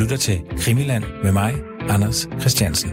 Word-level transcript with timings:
lytter 0.00 0.16
til 0.16 0.42
Krimiland 0.58 1.04
med 1.22 1.32
mig, 1.32 1.54
Anders 1.88 2.28
Christiansen. 2.40 2.90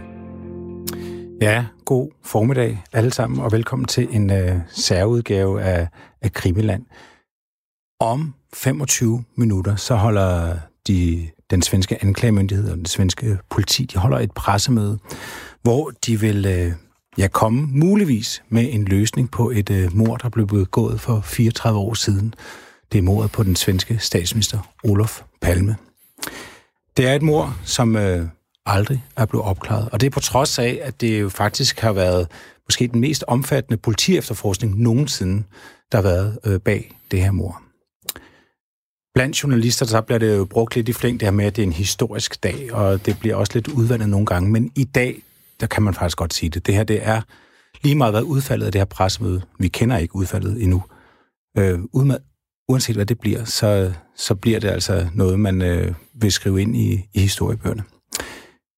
Ja, 1.42 1.66
god 1.86 2.12
formiddag 2.24 2.84
alle 2.94 3.14
sammen, 3.14 3.40
og 3.40 3.52
velkommen 3.52 3.86
til 3.86 4.08
en 4.12 4.32
øh, 4.32 4.56
særudgave 4.70 5.62
af, 5.62 5.88
af 6.22 6.34
Krimiland. 6.34 6.86
Om 8.00 8.34
25 8.54 9.24
minutter, 9.36 9.76
så 9.76 9.96
holder 9.96 10.58
de, 10.88 11.28
den 11.50 11.62
svenske 11.62 12.04
anklagemyndighed 12.04 12.72
og 12.72 12.78
den 12.78 12.86
svenske 12.86 13.38
politi, 13.50 13.86
de 13.86 14.00
holder 14.00 14.20
et 14.20 14.32
pressemøde, 14.32 15.00
hvor 15.62 15.92
de 16.06 16.20
vil 16.20 16.46
øh, 16.46 16.72
ja, 17.18 17.28
komme 17.28 17.68
muligvis 17.72 18.44
med 18.50 18.74
en 18.74 18.86
løsning 18.86 19.32
på 19.32 19.50
et 19.50 19.70
øh, 19.70 19.96
mord, 19.96 20.20
der 20.20 20.30
blev 20.30 20.48
begået 20.48 21.02
for 21.02 21.22
34 21.22 21.80
år 21.80 21.94
siden. 21.94 22.34
Det 22.92 22.98
er 22.98 23.02
mordet 23.02 23.32
på 23.32 23.44
den 23.44 23.56
svenske 23.56 23.98
statsminister 24.00 24.60
Olof 24.84 25.22
Palme. 25.42 25.76
Det 26.98 27.08
er 27.08 27.14
et 27.14 27.22
mord, 27.22 27.54
som 27.64 27.96
øh, 27.96 28.28
aldrig 28.66 29.06
er 29.18 29.26
blevet 29.26 29.46
opklaret. 29.46 29.90
Og 29.92 30.02
det 30.02 30.08
er 30.08 30.12
på 30.12 30.20
trods 30.20 30.60
af, 30.60 30.80
at 30.84 31.02
det 31.02 31.22
jo 31.22 31.30
faktisk 31.30 31.80
har 31.80 31.94
været 31.94 32.28
måske 32.68 32.88
den 32.88 33.02
mest 33.02 33.24
omfattende 33.28 33.78
politiefterforskning 33.78 34.82
nogensinde, 34.82 35.44
der 35.92 35.98
har 35.98 36.04
været 36.04 36.40
øh, 36.46 36.60
bag 36.60 36.96
det 37.12 37.22
her 37.22 37.32
mord. 37.32 37.62
Blandt 39.14 39.44
journalister, 39.44 39.86
så 39.86 40.02
bliver 40.02 40.20
det 40.20 40.38
jo 40.38 40.46
brugt 40.46 40.76
lidt 40.76 40.90
i 40.90 40.94
flæng 40.94 41.20
det 41.20 41.26
her 41.26 41.32
med, 41.32 41.46
at 41.46 41.56
det 41.56 41.62
er 41.62 41.68
en 41.68 41.74
historisk 41.74 42.44
dag, 42.44 42.74
og 42.74 43.06
det 43.06 43.20
bliver 43.20 43.36
også 43.36 43.52
lidt 43.56 43.68
udvandet 43.68 44.10
nogle 44.10 44.26
gange. 44.26 44.52
Men 44.52 44.72
i 44.76 44.84
dag, 44.84 45.22
der 45.60 45.68
kan 45.68 45.84
man 45.84 45.94
faktisk 45.94 46.18
godt 46.18 46.34
sige 46.34 46.50
det. 46.50 46.66
Det 46.66 46.76
her, 46.76 46.84
det 46.84 47.08
er 47.08 47.22
lige 47.84 47.96
meget 47.96 48.14
været 48.14 48.24
udfaldet 48.24 48.66
af 48.66 48.72
det 48.72 48.80
her 48.82 48.86
pressemøde. 48.86 49.42
Vi 49.60 49.68
kender 49.68 49.98
ikke 49.98 50.16
udfaldet 50.16 50.64
endnu. 50.64 50.84
Øh, 51.58 51.80
uanset 52.70 52.96
hvad 52.96 53.06
det 53.06 53.20
bliver, 53.20 53.44
så, 53.44 53.94
så 54.18 54.36
bliver 54.36 54.60
det 54.60 54.68
altså 54.68 55.08
noget, 55.14 55.40
man 55.40 55.62
øh, 55.62 55.94
vil 56.14 56.32
skrive 56.32 56.62
ind 56.62 56.76
i, 56.76 57.10
i 57.14 57.20
historiebøgerne. 57.20 57.84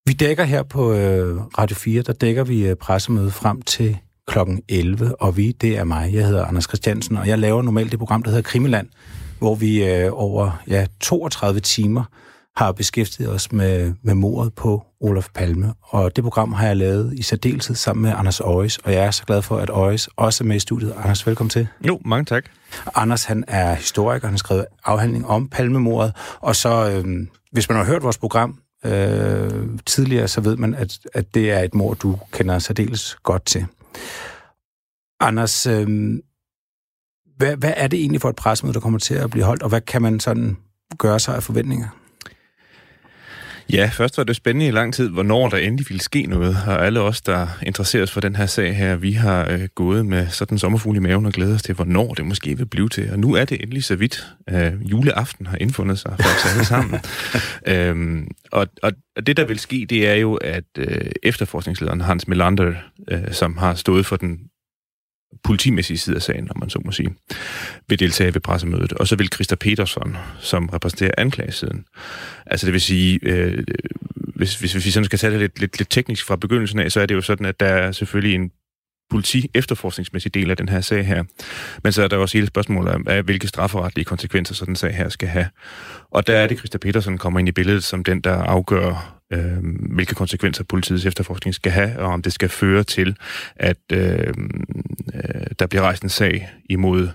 Vi 0.06 0.14
dækker 0.14 0.44
her 0.44 0.64
på 0.64 0.94
øh, 0.94 1.38
Radio 1.38 1.76
4, 1.76 2.02
der 2.02 2.14
dækker 2.14 2.44
vi 2.44 2.68
øh, 2.68 2.76
pressemødet 2.76 3.34
frem 3.34 3.62
til 3.62 3.98
klokken 4.28 4.62
11, 4.70 5.22
og 5.22 5.38
vi, 5.38 5.52
det 5.52 5.78
er 5.78 5.84
mig. 5.84 6.14
Jeg 6.14 6.26
hedder 6.26 6.46
Anders 6.46 6.64
Christiansen, 6.64 7.18
og 7.18 7.28
jeg 7.28 7.40
laver 7.40 7.62
normalt 7.62 7.92
det 7.92 8.00
program, 8.00 8.24
der 8.24 8.30
hedder 8.30 8.50
Krimiland, 8.50 8.88
hvor 9.40 9.56
vi 9.56 9.84
øh, 9.84 10.10
over 10.14 10.64
ja, 10.68 10.86
32 11.00 11.60
timer 11.60 12.04
har 12.56 12.72
beskæftiget 12.72 13.32
os 13.32 13.52
med, 13.52 13.94
med 14.04 14.14
mordet 14.14 14.54
på 14.54 14.86
Olof 15.02 15.28
Palme. 15.36 15.74
Og 15.82 16.16
det 16.16 16.24
program 16.24 16.54
har 16.54 16.68
jeg 16.68 16.78
lavet 16.78 17.14
i 17.14 17.22
særdeleshed 17.22 17.76
sammen 17.76 18.04
med 18.04 18.14
Anders 18.18 18.40
Øjes, 18.40 18.78
og 18.78 18.94
jeg 18.94 19.06
er 19.06 19.12
så 19.12 19.26
glad 19.26 19.42
for, 19.42 19.58
at 19.58 19.70
Øjes 19.70 20.10
også 20.16 20.44
er 20.44 20.48
med 20.48 20.56
i 20.56 20.60
studiet. 20.60 20.94
Anders, 20.98 21.28
velkommen 21.28 21.50
til. 21.50 21.68
Jo, 21.88 22.00
mange 22.06 22.26
tak. 22.26 22.46
Anders, 22.96 23.24
han 23.24 23.44
er 23.48 23.74
historiker, 23.74 24.28
han 24.28 24.34
har 24.34 24.38
skrevet 24.38 24.66
afhandling 24.86 25.28
om 25.28 25.48
Palmemordet, 25.48 26.16
og 26.40 26.56
så, 26.56 26.92
øh, 26.92 27.28
hvis 27.52 27.70
man 27.70 27.78
har 27.78 27.86
hørt 27.86 28.04
vores 28.04 28.18
program 28.18 28.60
øh, 28.86 29.80
tidligere, 29.86 30.28
så 30.28 30.42
ved 30.42 30.58
man, 30.58 30.76
at, 30.76 31.00
at 31.14 31.34
det 31.34 31.52
er 31.52 31.60
et 31.60 31.76
mord, 31.76 31.98
du 31.98 32.20
kender 32.32 32.60
særdeles 32.60 33.18
godt 33.24 33.46
til. 33.46 33.66
Anders, 35.20 35.68
øh, 35.68 36.20
hvad, 37.38 37.56
hvad 37.56 37.74
er 37.78 37.88
det 37.88 38.00
egentlig 38.00 38.22
for 38.22 38.30
et 38.30 38.36
pressemøde, 38.36 38.74
der 38.74 38.80
kommer 38.80 39.00
til 39.00 39.14
at 39.14 39.30
blive 39.30 39.46
holdt, 39.46 39.64
og 39.64 39.70
hvad 39.70 39.82
kan 39.82 40.02
man 40.02 40.20
sådan 40.20 40.58
gøre 40.98 41.20
sig 41.20 41.36
af 41.36 41.44
forventninger? 41.44 41.88
Ja, 43.74 43.90
først 43.94 44.18
var 44.18 44.24
det 44.24 44.36
spændende 44.36 44.68
i 44.68 44.72
lang 44.72 44.94
tid, 44.94 45.10
hvornår 45.10 45.50
der 45.50 45.58
endelig 45.58 45.86
ville 45.90 46.02
ske 46.02 46.26
noget, 46.26 46.58
og 46.68 46.86
alle 46.86 47.02
os, 47.02 47.22
der 47.22 47.48
interesserer 47.64 48.04
os 48.04 48.12
for 48.12 48.22
den 48.22 48.36
her 48.36 48.46
sag 48.46 48.76
her, 48.76 48.96
vi 48.96 49.12
har 49.12 49.50
øh, 49.50 49.68
gået 49.76 50.06
med 50.06 50.28
sådan 50.28 50.56
en 50.56 50.60
sommerfugl 50.60 50.96
i 50.96 51.00
maven 51.00 51.26
og 51.26 51.32
glæder 51.32 51.56
os 51.56 51.62
til, 51.62 51.76
hvornår 51.76 52.14
det 52.14 52.26
måske 52.26 52.58
vil 52.58 52.66
blive 52.66 52.90
til. 52.90 53.12
Og 53.12 53.20
nu 53.20 53.34
er 53.34 53.46
det 53.46 53.62
endelig 53.62 53.84
så 53.84 53.96
vidt. 53.96 54.28
Øh, 54.50 54.74
juleaften 54.92 55.46
har 55.46 55.58
indfundet 55.58 56.00
sig 56.00 56.16
for 56.20 56.30
os 56.30 56.54
alle 56.54 56.66
sammen. 56.66 57.00
øhm, 57.76 58.28
og, 58.52 58.68
og, 58.84 58.92
og 59.16 59.28
det, 59.28 59.38
der 59.38 59.46
vil 59.46 59.60
ske, 59.60 59.88
det 59.90 60.08
er 60.08 60.16
jo, 60.16 60.36
at 60.36 60.64
øh, 60.78 61.12
efterforskningslederen 61.24 62.02
Hans 62.02 62.28
Melander, 62.28 62.74
øh, 63.12 63.32
som 63.32 63.58
har 63.58 63.74
stået 63.74 64.06
for 64.06 64.16
den 64.16 64.40
politimæssige 65.44 65.98
side 65.98 66.16
af 66.16 66.22
sagen, 66.22 66.48
om 66.52 66.60
man 66.60 66.70
så 66.70 66.82
må 66.86 66.92
sige, 66.92 67.16
vil 67.88 68.00
deltage 68.00 68.34
ved 68.34 68.42
pressemødet. 68.42 68.94
Og 68.94 69.08
så 69.08 69.16
vil 69.16 69.30
Christa 69.34 69.56
Petersson, 69.56 70.18
som 70.40 70.70
repræsenterer 70.70 71.12
anklagesiden. 71.18 71.86
Altså 72.46 72.66
det 72.66 72.74
vil 72.74 72.82
sige, 72.82 73.20
øh, 73.22 73.64
hvis, 74.16 74.60
hvis, 74.60 74.72
hvis 74.74 74.86
vi 74.86 74.92
sådan 74.92 75.06
skal 75.06 75.20
tage 75.20 75.32
det 75.32 75.40
lidt, 75.40 75.60
lidt, 75.60 75.78
lidt 75.78 75.90
teknisk 75.90 76.26
fra 76.26 76.36
begyndelsen 76.36 76.80
af, 76.80 76.92
så 76.92 77.02
er 77.02 77.06
det 77.06 77.16
jo 77.16 77.22
sådan, 77.22 77.46
at 77.46 77.60
der 77.60 77.66
er 77.66 77.92
selvfølgelig 77.92 78.36
en 78.36 78.52
politi-efterforskningsmæssig 79.10 80.34
del 80.34 80.52
af 80.52 80.58
den 80.58 80.70
her 80.70 80.82
sag 80.82 81.06
her. 81.06 81.24
Men 81.84 81.92
så 81.92 82.04
er 82.04 82.08
der 82.08 82.18
også 82.18 82.38
hele 82.38 82.48
spørgsmålet 82.48 82.94
om, 82.94 83.02
hvilke 83.26 83.48
strafferetlige 83.48 84.06
konsekvenser 84.06 84.56
sådan 84.56 84.72
en 84.72 84.76
sag 84.76 84.96
her 84.96 85.10
skal 85.10 85.28
have. 85.28 85.48
Og 86.12 86.28
der 86.28 86.38
er 86.38 86.48
det, 86.48 86.58
Christa 86.58 86.78
Petersen 86.78 87.18
kommer 87.18 87.40
ind 87.40 87.50
i 87.50 87.52
billedet 87.52 87.84
som 87.84 88.04
den, 88.04 88.22
der 88.22 88.34
afgør, 88.34 89.20
øh, 89.34 89.58
hvilke 89.94 90.16
konsekvenser 90.16 90.64
politiets 90.64 91.06
efterforskning 91.06 91.56
skal 91.56 91.72
have, 91.72 92.00
og 92.00 92.06
om 92.06 92.22
det 92.22 92.34
skal 92.34 92.50
føre 92.50 92.84
til, 92.84 93.16
at 93.56 93.78
øh, 93.92 94.34
øh, 95.14 95.48
der 95.60 95.68
bliver 95.68 95.82
rejst 95.82 96.04
en 96.04 96.10
sag 96.10 96.50
imod 96.70 97.10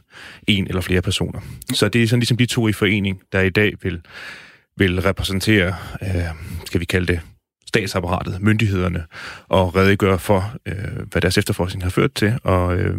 en 0.47 0.67
eller 0.67 0.81
flere 0.81 1.03
personer. 1.03 1.41
Så 1.73 1.89
det 1.89 2.03
er 2.03 2.07
sådan 2.07 2.21
ligesom 2.21 2.37
de 2.37 2.47
to 2.47 2.69
i 2.69 2.73
forening, 2.73 3.21
der 3.33 3.41
i 3.41 3.51
dag 3.51 3.73
vil, 3.83 4.01
vil 4.77 5.01
repræsentere, 5.01 5.75
øh, 6.03 6.25
skal 6.67 6.81
vi 6.81 6.85
kalde 6.85 7.07
det, 7.07 7.21
statsapparatet, 7.75 8.43
myndighederne, 8.43 9.05
og 9.49 9.77
redegøre 9.77 10.19
for, 10.19 10.55
øh, 10.67 11.07
hvad 11.11 11.23
deres 11.23 11.39
efterforskning 11.39 11.83
har 11.83 11.91
ført 11.91 12.15
til, 12.15 12.39
og 12.45 12.77
øh, 12.77 12.99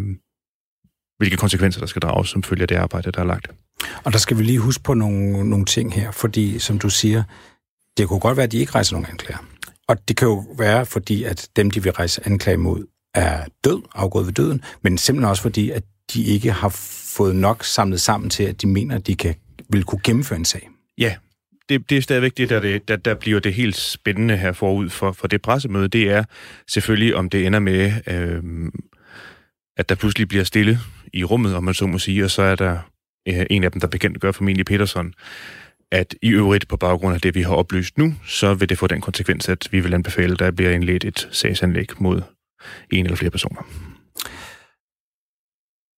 hvilke 1.18 1.36
konsekvenser 1.36 1.80
der 1.80 1.86
skal 1.86 2.02
drages 2.02 2.28
som 2.28 2.42
følge 2.42 2.62
af 2.62 2.68
det 2.68 2.76
arbejde, 2.76 3.12
der 3.12 3.20
er 3.20 3.24
lagt. 3.24 3.50
Og 4.04 4.12
der 4.12 4.18
skal 4.18 4.38
vi 4.38 4.42
lige 4.42 4.58
huske 4.58 4.82
på 4.82 4.94
nogle, 4.94 5.50
nogle 5.50 5.64
ting 5.64 5.94
her, 5.94 6.10
fordi 6.10 6.58
som 6.58 6.78
du 6.78 6.88
siger, 6.88 7.22
det 7.96 8.08
kunne 8.08 8.20
godt 8.20 8.36
være, 8.36 8.44
at 8.44 8.52
de 8.52 8.58
ikke 8.58 8.72
rejser 8.72 8.96
nogen 8.96 9.10
anklager. 9.10 9.44
Og 9.88 10.08
det 10.08 10.16
kan 10.16 10.28
jo 10.28 10.44
være, 10.58 10.86
fordi 10.86 11.24
at 11.24 11.48
dem, 11.56 11.70
de 11.70 11.82
vil 11.82 11.92
rejse 11.92 12.26
anklage 12.26 12.56
mod, 12.56 12.84
er 13.14 13.44
død, 13.64 13.82
afgået 13.94 14.26
ved 14.26 14.32
døden, 14.32 14.62
men 14.82 14.98
simpelthen 14.98 15.30
også 15.30 15.42
fordi, 15.42 15.70
at 15.70 15.82
de 16.14 16.24
ikke 16.24 16.52
har 16.52 16.68
fået 17.16 17.36
nok 17.36 17.64
samlet 17.64 18.00
sammen 18.00 18.30
til, 18.30 18.44
at 18.44 18.62
de 18.62 18.66
mener, 18.66 18.94
at 18.94 19.06
de 19.06 19.16
kan, 19.16 19.34
vil 19.68 19.84
kunne 19.84 20.00
gennemføre 20.04 20.38
en 20.38 20.44
sag. 20.44 20.68
Ja, 20.98 21.14
det, 21.68 21.90
det 21.90 21.98
er 21.98 22.02
stadigvæk 22.02 22.36
det 22.36 22.48
der, 22.48 22.60
det, 22.60 22.88
der, 22.88 22.96
der 22.96 23.14
bliver 23.14 23.40
det 23.40 23.54
helt 23.54 23.76
spændende 23.76 24.36
her 24.36 24.52
forud 24.52 24.88
for, 24.88 25.12
for 25.12 25.26
det 25.28 25.42
pressemøde. 25.42 25.88
Det 25.88 26.10
er 26.10 26.24
selvfølgelig, 26.68 27.16
om 27.16 27.30
det 27.30 27.46
ender 27.46 27.58
med, 27.58 27.92
øh, 28.06 28.72
at 29.76 29.88
der 29.88 29.94
pludselig 29.94 30.28
bliver 30.28 30.44
stille 30.44 30.78
i 31.12 31.24
rummet, 31.24 31.54
om 31.54 31.64
man 31.64 31.74
så 31.74 31.86
må 31.86 31.98
sige, 31.98 32.24
og 32.24 32.30
så 32.30 32.42
er 32.42 32.54
der 32.54 32.78
øh, 33.28 33.46
en 33.50 33.64
af 33.64 33.72
dem, 33.72 33.80
der 33.80 33.88
bekendt 33.88 34.20
gør 34.20 34.32
formentlig 34.32 34.66
Peterson, 34.66 35.14
at 35.92 36.14
i 36.22 36.30
øvrigt 36.30 36.68
på 36.68 36.76
baggrund 36.76 37.14
af 37.14 37.20
det, 37.20 37.34
vi 37.34 37.42
har 37.42 37.54
oplyst 37.54 37.98
nu, 37.98 38.14
så 38.26 38.54
vil 38.54 38.68
det 38.68 38.78
få 38.78 38.86
den 38.86 39.00
konsekvens, 39.00 39.48
at 39.48 39.68
vi 39.70 39.80
vil 39.80 39.94
anbefale, 39.94 40.32
at 40.32 40.38
der 40.38 40.50
bliver 40.50 40.70
indledt 40.70 41.04
et 41.04 41.28
sagsanlæg 41.32 41.86
mod 41.98 42.22
en 42.90 43.04
eller 43.04 43.16
flere 43.16 43.30
personer. 43.30 43.62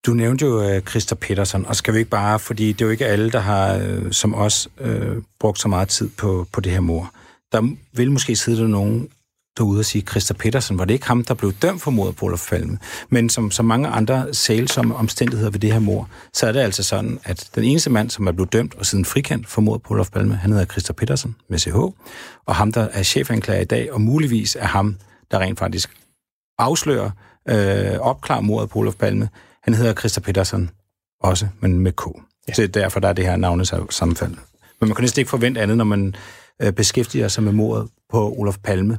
Du 0.09 0.15
nævnte 0.15 0.45
jo 0.45 0.63
øh, 0.63 0.77
uh, 0.77 0.83
Christa 0.83 1.15
Petersen, 1.15 1.67
og 1.67 1.77
skal 1.77 1.95
vi 1.95 1.99
ikke 1.99 2.11
bare, 2.11 2.39
fordi 2.39 2.73
det 2.73 2.81
er 2.81 2.85
jo 2.87 2.91
ikke 2.91 3.07
alle, 3.07 3.31
der 3.31 3.39
har, 3.39 3.77
uh, 3.77 4.11
som 4.11 4.35
os, 4.35 4.69
uh, 4.81 5.23
brugt 5.41 5.61
så 5.61 5.69
meget 5.69 5.89
tid 5.89 6.09
på, 6.09 6.47
på 6.53 6.61
det 6.61 6.73
her 6.73 6.81
mor. 6.81 7.13
Der 7.53 7.77
vil 7.93 8.11
måske 8.11 8.37
sidde 8.37 8.61
der 8.61 8.67
nogen 8.67 9.09
derude 9.59 9.79
og 9.79 9.85
sige, 9.85 10.03
Christa 10.03 10.35
Petersen, 10.35 10.79
var 10.79 10.85
det 10.85 10.95
ikke 10.95 11.07
ham, 11.07 11.25
der 11.25 11.35
blev 11.35 11.53
dømt 11.53 11.83
for 11.83 11.91
mordet 11.91 12.17
på 12.17 12.27
Olof 12.27 12.49
Palme? 12.49 12.79
Men 13.09 13.29
som, 13.29 13.51
som 13.51 13.65
mange 13.65 13.89
andre 13.89 14.35
sælsomme 14.35 14.97
omstændigheder 14.97 15.51
ved 15.51 15.61
det 15.61 15.73
her 15.73 15.79
mor, 15.79 16.09
så 16.33 16.47
er 16.47 16.53
det 16.53 16.61
altså 16.61 16.83
sådan, 16.83 17.19
at 17.25 17.51
den 17.55 17.65
eneste 17.65 17.91
mand, 17.91 18.11
som 18.11 18.27
er 18.27 18.33
blevet 18.33 18.53
dømt 18.53 18.75
og 18.75 18.87
siden 18.87 19.05
frikendt 19.05 19.49
for 19.49 19.61
mordet 19.61 19.83
på 19.83 19.95
Olof 19.95 20.11
Palme, 20.11 20.35
han 20.35 20.53
hedder 20.53 20.67
Christa 20.67 20.93
Petersen 20.93 21.37
med 21.49 21.59
CH, 21.59 21.77
og 22.47 22.55
ham, 22.55 22.73
der 22.73 22.89
er 22.93 23.03
chefanklager 23.03 23.61
i 23.61 23.65
dag, 23.65 23.93
og 23.93 24.01
muligvis 24.01 24.57
er 24.61 24.67
ham, 24.67 24.97
der 25.31 25.39
rent 25.39 25.59
faktisk 25.59 25.91
afslører, 26.59 27.11
øh, 27.49 27.99
opklarer 28.01 28.41
mordet 28.41 28.71
på 28.71 28.79
Olof 28.79 28.95
Palme, 28.95 29.29
han 29.69 29.75
hedder 29.75 29.95
Christa 29.95 30.21
Petersen 30.21 30.71
også, 31.21 31.49
men 31.61 31.79
med 31.79 31.93
K. 31.93 32.03
Ja. 32.49 32.53
Så 32.55 32.67
derfor 32.67 33.01
der 33.01 33.09
er 33.09 33.13
det 33.13 33.25
her 33.25 33.37
navne 33.37 33.65
sammenfald. 33.91 34.31
Men 34.81 34.89
man 34.89 34.95
kan 34.95 35.03
næsten 35.03 35.21
ikke 35.21 35.31
forvente 35.31 35.61
andet, 35.61 35.77
når 35.77 35.85
man 35.85 36.15
øh, 36.63 36.73
beskæftiger 36.73 37.29
sig 37.29 37.43
med 37.45 37.53
mordet 37.53 37.89
på 38.11 38.35
Olof 38.39 38.57
Palme. 38.65 38.99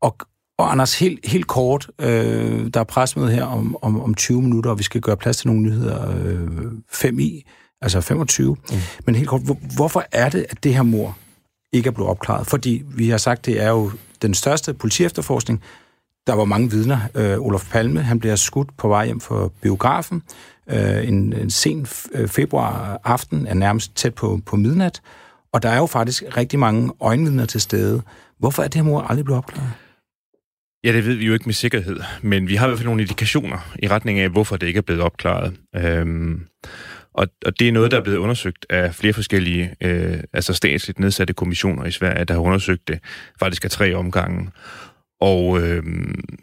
Og, 0.00 0.16
og 0.58 0.72
Anders, 0.72 0.98
helt, 0.98 1.26
helt 1.26 1.46
kort, 1.46 1.90
øh, 1.98 2.70
der 2.74 2.80
er 2.80 2.84
presmøde 2.84 3.30
her 3.30 3.44
om, 3.44 3.76
om, 3.82 4.00
om 4.00 4.14
20 4.14 4.42
minutter, 4.42 4.70
og 4.70 4.78
vi 4.78 4.82
skal 4.82 5.00
gøre 5.00 5.16
plads 5.16 5.36
til 5.36 5.48
nogle 5.48 5.62
nyheder 5.62 6.16
øh, 6.16 6.72
5 6.90 7.18
i, 7.18 7.46
altså 7.82 8.00
25. 8.00 8.56
Mm. 8.70 8.76
Men 9.06 9.14
helt 9.14 9.28
kort, 9.28 9.42
hvor, 9.42 9.58
hvorfor 9.76 10.04
er 10.12 10.28
det, 10.28 10.46
at 10.48 10.64
det 10.64 10.74
her 10.74 10.82
mor 10.82 11.16
ikke 11.72 11.86
er 11.86 11.92
blevet 11.92 12.10
opklaret? 12.10 12.46
Fordi 12.46 12.82
vi 12.86 13.08
har 13.08 13.18
sagt, 13.18 13.46
det 13.46 13.62
er 13.62 13.68
jo 13.68 13.90
den 14.22 14.34
største 14.34 14.74
politiefterforskning. 14.74 15.62
Der 16.26 16.34
var 16.34 16.44
mange 16.44 16.70
vidner. 16.70 16.98
Øh, 17.14 17.38
Olof 17.38 17.70
Palme, 17.70 18.02
han 18.02 18.20
bliver 18.20 18.36
skudt 18.36 18.76
på 18.76 18.88
vej 18.88 19.04
hjem 19.06 19.20
fra 19.20 19.48
biografen. 19.62 20.22
Øh, 20.70 21.08
en, 21.08 21.32
en 21.32 21.50
sen 21.50 21.86
øh, 22.14 22.28
februar 22.28 23.00
aften 23.04 23.46
er 23.46 23.54
nærmest 23.54 23.96
tæt 23.96 24.14
på, 24.14 24.40
på 24.46 24.56
midnat. 24.56 25.00
Og 25.52 25.62
der 25.62 25.68
er 25.68 25.78
jo 25.78 25.86
faktisk 25.86 26.22
rigtig 26.36 26.58
mange 26.58 26.92
øjenvidner 27.00 27.46
til 27.46 27.60
stede. 27.60 28.02
Hvorfor 28.38 28.62
er 28.62 28.68
det 28.68 28.74
her 28.74 28.82
mor 28.82 29.00
aldrig 29.00 29.24
blevet 29.24 29.38
opklaret? 29.38 29.70
Ja, 30.84 30.92
det 30.92 31.06
ved 31.06 31.14
vi 31.14 31.26
jo 31.26 31.32
ikke 31.32 31.46
med 31.46 31.54
sikkerhed, 31.54 32.00
men 32.22 32.48
vi 32.48 32.54
har 32.54 32.66
i 32.66 32.68
hvert 32.68 32.78
fald 32.78 32.88
nogle 32.88 33.02
indikationer 33.02 33.74
i 33.78 33.88
retning 33.88 34.18
af, 34.18 34.28
hvorfor 34.28 34.56
det 34.56 34.66
ikke 34.66 34.78
er 34.78 34.82
blevet 34.82 35.02
opklaret. 35.02 35.56
Øhm, 35.76 36.46
Og, 37.14 37.26
og 37.46 37.58
det 37.58 37.68
er 37.68 37.72
noget, 37.72 37.90
der 37.90 37.98
er 37.98 38.02
blevet 38.02 38.18
undersøgt 38.18 38.66
af 38.70 38.94
flere 38.94 39.12
forskellige, 39.12 39.74
øh, 39.80 40.18
altså 40.32 40.52
statsligt 40.54 40.98
nedsatte 40.98 41.34
kommissioner 41.34 41.84
i 41.84 41.90
Sverige, 41.90 42.24
der 42.24 42.34
har 42.34 42.40
undersøgt 42.40 42.88
det 42.88 42.98
faktisk 43.40 43.64
af 43.64 43.70
tre 43.70 43.94
omgange. 43.94 44.50
Og 45.24 45.60
øh, 45.60 45.82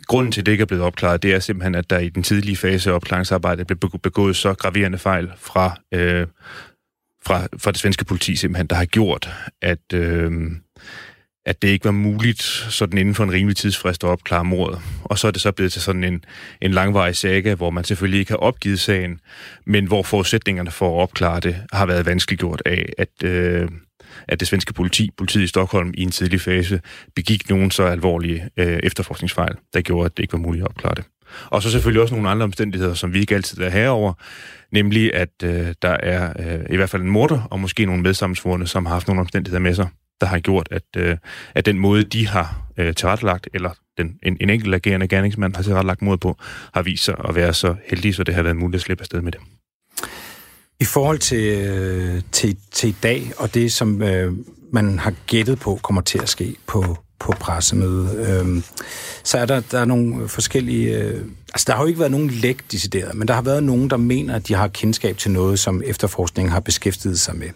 grunden 0.07 0.31
til, 0.31 0.41
at 0.41 0.45
det 0.45 0.51
ikke 0.51 0.61
er 0.61 0.65
blevet 0.65 0.83
opklaret, 0.83 1.23
det 1.23 1.33
er 1.33 1.39
simpelthen, 1.39 1.75
at 1.75 1.89
der 1.89 1.99
i 1.99 2.09
den 2.09 2.23
tidlige 2.23 2.57
fase 2.57 2.89
af 2.89 2.93
opklaringsarbejdet 2.93 3.67
blev 3.67 3.79
begået 4.03 4.35
så 4.35 4.53
graverende 4.53 4.97
fejl 4.97 5.31
fra, 5.37 5.79
øh, 5.91 6.27
fra, 7.25 7.47
fra 7.57 7.71
det 7.71 7.79
svenske 7.79 8.05
politi, 8.05 8.35
simpelthen, 8.35 8.67
der 8.67 8.75
har 8.75 8.85
gjort, 8.85 9.29
at, 9.61 9.93
øh, 9.93 10.31
at 11.45 11.61
det 11.61 11.67
ikke 11.67 11.85
var 11.85 11.91
muligt 11.91 12.41
sådan 12.69 12.97
inden 12.97 13.15
for 13.15 13.23
en 13.23 13.31
rimelig 13.31 13.57
tidsfrist 13.57 14.03
at 14.03 14.07
opklare 14.07 14.45
mordet. 14.45 14.79
Og 15.03 15.19
så 15.19 15.27
er 15.27 15.31
det 15.31 15.41
så 15.41 15.51
blevet 15.51 15.71
til 15.71 15.81
sådan 15.81 16.03
en, 16.03 16.23
en 16.61 16.71
langvarig 16.71 17.15
saga, 17.15 17.55
hvor 17.55 17.69
man 17.69 17.83
selvfølgelig 17.83 18.19
ikke 18.19 18.31
har 18.31 18.37
opgivet 18.37 18.79
sagen, 18.79 19.19
men 19.65 19.85
hvor 19.85 20.03
forudsætningerne 20.03 20.71
for 20.71 20.97
at 20.97 21.03
opklare 21.03 21.39
det 21.39 21.55
har 21.73 21.85
været 21.85 22.05
vanskeliggjort 22.05 22.61
af, 22.65 22.93
at, 22.97 23.23
øh, 23.23 23.69
at 24.27 24.39
det 24.39 24.47
svenske 24.47 24.73
politi, 24.73 25.09
politiet 25.17 25.43
i 25.43 25.47
Stockholm, 25.47 25.93
i 25.93 26.01
en 26.01 26.11
tidlig 26.11 26.41
fase 26.41 26.81
begik 27.15 27.49
nogle 27.49 27.71
så 27.71 27.83
alvorlige 27.83 28.49
øh, 28.57 28.79
efterforskningsfejl, 28.83 29.55
der 29.73 29.81
gjorde, 29.81 30.05
at 30.05 30.17
det 30.17 30.23
ikke 30.23 30.33
var 30.33 30.39
muligt 30.39 30.63
at 30.63 30.69
opklare 30.69 30.95
det. 30.95 31.05
Og 31.45 31.63
så 31.63 31.71
selvfølgelig 31.71 32.01
også 32.01 32.15
nogle 32.15 32.29
andre 32.29 32.43
omstændigheder, 32.43 32.93
som 32.93 33.13
vi 33.13 33.19
ikke 33.19 33.35
altid 33.35 33.61
er 33.61 33.69
herover, 33.69 34.13
nemlig 34.71 35.15
at 35.15 35.29
øh, 35.43 35.73
der 35.81 35.97
er 36.03 36.33
øh, 36.39 36.65
i 36.69 36.75
hvert 36.75 36.89
fald 36.89 37.01
en 37.01 37.09
morter 37.09 37.41
og 37.51 37.59
måske 37.59 37.85
nogle 37.85 38.01
medsammensvorene, 38.01 38.67
som 38.67 38.85
har 38.85 38.93
haft 38.93 39.07
nogle 39.07 39.21
omstændigheder 39.21 39.61
med 39.61 39.73
sig, 39.73 39.87
der 40.21 40.27
har 40.27 40.39
gjort, 40.39 40.67
at, 40.71 40.83
øh, 40.97 41.17
at 41.55 41.65
den 41.65 41.79
måde, 41.79 42.03
de 42.03 42.27
har 42.27 42.61
øh, 42.77 42.95
tilrettelagt, 42.95 43.47
eller 43.53 43.71
den, 43.97 44.19
en, 44.23 44.37
en 44.41 44.49
enkelt 44.49 44.75
agerende 44.75 45.07
gerningsmand 45.07 45.55
har 45.55 45.63
tilrettelagt 45.63 46.01
mod 46.01 46.17
på, 46.17 46.37
har 46.73 46.81
vist 46.81 47.03
sig 47.03 47.15
at 47.29 47.35
være 47.35 47.53
så 47.53 47.75
heldig, 47.87 48.15
så 48.15 48.23
det 48.23 48.35
har 48.35 48.43
været 48.43 48.57
muligt 48.57 48.75
at 48.75 48.81
slippe 48.81 49.01
afsted 49.01 49.21
med 49.21 49.31
det. 49.31 49.41
I 50.81 50.85
forhold 50.85 51.19
til, 51.19 51.43
øh, 51.43 52.21
til, 52.31 52.57
til 52.71 52.89
i 52.89 52.95
dag, 53.03 53.31
og 53.37 53.53
det 53.53 53.71
som 53.71 54.01
øh, 54.01 54.33
man 54.71 54.99
har 54.99 55.13
gættet 55.27 55.59
på 55.59 55.79
kommer 55.83 56.01
til 56.01 56.19
at 56.19 56.29
ske 56.29 56.55
på, 56.67 56.97
på 57.19 57.31
pressemødet, 57.31 58.27
øh, 58.27 58.63
så 59.23 59.37
er 59.37 59.45
der, 59.45 59.59
der 59.71 59.79
er 59.79 59.85
nogle 59.85 60.27
forskellige... 60.27 60.97
Øh, 60.97 61.25
altså, 61.53 61.65
der 61.67 61.73
har 61.73 61.83
jo 61.83 61.87
ikke 61.87 61.99
været 61.99 62.11
nogen 62.11 62.29
læk 62.29 62.71
decideret, 62.71 63.15
men 63.15 63.27
der 63.27 63.33
har 63.33 63.41
været 63.41 63.63
nogen, 63.63 63.89
der 63.89 63.97
mener, 63.97 64.35
at 64.35 64.47
de 64.47 64.53
har 64.53 64.67
kendskab 64.67 65.17
til 65.17 65.31
noget, 65.31 65.59
som 65.59 65.81
efterforskningen 65.85 66.51
har 66.51 66.59
beskæftiget 66.59 67.19
sig 67.19 67.35
med. 67.35 67.49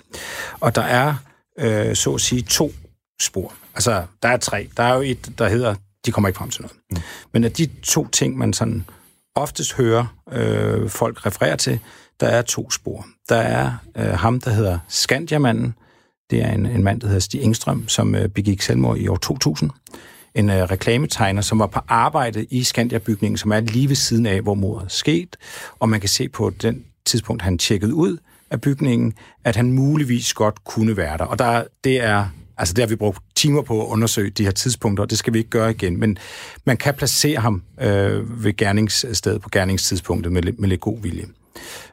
Og 0.60 0.76
der 0.76 0.82
er, 0.82 1.16
øh, 1.60 1.96
så 1.96 2.14
at 2.14 2.22
sige, 2.22 2.42
to 2.42 2.72
spor. 3.22 3.54
Altså, 3.76 4.04
der 4.24 4.30
er 4.30 4.38
tre. 4.38 4.70
Der 4.78 4.84
er 4.84 4.96
jo 4.96 5.02
et, 5.02 5.32
der 5.38 5.50
hedder, 5.50 5.76
de 6.06 6.12
kommer 6.12 6.28
ikke 6.28 6.38
frem 6.38 6.50
til 6.50 6.62
noget. 6.62 6.78
Mm. 6.92 6.98
Men 7.32 7.44
af 7.44 7.52
de 7.52 7.70
to 7.84 8.08
ting, 8.08 8.38
man 8.38 8.54
sådan 8.54 8.86
oftest 9.36 9.74
hører 9.74 10.06
øh, 10.32 10.90
folk 10.90 11.26
referere 11.26 11.58
til, 11.58 11.80
der 12.20 12.28
er 12.28 12.42
to 12.42 12.72
spor. 12.72 13.06
Der 13.30 13.36
er 13.36 13.72
øh, 13.98 14.06
ham, 14.06 14.42
der 14.42 14.52
hedder 14.52 14.80
Skandiamanden. 14.88 15.74
Det 16.30 16.42
er 16.42 16.52
en, 16.52 16.66
en 16.66 16.84
mand, 16.84 17.02
der 17.02 17.08
hedder 17.08 17.20
Stig 17.20 17.42
Engstrøm, 17.42 17.88
som 17.88 18.16
øh, 18.16 18.30
begik 18.30 18.62
selvmord 18.62 18.98
i 18.98 19.08
år 19.08 19.16
2000. 19.16 19.72
En 20.36 20.50
øh, 20.50 20.64
reklametegner, 20.64 21.42
som 21.42 21.60
var 21.60 21.68
på 21.68 21.80
arbejde 21.88 22.46
i 22.46 22.64
Skandia-bygningen, 22.64 23.38
som 23.38 23.52
er 23.52 23.60
lige 23.60 23.90
ved 23.90 23.96
siden 23.96 24.26
af, 24.26 24.42
hvor 24.42 24.54
mordet 24.54 24.92
skete. 24.92 25.38
Og 25.80 25.90
man 25.90 26.00
kan 26.00 26.10
se 26.10 26.30
på 26.30 26.50
den 26.50 26.86
tidspunkt, 27.06 27.42
han 27.42 27.58
tjekkede 27.58 27.94
ud 27.94 28.18
af 28.52 28.62
bygningen, 28.62 29.14
at 29.44 29.56
han 29.56 29.72
muligvis 29.72 30.34
godt 30.34 30.64
kunne 30.64 30.98
være 30.98 31.18
der. 31.18 31.26
Og 31.26 31.40
der, 31.40 31.64
det 31.84 32.04
er 32.04 32.30
Altså, 32.58 32.74
det 32.74 32.82
har 32.82 32.90
vi 32.90 32.96
brugt 32.96 33.20
timer 33.36 33.62
på 33.62 33.82
at 33.82 33.88
undersøge 33.88 34.30
de 34.30 34.44
her 34.44 34.52
tidspunkter, 34.52 35.04
og 35.04 35.10
det 35.10 35.18
skal 35.18 35.34
vi 35.34 35.38
ikke 35.38 35.50
gøre 35.50 35.72
igen. 35.72 36.00
Men 36.00 36.18
man 36.66 36.78
kan 36.78 36.94
placere 36.94 37.40
ham 37.40 37.64
øh, 37.82 38.44
ved 38.44 38.58
gerningsstedet 38.58 39.42
på 39.42 39.50
gerningstidspunktet 39.50 40.32
med, 40.32 40.42
med 40.58 40.70
lidt 40.70 40.82
god 40.82 41.02
vilje. 41.02 41.26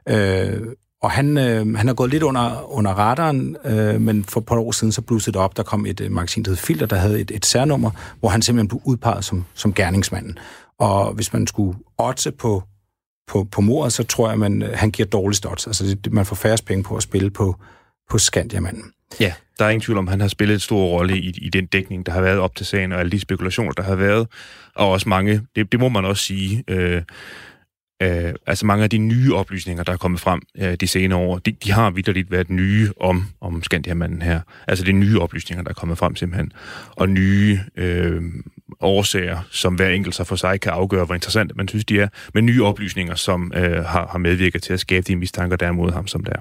Øh, 0.08 0.60
og 1.02 1.10
han, 1.10 1.38
øh, 1.38 1.74
han 1.74 1.88
er 1.88 1.94
gået 1.94 2.10
lidt 2.10 2.22
under, 2.22 2.72
under 2.72 2.90
radaren, 2.90 3.56
øh, 3.64 4.00
men 4.00 4.24
for 4.24 4.40
et 4.40 4.46
par 4.46 4.56
år 4.56 4.72
siden 4.72 4.92
så 4.92 5.02
blussede 5.02 5.34
det 5.34 5.42
op. 5.42 5.56
Der 5.56 5.62
kom 5.62 5.86
et 5.86 6.00
øh, 6.00 6.12
magasin, 6.12 6.42
der 6.42 6.50
hed 6.50 6.56
Filter, 6.56 6.86
der 6.86 6.96
havde 6.96 7.20
et, 7.20 7.30
et 7.30 7.46
særnummer, 7.46 7.90
hvor 8.20 8.28
han 8.28 8.42
simpelthen 8.42 8.68
blev 8.68 8.80
udpeget 8.84 9.24
som, 9.24 9.44
som 9.54 9.74
gerningsmanden. 9.74 10.38
Og 10.78 11.12
hvis 11.12 11.32
man 11.32 11.46
skulle 11.46 11.78
otte 11.98 12.30
på, 12.30 12.62
på, 13.28 13.44
på 13.44 13.60
mordet, 13.60 13.92
så 13.92 14.04
tror 14.04 14.28
jeg, 14.28 14.38
man, 14.38 14.62
øh, 14.62 14.70
han 14.74 14.90
giver 14.90 15.08
dårligst 15.08 15.46
odds. 15.46 15.66
Altså 15.66 15.96
det, 16.04 16.12
man 16.12 16.26
får 16.26 16.36
færre 16.36 16.58
penge 16.66 16.84
på 16.84 16.96
at 16.96 17.02
spille 17.02 17.30
på, 17.30 17.56
på 18.10 18.18
Skandiamanden. 18.18 18.92
Ja, 19.20 19.32
der 19.58 19.64
er 19.64 19.68
ingen 19.70 19.80
tvivl 19.80 19.98
om, 19.98 20.08
at 20.08 20.10
han 20.10 20.20
har 20.20 20.28
spillet 20.28 20.54
en 20.54 20.60
stor 20.60 20.86
rolle 20.86 21.18
i, 21.18 21.30
i 21.42 21.48
den 21.48 21.66
dækning, 21.66 22.06
der 22.06 22.12
har 22.12 22.20
været 22.20 22.38
op 22.38 22.56
til 22.56 22.66
sagen, 22.66 22.92
og 22.92 23.00
alle 23.00 23.12
de 23.12 23.20
spekulationer, 23.20 23.72
der 23.72 23.82
har 23.82 23.94
været. 23.94 24.28
Og 24.74 24.90
også 24.90 25.08
mange, 25.08 25.42
det, 25.56 25.72
det 25.72 25.80
må 25.80 25.88
man 25.88 26.04
også 26.04 26.24
sige, 26.24 26.64
øh, 26.68 27.02
Øh, 28.02 28.34
altså 28.46 28.66
mange 28.66 28.84
af 28.84 28.90
de 28.90 28.98
nye 28.98 29.34
oplysninger, 29.34 29.84
der 29.84 29.92
er 29.92 29.96
kommet 29.96 30.20
frem 30.20 30.40
øh, 30.58 30.74
de 30.74 30.86
senere 30.86 31.18
år, 31.18 31.38
de, 31.38 31.52
de 31.52 31.72
har 31.72 31.90
vidderligt 31.90 32.30
været 32.30 32.50
nye 32.50 32.90
om, 33.00 33.26
om 33.40 33.62
Skandiamanden 33.62 34.22
her. 34.22 34.40
Altså 34.68 34.84
det 34.84 34.90
er 34.90 34.96
nye 34.96 35.20
oplysninger, 35.20 35.62
der 35.62 35.70
er 35.70 35.74
kommet 35.74 35.98
frem 35.98 36.16
simpelthen. 36.16 36.52
Og 36.90 37.08
nye 37.08 37.60
øh, 37.76 38.22
årsager, 38.80 39.38
som 39.50 39.74
hver 39.74 39.88
enkelt 39.88 40.14
sig 40.14 40.26
for 40.26 40.36
sig 40.36 40.60
kan 40.60 40.72
afgøre, 40.72 41.04
hvor 41.04 41.14
interessant 41.14 41.56
man 41.56 41.68
synes, 41.68 41.84
de 41.84 42.00
er. 42.00 42.08
Men 42.34 42.46
nye 42.46 42.64
oplysninger, 42.64 43.14
som 43.14 43.52
øh, 43.54 43.84
har, 43.84 44.06
har 44.06 44.18
medvirket 44.18 44.62
til 44.62 44.72
at 44.72 44.80
skabe 44.80 45.04
de 45.08 45.16
mistanker, 45.16 45.56
der 45.56 45.66
er 45.66 45.72
mod 45.72 45.92
ham, 45.92 46.06
som 46.06 46.24
der 46.24 46.32
er. 46.32 46.40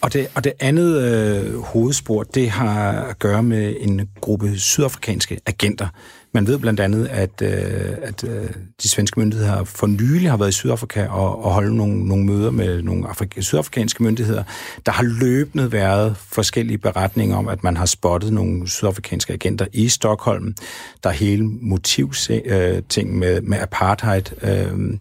Og 0.00 0.12
det, 0.12 0.28
og 0.34 0.44
det 0.44 0.52
andet 0.60 1.02
øh, 1.02 1.58
hovedspor, 1.58 2.22
det 2.22 2.50
har 2.50 2.92
at 2.92 3.18
gøre 3.18 3.42
med 3.42 3.76
en 3.80 4.08
gruppe 4.20 4.58
sydafrikanske 4.58 5.38
agenter, 5.46 5.88
man 6.32 6.46
ved 6.46 6.58
blandt 6.58 6.80
andet, 6.80 7.06
at, 7.06 7.42
øh, 7.42 7.96
at 8.02 8.24
øh, 8.24 8.50
de 8.82 8.88
svenske 8.88 9.20
myndigheder 9.20 9.64
for 9.64 9.86
nylig 9.86 10.30
har 10.30 10.36
været 10.36 10.48
i 10.48 10.52
Sydafrika 10.52 11.06
og, 11.06 11.44
og 11.44 11.52
holdt 11.52 11.74
nogle, 11.74 12.08
nogle 12.08 12.24
møder 12.24 12.50
med 12.50 12.82
nogle 12.82 13.08
afrika, 13.08 13.40
sydafrikanske 13.40 14.02
myndigheder. 14.02 14.44
Der 14.86 14.92
har 14.92 15.02
løbende 15.02 15.72
været 15.72 16.16
forskellige 16.16 16.78
beretninger 16.78 17.36
om, 17.36 17.48
at 17.48 17.64
man 17.64 17.76
har 17.76 17.86
spottet 17.86 18.32
nogle 18.32 18.68
sydafrikanske 18.68 19.32
agenter 19.32 19.66
i 19.72 19.88
Stockholm. 19.88 20.54
Der 21.04 21.10
er 21.10 21.14
hele 21.14 21.44
motivting 21.44 22.46
øh, 22.46 22.82
med, 23.06 23.40
med 23.40 23.58
apartheid. 23.58 24.22
Øh, 24.42 24.98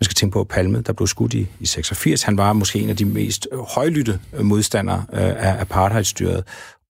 man 0.00 0.04
skal 0.04 0.14
tænke 0.14 0.32
på 0.32 0.44
Palme, 0.44 0.80
der 0.80 0.92
blev 0.92 1.06
skudt 1.06 1.34
i, 1.34 1.46
i 1.60 1.66
86. 1.66 2.22
Han 2.22 2.36
var 2.36 2.52
måske 2.52 2.78
en 2.78 2.90
af 2.90 2.96
de 2.96 3.04
mest 3.04 3.48
højlytte 3.52 4.20
øh, 4.32 4.44
modstandere 4.44 5.04
øh, 5.12 5.20
af 5.20 5.60
apartheidstyret, 5.60 6.44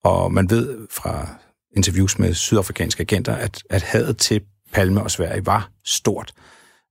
og 0.04 0.32
man 0.32 0.50
ved 0.50 0.78
fra 0.90 1.28
interviews 1.76 2.18
med 2.18 2.34
sydafrikanske 2.34 3.00
agenter, 3.00 3.34
at, 3.34 3.62
at 3.70 3.82
hadet 3.82 4.18
til 4.18 4.40
Palme 4.72 5.02
og 5.02 5.10
Sverige 5.10 5.46
var 5.46 5.70
stort. 5.84 6.32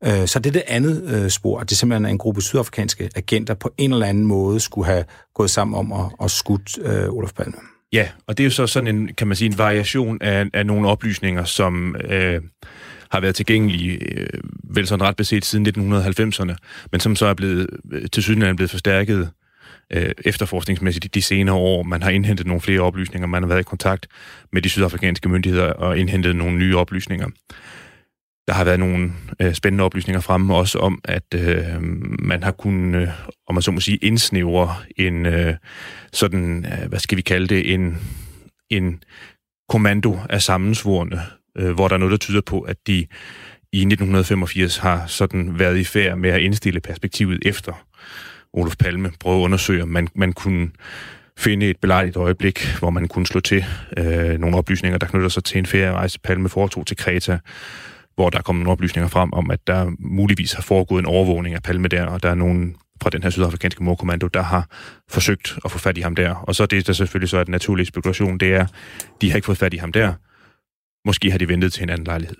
Øh, 0.06 0.28
så 0.28 0.40
det 0.40 0.50
er 0.50 0.54
det 0.54 0.64
andet 0.68 1.04
øh, 1.04 1.30
spor, 1.30 1.60
at 1.60 1.70
det 1.70 1.78
simpelthen 1.78 2.06
er 2.06 2.10
en 2.10 2.18
gruppe 2.18 2.42
sydafrikanske 2.42 3.10
agenter 3.16 3.54
på 3.54 3.72
en 3.78 3.94
eller 3.94 4.06
anden 4.06 4.26
måde 4.26 4.60
skulle 4.60 4.86
have 4.86 5.06
gået 5.36 5.50
sammen 5.50 5.76
om 5.80 5.94
at, 5.94 6.06
at 6.24 6.32
skudt 6.32 6.78
øh, 6.82 7.10
Olof 7.10 7.34
Palme. 7.34 7.58
Ja, 7.94 8.08
og 8.28 8.38
det 8.38 8.44
er 8.44 8.46
jo 8.46 8.52
så 8.52 8.68
sådan 8.68 8.96
en, 8.96 9.14
kan 9.14 9.28
man 9.28 9.38
sige, 9.38 9.52
en 9.52 9.58
variation 9.58 10.22
af, 10.22 10.46
af 10.54 10.66
nogle 10.66 10.88
oplysninger, 10.88 11.44
som 11.44 11.96
øh, 11.96 12.42
har 13.14 13.20
været 13.20 13.36
tilgængelige 13.36 13.98
øh, 14.12 14.28
vel 14.64 14.88
sådan 14.88 15.06
ret 15.06 15.16
beset 15.16 15.46
siden 15.46 15.68
1990'erne, 15.68 16.56
men 16.92 17.00
som 17.00 17.16
så 17.16 17.26
er 17.26 17.34
blevet 17.34 17.70
øh, 17.92 18.10
til 18.12 18.24
syden 18.24 18.56
blevet 18.56 18.72
forstærket 18.72 19.30
øh, 19.94 20.12
efterforskningsmæssigt 20.26 21.14
de 21.14 21.22
senere 21.22 21.56
år. 21.56 21.84
Man 21.84 22.04
har 22.04 22.10
indhentet 22.10 22.48
nogle 22.48 22.62
flere 22.62 22.82
oplysninger, 22.82 23.28
man 23.28 23.44
har 23.44 23.48
været 23.48 23.60
i 23.60 23.64
kontakt 23.64 24.08
med 24.54 24.62
de 24.62 24.70
sydafrikanske 24.70 25.30
myndigheder 25.30 25.74
og 25.74 25.98
indhentet 25.98 26.36
nogle 26.36 26.58
nye 26.58 26.78
oplysninger. 26.78 27.28
Der 28.48 28.54
har 28.54 28.64
været 28.64 28.80
nogle 28.80 29.12
øh, 29.40 29.54
spændende 29.54 29.84
oplysninger 29.84 30.22
fremme 30.22 30.56
også 30.56 30.80
om, 30.80 31.02
at 31.04 31.34
øh, 31.36 31.82
man 32.20 32.44
har 32.44 32.52
kunnet, 32.52 33.02
øh, 33.02 33.08
om 33.48 33.56
man 33.56 33.62
så 33.62 33.72
må 33.72 33.80
sige, 33.80 33.98
indsnævre 33.98 34.76
en 34.98 35.26
øh, 35.26 35.56
sådan, 36.14 36.66
øh, 36.66 36.90
hvad 36.90 37.00
skal 37.00 37.18
vi 37.18 37.22
kalde 37.22 37.48
det, 37.48 37.74
en, 37.74 37.98
en 38.70 39.04
kommando 39.70 40.20
af 40.30 40.42
sammensvorene, 40.42 41.22
øh, 41.58 41.72
hvor 41.72 41.88
der 41.88 41.96
er 41.96 42.00
noget, 42.00 42.12
der 42.12 42.18
tyder 42.18 42.42
på, 42.42 42.62
at 42.62 42.78
de 42.88 43.08
i 43.74 43.80
1985 43.80 44.78
har 44.78 45.08
sådan 45.08 45.60
været 45.60 45.78
i 45.78 45.84
færd 45.84 46.18
med 46.18 46.30
at 46.30 46.42
indstille 46.42 46.80
perspektivet 46.80 47.40
efter 47.46 47.74
Olof 48.54 48.76
Palme 48.76 49.12
prøve 49.20 49.40
at 49.40 49.44
undersøge, 49.44 49.84
om 49.84 49.90
man, 49.90 50.08
man 50.16 50.34
kunne 50.34 50.70
finde 51.38 51.70
et 51.70 51.78
belejligt 51.78 52.18
øjeblik, 52.18 52.68
hvor 52.80 52.90
man 52.90 53.08
kunne 53.08 53.28
slå 53.28 53.40
til 53.40 53.66
øh, 53.98 54.40
nogle 54.40 54.58
oplysninger, 54.58 54.98
der 54.98 55.08
knytter 55.08 55.30
sig 55.30 55.44
til 55.44 55.58
en 55.58 55.66
ferierejse, 55.66 56.20
Palme 56.20 56.50
foretog 56.50 56.88
til 56.88 56.98
Kreta, 56.98 57.40
hvor 58.16 58.30
der 58.30 58.42
kom 58.42 58.56
nogle 58.56 58.72
oplysninger 58.72 59.10
frem 59.10 59.34
om, 59.34 59.52
at 59.52 59.68
der 59.68 59.92
muligvis 60.00 60.54
har 60.54 60.62
foregået 60.62 61.00
en 61.00 61.06
overvågning 61.06 61.56
af 61.56 61.64
Palme 61.64 61.88
der, 61.88 62.06
og 62.06 62.24
der 62.24 62.30
er 62.30 62.36
nogen 62.36 62.76
fra 63.02 63.10
den 63.10 63.24
her 63.24 63.30
sydafrikanske 63.30 63.84
morkommando, 63.84 64.28
der 64.28 64.42
har 64.42 64.68
forsøgt 65.10 65.58
at 65.66 65.72
få 65.72 65.78
fat 65.78 65.98
i 65.98 66.02
ham 66.02 66.16
der. 66.16 66.36
Og 66.36 66.56
så 66.56 66.66
det, 66.66 66.88
der 66.88 66.94
selvfølgelig 66.94 67.30
så 67.30 67.38
er 67.38 67.44
den 67.44 67.52
naturlige 67.52 67.86
spekulation, 67.86 68.38
det 68.38 68.54
er, 68.54 68.66
de 69.22 69.30
har 69.30 69.36
ikke 69.36 69.46
fået 69.46 69.58
fat 69.58 69.74
i 69.74 69.78
ham 69.78 69.92
der. 69.92 70.14
Måske 71.06 71.32
har 71.32 71.38
de 71.38 71.48
ventet 71.48 71.74
til 71.74 71.84
en 71.84 71.90
anden 71.90 72.06
lejlighed. 72.06 72.36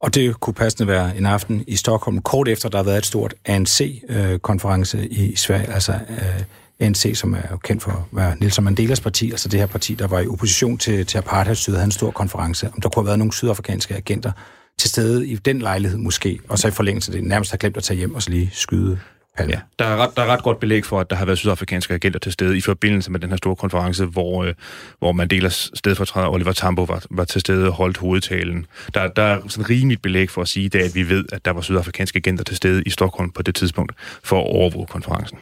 Og 0.00 0.14
det 0.14 0.40
kunne 0.40 0.54
passende 0.54 0.86
være 0.86 1.16
en 1.16 1.26
aften 1.26 1.64
i 1.66 1.76
Stockholm, 1.76 2.22
kort 2.22 2.48
efter 2.48 2.68
der 2.68 2.78
har 2.78 2.84
været 2.84 2.98
et 2.98 3.06
stort 3.06 3.34
ANC-konference 3.44 4.98
øh, 4.98 5.04
i 5.10 5.36
Sverige, 5.36 5.72
altså 5.72 5.92
øh, 5.92 6.42
ANC, 6.80 7.12
som 7.14 7.34
er 7.34 7.48
jo 7.50 7.56
kendt 7.56 7.82
for 7.82 7.90
at 7.90 7.98
være 8.12 8.36
Nelson 8.40 8.64
Mandelas 8.64 9.00
parti, 9.00 9.30
altså 9.30 9.48
det 9.48 9.60
her 9.60 9.66
parti, 9.66 9.94
der 9.94 10.06
var 10.06 10.20
i 10.20 10.26
opposition 10.26 10.78
til, 10.78 11.06
til 11.06 11.18
apartheid, 11.18 11.72
havde 11.72 11.84
en 11.84 11.90
stor 11.90 12.10
konference. 12.10 12.70
Om 12.74 12.80
der 12.80 12.88
kunne 12.88 13.02
have 13.02 13.06
været 13.06 13.18
nogle 13.18 13.32
sydafrikanske 13.32 13.94
agenter 13.94 14.32
til 14.78 14.90
stede 14.90 15.28
i 15.28 15.36
den 15.36 15.58
lejlighed 15.58 15.98
måske, 15.98 16.38
og 16.48 16.58
så 16.58 16.68
i 16.68 16.70
forlængelse 16.70 17.12
af 17.12 17.18
det 17.18 17.28
nærmest 17.28 17.50
har 17.50 17.58
glemt 17.58 17.76
at 17.76 17.82
tage 17.82 17.98
hjem 17.98 18.14
og 18.14 18.22
så 18.22 18.30
lige 18.30 18.50
skyde 18.52 18.98
Palme. 19.36 19.52
Ja, 19.52 19.60
der, 19.78 19.84
er 19.84 19.96
ret, 19.96 20.16
der 20.16 20.22
er 20.22 20.26
ret 20.26 20.42
godt 20.42 20.60
belæg 20.60 20.84
for, 20.84 21.00
at 21.00 21.10
der 21.10 21.16
har 21.16 21.24
været 21.24 21.38
sydafrikanske 21.38 21.94
agenter 21.94 22.18
til 22.18 22.32
stede 22.32 22.58
i 22.58 22.60
forbindelse 22.60 23.10
med 23.10 23.20
den 23.20 23.30
her 23.30 23.36
store 23.36 23.56
konference, 23.56 24.04
hvor, 24.04 24.44
øh, 24.44 24.54
hvor 24.98 25.12
Mandelas 25.12 25.70
stedfortræder 25.74 26.28
Oliver 26.28 26.52
Tambo 26.52 26.82
var, 26.82 27.02
var 27.10 27.24
til 27.24 27.40
stede 27.40 27.66
og 27.66 27.72
holdt 27.72 27.96
hovedtalen. 27.96 28.66
Der, 28.94 29.08
der 29.08 29.22
er 29.22 29.40
sådan 29.48 29.70
rimeligt 29.70 30.02
belæg 30.02 30.30
for 30.30 30.42
at 30.42 30.48
sige, 30.48 30.68
det, 30.68 30.78
at 30.78 30.94
vi 30.94 31.08
ved, 31.08 31.24
at 31.32 31.44
der 31.44 31.50
var 31.50 31.60
sydafrikanske 31.60 32.16
agenter 32.16 32.44
til 32.44 32.56
stede 32.56 32.82
i 32.86 32.90
Stockholm 32.90 33.30
på 33.30 33.42
det 33.42 33.54
tidspunkt 33.54 33.92
for 34.22 34.40
at 34.40 34.46
overvåge 34.46 34.86
konferencen. 34.86 35.38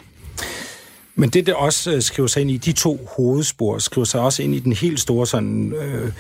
Men 1.14 1.30
det, 1.30 1.46
der 1.46 1.54
også 1.54 1.92
øh, 1.92 2.02
skriver 2.02 2.26
sig 2.26 2.40
ind 2.40 2.50
i, 2.50 2.56
de 2.56 2.72
to 2.72 3.08
hovedspor, 3.16 3.78
skriver 3.78 4.04
sig 4.04 4.20
også 4.20 4.42
ind 4.42 4.54
i 4.54 4.58
den 4.58 4.72
helt 4.72 5.00
store 5.00 5.26
sådan... 5.26 5.72
Øh, 5.72 6.12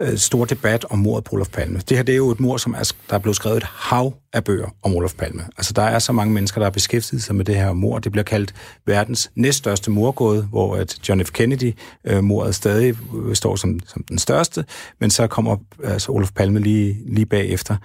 øh, 0.00 0.18
store 0.18 0.46
debat 0.50 0.84
om 0.90 0.98
mordet 0.98 1.24
på 1.24 1.36
Olof 1.36 1.48
Palme. 1.48 1.80
Det 1.88 1.96
her 1.96 2.04
det 2.04 2.12
er 2.12 2.16
jo 2.16 2.30
et 2.30 2.40
mord, 2.40 2.58
som 2.58 2.74
er, 2.74 2.92
der 3.10 3.14
er 3.14 3.18
blevet 3.18 3.36
skrevet 3.36 3.56
et 3.56 3.64
hav 3.64 4.14
af 4.32 4.44
bøger 4.44 4.68
om 4.82 4.94
Olof 4.94 5.14
Palme. 5.14 5.42
Altså, 5.56 5.72
der 5.72 5.82
er 5.82 5.98
så 5.98 6.12
mange 6.12 6.34
mennesker, 6.34 6.60
der 6.60 6.64
har 6.64 6.70
beskæftiget 6.70 7.22
sig 7.22 7.34
med 7.34 7.44
det 7.44 7.56
her 7.56 7.72
mord. 7.72 8.02
Det 8.02 8.12
bliver 8.12 8.24
kaldt 8.24 8.54
verdens 8.86 9.30
næststørste 9.34 9.90
mordgåde, 9.90 10.42
hvor 10.42 10.76
at 10.76 11.08
John 11.08 11.24
F. 11.24 11.30
Kennedy-mordet 11.30 12.48
øh, 12.48 12.54
stadig 12.54 12.96
øh, 13.14 13.34
står 13.34 13.56
som, 13.56 13.80
som 13.86 14.04
den 14.08 14.18
største, 14.18 14.64
men 15.00 15.10
så 15.10 15.26
kommer 15.26 15.56
altså, 15.84 16.12
Olof 16.12 16.32
Palme 16.32 16.58
lige, 16.58 16.96
lige 17.06 17.26
bagefter. 17.26 17.76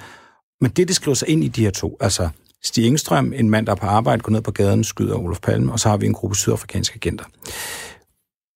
Men 0.61 0.71
det, 0.71 0.87
det 0.87 0.95
skriver 0.95 1.15
sig 1.15 1.29
ind 1.29 1.43
i 1.43 1.47
de 1.47 1.63
her 1.63 1.71
to, 1.71 1.97
altså 1.99 2.29
Stig 2.63 2.87
Engstrøm, 2.87 3.33
en 3.35 3.49
mand, 3.49 3.65
der 3.65 3.71
er 3.71 3.75
på 3.75 3.85
arbejde, 3.85 4.21
går 4.21 4.31
ned 4.31 4.41
på 4.41 4.51
gaden, 4.51 4.83
skyder 4.83 5.15
Olof 5.15 5.39
Palme, 5.39 5.71
og 5.71 5.79
så 5.79 5.89
har 5.89 5.97
vi 5.97 6.05
en 6.05 6.13
gruppe 6.13 6.35
sydafrikanske 6.35 6.95
agenter. 6.95 7.25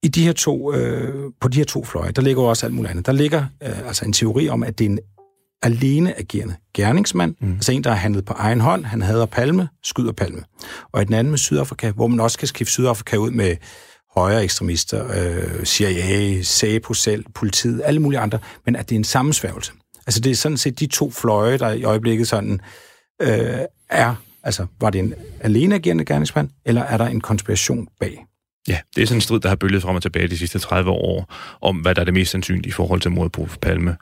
I 0.05 0.07
de 0.07 0.25
her 0.25 0.33
to, 0.33 0.73
øh, 0.73 1.31
på 1.41 1.47
de 1.47 1.57
her 1.57 1.65
to 1.65 1.85
fløje, 1.85 2.11
der 2.11 2.21
ligger 2.21 2.43
også 2.43 2.65
alt 2.65 2.75
muligt 2.75 2.91
andet. 2.91 3.05
Der 3.05 3.11
ligger 3.11 3.45
øh, 3.63 3.87
altså 3.87 4.05
en 4.05 4.13
teori 4.13 4.49
om, 4.49 4.63
at 4.63 4.79
det 4.79 4.85
er 4.85 4.89
en 4.89 4.99
alene 5.63 6.19
agerende 6.19 6.55
gerningsmand, 6.73 7.35
mm. 7.41 7.53
altså 7.53 7.71
en, 7.71 7.83
der 7.83 7.89
har 7.89 7.97
handlet 7.97 8.25
på 8.25 8.33
egen 8.33 8.61
hånd, 8.61 8.85
han 8.85 9.01
hader 9.01 9.25
Palme, 9.25 9.69
skyder 9.83 10.11
Palme. 10.11 10.43
Og 10.93 11.01
i 11.01 11.05
den 11.05 11.13
anden 11.13 11.31
med 11.31 11.37
Sydafrika, 11.37 11.91
hvor 11.91 12.07
man 12.07 12.19
også 12.19 12.37
kan 12.37 12.47
skifte 12.47 12.71
Sydafrika 12.71 13.15
ud 13.15 13.31
med 13.31 13.55
højere 14.15 14.43
ekstremister, 14.43 15.05
øh, 15.15 15.65
CIA, 15.65 16.41
SAPO 16.41 16.93
selv, 16.93 17.25
politiet, 17.35 17.81
alle 17.85 17.99
mulige 17.99 18.19
andre, 18.19 18.39
men 18.65 18.75
at 18.75 18.89
det 18.89 18.95
er 18.95 18.99
en 18.99 19.03
sammensværgelse. 19.03 19.71
Altså 20.07 20.19
det 20.19 20.31
er 20.31 20.35
sådan 20.35 20.57
set 20.57 20.79
de 20.79 20.87
to 20.87 21.11
fløje, 21.11 21.57
der 21.57 21.71
i 21.71 21.83
øjeblikket 21.83 22.27
sådan 22.27 22.59
øh, 23.21 23.59
er, 23.89 24.15
altså 24.43 24.65
var 24.81 24.89
det 24.89 24.99
en 24.99 25.13
alene 25.39 25.75
agerende 25.75 26.05
gerningsmand, 26.05 26.49
eller 26.65 26.81
er 26.81 26.97
der 26.97 27.05
en 27.05 27.21
konspiration 27.21 27.87
bag? 27.99 28.25
Ja, 28.67 28.79
det 28.95 29.01
er 29.01 29.05
sådan 29.07 29.17
en 29.17 29.21
strid, 29.21 29.39
der 29.39 29.49
har 29.49 29.55
bølget 29.55 29.81
frem 29.81 29.95
og 29.95 30.01
tilbage 30.01 30.27
de 30.27 30.37
sidste 30.37 30.59
30 30.59 30.91
år, 30.91 31.33
om 31.61 31.77
hvad 31.77 31.95
der 31.95 32.01
er 32.01 32.05
det 32.05 32.13
mest 32.13 32.31
sandsynlige 32.31 32.67
i 32.67 32.71
forhold 32.71 33.01
til 33.01 33.11
mordet 33.11 33.31
på 33.31 33.47
Palme. 33.61 33.97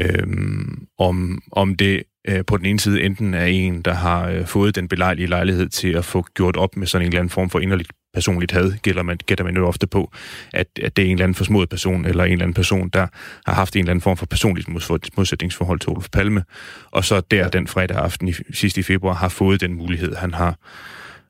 Øhm, 0.00 0.86
om, 0.98 1.42
om 1.52 1.74
det 1.74 2.02
øh, 2.28 2.44
på 2.46 2.56
den 2.56 2.66
ene 2.66 2.80
side 2.80 3.02
enten 3.02 3.34
er 3.34 3.44
en, 3.44 3.82
der 3.82 3.94
har 3.94 4.28
øh, 4.28 4.46
fået 4.46 4.74
den 4.74 4.88
belejlige 4.88 5.26
lejlighed 5.26 5.68
til 5.68 5.88
at 5.88 6.04
få 6.04 6.26
gjort 6.34 6.56
op 6.56 6.76
med 6.76 6.86
sådan 6.86 7.02
en 7.02 7.08
eller 7.08 7.20
anden 7.20 7.30
form 7.30 7.50
for 7.50 7.60
inderligt 7.60 7.92
personligt 8.14 8.52
had, 8.52 8.72
gælder 8.82 9.02
man, 9.02 9.18
gætter 9.26 9.44
man 9.44 9.56
jo 9.56 9.66
ofte 9.66 9.86
på, 9.86 10.12
at, 10.52 10.66
at 10.82 10.96
det 10.96 11.02
er 11.02 11.06
en 11.06 11.12
eller 11.12 11.24
anden 11.24 11.34
forsmodet 11.34 11.68
person, 11.68 12.04
eller 12.04 12.24
en 12.24 12.32
eller 12.32 12.44
anden 12.44 12.54
person, 12.54 12.88
der 12.88 13.06
har 13.46 13.54
haft 13.54 13.76
en 13.76 13.80
eller 13.80 13.90
anden 13.90 14.02
form 14.02 14.16
for 14.16 14.26
personligt 14.26 14.68
modsætningsforhold 15.16 15.80
til 15.80 15.90
Olof 15.90 16.08
Palme, 16.12 16.44
og 16.90 17.04
så 17.04 17.20
der 17.20 17.48
den 17.48 17.66
fredag 17.66 17.96
aften 17.96 18.28
i, 18.28 18.34
sidste 18.52 18.80
i 18.80 18.82
februar 18.82 19.14
har 19.14 19.28
fået 19.28 19.60
den 19.60 19.74
mulighed, 19.74 20.14
han 20.16 20.34
har 20.34 20.56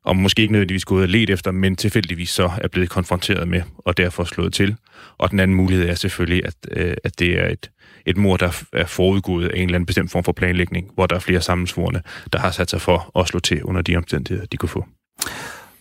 og 0.04 0.16
måske 0.16 0.42
ikke 0.42 0.52
nødvendigvis 0.52 0.85
gået 0.85 1.02
og 1.02 1.09
let 1.09 1.30
efter, 1.30 1.50
men 1.50 1.76
tilfældigvis 1.76 2.30
så 2.30 2.50
er 2.59 2.69
blevet 2.69 2.90
konfronteret 2.90 3.49
med, 3.49 3.62
og 3.78 3.97
derfor 3.97 4.25
slået 4.25 4.52
til. 4.52 4.76
Og 5.19 5.30
den 5.30 5.40
anden 5.40 5.57
mulighed 5.57 5.88
er 5.88 5.95
selvfølgelig, 5.95 6.47
at, 6.47 6.54
øh, 6.71 6.95
at 7.04 7.19
det 7.19 7.38
er 7.38 7.49
et, 7.49 7.71
et 8.07 8.16
mor, 8.16 8.37
der 8.37 8.62
er 8.73 8.87
forudgået 8.87 9.49
af 9.49 9.57
en 9.57 9.62
eller 9.62 9.75
anden 9.75 9.87
bestemt 9.87 10.11
form 10.11 10.25
for 10.25 10.33
planlægning, 10.33 10.90
hvor 10.95 11.07
der 11.07 11.16
er 11.16 11.21
flere 11.21 11.40
sammensvorene, 11.40 12.02
der 12.33 12.38
har 12.38 12.50
sat 12.50 12.71
sig 12.71 12.80
for 12.80 13.19
at 13.19 13.28
slå 13.28 13.40
til 13.40 13.64
under 13.64 13.83
de 13.83 13.97
omstændigheder, 13.97 14.47
de 14.47 14.57
kunne 14.57 14.69
få. 14.69 14.87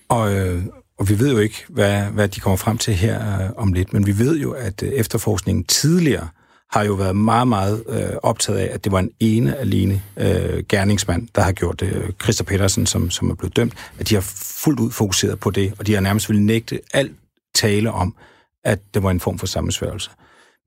Og, 0.10 0.36
øh, 0.36 0.64
og 1.00 1.10
vi 1.10 1.20
ved 1.20 1.32
jo 1.32 1.40
ikke, 1.40 1.66
hvad, 1.70 2.04
hvad 2.04 2.28
de 2.28 2.40
kommer 2.40 2.58
frem 2.58 2.78
til 2.78 2.94
her 2.94 3.44
øh, 3.44 3.50
om 3.56 3.74
lidt, 3.74 3.94
men 3.94 4.08
vi 4.08 4.18
ved 4.18 4.40
jo, 4.40 4.52
at 4.52 4.84
øh, 4.84 4.90
efterforskningen 4.90 5.64
tidligere 5.64 6.28
har 6.72 6.84
jo 6.84 6.94
været 6.94 7.16
meget, 7.16 7.48
meget 7.48 7.84
øh, 7.90 8.18
optaget 8.24 8.60
af, 8.60 8.70
at 8.74 8.84
det 8.84 8.92
var 8.92 9.00
en 9.00 9.12
ene 9.20 9.58
alene 9.58 10.02
øh, 10.18 10.64
gerningsmand, 10.70 11.28
der 11.36 11.42
har 11.42 11.52
gjort 11.52 11.80
det. 11.80 12.16
Christa 12.24 12.44
Petersen, 12.44 12.86
som, 12.86 13.10
som 13.10 13.30
er 13.30 13.36
blevet 13.36 13.56
dømt, 13.56 13.74
at 14.00 14.10
de 14.10 14.16
har 14.16 14.22
fuldt 14.62 14.80
ud 14.80 14.92
fokuseret 14.92 15.40
på 15.40 15.50
det, 15.50 15.74
og 15.80 15.88
de 15.88 15.94
har 15.94 16.02
nærmest 16.02 16.30
ville 16.30 16.46
nægte 16.46 16.80
alt 16.94 17.12
tale 17.56 17.92
om, 17.92 18.16
at 18.64 18.80
det 18.94 19.04
var 19.04 19.12
en 19.12 19.20
form 19.20 19.40
for 19.40 19.48
sammensværgelse. 19.48 20.10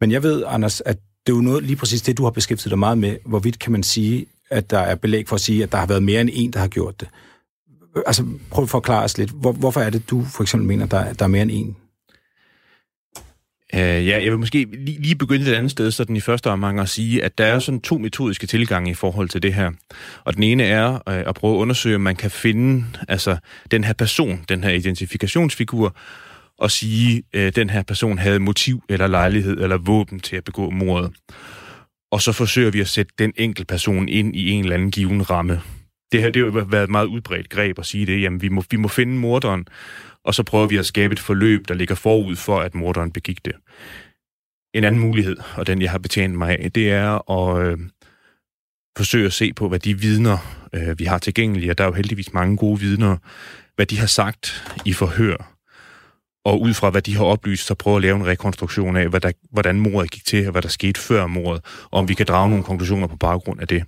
Men 0.00 0.12
jeg 0.12 0.22
ved, 0.22 0.44
Anders, 0.46 0.80
at 0.80 0.96
det 1.26 1.32
er 1.32 1.36
jo 1.36 1.42
noget, 1.42 1.64
lige 1.64 1.76
præcis 1.76 2.02
det, 2.02 2.18
du 2.18 2.24
har 2.24 2.30
beskæftiget 2.30 2.70
dig 2.70 2.78
meget 2.78 2.98
med. 2.98 3.16
Hvorvidt 3.26 3.58
kan 3.58 3.72
man 3.72 3.82
sige, 3.82 4.26
at 4.50 4.70
der 4.70 4.78
er 4.78 4.94
belæg 4.94 5.28
for 5.28 5.34
at 5.34 5.40
sige, 5.40 5.62
at 5.62 5.72
der 5.72 5.78
har 5.78 5.86
været 5.86 6.02
mere 6.02 6.20
end 6.20 6.30
en, 6.32 6.52
der 6.52 6.60
har 6.60 6.68
gjort 6.68 7.00
det? 7.00 7.08
Altså, 8.06 8.24
prøv 8.50 8.62
at 8.62 8.70
forklare 8.70 9.04
os 9.04 9.18
lidt. 9.18 9.30
Hvor, 9.30 9.52
hvorfor 9.52 9.80
er 9.80 9.90
det, 9.90 10.10
du 10.10 10.24
for 10.24 10.42
eksempel 10.42 10.68
mener, 10.68 10.86
der, 10.86 11.12
der 11.12 11.24
er 11.24 11.28
mere 11.28 11.42
end 11.42 11.50
en? 11.50 11.76
Uh, 13.74 13.80
ja, 13.80 14.22
jeg 14.22 14.30
vil 14.30 14.38
måske 14.38 14.66
lige, 14.72 15.02
lige 15.02 15.14
begynde 15.14 15.50
et 15.50 15.54
andet 15.54 15.70
sted, 15.70 15.90
så 15.90 16.04
den 16.04 16.16
i 16.16 16.20
første 16.20 16.50
omgang 16.50 16.80
at 16.80 16.88
sige, 16.88 17.24
at 17.24 17.38
der 17.38 17.44
er 17.44 17.58
sådan 17.58 17.80
to 17.80 17.98
metodiske 17.98 18.46
tilgange 18.46 18.90
i 18.90 18.94
forhold 18.94 19.28
til 19.28 19.42
det 19.42 19.54
her. 19.54 19.70
Og 20.24 20.34
den 20.34 20.42
ene 20.42 20.64
er 20.64 20.90
uh, 20.90 20.98
at 21.06 21.34
prøve 21.34 21.54
at 21.54 21.58
undersøge, 21.58 21.94
om 21.94 22.00
man 22.00 22.16
kan 22.16 22.30
finde 22.30 22.84
altså, 23.08 23.36
den 23.70 23.84
her 23.84 23.92
person, 23.92 24.44
den 24.48 24.64
her 24.64 24.70
identifikationsfigur, 24.70 25.96
og 26.58 26.70
sige, 26.70 27.22
at 27.32 27.46
uh, 27.46 27.52
den 27.56 27.70
her 27.70 27.82
person 27.82 28.18
havde 28.18 28.38
motiv 28.38 28.82
eller 28.88 29.06
lejlighed 29.06 29.60
eller 29.60 29.76
våben 29.76 30.20
til 30.20 30.36
at 30.36 30.44
begå 30.44 30.70
mordet. 30.70 31.10
Og 32.12 32.22
så 32.22 32.32
forsøger 32.32 32.70
vi 32.70 32.80
at 32.80 32.88
sætte 32.88 33.12
den 33.18 33.32
enkelte 33.36 33.64
person 33.64 34.08
ind 34.08 34.36
i 34.36 34.50
en 34.50 34.62
eller 34.62 34.74
anden 34.74 34.90
given 34.90 35.30
ramme. 35.30 35.60
Det 36.12 36.22
her 36.22 36.30
det 36.30 36.42
har 36.42 36.60
jo 36.60 36.66
været 36.68 36.84
et 36.84 36.90
meget 36.90 37.06
udbredt 37.06 37.48
greb 37.48 37.78
at 37.78 37.86
sige 37.86 38.06
det. 38.06 38.22
Jamen, 38.22 38.42
vi 38.42 38.48
må, 38.48 38.64
vi 38.70 38.76
må 38.76 38.88
finde 38.88 39.12
morderen, 39.12 39.66
og 40.24 40.34
så 40.34 40.42
prøver 40.42 40.66
vi 40.66 40.76
at 40.76 40.86
skabe 40.86 41.12
et 41.12 41.20
forløb, 41.20 41.68
der 41.68 41.74
ligger 41.74 41.94
forud 41.94 42.36
for, 42.36 42.60
at 42.60 42.74
morderen 42.74 43.10
begik 43.12 43.44
det. 43.44 43.52
En 44.74 44.84
anden 44.84 45.00
mulighed, 45.00 45.36
og 45.56 45.66
den 45.66 45.82
jeg 45.82 45.90
har 45.90 45.98
betjent 45.98 46.34
mig 46.34 46.58
af, 46.58 46.72
det 46.72 46.90
er 46.90 47.30
at 47.30 47.66
øh, 47.66 47.78
forsøge 48.96 49.26
at 49.26 49.32
se 49.32 49.52
på, 49.52 49.68
hvad 49.68 49.78
de 49.78 50.00
vidner, 50.00 50.66
øh, 50.72 50.98
vi 50.98 51.04
har 51.04 51.18
tilgængelige, 51.18 51.70
og 51.70 51.78
der 51.78 51.84
er 51.84 51.88
jo 51.88 51.94
heldigvis 51.94 52.32
mange 52.32 52.56
gode 52.56 52.80
vidner, 52.80 53.16
hvad 53.76 53.86
de 53.86 53.98
har 53.98 54.06
sagt 54.06 54.72
i 54.84 54.92
forhør, 54.92 55.52
og 56.44 56.60
ud 56.60 56.74
fra, 56.74 56.90
hvad 56.90 57.02
de 57.02 57.16
har 57.16 57.24
oplyst, 57.24 57.66
så 57.66 57.74
prøve 57.74 57.96
at 57.96 58.02
lave 58.02 58.16
en 58.16 58.26
rekonstruktion 58.26 58.96
af, 58.96 59.08
hvad 59.08 59.20
der, 59.20 59.32
hvordan 59.50 59.80
mordet 59.80 60.10
gik 60.10 60.24
til, 60.24 60.46
og 60.46 60.52
hvad 60.52 60.62
der 60.62 60.68
skete 60.68 61.00
før 61.00 61.26
mordet, 61.26 61.64
og 61.90 61.98
om 61.98 62.08
vi 62.08 62.14
kan 62.14 62.26
drage 62.26 62.48
nogle 62.48 62.64
konklusioner 62.64 63.06
på 63.06 63.16
baggrund 63.16 63.60
af 63.60 63.68
det. 63.68 63.84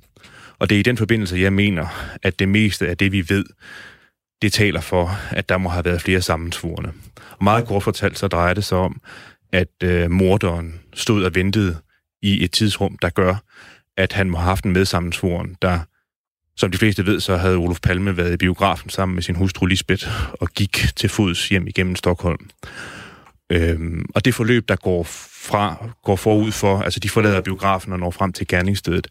Og 0.59 0.69
det 0.69 0.75
er 0.75 0.81
i 0.81 0.83
den 0.83 0.97
forbindelse, 0.97 1.37
jeg 1.37 1.53
mener, 1.53 1.87
at 2.23 2.39
det 2.39 2.49
meste 2.49 2.89
af 2.89 2.97
det, 2.97 3.13
vi 3.13 3.29
ved, 3.29 3.45
det 4.43 4.53
taler 4.53 4.81
for, 4.81 5.19
at 5.31 5.49
der 5.49 5.59
må 5.59 5.69
have 5.69 5.85
været 5.85 6.03
flere 6.03 6.21
sammensvorene. 6.21 6.93
Og 7.31 7.45
meget 7.45 7.67
kort 7.67 7.83
fortalt, 7.83 8.19
så 8.19 8.29
drejer 8.29 8.55
det 8.55 8.65
sig 8.65 8.79
om, 8.79 9.01
at 9.53 9.69
øh, 9.83 10.11
morderen 10.11 10.81
stod 10.95 11.25
og 11.25 11.35
ventede 11.35 11.77
i 12.23 12.45
et 12.45 12.53
tidsrum, 12.53 12.99
der 13.03 13.11
gør, 13.11 13.37
at 13.97 14.13
han 14.13 14.31
må 14.31 14.39
have 14.39 14.49
haft 14.49 14.65
en 14.65 14.73
medsammensvoren, 14.73 15.57
der, 15.63 15.81
som 16.57 16.71
de 16.71 16.79
fleste 16.79 17.07
ved, 17.07 17.21
så 17.21 17.37
havde 17.37 17.57
Olof 17.57 17.81
Palme 17.81 18.17
været 18.17 18.33
i 18.33 18.37
biografen 18.37 18.91
sammen 18.91 19.15
med 19.15 19.23
sin 19.23 19.35
hustru 19.35 19.67
Lisbeth 19.67 20.07
og 20.33 20.49
gik 20.49 20.87
til 20.97 21.09
fods 21.09 21.49
hjem 21.49 21.67
igennem 21.67 21.97
Stockholm. 21.97 22.51
Øhm, 23.51 24.05
og 24.15 24.25
det 24.25 24.35
forløb, 24.35 24.69
der 24.69 24.77
går, 24.77 25.03
fra, 25.03 25.89
går 26.05 26.17
forud 26.17 26.53
for, 26.53 26.81
altså 26.81 27.01
de 27.01 27.09
forlader 27.09 27.41
biografen 27.41 27.93
og 27.93 27.99
når 27.99 28.11
frem 28.11 28.33
til 28.33 28.47
gerningsstedet, 28.47 29.09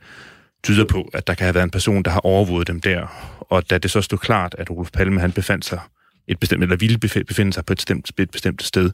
tyder 0.63 0.86
på, 0.86 1.10
at 1.13 1.27
der 1.27 1.34
kan 1.34 1.46
have 1.46 1.55
været 1.55 1.63
en 1.63 1.72
person, 1.72 2.03
der 2.03 2.12
har 2.12 2.20
overvåget 2.20 2.67
dem 2.67 2.82
der. 2.82 3.08
Og 3.39 3.70
da 3.70 3.77
det 3.77 3.91
så 3.91 4.01
stod 4.01 4.20
klart, 4.20 4.55
at 4.58 4.70
Olof 4.70 4.91
Palme 4.91 5.20
han 5.20 5.32
befandt 5.32 5.65
sig 5.65 5.79
et 6.27 6.39
bestemt, 6.39 6.63
eller 6.63 6.75
ville 6.75 6.98
befinde 6.98 7.53
sig 7.53 7.65
på 7.65 7.74
et 7.74 7.77
bestemt, 7.77 8.12
et 8.20 8.32
bestemt 8.32 8.63
sted, 8.63 8.91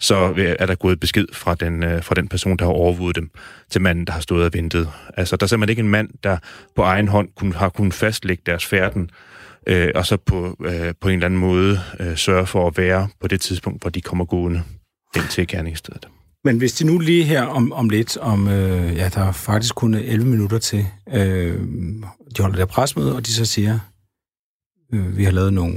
så 0.00 0.34
øh, 0.36 0.56
er 0.58 0.66
der 0.66 0.74
gået 0.74 1.00
besked 1.00 1.26
fra 1.32 1.54
den, 1.54 1.82
øh, 1.82 2.02
fra 2.02 2.14
den 2.14 2.28
person, 2.28 2.56
der 2.56 2.64
har 2.64 2.72
overvåget 2.72 3.16
dem, 3.16 3.30
til 3.70 3.80
manden, 3.80 4.04
der 4.04 4.12
har 4.12 4.20
stået 4.20 4.44
og 4.44 4.50
ventet. 4.54 4.88
Altså, 5.16 5.36
der 5.36 5.44
er 5.44 5.48
simpelthen 5.48 5.70
ikke 5.70 5.80
en 5.80 5.88
mand, 5.88 6.08
der 6.24 6.38
på 6.76 6.82
egen 6.82 7.08
hånd 7.08 7.28
kunne, 7.36 7.54
har 7.54 7.68
kunnet 7.68 7.94
fastlægge 7.94 8.42
deres 8.46 8.66
færden, 8.66 9.10
øh, 9.66 9.88
og 9.94 10.06
så 10.06 10.16
på, 10.16 10.56
øh, 10.64 10.94
på 11.00 11.08
en 11.08 11.14
eller 11.14 11.26
anden 11.26 11.40
måde 11.40 11.80
øh, 12.00 12.16
sørge 12.16 12.46
for 12.46 12.66
at 12.66 12.78
være 12.78 13.08
på 13.20 13.28
det 13.28 13.40
tidspunkt, 13.40 13.82
hvor 13.82 13.90
de 13.90 14.00
kommer 14.00 14.24
gående 14.24 14.62
ind 15.16 15.24
til 15.30 15.46
gerningsstedet. 15.46 16.08
Men 16.44 16.58
hvis 16.58 16.72
de 16.72 16.86
nu 16.86 16.98
lige 16.98 17.24
her 17.24 17.42
om, 17.42 17.72
om 17.72 17.90
lidt, 17.90 18.16
om 18.16 18.48
øh, 18.48 18.96
ja, 18.96 19.08
der 19.08 19.20
er 19.20 19.32
faktisk 19.32 19.74
kun 19.74 19.94
11 19.94 20.30
minutter 20.30 20.58
til, 20.58 20.86
øh, 21.12 21.60
de 22.36 22.42
holder 22.42 22.56
der 22.56 22.66
presmøde, 22.66 23.16
og 23.16 23.26
de 23.26 23.32
så 23.32 23.44
siger, 23.44 23.78
øh, 24.92 25.16
vi 25.16 25.24
har 25.24 25.30
lavet 25.30 25.52
nogle, 25.52 25.74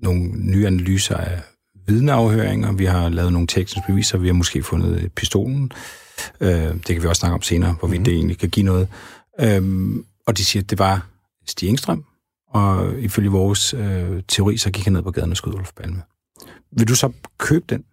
nogle 0.00 0.22
nye 0.22 0.66
analyser 0.66 1.16
af 1.16 1.40
vidneafhøringer, 1.86 2.72
vi 2.72 2.84
har 2.84 3.08
lavet 3.08 3.32
nogle 3.32 3.46
tekniske 3.46 3.82
beviser, 3.86 4.18
vi 4.18 4.26
har 4.26 4.34
måske 4.34 4.62
fundet 4.62 5.12
pistolen, 5.12 5.72
øh, 6.40 6.50
det 6.50 6.86
kan 6.86 7.02
vi 7.02 7.08
også 7.08 7.20
snakke 7.20 7.34
om 7.34 7.42
senere, 7.42 7.72
hvorvidt 7.78 8.00
mm. 8.00 8.04
det 8.04 8.14
egentlig 8.14 8.38
kan 8.38 8.48
give 8.48 8.66
noget. 8.66 8.88
Øh, 9.40 9.94
og 10.26 10.38
de 10.38 10.44
siger, 10.44 10.62
at 10.62 10.70
det 10.70 10.78
var 10.78 11.06
Stig 11.46 11.68
Engstrøm, 11.68 12.04
og 12.48 12.98
ifølge 12.98 13.30
vores 13.30 13.74
øh, 13.74 14.22
teori, 14.28 14.56
så 14.56 14.70
gik 14.70 14.84
han 14.84 14.92
ned 14.92 15.02
på 15.02 15.10
gaden 15.10 15.30
og 15.30 15.36
skød 15.36 15.54
Ulf 15.54 15.70
Palme. 15.76 16.02
Vil 16.78 16.88
du 16.88 16.94
så 16.94 17.12
købe 17.38 17.64
den? 17.68 17.84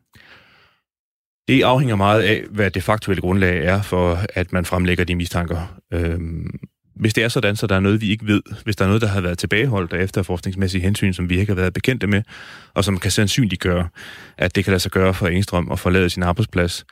Det 1.47 1.63
afhænger 1.63 1.95
meget 1.95 2.21
af, 2.21 2.43
hvad 2.49 2.71
det 2.71 2.83
faktuelle 2.83 3.21
grundlag 3.21 3.65
er 3.65 3.81
for, 3.81 4.19
at 4.33 4.53
man 4.53 4.65
fremlægger 4.65 5.05
de 5.05 5.15
mistanker. 5.15 5.79
Øhm, 5.93 6.59
hvis 6.95 7.13
det 7.13 7.23
er 7.23 7.27
sådan, 7.27 7.55
så 7.55 7.67
der 7.67 7.75
er 7.75 7.79
noget, 7.79 8.01
vi 8.01 8.09
ikke 8.09 8.27
ved, 8.27 8.41
hvis 8.63 8.75
der 8.75 8.85
er 8.85 8.89
noget, 8.89 9.01
der 9.01 9.07
har 9.07 9.21
været 9.21 9.37
tilbageholdt 9.37 9.93
af 9.93 10.03
efterforskningsmæssige 10.03 10.81
hensyn, 10.81 11.13
som 11.13 11.29
vi 11.29 11.39
ikke 11.39 11.49
har 11.49 11.55
været 11.55 11.73
bekendte 11.73 12.07
med, 12.07 12.23
og 12.73 12.83
som 12.83 12.97
kan 12.97 13.11
sandsynliggøre, 13.11 13.87
at 14.37 14.55
det 14.55 14.63
kan 14.63 14.71
lade 14.71 14.79
sig 14.79 14.91
gøre 14.91 15.13
for 15.13 15.27
Engstrøm 15.27 15.71
at 15.71 15.79
forlade 15.79 16.09
sin 16.09 16.23
arbejdsplads, 16.23 16.85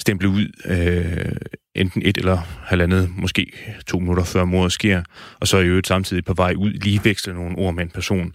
stemple 0.00 0.28
ud 0.28 0.46
øh, 0.64 1.32
enten 1.74 2.02
et 2.04 2.16
eller 2.16 2.38
halvandet, 2.62 3.10
måske 3.16 3.52
to 3.86 3.98
minutter 3.98 4.24
før 4.24 4.44
mordet 4.44 4.72
sker, 4.72 5.02
og 5.40 5.48
så 5.48 5.58
i 5.58 5.66
øvrigt 5.66 5.86
samtidig 5.86 6.24
på 6.24 6.34
vej 6.34 6.54
ud 6.56 6.70
lige 6.70 7.00
veksle 7.04 7.34
nogle 7.34 7.58
ord 7.58 7.74
med 7.74 7.82
en 7.82 7.90
person, 7.90 8.32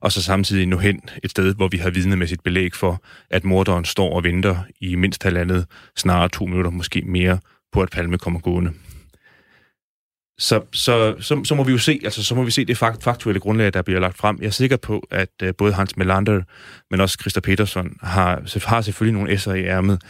og 0.00 0.12
så 0.12 0.22
samtidig 0.22 0.66
nå 0.66 0.76
hen 0.76 1.00
et 1.24 1.30
sted, 1.30 1.54
hvor 1.54 1.68
vi 1.68 1.76
har 1.76 1.90
vidnemæssigt 1.90 2.42
belæg 2.42 2.74
for, 2.74 3.02
at 3.30 3.44
morderen 3.44 3.84
står 3.84 4.16
og 4.16 4.24
venter 4.24 4.56
i 4.80 4.94
mindst 4.94 5.22
halvandet, 5.22 5.66
snarere 5.96 6.28
to 6.28 6.46
minutter, 6.46 6.70
måske 6.70 7.02
mere, 7.06 7.38
på 7.72 7.82
at 7.82 7.90
Palme 7.90 8.18
kommer 8.18 8.40
gående. 8.40 8.72
Så, 10.38 10.62
så, 10.72 11.14
så, 11.20 11.44
så 11.44 11.54
må 11.54 11.64
vi 11.64 11.72
jo 11.72 11.78
se, 11.78 12.00
altså 12.04 12.24
så 12.24 12.34
må 12.34 12.42
vi 12.44 12.50
se 12.50 12.64
det 12.64 12.78
fakt, 12.78 13.02
faktuelle 13.02 13.40
grundlag, 13.40 13.72
der 13.72 13.82
bliver 13.82 14.00
lagt 14.00 14.16
frem. 14.16 14.38
Jeg 14.40 14.46
er 14.46 14.50
sikker 14.50 14.76
på, 14.76 15.06
at 15.10 15.28
uh, 15.42 15.48
både 15.58 15.72
Hans 15.72 15.96
Melander, 15.96 16.42
men 16.90 17.00
også 17.00 17.18
Christa 17.20 17.40
Petersen 17.40 17.96
har, 18.02 18.60
har 18.68 18.80
selvfølgelig 18.80 19.14
nogle 19.20 19.34
S'er 19.34 19.52
i 19.52 19.64
ærmet. 19.64 20.02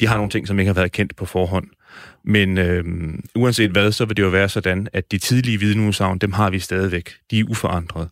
De 0.00 0.06
har 0.06 0.16
nogle 0.16 0.30
ting, 0.30 0.48
som 0.48 0.58
ikke 0.58 0.68
har 0.68 0.74
været 0.74 0.92
kendt 0.92 1.16
på 1.16 1.24
forhånd. 1.24 1.66
Men 2.24 2.58
øh, 2.58 2.84
uanset 3.34 3.70
hvad, 3.70 3.92
så 3.92 4.04
vil 4.04 4.16
det 4.16 4.22
jo 4.22 4.28
være 4.28 4.48
sådan, 4.48 4.88
at 4.92 5.12
de 5.12 5.18
tidlige 5.18 5.60
vidneudsagn, 5.60 6.18
dem 6.18 6.32
har 6.32 6.50
vi 6.50 6.58
stadigvæk. 6.58 7.10
De 7.30 7.40
er 7.40 7.44
uforandrede. 7.44 8.08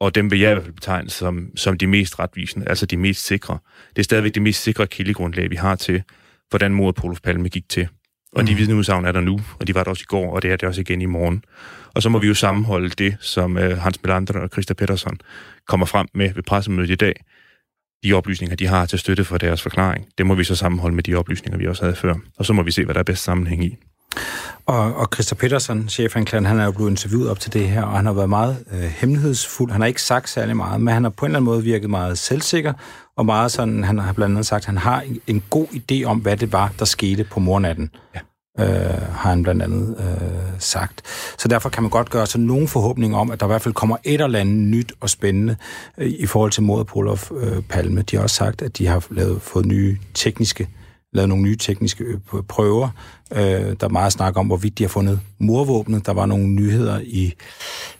Og 0.00 0.14
dem 0.14 0.30
vil 0.30 0.40
jeg 0.40 0.50
i 0.50 0.54
hvert 0.54 0.64
fald 0.64 0.74
betegne 0.74 1.10
som, 1.10 1.56
som 1.56 1.78
de 1.78 1.86
mest 1.86 2.18
retvisende, 2.18 2.68
altså 2.68 2.86
de 2.86 2.96
mest 2.96 3.26
sikre. 3.26 3.58
Det 3.90 3.98
er 3.98 4.04
stadigvæk 4.04 4.34
det 4.34 4.42
mest 4.42 4.62
sikre 4.62 4.86
kildegrundlag, 4.86 5.50
vi 5.50 5.56
har 5.56 5.76
til, 5.76 6.02
hvordan 6.50 6.74
mordet 6.74 6.94
på 6.94 7.06
Olof 7.06 7.20
Palme 7.20 7.48
gik 7.48 7.68
til. 7.68 7.88
Og 8.32 8.42
mm. 8.42 8.46
de 8.46 8.54
vidneudsagn 8.54 9.04
er 9.04 9.12
der 9.12 9.20
nu, 9.20 9.40
og 9.60 9.66
de 9.66 9.74
var 9.74 9.84
der 9.84 9.90
også 9.90 10.02
i 10.02 10.08
går, 10.08 10.34
og 10.34 10.42
det 10.42 10.52
er 10.52 10.56
det 10.56 10.68
også 10.68 10.80
igen 10.80 11.02
i 11.02 11.06
morgen. 11.06 11.44
Og 11.94 12.02
så 12.02 12.08
må 12.08 12.18
vi 12.18 12.26
jo 12.26 12.34
sammenholde 12.34 12.88
det, 12.88 13.16
som 13.20 13.56
uh, 13.56 13.62
Hans 13.62 14.02
Melander 14.02 14.40
og 14.40 14.48
Christa 14.52 14.74
Pettersson 14.74 15.18
kommer 15.66 15.86
frem 15.86 16.06
med 16.14 16.34
ved 16.34 16.42
pressemødet 16.42 16.90
i 16.90 16.94
dag. 16.94 17.24
De 18.04 18.12
oplysninger, 18.12 18.56
de 18.56 18.66
har 18.66 18.86
til 18.86 18.98
støtte 18.98 19.24
for 19.24 19.38
deres 19.38 19.62
forklaring, 19.62 20.06
det 20.18 20.26
må 20.26 20.34
vi 20.34 20.44
så 20.44 20.56
sammenholde 20.56 20.94
med 20.94 21.02
de 21.02 21.14
oplysninger, 21.14 21.58
vi 21.58 21.66
også 21.66 21.82
havde 21.82 21.96
før. 21.96 22.14
Og 22.38 22.46
så 22.46 22.52
må 22.52 22.62
vi 22.62 22.70
se, 22.70 22.84
hvad 22.84 22.94
der 22.94 23.00
er 23.00 23.04
bedst 23.04 23.24
sammenhæng 23.24 23.64
i. 23.64 23.76
Og, 24.66 24.94
og 24.94 25.08
Christa 25.14 25.34
Petersen, 25.34 25.88
chefanklageren, 25.88 26.46
han 26.46 26.60
er 26.60 26.64
jo 26.64 26.72
blevet 26.72 26.90
interviewet 26.90 27.30
op 27.30 27.40
til 27.40 27.52
det 27.52 27.68
her, 27.68 27.82
og 27.82 27.96
han 27.96 28.06
har 28.06 28.12
været 28.12 28.28
meget 28.28 28.64
øh, 28.72 28.80
hemmelighedsfuld. 28.80 29.72
Han 29.72 29.80
har 29.80 29.88
ikke 29.88 30.02
sagt 30.02 30.28
særlig 30.28 30.56
meget, 30.56 30.80
men 30.80 30.94
han 30.94 31.02
har 31.02 31.10
på 31.10 31.26
en 31.26 31.30
eller 31.30 31.38
anden 31.38 31.44
måde 31.44 31.62
virket 31.62 31.90
meget 31.90 32.18
selvsikker, 32.18 32.72
og 33.16 33.26
meget 33.26 33.52
sådan, 33.52 33.84
han 33.84 33.98
har 33.98 34.12
blandt 34.12 34.32
andet 34.32 34.46
sagt, 34.46 34.62
at 34.62 34.66
han 34.66 34.78
har 34.78 35.00
en, 35.00 35.20
en 35.26 35.42
god 35.50 35.66
idé 35.66 36.04
om, 36.04 36.18
hvad 36.18 36.36
det 36.36 36.52
var, 36.52 36.72
der 36.78 36.84
skete 36.84 37.24
på 37.24 37.40
mornatten. 37.40 37.90
Ja. 38.14 38.20
Øh, 38.60 39.02
har 39.12 39.30
han 39.30 39.42
blandt 39.42 39.62
andet 39.62 39.96
øh, 39.98 40.50
sagt. 40.58 41.02
Så 41.38 41.48
derfor 41.48 41.68
kan 41.68 41.82
man 41.82 41.90
godt 41.90 42.10
gøre 42.10 42.26
sig 42.26 42.40
nogen 42.40 42.68
forhåbninger 42.68 43.18
om, 43.18 43.30
at 43.30 43.40
der 43.40 43.46
i 43.46 43.48
hvert 43.48 43.62
fald 43.62 43.74
kommer 43.74 43.96
et 44.04 44.20
eller 44.20 44.38
andet 44.38 44.56
nyt 44.56 44.92
og 45.00 45.10
spændende 45.10 45.56
øh, 45.98 46.08
i 46.18 46.26
forhold 46.26 46.50
til 46.50 46.62
mordet 46.62 46.86
på 46.86 46.98
Olof 46.98 47.30
øh, 47.40 47.62
Palme. 47.62 48.02
De 48.02 48.16
har 48.16 48.22
også 48.22 48.36
sagt, 48.36 48.62
at 48.62 48.78
de 48.78 48.86
har 48.86 49.06
lavet, 49.10 49.42
fået 49.42 49.66
nye 49.66 49.98
tekniske 50.14 50.68
lavet 51.16 51.28
nogle 51.28 51.44
nye 51.44 51.56
tekniske 51.56 52.04
øh, 52.04 52.42
prøver. 52.48 52.88
Øh, 53.32 53.40
der 53.40 53.86
er 53.86 53.88
meget 53.88 54.12
snak 54.12 54.36
om, 54.36 54.46
hvorvidt 54.46 54.78
de 54.78 54.84
har 54.84 54.88
fundet 54.88 55.20
morvåbnet. 55.38 56.06
Der 56.06 56.12
var 56.12 56.26
nogle 56.26 56.46
nyheder 56.46 57.00
i, 57.04 57.24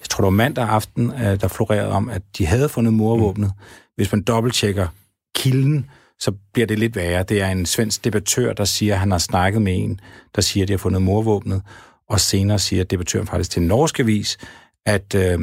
jeg 0.00 0.08
tror 0.10 0.22
det 0.22 0.24
var 0.24 0.30
mandag 0.30 0.68
aften, 0.68 1.10
øh, 1.10 1.40
der 1.40 1.48
florerede 1.48 1.92
om, 1.92 2.08
at 2.08 2.22
de 2.38 2.46
havde 2.46 2.68
fundet 2.68 2.92
morvåbnet. 2.92 3.52
Hvis 3.96 4.12
man 4.12 4.22
dobbelttjekker 4.22 4.88
kilden, 5.36 5.86
så 6.18 6.32
bliver 6.52 6.66
det 6.66 6.78
lidt 6.78 6.96
værre. 6.96 7.22
Det 7.22 7.40
er 7.42 7.48
en 7.48 7.66
svensk 7.66 8.04
debattør, 8.04 8.52
der 8.52 8.64
siger, 8.64 8.94
at 8.94 9.00
han 9.00 9.10
har 9.10 9.18
snakket 9.18 9.62
med 9.62 9.78
en, 9.78 10.00
der 10.34 10.42
siger, 10.42 10.64
at 10.64 10.68
de 10.68 10.72
har 10.72 10.78
fundet 10.78 11.02
morvåbnet, 11.02 11.62
og 12.10 12.20
senere 12.20 12.58
siger 12.58 12.84
debattøren 12.84 13.26
faktisk 13.26 13.50
til 13.50 13.62
en 13.62 13.68
norsk 13.68 14.00
avis, 14.00 14.38
at 14.86 15.14
øh, 15.14 15.38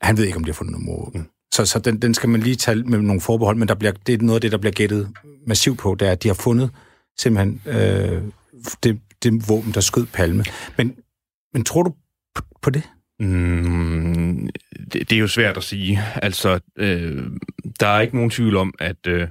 han 0.00 0.16
ved 0.16 0.24
ikke, 0.24 0.36
om 0.36 0.44
de 0.44 0.50
har 0.50 0.54
fundet 0.54 0.72
noget 0.72 0.86
morvåben. 0.86 1.28
Så, 1.54 1.64
så 1.66 1.78
den, 1.78 2.02
den 2.02 2.14
skal 2.14 2.28
man 2.28 2.40
lige 2.40 2.56
tage 2.56 2.82
med 2.82 2.98
nogle 2.98 3.20
forbehold, 3.20 3.56
men 3.56 3.68
der 3.68 3.74
bliver, 3.74 3.92
det 4.06 4.14
er 4.14 4.18
noget 4.18 4.36
af 4.36 4.40
det, 4.40 4.52
der 4.52 4.58
bliver 4.58 4.72
gættet 4.72 5.08
massivt 5.46 5.78
på, 5.78 5.94
det 5.94 6.08
er, 6.08 6.12
at 6.12 6.22
de 6.22 6.28
har 6.28 6.34
fundet 6.34 6.70
simpelthen 7.18 7.62
øh, 7.66 8.22
det, 8.82 9.00
det 9.22 9.48
våben, 9.48 9.72
der 9.74 9.80
skød 9.80 10.06
Palme. 10.06 10.44
Men, 10.76 10.96
men 11.52 11.64
tror 11.64 11.82
du 11.82 11.94
på, 12.62 12.70
det? 12.70 12.82
Mm, 13.20 14.48
det? 14.92 15.10
Det 15.10 15.12
er 15.12 15.20
jo 15.20 15.28
svært 15.28 15.56
at 15.56 15.62
sige. 15.62 16.00
Altså, 16.14 16.60
øh, 16.76 17.26
der 17.80 17.86
er 17.86 18.00
ikke 18.00 18.16
nogen 18.16 18.30
tvivl 18.30 18.56
om, 18.56 18.74
at, 18.78 19.06
øh, 19.06 19.28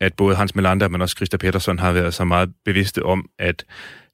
at 0.00 0.14
både 0.14 0.36
Hans 0.36 0.54
Melander, 0.54 0.88
men 0.88 1.00
også 1.00 1.16
Christa 1.16 1.36
Pettersson 1.36 1.78
har 1.78 1.92
været 1.92 2.14
så 2.14 2.24
meget 2.24 2.52
bevidste 2.64 3.02
om, 3.02 3.28
at 3.38 3.64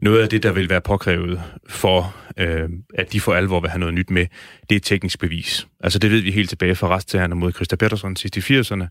noget 0.01 0.23
af 0.23 0.29
det, 0.29 0.43
der 0.43 0.53
vil 0.53 0.71
være 0.71 0.81
påkrævet 0.81 1.43
for, 1.69 2.17
øh, 2.37 2.69
at 2.95 3.12
de 3.12 3.21
for 3.21 3.35
alvor 3.35 3.61
vil 3.61 3.71
have 3.71 3.81
noget 3.81 3.95
nyt 3.95 4.11
med, 4.11 4.27
det 4.71 4.77
er 4.77 4.81
teknisk 4.81 5.19
bevis. 5.19 5.67
Altså 5.81 5.99
det 5.99 6.11
ved 6.11 6.21
vi 6.21 6.31
helt 6.31 6.49
tilbage 6.49 6.75
fra 6.75 6.97
resttagerne 6.97 7.35
mod 7.35 7.53
Christa 7.53 7.77
Pettersson 7.77 8.17
sidst 8.17 8.37
i 8.37 8.40
80'erne, 8.40 8.87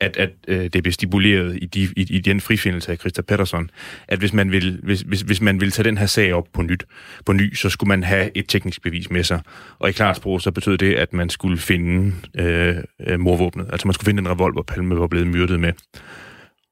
at, 0.00 0.16
at 0.16 0.30
øh, 0.48 0.70
det 0.72 0.82
blev 0.82 0.92
stipuleret 0.92 1.58
i, 1.62 1.66
de, 1.66 1.82
i, 1.82 2.06
i 2.10 2.18
den 2.18 2.40
frifindelse 2.40 2.92
af 2.92 2.98
Christa 2.98 3.22
Pettersson, 3.22 3.70
at 4.08 4.18
hvis 4.18 4.32
man, 4.32 4.50
vil, 4.50 4.80
hvis, 4.82 5.00
hvis, 5.00 5.20
hvis 5.20 5.40
man 5.40 5.60
vil 5.60 5.70
tage 5.70 5.84
den 5.84 5.98
her 5.98 6.06
sag 6.06 6.34
op 6.34 6.48
på, 6.52 6.62
nyt, 6.62 6.84
på 7.26 7.32
ny, 7.32 7.54
så 7.54 7.70
skulle 7.70 7.88
man 7.88 8.02
have 8.02 8.30
et 8.34 8.44
teknisk 8.48 8.82
bevis 8.82 9.10
med 9.10 9.24
sig. 9.24 9.40
Og 9.78 9.88
i 9.88 9.92
klart 9.92 10.16
sprog, 10.16 10.40
så 10.40 10.50
betød 10.50 10.78
det, 10.78 10.94
at 10.94 11.12
man 11.12 11.30
skulle 11.30 11.58
finde 11.58 12.14
øh, 12.38 12.76
øh, 13.06 13.20
morvåbnet. 13.20 13.66
Altså 13.72 13.88
man 13.88 13.94
skulle 13.94 14.06
finde 14.06 14.20
en 14.20 14.28
revolver, 14.28 14.62
Palme 14.62 14.98
var 14.98 15.06
blevet 15.06 15.26
myrdet 15.26 15.60
med. 15.60 15.72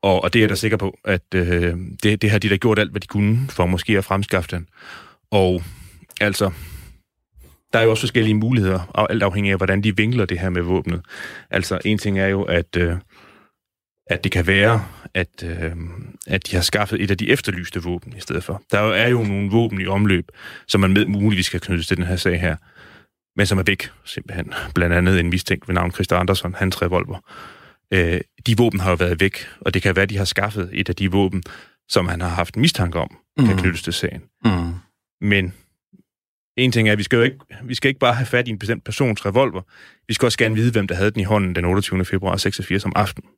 Og, 0.02 0.24
og 0.24 0.32
det 0.32 0.38
er 0.38 0.42
jeg 0.42 0.50
da 0.50 0.54
sikker 0.54 0.76
på, 0.76 0.98
at 1.04 1.22
øh, 1.34 1.76
det, 2.02 2.22
det 2.22 2.30
har 2.30 2.38
de 2.38 2.48
da 2.48 2.56
gjort 2.56 2.78
alt, 2.78 2.90
hvad 2.90 3.00
de 3.00 3.06
kunne 3.06 3.48
for 3.50 3.66
måske 3.66 3.98
at 3.98 4.04
fremskaffe 4.04 4.50
den. 4.50 4.66
Og 5.30 5.62
altså, 6.20 6.50
der 7.72 7.78
er 7.78 7.82
jo 7.82 7.90
også 7.90 8.00
forskellige 8.00 8.34
muligheder, 8.34 8.80
og 8.88 9.12
alt 9.12 9.22
afhængig 9.22 9.52
af, 9.52 9.56
hvordan 9.56 9.82
de 9.82 9.96
vinkler 9.96 10.24
det 10.24 10.38
her 10.38 10.50
med 10.50 10.62
våbnet. 10.62 11.00
Altså, 11.50 11.78
en 11.84 11.98
ting 11.98 12.18
er 12.18 12.26
jo, 12.26 12.42
at, 12.42 12.76
øh, 12.76 12.96
at 14.12 14.24
det 14.24 14.32
kan 14.32 14.46
være, 14.46 14.84
at, 15.14 15.44
øh, 15.44 15.72
at 16.26 16.46
de 16.46 16.56
har 16.56 16.62
skaffet 16.62 17.02
et 17.02 17.10
af 17.10 17.18
de 17.18 17.30
efterlyste 17.30 17.82
våben 17.82 18.14
i 18.16 18.20
stedet 18.20 18.44
for. 18.44 18.62
Der 18.70 18.78
er 18.78 19.08
jo 19.08 19.22
nogle 19.22 19.50
våben 19.50 19.80
i 19.80 19.86
omløb, 19.86 20.28
som 20.68 20.80
man 20.80 20.92
med 20.92 21.06
muligvis 21.06 21.46
skal 21.46 21.60
knyttes 21.60 21.86
til 21.86 21.96
den 21.96 22.06
her 22.06 22.16
sag 22.16 22.40
her, 22.40 22.56
men 23.36 23.46
som 23.46 23.58
er 23.58 23.62
væk, 23.62 23.90
simpelthen. 24.04 24.52
Blandt 24.74 24.94
andet 24.94 25.20
en 25.20 25.30
mistænkt 25.30 25.68
ved 25.68 25.74
navn 25.74 25.92
Christa 25.92 26.14
Andersson, 26.14 26.54
hans 26.54 26.82
revolver. 26.82 27.18
Øh, 27.92 28.20
de 28.46 28.56
våben 28.56 28.80
har 28.80 28.90
jo 28.90 28.96
været 28.96 29.20
væk, 29.20 29.48
og 29.60 29.74
det 29.74 29.82
kan 29.82 29.96
være, 29.96 30.02
at 30.02 30.10
de 30.10 30.16
har 30.16 30.24
skaffet 30.24 30.70
et 30.72 30.88
af 30.88 30.96
de 30.96 31.10
våben, 31.10 31.42
som 31.88 32.08
han 32.08 32.20
har 32.20 32.28
haft 32.28 32.56
mistanke 32.56 32.98
om, 32.98 33.16
mm. 33.38 33.46
kan 33.46 33.56
knyttes 33.56 33.82
til 33.82 33.92
sagen. 33.92 34.22
Mm. 34.44 34.74
Men 35.20 35.54
en 36.56 36.72
ting 36.72 36.88
er, 36.88 36.92
at 36.92 36.98
vi 36.98 37.02
skal 37.02 37.16
jo 37.16 37.22
ikke, 37.22 37.38
vi 37.64 37.74
skal 37.74 37.88
ikke 37.88 38.00
bare 38.00 38.14
have 38.14 38.26
fat 38.26 38.48
i 38.48 38.50
en 38.50 38.58
bestemt 38.58 38.84
persons 38.84 39.26
revolver. 39.26 39.62
Vi 40.08 40.14
skal 40.14 40.26
også 40.26 40.38
gerne 40.38 40.54
vide, 40.54 40.72
hvem 40.72 40.86
der 40.86 40.94
havde 40.94 41.10
den 41.10 41.20
i 41.20 41.24
hånden 41.24 41.54
den 41.54 41.64
28. 41.64 42.04
februar 42.04 42.36
86 42.36 42.84
om 42.84 42.92
aftenen. 42.96 43.30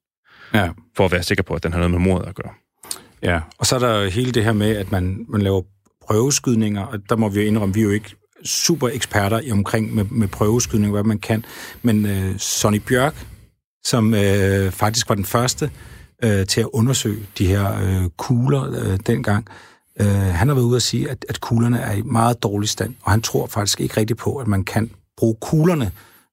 Ja. 0.55 0.69
For 0.97 1.05
at 1.05 1.13
være 1.13 1.23
sikker 1.23 1.43
på, 1.43 1.55
at 1.55 1.63
den 1.63 1.73
har 1.73 1.79
noget 1.79 1.91
med 1.91 1.99
mordet 1.99 2.29
at 2.29 2.35
gøre. 2.35 2.53
Ja, 3.23 3.41
og 3.59 3.67
så 3.67 3.75
er 3.75 3.79
der 3.79 4.11
hele 4.11 4.33
det 4.33 4.45
her 4.45 4.53
med, 4.53 4.77
at 4.77 4.93
man, 4.93 5.27
man 5.29 5.43
laver 5.43 5.63
prøveskydninger, 6.07 6.83
og 6.83 6.99
der 7.09 7.17
må 7.17 7.29
vi 7.29 7.41
jo 7.41 7.47
indrømme, 7.47 7.75
vi 7.75 7.81
er 7.81 7.85
jo 7.85 7.91
ikke 7.91 8.17
super 8.45 8.89
eksperter 8.89 9.41
i 9.41 9.51
omkring 9.51 9.95
med, 9.95 10.05
med 10.05 10.29
prøveskydning, 10.29 10.93
hvad 10.93 11.05
man 11.05 11.19
kan. 11.19 11.45
Men 11.83 12.07
øh, 12.07 12.39
Sonny 12.39 12.79
Bjørk, 12.89 13.27
som 13.85 14.15
øh, 14.15 14.71
faktisk 14.71 15.09
var 15.09 15.15
den 15.15 15.25
første 15.25 15.71
øh, 16.25 16.47
til 16.47 16.61
at 16.61 16.69
undersøge 16.73 17.27
de 17.39 17.47
her 17.47 17.81
øh, 17.83 18.11
kugler 18.17 18.71
øh, 18.71 18.99
dengang, 19.07 19.49
Øh, 20.01 20.07
han 20.07 20.49
har 20.49 20.55
været 20.55 20.65
ude 20.65 20.77
at 20.77 20.83
sige, 20.83 21.11
at, 21.11 21.25
at 21.29 21.41
kuglerne 21.41 21.79
er 21.79 21.93
i 21.93 22.03
meget 22.03 22.43
dårlig 22.43 22.69
stand, 22.69 22.95
og 23.03 23.11
han 23.11 23.23
tror 23.23 23.47
faktisk 23.47 23.81
ikke 23.81 23.97
rigtigt 23.97 24.19
på, 24.19 24.37
at 24.37 24.47
man 24.47 24.65
kan 24.65 24.91
bruge 25.17 25.37
kuglerne 25.41 25.93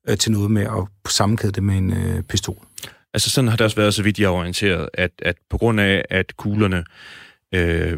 øh, 0.09 0.17
til 0.17 0.31
noget 0.31 0.51
med 0.51 0.61
at 0.61 1.11
sammenkæde 1.11 1.51
det 1.51 1.63
med 1.63 1.77
en 1.77 1.93
øh, 1.93 2.23
pistol. 2.23 2.57
Altså 3.13 3.29
sådan 3.29 3.47
har 3.47 3.57
det 3.57 3.63
også 3.63 3.75
været, 3.75 3.93
så 3.93 4.03
vidt 4.03 4.19
jeg 4.19 4.25
er 4.25 4.29
orienteret, 4.29 4.89
at, 4.93 5.11
at 5.19 5.35
på 5.49 5.57
grund 5.57 5.79
af, 5.79 6.05
at 6.09 6.37
kuglerne 6.37 6.83
øh, 7.51 7.91
øh 7.91 7.97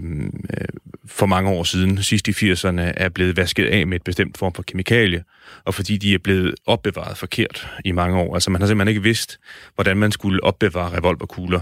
for 1.06 1.26
mange 1.26 1.50
år 1.50 1.64
siden, 1.64 2.04
sidst 2.04 2.28
i 2.28 2.32
80'erne, 2.32 2.82
er 2.82 3.10
blevet 3.10 3.38
vasket 3.38 3.66
af 3.66 3.88
med 3.88 3.96
et 3.96 4.04
bestemt 4.04 4.38
form 4.38 4.54
for 4.54 4.64
kemikalie, 4.64 5.24
og 5.66 5.74
fordi 5.74 5.98
de 5.98 6.14
er 6.14 6.18
blevet 6.18 6.56
opbevaret 6.66 7.18
forkert 7.18 7.68
i 7.86 7.92
mange 7.92 8.18
år. 8.18 8.34
Altså 8.34 8.52
man 8.52 8.62
har 8.62 8.68
simpelthen 8.68 8.88
ikke 8.88 9.04
vidst, 9.04 9.40
hvordan 9.76 9.98
man 9.98 10.12
skulle 10.12 10.44
opbevare 10.44 10.98
revolverkugler 10.98 11.62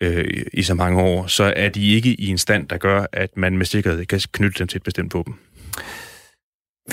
øh, 0.00 0.42
i 0.52 0.62
så 0.62 0.74
mange 0.74 1.02
år, 1.02 1.26
så 1.26 1.52
er 1.56 1.68
de 1.68 1.94
ikke 1.94 2.14
i 2.14 2.26
en 2.26 2.38
stand, 2.38 2.68
der 2.68 2.76
gør, 2.76 3.06
at 3.12 3.36
man 3.36 3.58
med 3.58 3.66
sikkerhed 3.66 4.04
kan 4.06 4.20
knytte 4.32 4.58
dem 4.58 4.68
til 4.68 4.76
et 4.76 4.82
bestemt 4.82 5.14
våben. 5.14 5.34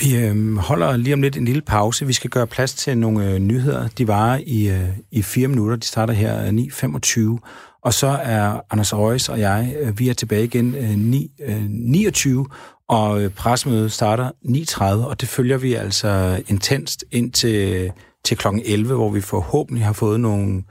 Vi 0.00 0.16
øh, 0.16 0.56
holder 0.56 0.96
lige 0.96 1.14
om 1.14 1.22
lidt 1.22 1.36
en 1.36 1.44
lille 1.44 1.62
pause. 1.62 2.06
Vi 2.06 2.12
skal 2.12 2.30
gøre 2.30 2.46
plads 2.46 2.74
til 2.74 2.98
nogle 2.98 3.30
øh, 3.30 3.38
nyheder. 3.38 3.88
De 3.88 4.08
varer 4.08 4.40
i, 4.46 4.68
øh, 4.68 4.88
i 5.10 5.22
fire 5.22 5.48
minutter. 5.48 5.76
De 5.76 5.86
starter 5.86 6.14
her 6.14 6.42
øh, 6.42 6.48
9.25. 6.48 7.78
Og 7.82 7.94
så 7.94 8.06
er 8.06 8.60
Anders 8.70 8.94
Røges 8.94 9.28
og 9.28 9.40
jeg, 9.40 9.74
øh, 9.80 9.98
vi 9.98 10.08
er 10.08 10.14
tilbage 10.14 10.44
igen 10.44 10.74
øh, 10.74 10.90
9, 10.90 11.30
øh, 11.46 11.64
29, 11.68 12.46
og 12.88 13.22
øh, 13.22 13.30
pressemødet 13.30 13.92
starter 13.92 14.30
9.30, 14.44 14.84
og 14.84 15.20
det 15.20 15.28
følger 15.28 15.58
vi 15.58 15.74
altså 15.74 16.42
intenst 16.48 17.04
ind 17.10 17.32
til, 17.32 17.92
til 18.24 18.36
kl. 18.36 18.46
11, 18.64 18.94
hvor 18.94 19.10
vi 19.10 19.20
forhåbentlig 19.20 19.84
har 19.84 19.92
fået 19.92 20.20
nogle 20.20 20.62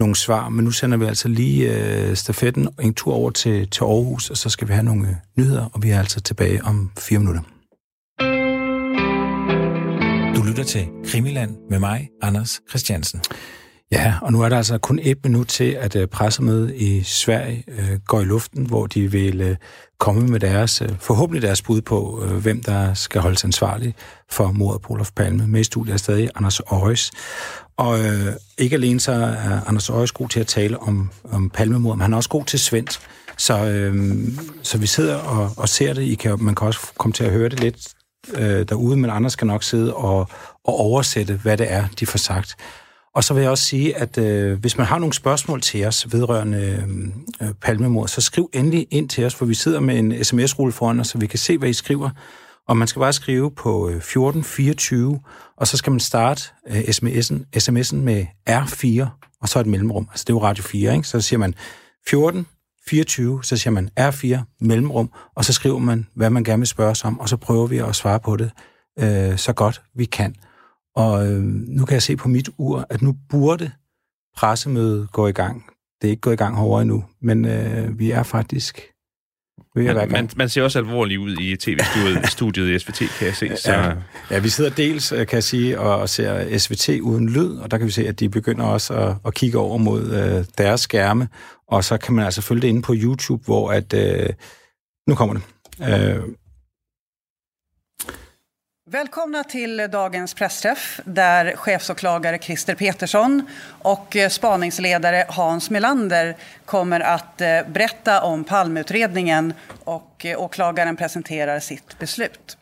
nogle 0.00 0.16
svar, 0.16 0.48
men 0.48 0.64
nu 0.64 0.70
sender 0.70 0.96
vi 0.96 1.04
altså 1.04 1.28
lige 1.28 1.74
øh, 1.74 2.16
stafetten 2.16 2.68
en 2.82 2.94
tur 2.94 3.14
over 3.14 3.30
til, 3.30 3.70
til 3.70 3.84
Aarhus, 3.84 4.30
og 4.30 4.36
så 4.36 4.50
skal 4.50 4.68
vi 4.68 4.72
have 4.72 4.84
nogle 4.84 5.08
øh, 5.08 5.14
nyheder, 5.36 5.68
og 5.72 5.82
vi 5.82 5.90
er 5.90 5.98
altså 5.98 6.20
tilbage 6.20 6.64
om 6.64 6.90
fire 6.98 7.18
minutter 7.18 7.42
lytter 10.54 10.64
til 10.64 10.88
Krimiland 11.04 11.56
med 11.70 11.78
mig, 11.78 12.08
Anders 12.22 12.60
Christiansen. 12.68 13.20
Ja, 13.92 14.14
og 14.22 14.32
nu 14.32 14.42
er 14.42 14.48
der 14.48 14.56
altså 14.56 14.78
kun 14.78 14.98
et 15.02 15.18
minut 15.24 15.46
til, 15.48 15.64
at 15.64 15.96
øh, 15.96 16.08
pressemødet 16.08 16.74
i 16.74 17.02
Sverige 17.02 17.64
øh, 17.68 17.98
går 18.06 18.20
i 18.20 18.24
luften, 18.24 18.66
hvor 18.66 18.86
de 18.86 19.10
vil 19.10 19.40
øh, 19.40 19.56
komme 19.98 20.28
med 20.28 20.40
deres, 20.40 20.82
forhåbentlig 21.00 21.42
deres 21.42 21.62
bud 21.62 21.80
på, 21.80 22.22
hvem 22.42 22.62
der 22.62 22.94
skal 22.94 23.20
holdes 23.20 23.44
ansvarlig 23.44 23.94
for 24.30 24.52
mordet 24.52 24.82
på 24.82 24.92
Olof 24.92 25.10
Palme. 25.16 25.46
Med 25.46 25.60
i 25.60 25.64
studiet 25.64 25.94
er 25.94 25.98
stadig 25.98 26.30
Anders 26.34 26.60
Øjes. 26.60 27.10
Og 27.76 28.04
øh, 28.04 28.32
ikke 28.58 28.76
alene 28.76 29.00
så 29.00 29.12
er 29.12 29.68
Anders 29.68 29.90
Øjes 29.90 30.12
god 30.12 30.28
til 30.28 30.40
at 30.40 30.46
tale 30.46 30.78
om, 30.78 31.10
om 31.32 31.50
Palmemordet, 31.50 31.98
men 31.98 32.02
han 32.02 32.12
er 32.12 32.16
også 32.16 32.30
god 32.30 32.44
til 32.44 32.58
svensk. 32.58 33.00
Så, 33.36 33.66
øh, 33.66 34.28
så 34.62 34.78
vi 34.78 34.86
sidder 34.86 35.16
og, 35.16 35.50
og 35.56 35.68
ser 35.68 35.92
det. 35.94 36.02
I 36.02 36.14
kan, 36.14 36.36
man 36.40 36.54
kan 36.54 36.66
også 36.66 36.80
komme 36.98 37.12
til 37.12 37.24
at 37.24 37.30
høre 37.30 37.48
det 37.48 37.60
lidt 37.60 37.94
øh, 38.34 38.68
derude, 38.68 38.96
men 38.96 39.10
andre 39.10 39.30
skal 39.30 39.46
nok 39.46 39.62
sidde 39.62 39.94
og, 39.94 40.18
og 40.64 40.80
oversætte, 40.80 41.34
hvad 41.34 41.56
det 41.56 41.72
er, 41.72 41.84
de 42.00 42.06
får 42.06 42.18
sagt. 42.18 42.56
Og 43.14 43.24
så 43.24 43.34
vil 43.34 43.40
jeg 43.40 43.50
også 43.50 43.64
sige, 43.64 43.96
at 43.96 44.18
øh, 44.18 44.60
hvis 44.60 44.78
man 44.78 44.86
har 44.86 44.98
nogle 44.98 45.12
spørgsmål 45.12 45.60
til 45.60 45.86
os 45.86 46.12
vedrørende 46.12 46.84
øh, 47.42 47.48
palmemord, 47.62 48.08
så 48.08 48.20
skriv 48.20 48.50
endelig 48.52 48.86
ind 48.90 49.08
til 49.08 49.24
os, 49.24 49.34
for 49.34 49.44
vi 49.44 49.54
sidder 49.54 49.80
med 49.80 49.98
en 49.98 50.24
sms-rulle 50.24 50.72
foran 50.72 51.00
os, 51.00 51.08
så 51.08 51.18
vi 51.18 51.26
kan 51.26 51.38
se, 51.38 51.58
hvad 51.58 51.68
I 51.68 51.72
skriver. 51.72 52.10
Og 52.68 52.76
man 52.76 52.88
skal 52.88 53.00
bare 53.00 53.12
skrive 53.12 53.50
på 53.50 53.88
øh, 53.88 53.96
1424, 53.96 55.20
og 55.56 55.66
så 55.66 55.76
skal 55.76 55.90
man 55.90 56.00
starte 56.00 56.42
øh, 56.68 56.80
sms'en, 56.80 57.34
sms'en 57.56 57.96
med 57.96 58.26
R4, 58.50 59.06
og 59.40 59.48
så 59.48 59.60
et 59.60 59.66
mellemrum. 59.66 60.08
Altså 60.10 60.24
det 60.24 60.30
er 60.30 60.34
jo 60.34 60.42
Radio 60.42 60.64
4, 60.64 60.96
ikke? 60.96 61.08
Så 61.08 61.20
siger 61.20 61.38
man 61.38 61.54
14 62.08 62.46
24, 62.88 63.44
så 63.44 63.56
siger 63.56 63.70
man 63.70 63.90
R4, 64.00 64.38
mellemrum, 64.60 65.10
og 65.34 65.44
så 65.44 65.52
skriver 65.52 65.78
man, 65.78 66.06
hvad 66.14 66.30
man 66.30 66.44
gerne 66.44 66.60
vil 66.60 66.66
spørge 66.66 66.90
os 66.90 67.04
om, 67.04 67.20
og 67.20 67.28
så 67.28 67.36
prøver 67.36 67.66
vi 67.66 67.78
at 67.78 67.96
svare 67.96 68.20
på 68.20 68.36
det 68.36 68.50
øh, 68.98 69.38
så 69.38 69.52
godt 69.52 69.82
vi 69.94 70.04
kan. 70.04 70.34
Og 70.96 71.26
øh, 71.26 71.42
nu 71.42 71.84
kan 71.84 71.94
jeg 71.94 72.02
se 72.02 72.16
på 72.16 72.28
mit 72.28 72.48
ur, 72.58 72.86
at 72.90 73.02
nu 73.02 73.16
burde 73.30 73.70
pressemødet 74.36 75.12
gå 75.12 75.26
i 75.26 75.32
gang. 75.32 75.64
Det 76.02 76.08
er 76.08 76.10
ikke 76.10 76.20
gået 76.20 76.34
i 76.34 76.36
gang 76.36 76.56
herovre 76.56 76.82
endnu, 76.82 77.04
men 77.20 77.44
øh, 77.44 77.98
vi 77.98 78.10
er 78.10 78.22
faktisk 78.22 78.94
man, 79.76 80.10
man, 80.10 80.30
man 80.36 80.48
ser 80.48 80.62
også 80.62 80.78
alvorlig 80.78 81.18
ud 81.18 81.36
i 81.40 81.56
tv-studiet 81.56 82.70
i 82.74 82.78
SVT, 82.78 82.98
kan 83.18 83.26
jeg 83.26 83.36
se. 83.36 83.56
Så... 83.56 83.72
Ja, 83.72 83.92
ja, 84.30 84.38
vi 84.38 84.48
sidder 84.48 84.70
dels, 84.70 85.12
øh, 85.12 85.26
kan 85.26 85.36
jeg 85.36 85.44
sige, 85.44 85.80
og 85.80 86.08
ser 86.08 86.58
SVT 86.58 86.88
uden 86.88 87.28
lyd, 87.28 87.56
og 87.56 87.70
der 87.70 87.78
kan 87.78 87.86
vi 87.86 87.92
se, 87.92 88.08
at 88.08 88.20
de 88.20 88.28
begynder 88.28 88.64
også 88.64 88.94
at, 88.94 89.16
at 89.26 89.34
kigge 89.34 89.58
over 89.58 89.78
mod 89.78 90.12
øh, 90.12 90.44
deres 90.58 90.80
skærme, 90.80 91.28
og 91.68 91.84
så 91.84 91.96
kan 91.98 92.14
man 92.14 92.24
altså 92.24 92.42
følge 92.42 92.62
det 92.62 92.68
inde 92.68 92.82
på 92.82 92.94
YouTube, 92.96 93.44
hvor 93.44 93.72
at... 93.72 93.92
Øh, 93.92 94.28
nu 95.06 95.14
kommer 95.14 95.34
det. 95.34 95.42
Øh, 95.80 96.22
Välkomna 98.90 99.44
till 99.44 99.76
dagens 99.76 100.34
pressträff 100.34 101.00
där 101.04 101.56
chefsåklagare 101.56 102.38
Christer 102.38 102.74
Petersson 102.74 103.42
och 103.82 104.16
eh, 104.16 104.28
spaningsledare 104.28 105.26
Hans 105.28 105.70
Melander 105.70 106.36
kommer 106.64 107.00
att 107.00 107.40
eh, 107.40 107.60
berätta 107.68 108.22
om 108.22 108.44
Palmeutredningen 108.44 109.52
och 109.84 110.26
eh, 110.26 110.40
åklagaren 110.40 110.96
presenterar 110.96 111.60
sitt 111.60 111.98
beslut. 111.98 112.56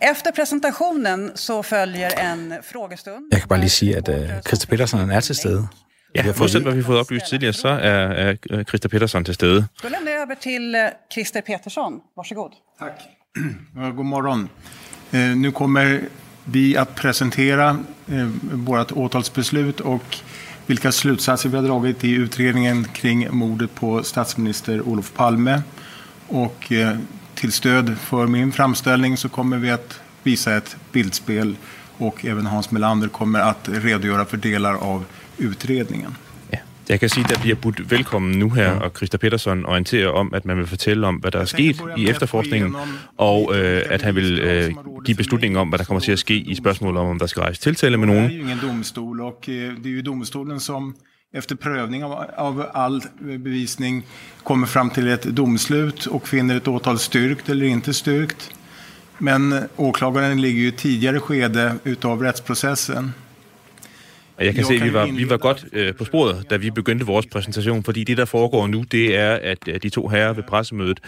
Efter 0.00 0.32
presentationen 0.32 1.32
så 1.34 1.62
följer 1.62 2.18
en 2.18 2.54
frågestund. 2.62 3.28
Jag 3.30 3.40
kan 3.40 3.48
bara 3.48 3.58
lige 3.58 3.70
sige, 3.70 3.96
at 3.96 4.08
uh, 4.08 4.40
Christer 4.46 4.68
Petersen 4.68 5.10
er 5.10 5.20
til 5.20 5.34
stede. 5.34 5.68
Ja, 6.16 6.32
modsat 6.38 6.62
hvad 6.62 6.72
vi 6.72 6.80
har 6.80 6.86
fået 6.86 6.98
oplyst 6.98 7.26
tidligere, 7.26 7.52
så 7.52 7.68
er, 7.68 8.36
er 8.50 8.64
Christer 8.68 8.88
Petersen 8.88 9.24
til 9.24 9.34
stede. 9.34 9.68
Då 9.82 9.88
lämnar 9.88 10.12
jag 10.12 10.22
över 10.22 10.34
till 10.34 10.76
Christer 11.12 11.40
Petersson. 11.40 12.00
Varsågod. 12.16 12.52
Tack. 12.78 13.00
God 13.96 14.06
morgon. 14.06 14.48
Eh, 15.12 15.36
nu 15.36 15.50
kommer 15.52 16.00
vi 16.44 16.76
att 16.76 16.94
presentera 16.94 17.78
eh, 18.08 18.28
vårt 18.52 18.92
åtalsbeslut 18.92 19.80
och 19.80 20.16
vilka 20.66 20.92
slutsatser 20.92 21.48
vi 21.48 21.56
har 21.56 21.64
dragit 21.64 22.04
i 22.04 22.10
utredningen 22.10 22.84
kring 22.84 23.28
mordet 23.30 23.74
på 23.74 24.02
statsminister 24.02 24.88
Olof 24.88 25.12
Palme. 25.12 25.62
Och 26.28 26.72
eh, 26.72 26.96
till 27.34 27.52
stöd 27.52 27.98
för 27.98 28.26
min 28.26 28.52
framställning 28.52 29.16
så 29.16 29.28
kommer 29.28 29.56
vi 29.56 29.70
att 29.70 30.00
visa 30.22 30.56
ett 30.56 30.76
bildspel 30.92 31.56
och 31.98 32.24
även 32.24 32.46
Hans 32.46 32.70
Melander 32.70 33.08
kommer 33.08 33.40
att 33.40 33.68
redogöra 33.68 34.24
för 34.24 34.36
delar 34.36 34.74
av 34.74 35.04
utredningen. 35.40 36.16
Jeg 36.88 37.00
kan 37.00 37.08
sige, 37.08 37.24
at 37.24 37.30
der 37.30 37.40
bliver 37.40 37.56
budt 37.56 37.90
velkommen 37.90 38.38
nu 38.38 38.50
her, 38.50 38.70
og 38.70 38.90
Christa 38.96 39.16
Petersen 39.16 39.66
orienterer 39.66 40.08
om, 40.08 40.34
at 40.34 40.44
man 40.44 40.56
vil 40.56 40.66
fortælle 40.66 41.06
om, 41.06 41.14
hvad 41.14 41.30
der 41.30 41.38
er 41.38 41.44
sket 41.44 41.76
i 41.96 42.08
efterforskningen, 42.08 42.76
og 43.18 43.52
øh, 43.56 43.82
at 43.86 44.02
han 44.02 44.14
vil 44.14 44.38
øh, 44.38 44.74
give 45.04 45.16
beslutningen 45.16 45.56
om, 45.56 45.68
hvad 45.68 45.78
der 45.78 45.84
kommer 45.84 46.00
til 46.00 46.12
at 46.12 46.18
ske 46.18 46.34
i 46.34 46.54
spørgsmålet 46.54 47.00
om, 47.00 47.08
om 47.08 47.18
der 47.18 47.26
skal 47.26 47.40
rejse 47.40 47.60
tiltale 47.60 47.96
med 47.96 48.06
nogen. 48.06 48.24
Det 48.24 48.32
er 48.32 48.36
jo 48.36 48.42
ingen 48.42 48.58
domstol, 48.58 49.20
og 49.20 49.42
øh, 49.48 49.76
det 49.84 49.86
er 49.86 49.96
jo 49.96 50.02
domstolen, 50.02 50.60
som 50.60 50.96
efter 51.32 51.56
prövning 51.56 52.02
av, 52.02 52.24
av 52.36 52.64
all 52.74 53.02
bevisning 53.20 54.06
kommer 54.44 54.66
fram 54.66 54.90
till 54.90 55.08
ett 55.08 55.22
domslut 55.22 56.06
och 56.06 56.28
finner 56.28 56.56
ett 56.56 56.68
åtal 56.68 56.98
styrkt 56.98 57.48
eller 57.48 57.66
inte 57.66 57.94
styrkt. 57.94 58.50
Men 59.18 59.54
åklagaren 59.76 60.40
ligger 60.40 60.60
ju 60.60 60.68
i 60.68 60.72
tidigare 60.72 61.20
skede 61.20 61.74
utav 61.84 62.22
rättsprocessen. 62.22 63.12
Og 64.38 64.44
jeg 64.44 64.54
kan 64.54 64.64
se, 64.64 64.74
at 64.74 64.84
vi 64.84 64.92
var, 64.92 65.06
vi 65.06 65.30
var 65.30 65.36
godt 65.36 65.64
øh, 65.72 65.94
på 65.94 66.04
sporet, 66.04 66.50
da 66.50 66.56
vi 66.56 66.70
begyndte 66.70 67.06
vores 67.06 67.26
præsentation, 67.26 67.82
fordi 67.82 68.04
det, 68.04 68.16
der 68.16 68.24
foregår 68.24 68.66
nu, 68.66 68.82
det 68.82 69.16
er, 69.16 69.34
at, 69.34 69.68
at 69.68 69.82
de 69.82 69.88
to 69.88 70.08
herrer 70.08 70.32
ved 70.32 70.42
pressemødet 70.42 71.00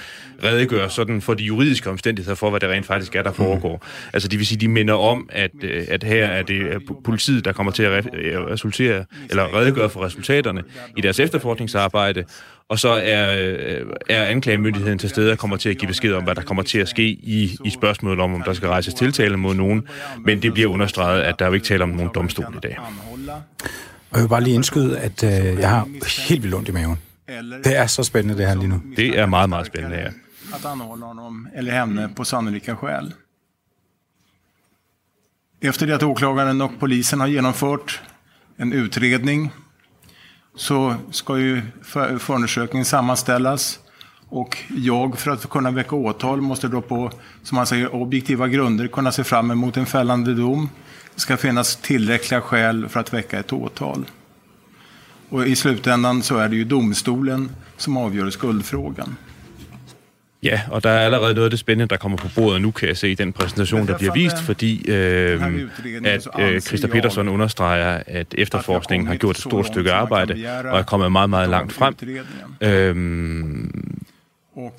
redegør 0.44 0.88
sådan 0.88 1.20
for 1.20 1.34
de 1.34 1.44
juridiske 1.44 1.90
omstændigheder 1.90 2.34
for, 2.34 2.50
hvad 2.50 2.60
det 2.60 2.68
rent 2.68 2.86
faktisk 2.86 3.16
er, 3.16 3.22
der 3.22 3.32
foregår. 3.32 3.76
Mm. 3.76 4.08
Altså, 4.12 4.28
det 4.28 4.38
vil 4.38 4.46
sige, 4.46 4.58
de 4.58 4.68
minder 4.68 4.94
om, 4.94 5.28
at, 5.32 5.50
øh, 5.62 5.84
at 5.88 6.04
her 6.04 6.26
er 6.26 6.42
det 6.42 6.82
politiet, 7.04 7.44
der 7.44 7.52
kommer 7.52 7.72
til 7.72 7.82
at 7.82 8.06
øh, 8.14 8.40
resultere, 8.40 9.04
eller 9.30 9.54
redegøre 9.56 9.90
for 9.90 10.04
resultaterne 10.04 10.62
i 10.96 11.00
deres 11.00 11.20
efterforskningsarbejde, 11.20 12.24
og 12.68 12.78
så 12.78 12.88
er, 12.88 13.36
øh, 13.38 13.86
er 14.08 14.24
anklagemyndigheden 14.24 14.98
til 14.98 15.08
stede 15.08 15.32
og 15.32 15.38
kommer 15.38 15.56
til 15.56 15.68
at 15.68 15.78
give 15.78 15.88
besked 15.88 16.12
om, 16.12 16.24
hvad 16.24 16.34
der 16.34 16.42
kommer 16.42 16.62
til 16.62 16.78
at 16.78 16.88
ske 16.88 17.08
i, 17.08 17.58
i 17.64 17.70
spørgsmålet 17.70 18.20
om, 18.20 18.34
om 18.34 18.42
der 18.42 18.52
skal 18.52 18.68
rejses 18.68 18.94
tiltale 18.94 19.36
mod 19.36 19.54
nogen. 19.54 19.88
Men 20.24 20.42
det 20.42 20.52
bliver 20.52 20.68
understreget, 20.68 21.22
at 21.22 21.38
der 21.38 21.44
er 21.44 21.48
jo 21.48 21.54
ikke 21.54 21.66
tale 21.66 21.82
om 21.82 21.88
nogen 21.88 22.10
domstol 22.14 22.54
i 22.56 22.60
dag. 22.62 22.78
Og 24.10 24.18
jeg 24.18 24.22
vil 24.22 24.28
bare 24.28 24.42
lige 24.42 24.54
indskyde, 24.54 24.98
at 24.98 25.24
øh, 25.24 25.60
jeg 25.60 25.70
har 25.70 25.88
helt 26.28 26.42
vildt 26.42 26.54
ondt 26.54 26.68
i 26.68 26.72
maven. 26.72 26.98
Det 27.64 27.76
er 27.76 27.86
så 27.86 28.02
spændende, 28.02 28.38
det 28.38 28.48
her 28.48 28.54
lige 28.54 28.68
nu. 28.68 28.82
Det 28.96 29.18
er 29.18 29.26
meget, 29.26 29.48
meget 29.48 29.66
spændende, 29.66 29.96
ja. 29.96 30.08
Att 30.54 30.64
anhålla 30.64 31.06
honom 31.06 31.48
eller 31.54 31.80
henne 31.80 32.08
på 32.16 32.24
sannolika 32.24 32.74
skäl. 32.74 33.14
Efter 35.60 35.86
det 35.86 35.94
att 35.94 36.02
åklagaren 36.02 36.60
och 36.60 36.72
polisen 36.80 37.20
har 37.20 37.28
genomfört 37.28 38.00
en 38.56 38.72
utredning 38.72 39.50
så 40.58 40.94
ska 41.10 41.38
ju 41.38 41.62
förundersökningen 42.18 42.84
sammanställas. 42.84 43.78
Och 44.28 44.58
jag, 44.76 45.18
för 45.18 45.30
att 45.30 45.48
kunna 45.48 45.70
väcka 45.70 45.96
åtal, 45.96 46.40
måste 46.40 46.68
då 46.68 46.80
på, 46.80 47.10
som 47.42 47.56
man 47.56 47.66
säger, 47.66 47.94
objektiva 47.94 48.48
grunder 48.48 48.88
kunna 48.88 49.12
se 49.12 49.24
fram 49.24 49.50
emot 49.50 49.76
en 49.76 49.86
fällande 49.86 50.34
dom. 50.34 50.70
Det 51.14 51.20
ska 51.20 51.36
finnas 51.36 51.76
tillräckliga 51.76 52.40
skäl 52.40 52.88
för 52.88 53.00
att 53.00 53.12
väcka 53.12 53.38
ett 53.38 53.52
åtal. 53.52 54.04
Och 55.28 55.46
i 55.46 55.56
slutändan 55.56 56.22
så 56.22 56.36
är 56.36 56.48
det 56.48 56.56
ju 56.56 56.64
domstolen 56.64 57.50
som 57.76 57.96
avgör 57.96 58.30
skuldfrågan. 58.30 59.16
Ja, 60.42 60.60
og 60.70 60.84
der 60.84 60.90
er 60.90 61.04
allerede 61.04 61.34
noget 61.34 61.44
af 61.44 61.50
det 61.50 61.58
spændende, 61.58 61.90
der 61.90 61.96
kommer 61.96 62.18
på 62.18 62.28
bordet 62.34 62.62
nu, 62.62 62.70
kan 62.70 62.88
jeg 62.88 62.96
se 62.96 63.10
i 63.10 63.14
den 63.14 63.32
præsentation, 63.32 63.86
der 63.86 63.98
bliver 63.98 64.12
vist, 64.12 64.42
fordi 64.42 64.90
øh, 64.90 65.42
at 66.04 66.28
øh, 66.38 66.60
Christa 66.60 66.86
Petersen 66.86 67.28
understreger, 67.28 68.02
at 68.06 68.26
efterforskningen 68.38 69.06
har 69.06 69.16
gjort 69.16 69.36
et 69.36 69.42
stort 69.42 69.66
stykke 69.66 69.92
arbejde 69.92 70.34
og 70.64 70.78
er 70.78 70.82
kommet 70.82 71.12
meget, 71.12 71.30
meget 71.30 71.48
langt 71.48 71.72
frem. 71.72 71.94
Øh, 72.60 72.94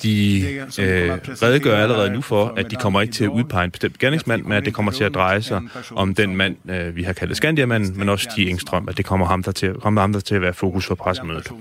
de 0.04 0.44
øh, 0.80 1.12
redegør 1.42 1.78
allerede 1.78 2.10
nu 2.10 2.22
for, 2.22 2.54
at 2.58 2.72
de 2.72 2.76
kommer 2.76 3.02
ikke 3.02 3.14
til 3.14 3.24
at 3.24 3.30
udpege 3.30 3.64
en 3.64 3.72
bestemt 3.72 4.00
gerningsmand, 4.00 4.44
men 4.44 4.52
at 4.52 4.66
det 4.66 4.74
kommer 4.74 4.92
til 4.92 5.04
at 5.04 5.14
dreje 5.14 5.42
sig 5.42 5.62
om 5.92 6.16
den 6.16 6.36
mand, 6.36 6.72
øh, 6.72 6.96
vi 6.96 7.04
har 7.04 7.14
kaldt 7.14 7.38
Skandiamanden, 7.38 7.98
men 7.98 8.10
også 8.10 8.28
Stig 8.32 8.50
Engstrøm, 8.50 8.90
at 8.90 8.98
det 8.98 9.06
kommer 9.06 9.26
ham 9.26 9.44
der 9.44 9.52
til, 9.52 9.74
kommer 9.74 10.02
ham 10.02 10.14
der 10.14 10.20
til 10.20 10.36
at 10.36 10.42
være 10.42 10.54
fokus 10.54 10.86
for 10.86 10.96
pressemødet. 10.96 11.52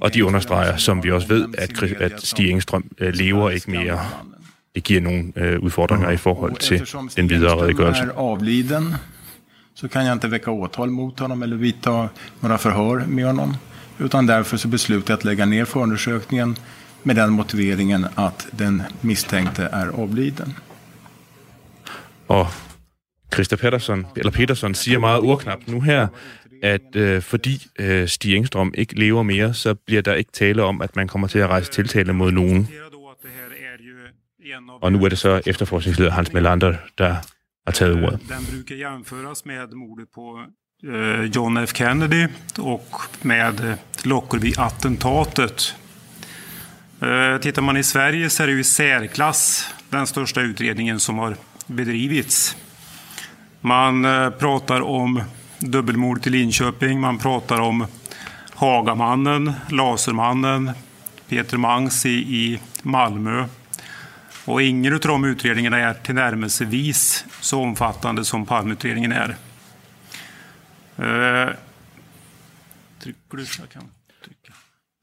Og 0.00 0.14
de 0.14 0.24
understreger, 0.24 0.76
som 0.76 1.04
vi 1.04 1.10
også 1.10 1.28
ved, 1.28 1.48
at, 1.58 1.82
at 1.82 2.22
Stig 2.22 2.50
Engstrøm 2.50 2.90
øh, 2.98 3.14
lever 3.14 3.50
ikke 3.50 3.70
mere. 3.70 4.00
Det 4.74 4.84
giver 4.84 5.00
nogle 5.00 5.32
øh, 5.36 5.60
udfordringer 5.60 6.10
i 6.10 6.16
forhold 6.16 6.56
til 6.56 6.88
den 7.16 7.30
videre 7.30 7.62
redegørelse. 7.62 8.10
så 9.74 9.88
kan 9.88 10.04
jeg 10.04 10.12
inte 10.12 10.30
väcka 10.30 10.50
åtal 10.50 10.90
mot 10.90 11.20
honom 11.20 11.42
eller 11.42 11.56
vidta 11.56 12.08
några 12.40 12.58
förhör 12.58 13.06
med 13.06 13.24
honom. 13.26 13.56
Utan 13.98 14.26
därför 14.26 14.56
så 14.56 14.68
beslutar 14.68 15.12
jag 15.12 15.18
att 15.18 15.24
lägga 15.24 15.46
ner 15.46 15.64
förundersökningen 15.64 16.56
med 17.02 17.16
den 17.16 17.30
motiveringen 17.30 18.06
att 18.14 18.46
den 18.50 18.82
misstänkte 19.00 19.68
är 19.72 19.86
avliden. 19.86 20.54
Og 22.26 22.46
Christa 23.34 23.56
Peterson, 23.56 24.06
eller 24.16 24.32
Peterson 24.32 24.74
siger 24.74 24.98
meget 24.98 25.20
urknapt 25.20 25.66
nu 25.66 25.80
her, 25.80 26.08
at 26.62 26.96
øh, 26.96 27.22
fordi 27.22 27.66
øh, 27.78 28.08
Stig 28.08 28.36
Engstrøm 28.36 28.74
ikke 28.74 28.98
lever 28.98 29.22
mere, 29.22 29.54
så 29.54 29.74
bliver 29.74 30.02
der 30.02 30.14
ikke 30.14 30.32
tale 30.32 30.62
om, 30.62 30.82
at 30.82 30.96
man 30.96 31.08
kommer 31.08 31.28
til 31.28 31.38
at 31.38 31.48
rejse 31.48 31.70
tiltale 31.70 32.12
mod 32.12 32.32
nogen. 32.32 32.68
Og 34.82 34.92
nu 34.92 35.04
er 35.04 35.08
det 35.08 35.18
så 35.18 35.40
efterforskningsleder 35.46 36.10
Hans 36.10 36.32
Melander, 36.32 36.74
der 36.98 37.16
har 37.66 37.72
taget 37.72 38.04
ordet. 38.04 38.20
Den 38.28 38.46
brukar 38.56 38.74
jämföras 38.74 39.44
med 39.44 39.74
mordet 39.74 40.08
på 40.14 40.40
eh, 40.84 41.24
John 41.36 41.66
F 41.66 41.72
Kennedy 41.72 42.26
och 42.58 43.00
med 43.22 43.76
Lockerbie-attentatet. 44.04 45.76
Eh, 47.02 47.40
tittar 47.40 47.62
man 47.62 47.76
i 47.76 47.82
Sverige 47.82 48.30
så 48.30 48.42
är 48.42 48.46
det 48.46 48.52
ju 48.52 48.64
särklass 48.64 49.68
den 49.90 50.06
största 50.06 50.40
utredningen 50.40 51.00
som 51.00 51.18
har 51.18 51.36
bedrivits. 51.66 52.56
Man 53.60 54.02
pratar 54.38 54.80
om 54.80 55.22
dubbelmordet 55.58 56.26
i 56.26 56.30
Linköping, 56.30 57.00
man 57.00 57.18
pratar 57.18 57.60
om 57.60 57.86
Hagamannen, 58.54 59.52
Lasermannen, 59.68 60.70
Peter 61.28 61.56
Mangs 61.56 62.06
i, 62.06 62.10
i 62.10 62.60
Malmö. 62.82 63.46
Och 64.44 64.62
ingen 64.62 64.94
av 64.94 65.00
de 65.00 65.24
utredningarna 65.24 65.78
är 65.78 65.94
tillnärmelsevis 65.94 67.24
så 67.40 67.62
omfattande 67.62 68.24
som 68.24 68.46
Palmeutredningen 68.46 69.12
är. 69.12 69.36
Eh, 70.96 71.48
uh, 71.48 71.54
trycker 72.98 73.36
du? 73.36 73.46
Jag 73.58 73.68
kan. 73.68 73.82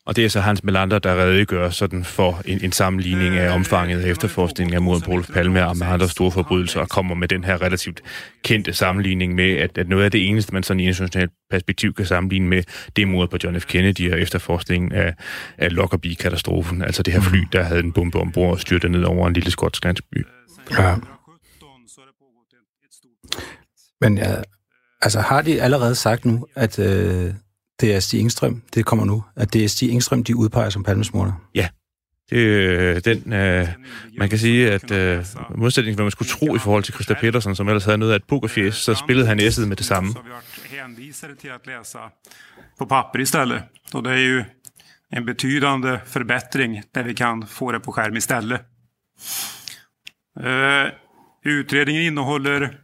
Og 0.05 0.15
det 0.15 0.25
er 0.25 0.29
så 0.29 0.39
Hans 0.39 0.63
Melander, 0.63 0.99
der 0.99 1.15
redegør 1.15 1.69
sådan 1.69 2.03
for 2.03 2.41
en, 2.45 2.63
en 2.63 2.71
sammenligning 2.71 3.37
af 3.37 3.55
omfanget 3.55 4.01
af 4.01 4.09
efterforskningen 4.09 4.75
af 4.75 4.81
mordet 4.81 5.03
på 5.03 5.11
Olof 5.11 5.29
Palme 5.33 5.67
og 5.67 5.77
med 5.77 5.87
andre 5.87 6.09
store 6.09 6.31
forbrydelser, 6.31 6.79
og 6.79 6.89
kommer 6.89 7.15
med 7.15 7.27
den 7.27 7.43
her 7.43 7.61
relativt 7.61 8.01
kendte 8.43 8.73
sammenligning 8.73 9.35
med, 9.35 9.57
at, 9.57 9.77
at 9.77 9.89
noget 9.89 10.03
af 10.03 10.11
det 10.11 10.27
eneste, 10.29 10.53
man 10.53 10.63
sådan 10.63 10.79
i 10.79 10.87
internationalt 10.87 11.31
perspektiv 11.49 11.93
kan 11.93 12.05
sammenligne 12.05 12.47
med, 12.47 12.63
det 12.95 13.01
er 13.01 13.05
mordet 13.05 13.29
på 13.29 13.37
John 13.43 13.61
F. 13.61 13.65
Kennedy 13.65 14.13
og 14.13 14.19
efterforskningen 14.19 14.91
af, 14.91 15.13
af 15.57 15.75
Lockerbie-katastrofen, 15.75 16.81
altså 16.81 17.03
det 17.03 17.13
her 17.13 17.21
fly, 17.21 17.39
der 17.51 17.63
havde 17.63 17.79
en 17.79 17.91
bombe 17.91 18.19
ombord 18.19 18.51
og 18.51 18.59
styrte 18.59 18.89
ned 18.89 19.03
over 19.03 19.27
en 19.27 19.33
lille 19.33 19.51
skotsk 19.51 19.83
landsby. 19.83 20.25
Ja. 20.71 20.95
Men 24.01 24.17
ja, 24.17 24.35
altså 25.01 25.19
har 25.19 25.41
de 25.41 25.61
allerede 25.61 25.95
sagt 25.95 26.25
nu, 26.25 26.47
at 26.55 26.79
øh, 26.79 27.33
det 27.84 27.96
er 27.96 28.00
Stig 28.00 28.19
Engstrøm, 28.19 28.62
det 28.74 28.86
kommer 28.86 29.06
nu, 29.06 29.24
at 29.36 29.54
det 29.54 29.63
er 29.63 29.67
Stig 29.67 29.91
Engstrøm, 29.91 30.24
de 30.24 30.36
udpeger 30.36 30.69
som 30.69 30.84
palmesmorder? 30.84 31.34
Ja, 31.56 31.67
det 32.30 32.98
er 32.98 33.00
den, 33.00 33.34
øh, 33.34 33.67
man 34.17 34.30
kan 34.30 34.39
sige, 34.39 34.72
at 34.72 34.91
øh, 34.91 35.26
modsætning 35.56 35.96
hvad 35.96 36.04
man 36.04 36.12
skulle 36.12 36.30
tro 36.30 36.56
i 36.56 36.60
forhold 36.60 36.84
til 36.84 36.93
Christa 36.93 37.13
Petersen, 37.13 37.56
som 37.56 37.67
ellers 37.67 37.86
havde 37.86 37.98
noget 37.98 38.12
af 38.12 38.15
et 38.15 38.24
pokerfjes, 38.24 38.76
så 38.76 38.93
spillede 38.93 39.28
han 39.28 39.39
S'et 39.39 39.65
med 39.65 39.76
det 39.76 39.86
samme. 39.86 40.12
Så 40.12 40.19
vi 40.24 40.78
har 40.78 40.88
hänvisade 40.88 41.36
till 41.36 41.50
att 41.50 41.65
läsa 41.65 42.00
på 42.78 42.86
papper 42.86 43.19
istället. 43.19 43.63
Och 43.93 44.04
det 44.04 44.12
är 44.12 44.17
ju 44.17 44.43
en 45.12 45.26
betydande 45.26 46.00
förbättring 46.06 46.82
där 46.96 47.04
vi 47.04 47.13
kan 47.13 47.48
få 47.48 47.72
det 47.72 47.80
på 47.80 47.91
skärm 47.91 48.17
istället. 48.17 48.62
Uh, 50.39 50.91
utredningen 51.46 52.02
innehåller 52.02 52.80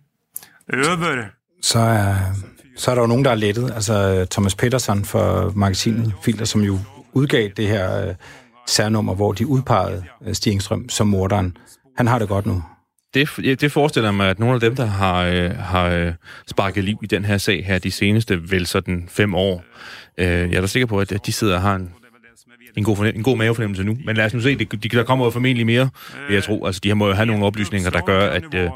över 0.67 1.31
Så 1.61 1.79
er, 1.79 2.33
så 2.79 2.91
er 2.91 2.95
der 2.95 3.01
jo 3.01 3.07
nogen, 3.07 3.25
der 3.25 3.31
er 3.31 3.35
lettet. 3.35 3.71
Altså 3.75 3.93
øh, 3.93 4.27
Thomas 4.27 4.55
Petersen 4.55 5.05
for 5.05 5.51
magasinet 5.55 6.13
Filter, 6.23 6.45
som 6.45 6.61
jo 6.61 6.79
udgav 7.13 7.49
det 7.57 7.67
her 7.67 8.07
øh, 8.07 8.15
særnummer, 8.67 9.15
hvor 9.15 9.31
de 9.33 9.47
udpegede 9.47 10.03
øh, 10.27 10.33
Stigingstrøm 10.33 10.89
som 10.89 11.07
morderen. 11.07 11.57
Han 11.97 12.07
har 12.07 12.19
det 12.19 12.27
godt 12.27 12.45
nu. 12.45 12.63
Det, 13.13 13.61
det 13.61 13.71
forestiller 13.71 14.11
mig, 14.11 14.29
at 14.29 14.39
nogle 14.39 14.55
af 14.55 14.61
dem, 14.61 14.75
der 14.75 14.85
har, 14.85 15.23
øh, 15.23 15.51
har 15.51 15.89
øh, 15.89 16.13
sparket 16.47 16.83
liv 16.83 16.97
i 17.03 17.07
den 17.07 17.25
her 17.25 17.37
sag 17.37 17.65
her 17.65 17.79
de 17.79 17.91
seneste 17.91 18.51
vel 18.51 18.65
sådan 18.65 19.07
fem 19.11 19.35
år, 19.35 19.63
øh, 20.17 20.27
jeg 20.27 20.53
er 20.53 20.61
da 20.61 20.67
sikker 20.67 20.87
på, 20.87 20.99
at, 20.99 21.25
de 21.25 21.31
sidder 21.31 21.55
og 21.55 21.61
har 21.61 21.75
en, 21.75 21.91
en 22.77 22.83
god, 22.83 22.97
en 23.15 23.23
god 23.23 23.37
mavefornemmelse 23.37 23.83
nu. 23.83 23.97
Men 24.05 24.15
lad 24.15 24.25
os 24.25 24.33
nu 24.33 24.39
se, 24.39 24.55
det, 24.55 24.83
de, 24.83 24.89
der 24.89 25.03
kommer 25.03 25.25
jo 25.25 25.31
formentlig 25.31 25.65
mere, 25.65 25.89
vil 26.27 26.33
jeg 26.33 26.43
tro. 26.43 26.65
Altså, 26.65 26.81
de 26.83 26.87
her 26.89 26.95
må 26.95 27.07
jo 27.07 27.13
have 27.13 27.25
nogle 27.25 27.45
oplysninger, 27.45 27.89
der 27.89 28.01
gør, 28.01 28.29
at, 28.29 28.53
øh, 28.53 28.69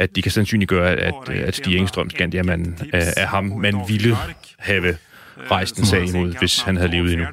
at 0.00 0.16
de 0.16 0.22
kan 0.22 0.32
sandsynliggøre, 0.32 0.90
at, 0.90 1.14
at 1.28 1.54
Stig 1.56 1.76
Engstrøm 1.76 2.10
Skandiaman 2.10 2.78
øh, 2.94 3.00
er 3.16 3.26
ham, 3.26 3.44
man 3.44 3.76
ville 3.88 4.16
have 4.58 4.96
rejst 5.50 5.78
en 5.78 5.86
sag 5.86 6.08
imod, 6.08 6.38
hvis 6.38 6.60
han 6.62 6.76
havde 6.76 6.90
levet 6.90 7.12
endnu. 7.12 7.26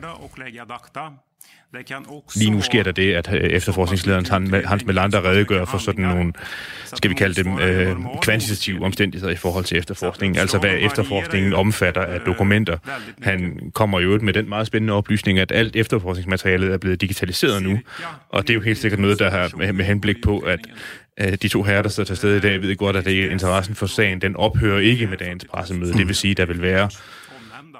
Lige 2.36 2.52
nu 2.52 2.62
sker 2.62 2.84
der 2.84 2.92
det, 2.92 3.14
at 3.14 3.34
øh, 3.34 3.42
efterforskningslederen 3.42 4.26
Han- 4.26 4.66
Hans 4.66 4.86
Melander 4.86 5.26
redegør 5.26 5.66
for 5.66 5.78
sådan 5.78 6.04
nogle, 6.06 6.34
skal 6.86 7.10
vi 7.10 7.16
kalde 7.16 7.44
dem, 7.44 7.60
øh, 7.60 7.96
kvantitative 8.22 8.86
omstændigheder 8.86 9.34
i 9.34 9.36
forhold 9.36 9.64
til 9.66 9.78
efterforskningen. 9.78 10.40
Altså 10.40 10.58
hvad 10.58 10.70
efterforskningen 10.80 11.54
omfatter 11.54 12.02
af 12.02 12.20
dokumenter. 12.22 12.78
Han 13.22 13.60
kommer 13.74 14.00
jo 14.00 14.20
med 14.22 14.34
den 14.34 14.50
meget 14.50 14.68
spændende 14.68 14.94
oplysning, 14.94 15.40
at 15.40 15.52
alt 15.52 15.76
efterforskningsmaterialet 15.76 16.74
er 16.74 16.78
blevet 16.78 17.02
digitaliseret 17.02 17.64
nu. 17.64 17.80
Og 18.30 18.42
det 18.44 18.50
er 18.50 18.54
jo 18.54 18.62
helt 18.62 18.78
sikkert 18.78 19.00
noget, 19.00 19.20
der 19.20 19.30
har 19.30 19.52
med, 19.74 19.86
henblik 19.86 20.16
på, 20.24 20.40
at 20.40 20.60
øh, 20.70 20.76
de 21.42 21.48
to 21.48 21.64
herrer, 21.64 21.82
der 21.82 21.90
står 21.90 22.04
til 22.04 22.18
stede 22.18 22.38
i 22.38 22.40
dag, 22.40 22.62
ved 22.62 22.76
godt, 22.76 22.96
at 22.96 23.06
det 23.06 23.24
er 23.24 23.30
interessen 23.30 23.76
for 23.76 23.86
sagen, 23.86 24.22
den 24.22 24.36
ophører 24.36 24.80
ikke 24.80 25.08
med 25.08 25.18
dagens 25.18 25.46
pressemøde. 25.46 25.94
Det 25.94 26.08
vil 26.08 26.16
sige, 26.16 26.32
at 26.32 26.38
der 26.38 26.46
vil 26.46 26.62
være 26.62 26.90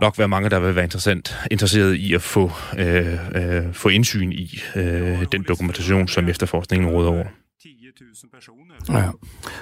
nok 0.02 0.18
være 0.18 0.28
mange, 0.28 0.50
der 0.50 0.60
vil 0.60 0.76
være 0.76 0.84
interessant, 0.84 1.38
interesseret 1.52 1.96
i 1.96 2.14
at 2.14 2.22
få, 2.22 2.52
øh, 2.78 3.14
øh, 3.36 3.74
få 3.74 3.90
indsyn 3.90 4.32
i 4.32 4.60
øh, 4.76 5.26
den 5.32 5.46
dokumentation, 5.48 6.08
som 6.08 6.30
efterforskningen 6.30 6.90
råder 6.90 7.10
over. 7.10 7.24
10 7.62 7.68
000 8.00 8.32
personer. 8.34 9.00
Ja. 9.00 9.10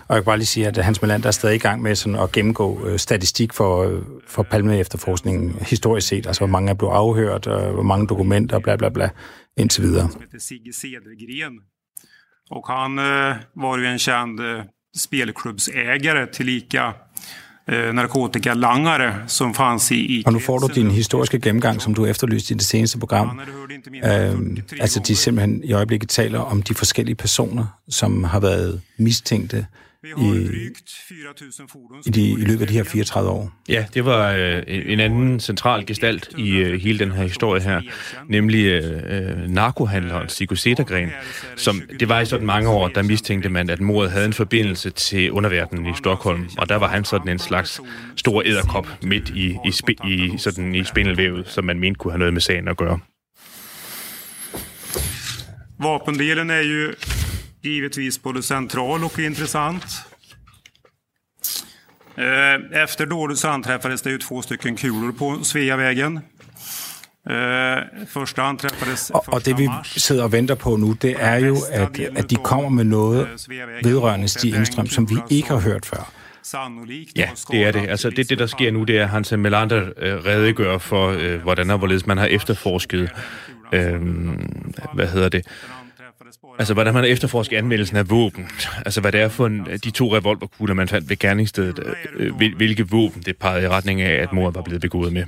Og 0.07 0.15
jeg 0.15 0.17
kan 0.17 0.23
bare 0.23 0.38
lige 0.38 0.45
sige, 0.45 0.67
at 0.67 0.77
Hans 0.77 1.01
Melander 1.01 1.27
er 1.27 1.31
stadig 1.31 1.55
i 1.55 1.59
gang 1.59 1.81
med 1.81 1.95
sådan 1.95 2.19
at 2.19 2.31
gennemgå 2.31 2.88
øh, 2.88 2.99
statistik 2.99 3.53
for, 3.53 3.83
øh, 3.83 4.01
for 4.27 4.43
Palme 4.43 4.79
efterforskningen 4.79 5.55
historisk 5.61 6.07
set. 6.07 6.27
Altså, 6.27 6.39
hvor 6.39 6.47
mange 6.47 6.69
er 6.69 6.73
blevet 6.73 6.93
afhørt, 6.93 7.47
og 7.47 7.73
hvor 7.73 7.83
mange 7.83 8.07
dokumenter, 8.07 8.59
bla 8.59 8.75
bla 8.75 8.89
bla, 8.89 9.09
indtil 9.57 9.83
videre. 9.83 10.09
Och 12.49 12.67
han 12.67 12.99
eh, 12.99 13.36
var 13.53 13.77
ju 13.77 13.86
en 13.86 13.99
känd 13.99 14.39
eh, 14.39 14.63
spelklubbsägare 14.97 16.27
tillika 16.27 16.93
eh, 17.67 17.93
narkotikalangare 17.93 19.15
som 19.27 19.53
fanns 19.53 19.91
i, 19.91 19.95
i 19.95 20.23
Og 20.25 20.34
nu 20.34 20.39
får 20.39 20.60
du 20.60 20.67
din 20.67 20.91
historiske 20.91 21.39
gennemgang, 21.39 21.81
som 21.81 21.93
du 21.93 22.10
efterlyste 22.10 22.53
i 22.53 22.58
det 22.58 22.63
seneste 22.63 22.99
program. 22.99 23.27
Han 23.27 23.39
hade 23.39 23.51
hört 23.51 23.71
inte 23.71 23.89
mindre 23.89 24.15
än 24.15 24.34
Øhm, 24.34 24.55
43 24.55 24.81
altså, 24.81 24.99
de 24.99 25.15
simpelthen 25.15 25.63
i 25.63 25.73
øjeblikket 25.73 26.10
taler 26.10 26.39
om 26.39 26.62
de 26.62 26.73
forskellige 26.73 27.15
personer, 27.15 27.65
som 27.89 28.23
har 28.23 28.39
været 28.39 28.81
mistænkte 28.97 29.67
i, 30.17 30.47
drygt 30.47 30.89
4.000 30.89 31.65
fordon 31.71 32.01
i, 32.05 32.09
de, 32.09 32.29
i 32.29 32.45
løbet 32.45 32.61
af 32.61 32.67
de 32.67 32.73
her 32.73 32.83
34 32.83 33.29
år. 33.29 33.51
Ja, 33.69 33.85
det 33.93 34.05
var 34.05 34.31
øh, 34.31 34.63
en 34.67 34.99
anden 34.99 35.39
central 35.39 35.85
gestalt 35.85 36.29
i 36.37 36.49
øh, 36.49 36.81
hele 36.81 36.99
den 36.99 37.11
her 37.11 37.23
historie 37.23 37.61
her, 37.61 37.81
nemlig 38.27 38.65
øh, 38.65 39.03
øh, 39.05 39.49
narkohandleren 39.49 40.29
Sigurd 40.29 40.57
Sedergren, 40.57 41.09
som 41.55 41.81
det 41.99 42.09
var 42.09 42.19
i 42.19 42.25
sådan 42.25 42.45
mange 42.45 42.69
år, 42.69 42.87
der 42.87 43.01
mistænkte 43.01 43.49
man, 43.49 43.69
at 43.69 43.81
mordet 43.81 44.11
havde 44.11 44.25
en 44.25 44.33
forbindelse 44.33 44.89
til 44.89 45.31
underverdenen 45.31 45.85
i 45.85 45.93
Stockholm, 45.97 46.49
og 46.57 46.69
der 46.69 46.75
var 46.75 46.87
han 46.87 47.05
sådan 47.05 47.29
en 47.29 47.39
slags 47.39 47.81
stor 48.15 48.41
æderkop 48.45 48.87
midt 49.03 49.29
i, 49.29 49.57
i, 49.65 49.71
spi, 49.71 49.95
i, 50.07 50.33
sådan 50.37 50.75
i 50.75 50.83
spindelvævet, 50.83 51.47
som 51.47 51.65
man 51.65 51.79
mente 51.79 51.97
kunne 51.97 52.11
have 52.11 52.19
noget 52.19 52.33
med 52.33 52.41
sagen 52.41 52.67
at 52.67 52.77
gøre. 52.77 52.99
Vapendelen 55.77 56.49
är 56.49 56.61
ju 56.61 56.95
givetvis 57.65 58.23
både 58.23 58.43
central 58.43 59.04
och 59.04 59.19
intressant. 59.19 59.86
Eh, 62.17 62.82
Efter 62.84 63.06
dådet 63.06 63.38
så 63.38 63.47
anträffades 63.47 64.01
det 64.01 64.10
ju 64.10 64.17
två 64.17 64.41
stycken 64.41 64.75
kulor 64.75 65.12
på 65.12 65.43
Sveavägen. 65.43 66.19
Eh, 67.30 67.84
Första 68.08 68.43
anträffades 68.43 69.12
Og, 69.12 69.23
og 69.28 69.45
det 69.45 69.58
vi 69.58 69.69
sidder 69.86 70.23
og 70.23 70.32
venter 70.32 70.56
på 70.56 70.75
nu, 70.78 70.93
det 70.93 71.15
er 71.19 71.38
jo, 71.38 71.58
at, 71.71 71.99
at 71.99 72.30
de 72.30 72.36
kommer 72.36 72.69
med 72.69 72.84
noget 72.84 73.28
vedrørende 73.84 74.28
Stig 74.28 74.56
Engstrøm, 74.56 74.88
som 74.88 75.10
vi 75.10 75.15
ikke 75.30 75.49
har 75.49 75.60
hørt 75.60 75.86
før. 75.86 76.12
Ja, 77.15 77.30
det 77.51 77.63
er 77.63 77.71
det. 77.71 77.89
Altså 77.89 78.10
det, 78.10 78.30
det 78.30 78.39
der 78.39 78.45
sker 78.45 78.71
nu, 78.71 78.84
det 78.84 78.97
er, 78.97 79.04
at 79.04 79.10
Hans 79.10 79.32
Melander 79.32 79.89
øh, 79.97 80.25
redegør 80.25 80.78
for, 80.78 81.10
øh, 81.10 81.41
hvordan 81.41 81.69
og 81.69 81.78
hvorledes 81.78 82.08
man 82.08 82.17
har 82.17 82.25
efterforsket, 82.25 83.10
øh, 83.73 84.01
hvad 84.93 85.08
hedder 85.08 85.30
det, 85.30 85.47
altså 86.60 86.74
hvordan 86.74 86.93
man 86.93 87.04
har 87.04 87.10
efterforsket 87.12 87.58
anmeldelsen 87.58 87.98
af 87.98 88.10
våben. 88.10 88.48
Altså 88.86 89.02
hvad 89.02 89.12
det 89.12 89.21
er 89.21 89.28
for 89.30 89.48
en, 89.48 89.65
de 89.84 89.91
to 89.91 90.15
revolverkugler, 90.15 90.74
man 90.76 90.88
fandt 90.88 91.10
ved 91.10 91.17
gerningsstedet, 91.19 91.80
øh, 92.15 92.36
hvil- 92.36 92.56
hvilke 92.56 92.89
våben 92.89 93.21
det 93.21 93.38
pegede 93.38 93.63
i 93.65 93.67
retning 93.67 94.02
af, 94.02 94.21
at 94.24 94.34
mordet 94.34 94.56
var 94.56 94.62
blevet 94.62 94.82
begået 94.82 95.13
med. 95.13 95.24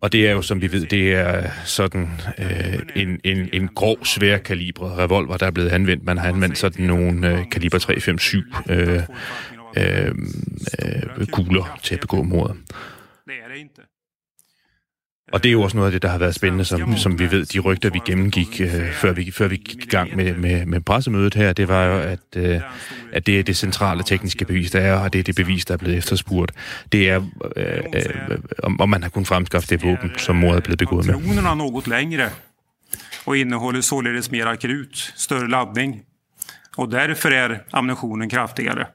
Og 0.00 0.12
det 0.12 0.26
er 0.28 0.32
jo, 0.32 0.42
som 0.42 0.60
vi 0.60 0.72
ved, 0.72 0.86
det 0.86 1.12
er 1.14 1.50
sådan 1.64 2.08
øh, 2.38 2.78
en, 2.96 3.20
en, 3.24 3.48
en 3.52 3.68
grov, 3.68 4.04
svær 4.04 4.38
kalibre 4.38 4.96
revolver, 4.96 5.36
der 5.36 5.46
er 5.46 5.50
blevet 5.50 5.68
anvendt. 5.70 6.04
Man 6.04 6.18
har 6.18 6.28
anvendt 6.28 6.58
sådan 6.58 6.86
nogle 6.86 7.28
øh, 7.38 7.50
kaliber 7.50 7.78
357 7.78 8.34
øh, 8.70 9.02
øh, 9.76 10.14
øh, 11.18 11.26
kugler 11.26 11.78
til 11.82 11.94
at 11.94 12.00
begå 12.00 12.22
mordet. 12.22 12.56
Det 13.26 13.34
är 13.44 13.48
det 13.54 13.56
inte. 13.60 13.82
Og 15.32 15.42
det 15.42 15.48
er 15.48 15.52
jo 15.52 15.62
også 15.62 15.76
noget 15.76 15.88
af 15.88 15.92
det, 15.92 16.02
der 16.02 16.08
har 16.08 16.18
været 16.18 16.34
spændende, 16.34 16.64
som, 16.64 16.96
som 16.96 17.18
vi 17.18 17.30
ved, 17.30 17.46
de 17.46 17.58
rygter, 17.58 17.90
vi 17.90 18.00
gennemgik, 18.06 18.60
øh, 18.60 18.92
før, 18.92 19.12
vi, 19.12 19.30
før 19.30 19.48
vi 19.48 19.56
gik 19.56 19.84
i 19.84 19.88
gang 19.88 20.16
med, 20.16 20.34
med, 20.34 20.66
med 20.66 20.80
pressemødet 20.80 21.34
her, 21.34 21.52
det 21.52 21.68
var 21.68 21.84
jo, 21.84 21.98
at, 21.98 22.20
øh, 22.36 22.60
at 23.12 23.26
det 23.26 23.38
er 23.38 23.42
det 23.42 23.56
centrale 23.56 24.02
tekniske 24.02 24.44
bevis, 24.44 24.70
der 24.70 24.80
er, 24.80 24.94
og 24.94 25.12
det 25.12 25.18
er 25.18 25.22
det 25.22 25.36
bevis, 25.36 25.64
der 25.64 25.74
er 25.74 25.78
blevet 25.78 25.98
efterspurgt. 25.98 26.52
Det 26.92 27.10
er, 27.10 27.22
øh, 27.56 27.64
øh, 27.94 28.38
om, 28.62 28.80
om 28.80 28.88
man 28.88 29.02
har 29.02 29.10
kunnet 29.10 29.28
fremskaffe 29.28 29.68
det 29.68 29.82
våben, 29.82 30.10
som 30.16 30.36
mordet 30.36 30.56
er 30.56 30.60
blevet 30.60 30.78
begået 30.78 31.06
med. 31.06 31.14
Och 33.26 33.36
innehåller 33.36 33.80
således 33.80 34.30
mera 34.30 34.56
krut, 34.56 35.12
större 35.16 35.48
laddning 35.48 36.02
och 36.76 36.88
därför 36.88 37.30
är 37.30 37.64
ammunitionen 37.70 38.28
kraftigare. 38.28 38.86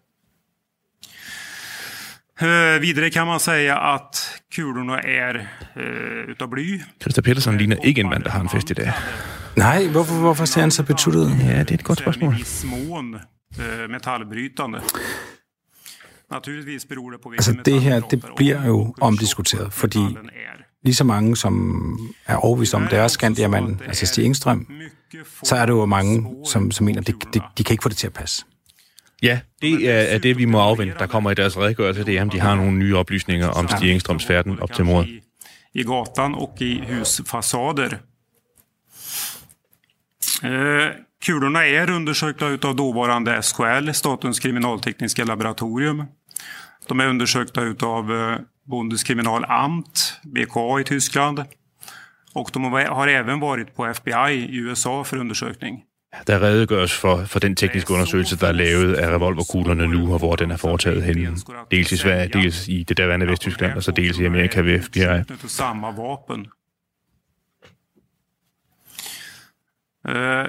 Eh, 2.44 2.82
vidare 2.82 3.10
kan 3.10 3.28
man 3.28 3.40
säga 3.40 3.78
att 3.78 4.42
kulorna 4.56 5.00
är 5.00 5.36
eh, 5.76 6.30
utav 6.30 6.50
bly. 6.50 6.82
Christer 7.02 7.22
Petersen 7.22 7.58
ligner 7.58 7.86
ikke 7.86 8.02
en 8.02 8.10
mand, 8.10 8.24
der 8.24 8.30
har 8.30 8.42
en 8.42 8.50
fest 8.50 8.72
i 8.72 8.74
dag. 8.74 8.94
Nej, 9.56 9.88
hvorfor, 9.88 10.16
hvorfor 10.16 10.46
ser 10.46 10.62
han 10.62 10.72
så 10.72 10.84
betuttet 10.84 11.20
ud? 11.20 11.30
Ja, 11.30 11.60
det 11.60 11.72
er 11.72 11.76
et 11.76 11.84
godt 11.84 12.00
spørgsmål. 12.00 12.36
viss 12.36 12.66
mån 12.66 13.16
eh, 13.16 13.90
metallbrytande. 13.90 14.82
Naturligtvis 16.32 16.86
beror 16.86 17.10
det 17.12 17.20
på 17.24 17.32
Altså, 17.32 17.52
vilken 17.52 17.74
det 17.74 17.82
her, 17.82 18.00
det 18.00 18.26
bliver 18.36 18.66
jo 18.66 18.96
omdiskuteret, 19.02 19.74
fordi 19.74 20.18
lige 20.84 20.96
så 20.96 21.04
mange, 21.04 21.38
som 21.38 21.54
er 22.28 22.36
overbevist 22.36 22.74
om 22.74 22.88
deres 22.88 23.12
Skandiamand, 23.12 23.82
altså 23.82 24.06
Stig 24.06 24.26
Engstrøm, 24.26 24.68
så 25.44 25.56
er 25.56 25.66
det 25.66 25.74
jo 25.74 25.86
mange, 25.86 26.26
som, 26.46 26.72
som 26.72 26.86
mener, 26.86 27.02
at 27.02 27.08
de, 27.08 27.14
de, 27.34 27.42
de 27.58 27.64
kan 27.64 27.74
ikke 27.74 27.84
få 27.84 27.90
det 27.90 27.98
til 27.98 28.08
at 28.08 28.14
passe. 28.14 28.46
Ja, 29.24 29.40
det 29.62 29.90
er, 29.90 30.02
er 30.16 30.18
det, 30.18 30.38
vi 30.38 30.46
må 30.46 30.60
afvente, 30.60 30.96
der 31.00 31.08
kommer 31.08 31.32
i 31.32 31.34
deres 31.34 31.58
redegørelse. 31.58 32.04
Det 32.04 32.18
er, 32.18 32.22
om 32.22 32.30
de 32.30 32.40
har 32.40 32.56
nogle 32.56 32.78
nye 32.78 32.98
oplysninger 32.98 33.48
om 33.48 33.68
Stig 33.68 33.92
Engstrøms 33.92 34.26
færden 34.26 34.60
op 34.60 34.74
til 34.74 34.86
mordet. 34.86 35.22
I, 35.74 35.84
gatan 35.84 36.36
och 36.36 36.62
i 36.62 36.84
husfasader. 36.90 37.98
Eh, 40.44 40.92
kulorna 41.26 41.66
är 41.66 41.90
undersökta 41.90 42.48
utav 42.48 42.76
dåvarande 42.76 43.42
SKL, 43.42 43.92
Statens 43.92 44.40
kriminaltekniska 44.40 45.24
laboratorium. 45.24 46.04
De 46.88 47.00
är 47.00 47.08
undersökta 47.08 47.62
utav 47.62 48.12
eh, 48.12 48.38
Bundeskriminalamt, 48.70 50.20
BKA 50.24 50.80
i 50.80 50.84
Tyskland. 50.84 51.44
Och 52.34 52.50
de 52.54 52.64
har 52.64 52.86
har 52.86 53.08
även 53.08 53.40
varit 53.40 53.76
på 53.76 53.86
FBI 53.86 54.34
i 54.34 54.58
USA 54.58 55.04
för 55.04 55.18
undersökning. 55.18 55.84
Der 56.28 56.42
redegøres 56.42 56.94
for, 56.94 57.26
for 57.26 57.40
den 57.40 57.56
tekniske 57.56 57.94
undersøgelse, 57.94 58.38
der 58.38 58.48
er 58.48 58.52
lavet 58.52 58.94
af 58.94 59.08
revolverkuglerne 59.08 59.88
nu, 59.88 60.14
og 60.14 60.20
hvor 60.20 60.36
den 60.36 60.52
er 60.52 60.58
foretaget 60.58 61.04
henne. 61.04 61.38
Dels 61.72 61.92
i 61.92 61.98
Sverige, 61.98 62.28
dels 62.28 62.68
i 62.68 62.84
det 62.84 62.98
daværende 62.98 63.28
Vesttyskland, 63.28 63.74
og 63.74 63.84
så 63.84 63.92
dels 63.92 64.20
i 64.20 64.26
Amerika 64.26 64.62
ved 64.62 64.82
FBI. 64.82 65.02
Eh, 70.08 70.46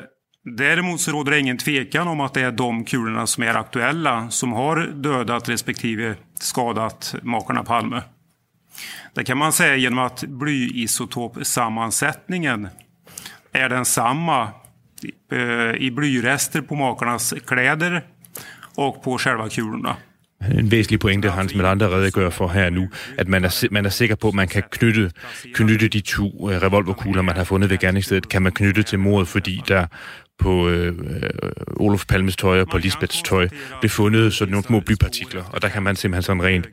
Däremot 0.46 1.00
så 1.00 1.12
råder 1.12 1.30
det 1.30 1.40
ingen 1.40 1.58
tvekan 1.58 2.08
om 2.08 2.20
att 2.20 2.34
det 2.34 2.40
är 2.40 2.52
de 2.52 2.84
kulorna 2.84 3.26
som 3.26 3.42
är 3.42 3.54
aktuella 3.54 4.30
som 4.30 4.52
har 4.52 4.76
dödat 4.86 5.48
respektive 5.48 6.14
skadat 6.40 7.14
makarna 7.22 7.64
Palme. 7.64 8.02
Det 9.14 9.24
kan 9.24 9.38
man 9.38 9.52
säga 9.52 9.76
genom 9.76 9.98
att 9.98 10.24
blyisotopsammansättningen 10.24 12.68
är 13.52 13.68
densamma 13.68 14.48
i 15.78 15.90
blyrester 15.90 16.60
på 16.60 16.74
makarnas 16.74 17.34
kläder 17.46 18.02
och 18.74 19.02
på 19.04 19.18
själva 19.18 19.48
kulorna. 19.48 19.96
En 20.58 20.70
væsentlig 20.70 21.00
pointe, 21.00 21.30
Hans 21.30 21.54
Melander 21.54 21.88
redegør 21.88 22.30
for 22.30 22.48
her 22.48 22.70
nu, 22.70 22.88
at 23.18 23.28
man 23.28 23.44
er, 23.44 23.68
man 23.70 23.86
er 23.86 23.90
sikker 23.90 24.16
på, 24.16 24.28
at 24.28 24.34
man 24.34 24.48
kan 24.48 24.62
knytte, 24.70 25.10
knytte 25.54 25.88
de 25.88 26.00
to 26.00 26.50
øh, 26.50 26.62
revolverkugler, 26.62 27.22
man 27.22 27.36
har 27.36 27.44
fundet 27.44 27.70
ved 27.70 27.78
gerningsstedet, 27.78 28.28
kan 28.28 28.42
man 28.42 28.52
knytte 28.52 28.82
til 28.82 28.98
mordet, 28.98 29.28
fordi 29.28 29.62
der 29.68 29.86
på 30.38 30.68
øh, 30.68 30.92
Olof 31.76 32.06
Palmes 32.06 32.36
tøj 32.36 32.60
og 32.60 32.68
på 32.68 32.78
Lisbeths 32.78 33.22
tøj 33.22 33.48
blev 33.80 33.90
fundet 33.90 34.34
sådan 34.34 34.52
nogle 34.52 34.64
små 34.64 34.80
blypartikler, 34.80 35.42
og 35.52 35.62
der 35.62 35.68
kan 35.68 35.82
man 35.82 35.96
simpelthen 35.96 36.22
sådan 36.22 36.42
rent 36.42 36.68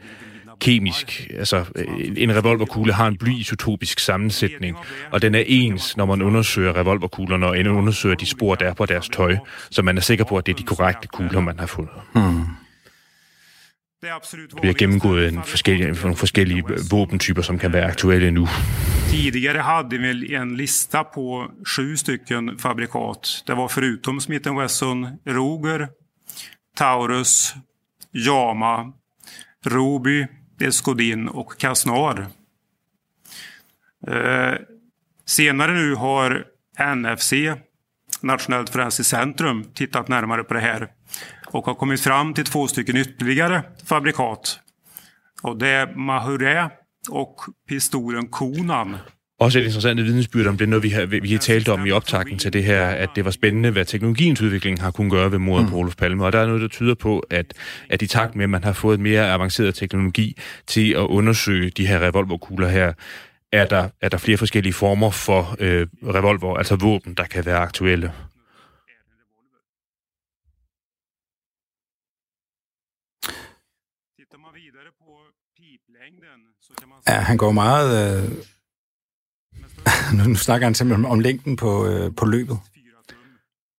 kemisk, 0.61 1.27
altså 1.37 1.65
øh, 1.75 1.85
en 2.17 2.35
revolverkugle 2.35 2.93
har 2.93 3.07
en 3.07 3.17
blyisotopisk 3.17 3.99
sammensætning, 3.99 4.77
og 5.11 5.21
den 5.21 5.35
er 5.35 5.43
ens, 5.47 5.97
når 5.97 6.05
man 6.05 6.21
undersøger 6.21 6.75
revolverkuglerne 6.75 7.45
og 7.45 7.57
undersøger 7.57 8.15
de 8.15 8.25
spor, 8.25 8.55
der 8.55 8.65
er 8.65 8.73
på 8.73 8.85
deres 8.85 9.09
tøj, 9.09 9.37
så 9.71 9.81
man 9.81 9.97
er 9.97 10.01
sikker 10.01 10.25
på, 10.25 10.37
at 10.37 10.45
det 10.45 10.51
er 10.51 10.57
de 10.57 10.63
korrekte 10.63 11.07
kugler, 11.07 11.39
man 11.39 11.59
har 11.59 11.65
fundet. 11.65 11.93
Absolut 14.03 14.53
Vi 14.61 14.67
har 14.67 14.73
gennemgået 14.73 15.27
en 15.27 15.43
forskellige, 15.43 15.91
nogle 15.91 16.15
forskellige 16.15 16.63
våbentyper, 16.91 17.41
som 17.41 17.59
kan 17.59 17.73
være 17.73 17.85
aktuelle 17.85 18.31
nu. 18.31 18.47
Tidigare 19.09 19.61
hade 19.61 19.99
vi 19.99 20.35
en 20.35 20.55
lista 20.57 21.03
på 21.03 21.51
sju 21.65 21.95
stycken 21.95 22.59
fabrikat. 22.59 23.43
Det 23.47 23.57
var 23.57 23.67
förutom 23.67 24.19
Smith 24.19 24.51
Wesson 24.51 25.07
Ruger, 25.27 25.87
Taurus, 26.77 27.55
Jama, 30.61 31.31
och 31.31 31.57
Kasnar. 31.57 32.27
Eh, 34.07 34.53
senare 35.25 35.73
nu 35.73 35.95
har 35.95 36.45
NFC, 36.95 37.33
Nationellt 38.21 38.69
forensiskt 38.69 39.09
centrum, 39.09 39.63
tittat 39.73 40.07
närmare 40.07 40.43
på 40.43 40.53
det 40.53 40.59
här 40.59 40.87
och 41.47 41.65
har 41.65 41.73
kommit 41.73 42.01
fram 42.01 42.33
till 42.33 42.45
två 42.45 42.67
stycken 42.67 42.97
ytterligare 42.97 43.63
fabrikat. 43.85 44.59
Och 45.41 45.57
det 45.57 45.67
är 45.67 45.95
Mahuré 45.95 46.69
och 47.09 47.41
pistolen 47.69 48.27
Konan. 48.27 48.97
Også 49.41 49.59
et 49.59 49.65
interessant 49.65 50.03
vidnesbyrd 50.03 50.47
om 50.47 50.57
det, 50.57 50.65
er 50.65 50.69
noget 50.69 50.83
vi 50.83 50.89
har, 50.89 51.05
vi 51.05 51.31
har 51.31 51.39
talt 51.39 51.69
om 51.69 51.85
i 51.85 51.91
optakten 51.91 52.39
til 52.39 52.53
det 52.53 52.63
her, 52.63 52.87
at 52.87 53.09
det 53.15 53.25
var 53.25 53.31
spændende, 53.31 53.71
hvad 53.71 53.85
teknologiens 53.85 54.41
udvikling 54.41 54.81
har 54.81 54.91
kunnet 54.91 55.11
gøre 55.11 55.31
ved 55.31 55.37
mordet 55.37 55.69
på 55.69 55.75
Olof 55.75 55.95
Palme. 55.95 56.25
Og 56.25 56.33
der 56.33 56.39
er 56.39 56.45
noget, 56.45 56.61
der 56.61 56.67
tyder 56.67 56.95
på, 56.95 57.19
at, 57.19 57.53
at 57.89 58.01
i 58.01 58.07
takt 58.07 58.35
med, 58.35 58.43
at 58.43 58.49
man 58.49 58.63
har 58.63 58.73
fået 58.73 58.99
mere 58.99 59.31
avanceret 59.31 59.75
teknologi 59.75 60.37
til 60.67 60.91
at 60.91 61.01
undersøge 61.01 61.69
de 61.69 61.87
her 61.87 61.99
revolverkugler 61.99 62.67
her, 62.67 62.93
er 63.51 63.65
der, 63.65 63.89
er 64.01 64.09
der 64.09 64.17
flere 64.17 64.37
forskellige 64.37 64.73
former 64.73 65.11
for 65.11 65.55
øh, 65.59 65.87
revolver, 66.03 66.57
altså 66.57 66.75
våben, 66.75 67.13
der 67.13 67.23
kan 67.23 67.45
være 67.45 67.57
aktuelle. 67.57 68.13
Tittar 74.17 74.37
man 74.37 74.51
vidare 74.53 74.91
på 74.99 75.11
piplängden 75.59 76.41
så 76.61 76.73
kan 76.79 76.87
man 76.89 76.97
Ja, 77.07 77.19
han 77.21 77.37
går 77.37 77.51
meget... 77.51 78.23
Øh... 78.23 78.50
nu, 80.17 80.23
nu 80.23 80.35
snakker 80.35 80.67
han 80.67 80.75
simpelthen 80.75 81.05
om 81.05 81.19
længden 81.19 81.55
på, 81.55 81.87
øh, 81.87 82.11
på 82.17 82.25
løbet. 82.25 82.57
4 82.73 82.83
tum. 83.09 83.17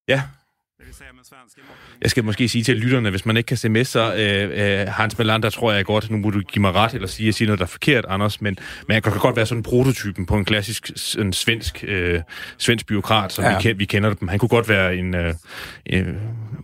Ja. 0.09 0.23
Jeg 2.03 2.11
skal 2.11 2.25
måske 2.25 2.49
sige 2.49 2.65
til 2.65 2.77
lytterne, 2.77 3.11
hvis 3.11 3.27
man 3.27 3.37
ikke 3.37 3.47
kan 3.47 3.57
se 3.57 3.69
med, 3.69 3.85
så 3.85 4.15
øh, 4.15 4.81
øh, 4.81 4.89
Hans 4.89 5.19
Melander 5.19 5.51
tror 5.51 5.73
jeg 5.73 5.85
godt, 5.85 6.11
nu 6.11 6.17
må 6.17 6.31
du 6.31 6.41
give 6.41 6.61
mig 6.61 6.73
ret, 6.75 6.95
eller 6.95 7.09
sige, 7.09 7.25
at 7.25 7.27
jeg 7.27 7.35
siger 7.35 7.47
noget, 7.47 7.59
der 7.59 7.65
er 7.65 7.69
forkert, 7.69 8.05
Anders, 8.09 8.41
men, 8.41 8.57
men 8.89 8.95
han 8.95 9.03
kan 9.03 9.13
godt 9.13 9.37
være 9.37 9.47
sådan 9.47 9.63
prototypen 9.63 10.27
på 10.27 10.37
en 10.37 10.45
klassisk 10.45 10.91
sådan 10.97 11.33
svensk, 11.33 11.85
øh, 11.89 12.21
svensk 12.59 12.87
byråkrat, 12.87 13.33
som 13.33 13.45
Ja. 13.45 13.57
vi, 13.57 13.63
kender, 13.63 13.77
vi 13.79 13.85
kender 13.85 14.15
dem. 14.15 14.29
Han 14.29 14.39
kunne 14.39 14.49
godt 14.49 14.69
være 14.69 14.97
en... 14.97 15.15
Øh, 15.15 15.35
øh, 15.93 16.07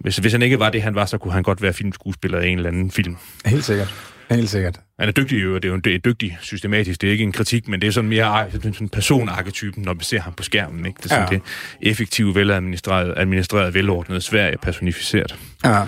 hvis, 0.01 0.17
hvis 0.17 0.33
han 0.33 0.43
ikke 0.43 0.59
var 0.59 0.71
det, 0.71 0.83
han 0.83 0.95
var, 0.95 1.07
så 1.07 1.19
kunne 1.19 1.33
han 1.33 1.43
godt 1.43 1.63
være 1.63 1.73
filmskuespiller 1.73 2.41
i 2.41 2.49
en 2.49 2.59
eller 2.59 2.71
anden 2.71 2.91
film. 2.91 3.17
Helt 3.47 3.65
sikkert. 3.65 3.95
Helt 4.31 4.51
sikkert. 4.51 4.81
Han 4.99 5.09
er 5.09 5.13
dygtig 5.13 5.43
jo, 5.43 5.55
det 5.55 5.65
er 5.65 5.69
jo 5.69 5.77
det 5.77 5.95
er 5.95 5.99
dygtig 5.99 6.39
systematisk, 6.41 7.01
det 7.01 7.09
er 7.09 7.13
ikke 7.13 7.25
en 7.25 7.33
kritik, 7.33 7.69
men 7.69 7.81
det 7.81 7.87
er 7.87 7.91
sådan 7.91 8.11
mere 8.11 8.51
sådan 8.51 8.89
personarketypen, 8.89 9.83
når 9.83 9.95
vi 9.95 10.05
ser 10.05 10.21
ham 10.21 10.33
på 10.33 10.43
skærmen. 10.43 10.87
Ikke? 10.87 10.97
Det 10.97 11.05
er 11.05 11.09
sådan 11.09 11.29
Ja. 11.33 11.39
det 11.39 11.43
effektive, 11.91 12.35
veladministrerede, 12.35 13.19
administrerede, 13.19 13.75
velordnede 13.75 14.21
Sverige 14.21 14.59
personificeret. 14.59 15.39
Ja. 15.65 15.85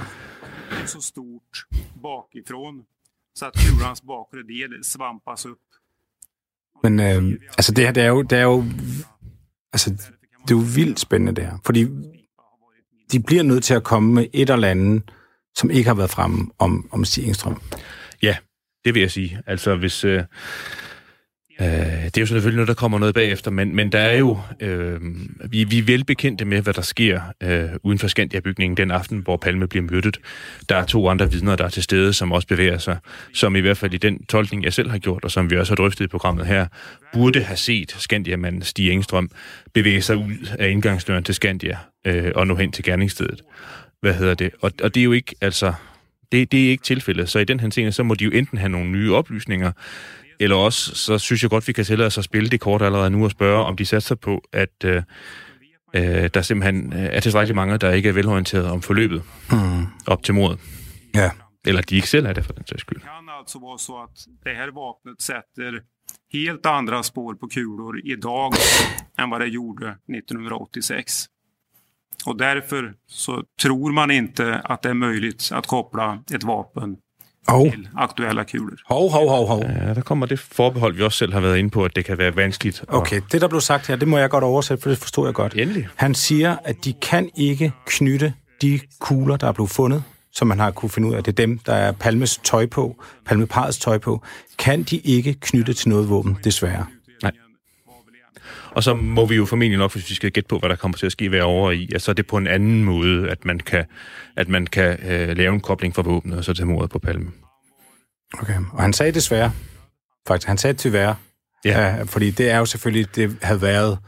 Så 0.87 1.01
stort 1.01 1.79
bakifrån 2.03 2.75
så 3.35 3.47
att 3.47 3.53
kulans 3.71 4.01
bakre 4.01 4.43
del 4.49 4.85
svampas 4.85 5.47
upp. 5.47 5.59
Men 6.83 7.01
øh, 7.01 7.41
altså 7.59 7.73
det 7.73 7.85
her, 7.85 7.93
det 7.93 8.03
er 8.03 8.09
jo, 8.09 8.23
det 8.23 8.39
er 8.39 8.43
jo, 8.43 8.65
altså, 9.73 9.91
det 10.43 10.51
er 10.51 10.59
jo 10.59 10.65
vildt 10.75 11.01
spændende 11.01 11.35
det 11.35 11.45
her. 11.45 11.59
Fordi 11.65 11.87
de 13.13 13.21
bliver 13.23 13.43
nødt 13.43 13.65
til 13.65 13.75
at 13.75 13.83
komme 13.85 14.13
med 14.15 14.27
et 14.33 14.51
eller 14.51 14.69
andet, 14.69 15.03
som 15.55 15.71
ikke 15.71 15.89
har 15.89 15.95
været 15.95 16.11
fremme 16.11 16.51
om, 16.59 16.89
om 16.91 17.05
Stig 17.05 17.27
Engstrøm. 17.27 17.61
Ja, 18.23 18.37
det 18.85 18.95
vil 18.95 19.01
jeg 19.01 19.11
sige. 19.11 19.39
Altså, 19.47 19.77
hvis... 19.77 20.05
Øh, 20.05 20.23
øh, 21.61 21.67
det 22.05 22.17
er 22.17 22.21
jo 22.21 22.27
selvfølgelig 22.27 22.57
noget, 22.57 22.69
der 22.69 22.75
kommer 22.75 22.99
noget 22.99 23.15
bagefter, 23.15 23.51
men, 23.51 23.77
men 23.77 23.93
der 23.93 23.99
er 23.99 24.17
jo... 24.17 24.41
Øh, 24.61 25.01
vi, 25.51 25.65
vi 25.65 25.79
er 25.79 25.83
velbekendte 25.83 26.45
med, 26.45 26.63
hvad 26.63 26.75
der 26.75 26.83
sker 26.83 27.21
øh, 27.43 27.69
uden 27.83 27.99
for 27.99 28.09
Skandia-bygningen 28.09 28.77
den 28.77 28.91
aften, 28.91 29.19
hvor 29.19 29.37
Palme 29.37 29.69
bliver 29.69 29.83
myrdet. 29.83 30.19
Der 30.69 30.77
er 30.77 30.85
to 30.85 31.09
andre 31.09 31.31
vidner, 31.31 31.57
der 31.57 31.65
er 31.65 31.69
til 31.69 31.83
stede, 31.83 32.13
som 32.13 32.33
også 32.33 32.49
bevæger 32.49 32.79
sig, 32.79 32.99
som 33.35 33.57
i 33.57 33.61
hvert 33.61 33.77
fald 33.77 33.95
i 33.95 33.99
den 33.99 34.25
tolkning, 34.25 34.65
jeg 34.65 34.73
selv 34.73 34.91
har 34.91 34.99
gjort, 34.99 35.25
og 35.25 35.31
som 35.31 35.51
vi 35.51 35.57
også 35.57 35.73
har 35.73 35.77
drøftet 35.77 36.05
i 36.05 36.09
programmet 36.09 36.47
her, 36.47 36.67
burde 37.13 37.41
have 37.43 37.57
set 37.57 37.97
Skandiamanden 37.99 38.63
Stig 38.63 38.91
Engstrøm 38.91 39.31
bevæge 39.75 40.03
sig 40.03 40.17
ud 40.17 40.49
af 40.59 40.69
indgangsdøren 40.71 41.25
til 41.25 41.35
Skandia 41.35 41.79
øh, 42.07 42.33
og 42.35 42.47
nå 42.47 42.55
hen 42.55 42.73
til 42.73 42.85
gerningsstedet. 42.85 43.43
Hvad 44.01 44.15
hedder 44.15 44.35
det? 44.35 44.51
Og, 44.61 44.73
og 44.83 44.95
det 44.95 45.01
er 45.01 45.05
jo 45.05 45.13
ikke, 45.13 45.35
altså... 45.41 45.73
Det, 46.33 46.53
det 46.53 46.67
er 46.67 46.71
ikke 46.71 46.85
tilfældet. 46.85 47.29
Så 47.29 47.39
i 47.39 47.45
den 47.45 47.61
henseende, 47.61 47.93
så 47.93 48.03
må 48.03 48.15
de 48.15 48.25
jo 48.25 48.31
enten 48.31 48.59
have 48.59 48.69
nogle 48.69 48.91
nye 48.91 49.15
oplysninger, 49.15 49.73
eller 50.41 50.57
også, 50.57 50.95
så 50.95 51.19
synes 51.19 51.43
jeg 51.43 51.51
godt, 51.51 51.69
vi 51.69 51.73
kan 51.73 51.85
tillade 51.85 52.07
os 52.07 52.19
at 52.19 52.25
spille 52.25 52.51
det 52.51 52.61
kort 52.61 52.83
allerede 52.83 53.11
nu 53.11 53.25
og 53.25 53.31
spørge, 53.31 53.65
om 53.65 53.77
de 53.77 53.85
satser 53.87 54.15
på, 54.15 54.43
at 54.53 54.85
øh, 54.85 55.03
øh, 55.97 56.31
der 56.35 56.43
simpelthen 56.43 56.93
øh, 56.93 56.99
er 57.05 57.21
tilstrækkeligt 57.21 57.55
mange, 57.57 57.79
der 57.79 57.93
ikke 57.93 58.09
er 58.09 58.13
velorienteret 58.13 58.67
om 58.71 58.83
forløbet 58.83 59.23
Mm. 59.53 59.87
op 60.07 60.23
til 60.23 60.35
mordet. 60.35 60.59
Ja. 61.15 61.31
Eller 61.67 61.83
de 61.83 61.97
ikke 61.97 62.09
selv 62.09 62.27
er 62.27 62.33
det, 62.33 62.45
for 62.45 62.53
den 62.53 62.67
sags 62.67 62.81
skyld. 62.81 62.99
Det 62.99 63.05
kan 63.05 63.29
alltså 63.41 63.59
vara 63.59 63.79
så 63.79 63.93
att 64.03 64.17
det 64.45 64.55
här 64.55 64.69
vapnet 64.81 65.23
sätter 65.23 65.73
helt 66.33 66.67
andra 66.67 67.03
spår 67.03 67.35
på 67.41 67.47
kulor 67.55 67.95
idag 68.05 68.53
än 69.19 69.31
vad 69.31 69.41
det 69.41 69.47
gjorde 69.49 69.87
1986. 70.09 71.29
Och 72.27 72.39
därför 72.39 72.93
så 73.09 73.43
tror 73.63 73.93
man 73.93 74.11
inte 74.11 74.61
att 74.65 74.83
det 74.83 74.89
är 74.89 74.95
möjligt 74.95 75.49
att 75.53 75.67
koppla 75.67 76.19
ett 76.35 76.45
vapen 76.45 76.97
Hov, 77.49 77.71
till 77.71 77.89
aktuella 77.97 78.45
kulor. 78.45 78.77
hov, 78.87 79.11
hov, 79.13 79.29
hov, 79.29 79.47
hov. 79.49 79.63
Ja, 79.63 79.95
der 79.95 80.01
kommer 80.03 80.27
det 80.27 80.41
forbehold, 80.41 80.95
vi 80.97 81.03
også 81.03 81.19
selv 81.19 81.33
har 81.33 81.41
været 81.41 81.57
inde 81.59 81.71
på, 81.71 81.85
at 81.85 81.97
det 81.97 82.05
kan 82.05 82.19
være 82.19 82.37
vanskeligt. 82.37 82.81
at- 82.83 82.95
Okay, 82.95 83.21
det 83.33 83.41
der 83.41 83.49
blev 83.49 83.61
sagt 83.61 83.87
her, 83.87 83.97
det 83.97 84.09
må 84.09 84.19
jeg 84.19 84.31
godt 84.31 84.45
oversætte, 84.45 84.83
for 84.83 84.91
det 84.91 84.99
forstod 84.99 85.27
jeg 85.27 85.35
godt. 85.35 85.55
Endelig. 85.55 85.89
Han 85.97 86.15
siger, 86.15 86.57
at 86.65 86.85
de 86.85 86.93
kan 86.93 87.31
ikke 87.37 87.73
knytte 87.87 88.33
de 88.63 88.81
kugler, 89.01 89.37
der 89.37 89.47
er 89.49 89.53
blevet 89.53 89.71
fundet, 89.71 90.03
som 90.33 90.49
man 90.49 90.59
har 90.59 90.71
kunne 90.71 90.91
finde 90.91 91.09
ud 91.09 91.15
af, 91.15 91.25
det 91.25 91.33
er 91.33 91.47
dem, 91.47 91.59
der 91.59 91.73
er 91.75 91.93
Palmes 91.93 92.41
tøj 92.45 92.67
på, 92.67 93.03
Palmeparets 93.27 93.79
tøj 93.79 93.99
på, 93.99 94.23
kan 94.59 94.83
de 94.83 94.97
ikke 94.97 95.35
knytte 95.41 95.73
til 95.73 95.89
noget 95.89 96.09
våben, 96.11 96.37
desværre. 96.45 96.87
Og 98.73 98.83
så 98.83 98.95
må 98.95 99.27
vi 99.27 99.35
jo 99.35 99.45
formentlig 99.47 99.79
nok, 99.79 99.93
hvis 99.93 100.11
vi 100.11 100.15
skal 100.15 100.31
gætte 100.31 100.49
på, 100.49 100.59
hvad 100.59 100.69
der 100.69 100.77
kommer 100.77 100.99
til 100.99 101.07
at 101.07 101.13
ske 101.13 101.31
være 101.33 101.43
over 101.43 101.71
i, 101.71 101.89
at 101.95 102.03
så 102.03 102.11
er 102.11 102.15
det 102.15 102.27
på 102.27 102.37
en 102.37 102.47
anden 102.47 102.85
måde, 102.85 103.29
at 103.31 103.45
man 103.45 103.61
kan, 103.61 103.85
at 104.37 104.49
man 104.49 104.67
kan 104.67 104.99
øh, 105.11 105.37
lave 105.37 105.55
en 105.55 105.61
kobling 105.61 105.95
fra 105.95 106.03
våbnet 106.03 106.39
og 106.39 106.45
så 106.45 106.53
til 106.55 106.67
mordet 106.67 106.91
på 106.91 106.99
Palme. 106.99 107.31
Okay. 108.39 108.57
Og 108.73 108.83
han 108.83 108.93
sagde 108.93 109.13
desværre, 109.13 109.53
faktisk, 110.29 110.49
han 110.49 110.59
sagde 110.59 110.75
tyværre, 110.75 111.15
Ja. 111.65 111.87
ja. 111.87 112.03
fordi 112.03 112.31
det 112.31 112.51
er 112.51 112.59
jo 112.59 112.65
selvfølgelig, 112.65 113.17
det 113.17 113.37
havde 113.43 113.63
været, 113.63 113.99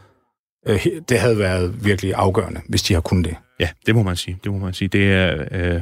øh, 0.68 0.86
det 1.08 1.20
havde 1.20 1.38
været 1.38 1.84
virkelig 1.84 2.14
afgørende, 2.14 2.60
hvis 2.68 2.82
de 2.82 2.94
har 2.94 3.00
kunnet 3.00 3.24
det. 3.24 3.36
Ja, 3.60 3.68
det 3.86 3.94
må 3.94 4.02
man 4.02 4.16
sige. 4.16 4.38
Det 4.44 4.52
må 4.52 4.58
man 4.58 4.74
sige. 4.74 4.88
Det 4.88 5.12
er 5.12 5.44
øh, 5.50 5.80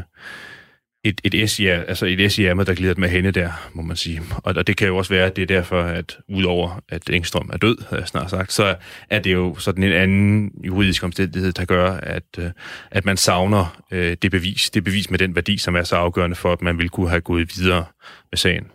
et, 1.05 1.20
et 1.24 1.51
S 1.51 1.59
i, 1.59 1.66
altså 1.66 2.07
et 2.07 2.32
S 2.32 2.38
i 2.38 2.44
ærmet, 2.44 2.66
der 2.66 2.74
glider 2.74 2.94
med 2.98 3.09
hende 3.09 3.32
der, 3.32 3.70
må 3.72 3.82
man 3.82 3.96
sige. 3.96 4.22
Og, 4.36 4.55
og 4.57 4.66
det 4.66 4.76
kan 4.76 4.88
jo 4.88 4.96
også 4.96 5.14
være, 5.14 5.26
at 5.26 5.36
det 5.36 5.42
er 5.42 5.46
derfor, 5.46 5.82
at 5.82 6.18
udover 6.28 6.80
at 6.88 7.11
Engstrøm 7.11 7.51
er 7.53 7.57
død, 7.57 7.76
havde 7.88 8.01
jeg 8.01 8.09
snart 8.09 8.30
sagt, 8.30 8.53
så 8.53 8.76
er 9.11 9.18
det 9.18 9.32
jo 9.32 9.57
sådan 9.59 9.82
en 9.82 9.92
anden 9.92 10.53
juridisk 10.64 11.05
omstændighed, 11.05 11.53
der 11.53 11.64
gør, 11.64 11.90
at, 11.92 12.24
øh, 12.38 12.51
at 12.90 13.05
man 13.05 13.16
savner 13.16 13.82
øh, 13.90 14.16
det 14.22 14.30
bevis. 14.30 14.70
Det 14.70 14.84
bevis 14.84 15.11
med 15.11 15.18
den 15.18 15.34
værdi, 15.34 15.59
som 15.59 15.76
er 15.76 15.82
så 15.82 15.96
afgørende 15.96 16.36
for, 16.36 16.53
at 16.53 16.62
man 16.62 16.78
ville 16.78 16.88
kunne 16.88 17.09
have 17.09 17.20
gået 17.20 17.57
videre 17.57 17.84
med 18.32 18.36
sagen. 18.36 18.66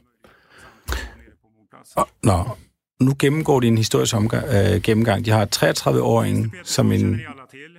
Nå, 2.23 2.57
nu 2.99 3.15
gennemgår 3.19 3.59
de 3.59 3.67
en 3.67 3.77
historisk 3.77 4.15
omgang, 4.15 4.45
øh, 4.45 4.81
gennemgang. 4.81 5.25
De 5.25 5.31
har 5.31 5.47
33-åringen 5.55 6.51
som 6.63 6.91
en, 6.91 7.21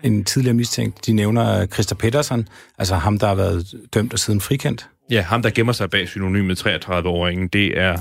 en 0.02 0.24
tidligere 0.24 0.54
mistænkt. 0.54 1.06
De 1.06 1.12
nævner 1.12 1.60
øh, 1.60 1.66
Christa 1.68 1.94
Pedersen, 1.94 2.48
altså 2.78 2.94
ham, 2.94 3.18
der 3.18 3.26
har 3.26 3.34
været 3.34 3.74
dømt 3.94 4.12
og 4.12 4.18
siden 4.18 4.40
frikendt. 4.40 4.88
Ja, 5.10 5.20
ham, 5.20 5.42
der 5.42 5.50
gemmer 5.50 5.72
sig 5.72 5.90
bag 5.90 6.08
synonymet 6.08 6.66
33-åringen, 6.66 7.48
det 7.48 7.78
er 7.80 7.96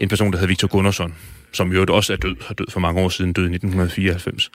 en 0.00 0.08
person, 0.08 0.32
der 0.32 0.38
hedder 0.38 0.48
Victor 0.48 0.68
Gunnarsson, 0.68 1.14
som 1.52 1.72
jo 1.72 1.86
også 1.88 2.12
er 2.12 2.16
død, 2.16 2.36
har 2.46 2.54
død 2.54 2.66
for 2.70 2.80
mange 2.80 3.00
år 3.00 3.08
siden, 3.08 3.32
død 3.32 3.44
i 3.44 3.54
1994, 3.54 4.50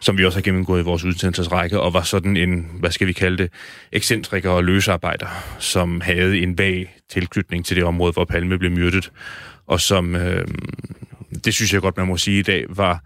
som 0.00 0.18
vi 0.18 0.24
også 0.24 0.38
har 0.38 0.42
gennemgået 0.42 0.80
i 0.80 0.84
vores 0.84 1.04
udsendelsesrække, 1.04 1.80
og 1.80 1.94
var 1.94 2.02
sådan 2.02 2.36
en, 2.36 2.70
hvad 2.80 2.90
skal 2.90 3.06
vi 3.06 3.12
kalde 3.12 3.38
det, 3.38 3.52
ekscentriker 3.92 4.50
og 4.50 4.64
løsarbejder, 4.64 5.26
som 5.58 6.00
havde 6.00 6.38
en 6.38 6.58
vag 6.58 6.96
tilknytning 7.10 7.64
til 7.64 7.76
det 7.76 7.84
område, 7.84 8.12
hvor 8.12 8.24
Palme 8.24 8.58
blev 8.58 8.70
myrdet, 8.70 9.10
og 9.66 9.80
som, 9.80 10.16
øh, 10.16 10.46
det 11.44 11.54
synes 11.54 11.72
jeg 11.72 11.80
godt, 11.80 11.96
man 11.96 12.06
må 12.06 12.16
sige 12.16 12.38
i 12.38 12.42
dag, 12.42 12.64
var 12.68 13.04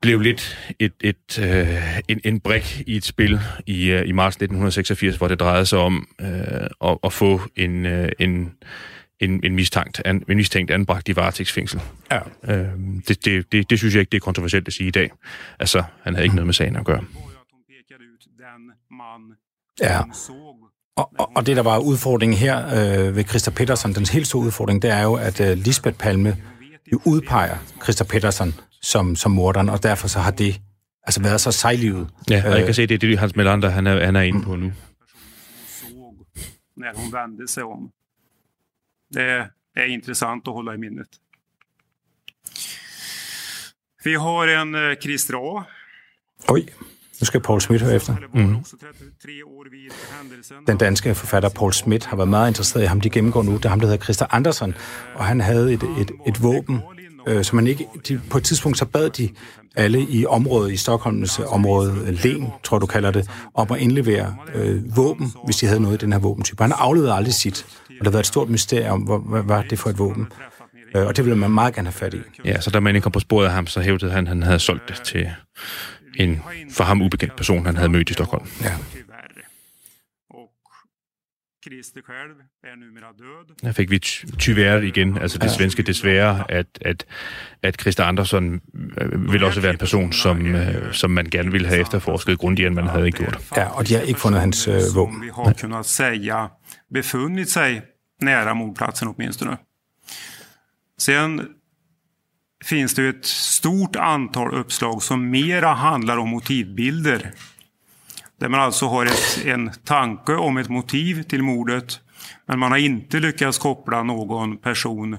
blev 0.00 0.20
lidt 0.20 0.74
et, 0.78 0.92
et, 1.00 1.38
øh, 1.38 1.98
en, 2.08 2.20
en 2.24 2.40
brik 2.40 2.82
i 2.86 2.96
et 2.96 3.04
spil 3.04 3.40
i, 3.66 3.90
øh, 3.90 4.08
i 4.08 4.12
marts 4.12 4.36
1986, 4.36 5.16
hvor 5.16 5.28
det 5.28 5.40
drejede 5.40 5.66
sig 5.66 5.78
om 5.78 6.08
øh, 6.20 6.28
at, 6.90 6.98
at 7.04 7.12
få 7.12 7.40
en, 7.56 7.86
øh, 7.86 8.08
en, 8.18 8.52
en, 9.20 9.40
en, 9.44 9.54
mistænkt, 9.54 10.02
an, 10.04 10.24
en 10.28 10.36
mistænkt 10.36 10.70
anbragt 10.70 11.08
i 11.08 11.16
varetægtsfængsel. 11.16 11.80
Ja. 12.10 12.18
Øh, 12.44 12.68
det, 13.08 13.24
det, 13.24 13.52
det, 13.52 13.70
det 13.70 13.78
synes 13.78 13.94
jeg 13.94 14.00
ikke, 14.00 14.10
det 14.10 14.16
er 14.16 14.24
kontroversielt 14.24 14.68
at 14.68 14.72
sige 14.74 14.88
i 14.88 14.90
dag. 14.90 15.10
Altså, 15.58 15.82
han 16.02 16.14
havde 16.14 16.24
ikke 16.24 16.36
noget 16.36 16.46
med 16.46 16.54
sagen 16.54 16.76
at 16.76 16.84
gøre. 16.84 17.04
Ja. 19.80 20.00
Og, 20.96 21.12
og, 21.18 21.32
og 21.36 21.46
det, 21.46 21.56
der 21.56 21.62
var 21.62 21.78
udfordringen 21.78 22.38
her 22.38 22.66
øh, 22.66 23.16
ved 23.16 23.24
Christa 23.24 23.50
Pedersen, 23.50 23.94
den 23.94 24.06
helt 24.12 24.26
store 24.26 24.42
udfordring, 24.42 24.82
det 24.82 24.90
er 24.90 25.02
jo, 25.02 25.14
at 25.14 25.40
øh, 25.40 25.58
Lisbeth 25.58 25.98
Palme 25.98 26.36
udpeger 26.92 27.56
Christa 27.82 28.04
Pedersen 28.04 28.54
som, 28.82 29.16
som 29.16 29.32
morderen, 29.32 29.68
og 29.68 29.82
derfor 29.82 30.08
så 30.08 30.18
har 30.18 30.30
det 30.30 30.60
altså 31.02 31.22
været 31.22 31.40
så 31.40 31.52
sejlivet. 31.52 32.08
Ja, 32.30 32.50
og 32.50 32.58
jeg 32.58 32.64
kan 32.64 32.74
se, 32.74 32.86
det 32.86 32.94
er 32.94 32.98
det, 32.98 33.18
Hans 33.18 33.36
Melander, 33.36 33.68
han 33.68 33.86
er, 33.86 34.04
han 34.04 34.16
er 34.16 34.20
inde 34.20 34.42
på 34.42 34.56
nu. 34.56 34.72
såg 35.80 36.26
när 36.76 36.94
hon 36.94 37.10
vände 37.10 37.48
sig 37.48 37.64
om. 37.64 37.90
Det 39.08 39.50
är 39.74 39.86
intressant 39.86 40.48
att 40.48 40.54
hålla 40.54 40.74
i 40.74 40.78
minnet. 40.78 41.08
Vi 44.04 44.14
har 44.14 44.48
en 44.48 44.74
eh, 44.74 44.96
Christer 44.96 45.58
A. 45.58 45.64
Oj, 46.48 46.74
nu 47.20 47.26
skal 47.26 47.40
Paul 47.40 47.60
Schmidt 47.60 47.82
høre 47.82 47.94
efter. 47.94 48.16
Mm. 48.34 48.64
Också 49.90 50.06
33 50.06 50.16
år 50.16 50.22
vid 50.22 50.36
händelsen. 50.36 50.66
Den 50.66 50.76
danske 50.76 51.14
forfatter 51.14 51.48
Paul 51.48 51.72
Schmidt 51.72 52.04
har 52.06 52.16
været 52.16 52.28
meget 52.28 52.48
interesseret 52.48 52.82
i 52.82 52.86
ham. 52.86 53.00
De 53.00 53.10
gennemgår 53.10 53.42
nu. 53.42 53.52
Det 53.52 53.64
er 53.64 53.68
ham, 53.68 53.80
der 53.80 53.86
hedder 53.86 54.04
Christa 54.04 54.26
Andersen, 54.30 54.74
og 55.14 55.24
han 55.24 55.40
havde 55.40 55.72
et, 55.72 55.82
et, 56.00 56.10
et 56.26 56.42
våben, 56.42 56.80
øh, 57.28 57.44
som 57.44 57.56
man 57.56 57.66
ikke... 57.66 57.86
De, 58.08 58.20
på 58.30 58.38
et 58.38 58.44
tidspunkt 58.44 58.78
så 58.78 58.84
bad 58.84 59.10
de 59.10 59.28
alle 59.76 60.00
i 60.00 60.26
området, 60.26 60.72
i 60.72 60.76
Stockholms 60.76 61.38
område, 61.38 62.12
Len, 62.12 62.48
tror 62.64 62.78
du 62.78 62.86
kalder 62.86 63.10
det, 63.10 63.30
om 63.54 63.72
at 63.72 63.80
indlevere 63.80 64.34
øh, 64.54 64.96
våben, 64.96 65.32
hvis 65.44 65.56
de 65.56 65.66
havde 65.66 65.80
noget 65.80 66.02
i 66.02 66.04
den 66.04 66.12
her 66.12 66.20
våbentype. 66.20 66.62
Han 66.62 66.72
afleverede 66.72 67.14
aldrig 67.14 67.34
sit, 67.34 67.66
og 67.88 67.94
der 67.98 68.04
har 68.04 68.10
været 68.10 68.22
et 68.22 68.26
stort 68.26 68.48
mysterium, 68.48 69.00
hvad, 69.00 69.18
hvad 69.28 69.42
var 69.42 69.62
det 69.62 69.78
for 69.78 69.90
et 69.90 69.98
våben. 69.98 70.26
Øh, 70.96 71.06
og 71.06 71.16
det 71.16 71.24
ville 71.24 71.38
man 71.38 71.50
meget 71.50 71.74
gerne 71.74 71.86
have 71.86 71.92
fat 71.92 72.14
i. 72.14 72.18
Ja, 72.44 72.60
så 72.60 72.70
da 72.70 72.80
man 72.80 72.96
ikke 72.96 73.02
kom 73.02 73.12
på 73.12 73.20
sporet 73.20 73.46
af 73.46 73.52
ham, 73.52 73.66
så 73.66 73.80
hævdede 73.80 74.10
han, 74.12 74.24
at 74.24 74.28
han 74.28 74.42
havde 74.42 74.58
solgt 74.58 74.88
det 74.88 75.00
til 75.04 75.30
en 76.14 76.42
for 76.70 76.84
ham 76.84 77.02
ubekendt 77.02 77.36
person, 77.36 77.66
han 77.66 77.76
havde 77.76 77.88
mødt 77.88 78.10
i 78.10 78.12
Stockholm. 78.12 78.46
Ja. 78.62 78.72
Tyvärr. 81.66 81.78
Och 81.78 81.84
Christer 81.84 82.02
själv 82.02 82.34
är 82.64 82.76
numera 82.76 83.12
död. 83.12 83.56
Der 83.62 83.72
fik 83.72 83.90
vi 83.90 83.98
ty- 83.98 84.26
tyvärr 84.38 84.82
igen, 84.82 85.18
altså 85.18 85.38
det 85.38 85.50
svenske 85.50 85.82
desværre, 85.82 86.50
at, 86.50 86.66
at, 86.80 87.06
at 87.62 87.80
Christa 87.80 88.02
Andersson 88.02 88.60
øh, 89.00 89.32
vil 89.32 89.44
også 89.44 89.60
være 89.60 89.72
en 89.72 89.78
person, 89.78 90.12
som, 90.12 90.46
øh, 90.54 90.92
som 90.92 91.10
man 91.10 91.26
gerne 91.30 91.52
ville 91.52 91.68
have 91.68 91.80
efterforsket 91.80 92.38
grundigere, 92.38 92.66
end 92.66 92.74
man 92.74 92.86
havde 92.88 93.10
gjort. 93.12 93.38
Ja, 93.56 93.68
og 93.68 93.88
de 93.88 93.94
har 93.94 94.00
ikke 94.00 94.20
fundet 94.20 94.40
hans 94.40 94.68
øh, 94.68 94.80
våben. 94.94 95.22
Vi 95.22 95.30
har 95.34 95.52
kunnat 95.60 95.86
säga 95.86 96.46
befunnit 96.94 97.50
sig 97.50 97.82
nära 98.22 98.54
mordplatsen 98.54 99.08
åtminstone. 99.08 99.56
Sen 100.98 101.48
finns 102.64 102.94
det 102.94 103.02
ju 103.02 103.08
ett 103.08 103.26
stort 103.26 103.96
antal 103.96 104.54
uppslag 104.54 105.02
som 105.02 105.18
mera 105.20 105.74
handlar 105.74 106.16
om 106.16 106.28
motivbilder. 106.28 107.20
Där 108.40 108.48
man 108.48 108.60
alltså 108.60 108.86
har 108.86 109.06
ett, 109.06 109.46
en 109.46 109.70
tanke 109.84 110.34
om 110.34 110.56
ett 110.56 110.68
motiv 110.68 111.22
till 111.22 111.42
mordet. 111.42 112.00
Men 112.46 112.58
man 112.58 112.70
har 112.70 112.78
inte 112.78 113.20
lyckats 113.20 113.58
koppla 113.58 114.02
någon 114.02 114.56
person 114.56 115.18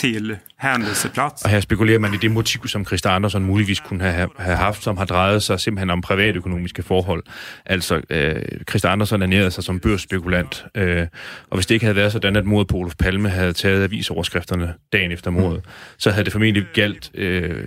till 0.00 0.36
händelseplats. 0.64 1.44
Og 1.44 1.50
her 1.50 1.60
spekulerer 1.60 1.98
man 1.98 2.14
i 2.14 2.16
det 2.16 2.30
motiv, 2.30 2.66
som 2.66 2.86
Christa 2.86 3.08
Andersson 3.08 3.44
muligvis 3.44 3.80
kunne 3.80 4.04
have, 4.04 4.28
have 4.38 4.56
haft, 4.56 4.82
som 4.82 4.96
har 4.96 5.04
drejet 5.04 5.42
sig 5.42 5.60
simpelthen 5.60 5.90
om 5.90 6.00
privatøkonomiske 6.00 6.82
forhold. 6.82 7.22
Altså, 7.66 8.00
øh, 8.10 8.42
Christa 8.68 8.88
Andersson 8.88 9.22
ernærede 9.22 9.50
sig 9.50 9.64
som 9.64 9.80
børsspekulant, 9.80 10.64
øh, 10.74 11.06
og 11.50 11.56
hvis 11.56 11.66
det 11.66 11.74
ikke 11.74 11.86
havde 11.86 11.96
været 11.96 12.12
sådan, 12.12 12.36
at 12.36 12.44
mordet 12.44 12.68
på 12.68 12.76
Olof 12.76 12.92
Palme 12.98 13.28
havde 13.28 13.52
taget 13.52 13.84
avisoverskrifterne 13.84 14.74
dagen 14.92 15.12
efter 15.12 15.30
mordet, 15.30 15.60
mm. 15.64 15.70
så 15.98 16.10
havde 16.10 16.24
det 16.24 16.32
formentlig 16.32 16.66
galt 16.74 17.10
øh, 17.14 17.64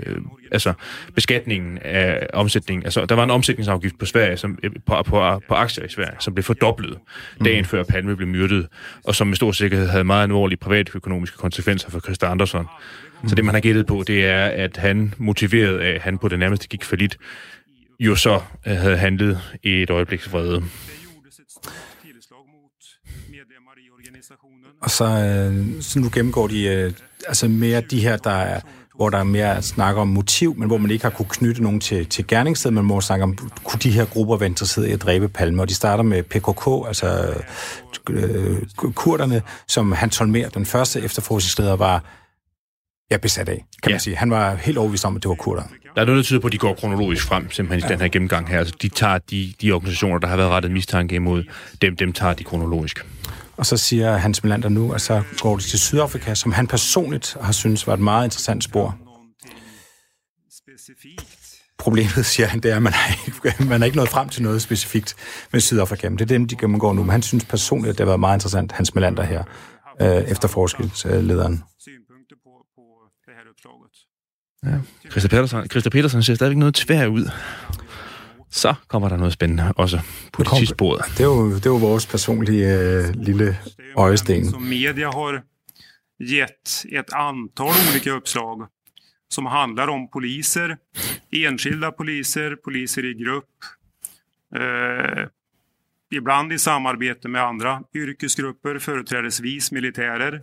altså, 0.52 0.74
beskatningen 1.16 1.78
af 1.78 2.28
omsætningen. 2.34 2.86
Altså, 2.86 3.06
der 3.06 3.16
var 3.16 3.24
en 3.24 3.32
omsætningsafgift 3.32 4.00
på 4.00 4.06
Sverige, 4.06 4.38
som, 4.38 4.60
øh, 4.64 4.72
på, 4.86 5.04
på, 5.06 5.42
på 5.48 5.54
aktier 5.54 5.86
i 5.86 5.90
Sverige, 5.90 6.16
som 6.20 6.34
blev 6.34 6.44
fordoblet 6.44 6.98
dagen 7.46 7.66
før 7.66 7.84
Palme 7.84 8.16
blev 8.16 8.28
myrdet, 8.28 8.68
og 9.04 9.16
som 9.16 9.28
med 9.28 9.36
stor 9.36 9.52
sikkerhed 9.52 9.88
havde 9.88 10.04
meget 10.04 10.24
alvorlige 10.24 10.58
privatøkonomiske 10.58 11.38
konsekvenser 11.38 11.90
for 11.90 12.00
Christa 12.00 12.26
så 13.28 13.36
det, 13.36 13.46
man 13.46 13.54
har 13.54 13.62
gættet 13.62 13.88
på, 13.88 14.04
det 14.08 14.26
er, 14.26 14.46
at 14.46 14.78
han, 14.78 15.14
motiveret 15.18 15.80
af, 15.80 15.96
at 15.96 16.02
han 16.02 16.18
på 16.18 16.28
det 16.28 16.40
nærmeste 16.40 16.68
gik 16.68 16.84
for 16.84 16.96
lidt, 16.96 17.18
jo 18.00 18.16
så 18.16 18.42
øh, 18.68 18.78
havde 18.78 18.98
handlet 18.98 19.40
i 19.64 19.82
et 19.82 19.90
øjebliks 19.90 20.32
vrede. 20.34 20.64
I 23.78 23.90
organisationen. 23.98 24.60
Og 24.82 24.90
så, 24.90 25.06
øh, 25.06 25.82
så 25.82 26.00
nu 26.00 26.10
gennemgår 26.14 26.48
de 26.48 26.68
øh, 26.68 26.94
altså 27.28 27.48
mere 27.48 27.82
de 27.82 28.00
her, 28.00 28.18
der 28.18 28.32
er, 28.32 28.60
hvor 28.96 29.10
der 29.10 29.18
er 29.18 29.24
mere 29.24 29.62
snak 29.62 29.96
om 29.96 30.08
motiv, 30.08 30.56
men 30.58 30.68
hvor 30.68 30.78
man 30.78 30.92
ikke 30.92 31.04
har 31.04 31.10
kunne 31.10 31.30
knytte 31.30 31.64
nogen 31.64 31.80
til, 31.80 32.06
til 32.06 32.28
gerningsstedet, 32.28 32.74
men 32.74 32.86
hvor 32.86 33.00
snakke 33.00 33.24
om, 33.24 33.38
kunne 33.64 33.80
de 33.84 33.92
her 33.92 34.06
grupper 34.06 34.38
være 34.38 34.50
interesseret 34.50 34.88
i 34.88 34.92
at 34.92 35.02
dræbe 35.02 35.30
Palme? 35.30 35.62
Og 35.62 35.70
de 35.70 35.74
starter 35.74 36.04
med 36.04 36.24
PKK, 36.24 36.88
altså 36.88 37.34
øh, 38.10 38.62
kurderne, 38.94 39.42
som 39.68 39.92
Hans 39.92 40.18
Holmer, 40.18 40.50
den 40.50 40.66
første 40.66 41.02
efterforskningsleder, 41.02 41.76
var 41.76 42.04
ja, 43.12 43.18
besat 43.18 43.50
af, 43.50 43.56
kan 43.56 43.64
ja. 43.84 43.90
Ja. 43.90 43.94
man 43.94 44.00
sige. 44.00 44.16
Han 44.16 44.32
var 44.32 44.56
helt 44.56 44.78
overbevist 44.78 45.06
om, 45.06 45.16
at 45.16 45.24
det 45.24 45.30
var 45.30 45.36
kurder. 45.36 45.64
Der 45.96 46.02
er 46.02 46.06
noget, 46.06 46.18
der 46.18 46.24
tyder 46.24 46.40
på, 46.40 46.48
at 46.48 46.54
de 46.54 46.58
går 46.58 46.74
kronologisk 46.74 47.24
frem, 47.26 47.52
simpelthen 47.52 47.90
i 47.90 47.94
den 47.94 48.02
her 48.02 48.08
gennemgang 48.08 48.50
her. 48.50 48.60
Altså, 48.60 48.76
de 48.82 48.90
tager 48.90 49.18
de, 49.18 49.54
de 49.62 49.72
organisationer, 49.72 50.20
der 50.20 50.28
har 50.28 50.38
været 50.38 50.50
rettet 50.50 50.72
mistanke 50.72 51.16
imod, 51.16 51.44
dem, 51.82 51.96
dem 51.96 52.14
tager 52.14 52.34
de 52.34 52.44
kronologisk. 52.44 53.06
Og 53.58 53.66
så 53.66 53.78
siger 53.78 54.18
Hans 54.18 54.44
Melander 54.44 54.70
nu, 54.70 54.94
at 54.94 55.02
så 55.02 55.24
går 55.40 55.56
det 55.56 55.66
til 55.66 55.80
Sydafrika, 55.80 56.36
som 56.36 56.52
han 56.52 56.68
personligt 56.68 57.38
har 57.42 57.52
synes 57.52 57.88
var 57.88 57.94
et 57.94 58.00
meget 58.00 58.26
interessant 58.26 58.64
spor. 58.64 58.98
Problemet, 61.78 62.26
siger 62.26 62.48
han, 62.48 62.60
det 62.60 62.72
er, 62.72 62.76
at 62.76 62.82
man 62.82 62.94
har 62.94 63.28
ikke, 63.28 63.64
man 63.70 63.82
har 63.82 63.86
ikke 63.86 63.98
nået 63.98 64.10
frem 64.10 64.30
til 64.30 64.44
noget 64.44 64.62
specifikt 64.62 65.16
med 65.52 65.60
Sydafrika. 65.60 66.10
Men 66.10 66.18
det 66.20 66.26
er 66.26 66.28
dem, 66.38 66.48
de 66.48 66.56
gennemgår 66.56 66.94
nu. 66.94 67.04
Men 67.04 67.10
han 67.12 67.22
synes 67.22 67.46
personligt, 67.46 67.90
at 67.90 67.98
det 67.98 68.04
har 68.04 68.10
været 68.10 68.20
meget 68.20 68.36
interessant, 68.36 68.72
Hans 68.72 68.96
Melander 68.96 69.24
her, 69.24 69.44
øh, 70.02 70.08
efterforskningslederen. 70.08 71.64
Synpunkter 71.80 72.36
på, 72.44 72.52
på 72.76 72.84
det 73.26 73.34
här 73.38 73.44
uppslaget. 73.52 73.96
Ja. 74.66 74.78
Christa 75.12 75.28
Petersen, 75.30 75.70
Christa 75.70 75.90
Petersen 75.90 76.24
ser 76.24 76.36
stadigvæk 76.36 76.58
noget 76.58 76.76
tvær 76.76 77.08
ud. 77.08 77.30
Så 78.50 78.74
kommer 78.88 79.10
der 79.10 79.18
noget 79.18 79.34
spændende 79.34 79.74
også 79.76 80.00
på 80.34 80.44
det 80.44 80.50
kom- 80.50 80.58
sidste 80.58 80.74
sporet. 80.76 81.02
Det 81.18 81.20
er 81.20 81.24
jo, 81.26 81.56
det 81.56 81.66
er 81.66 81.70
jo 81.70 81.76
vores 81.78 82.06
personlige 82.06 82.80
øh, 82.80 83.14
lille 83.16 83.58
øjesten. 83.96 84.50
Som 84.50 84.62
media 84.62 85.06
har 85.12 85.42
gett 86.24 86.86
ett 86.92 87.14
antal 87.14 87.66
olika 87.92 88.12
uppslag 88.16 88.68
som 89.30 89.46
handlar 89.46 89.88
om 89.88 90.08
poliser, 90.14 90.76
enskilda 91.32 91.90
poliser, 91.98 92.56
poliser 92.64 93.04
i 93.04 93.14
grupp, 93.24 93.50
eh, 94.56 95.28
ibland 96.12 96.54
i 96.54 96.58
samarbete 96.58 97.28
med 97.28 97.40
andra 97.42 97.82
yrkesgrupper, 97.96 98.80
företrädesvis 98.80 99.72
militärer. 99.72 100.40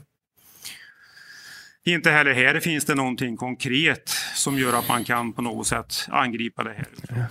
Inte 1.86 2.10
heller 2.10 2.34
här 2.34 2.60
finns 2.60 2.84
det 2.84 2.94
någonting 2.94 3.36
konkret 3.36 4.08
som 4.34 4.58
gör 4.58 4.78
att 4.78 4.88
man 4.88 5.04
kan 5.04 5.32
på 5.32 5.42
något 5.42 5.66
sätt 5.66 6.06
angripa 6.08 6.62
det 6.64 6.72
här. 6.76 7.26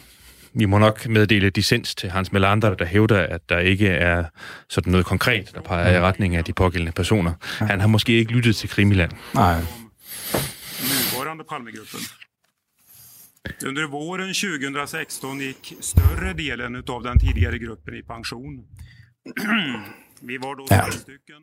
Vi 0.55 0.65
må 0.67 0.77
nok 0.79 1.07
meddele 1.07 1.49
dissens 1.49 1.95
til 1.95 2.09
Hans 2.09 2.31
Melander, 2.31 2.75
der 2.75 2.85
hævder, 2.85 3.19
at 3.35 3.49
der 3.49 3.59
ikke 3.59 3.87
er 3.89 4.23
sådan 4.69 4.91
noget 4.91 5.05
konkret, 5.05 5.51
der 5.55 5.61
peger 5.61 5.97
i 5.97 5.99
retning 6.01 6.35
af 6.35 6.43
de 6.43 6.53
pågældende 6.53 6.91
personer. 6.91 7.33
Han 7.59 7.79
har 7.79 7.87
måske 7.87 8.13
ikke 8.13 8.31
lyttet 8.31 8.55
til 8.55 8.69
Krimiland. 8.69 9.11
Nej, 9.33 9.59
nuvarande 10.81 11.43
Palmegruppen. 11.49 11.99
Under 13.67 13.87
våren 13.87 14.33
2016 14.33 15.39
gick 15.39 15.73
större 15.81 16.33
delen 16.33 16.75
av 16.89 17.03
den 17.03 17.19
tidigare 17.19 17.59
gruppen 17.59 17.93
i 17.95 18.01
pension. 18.01 18.63
Vi 20.27 20.37
var 20.37 20.55
då 20.55 20.67
Ja. 20.71 20.91
stycken. 20.91 21.41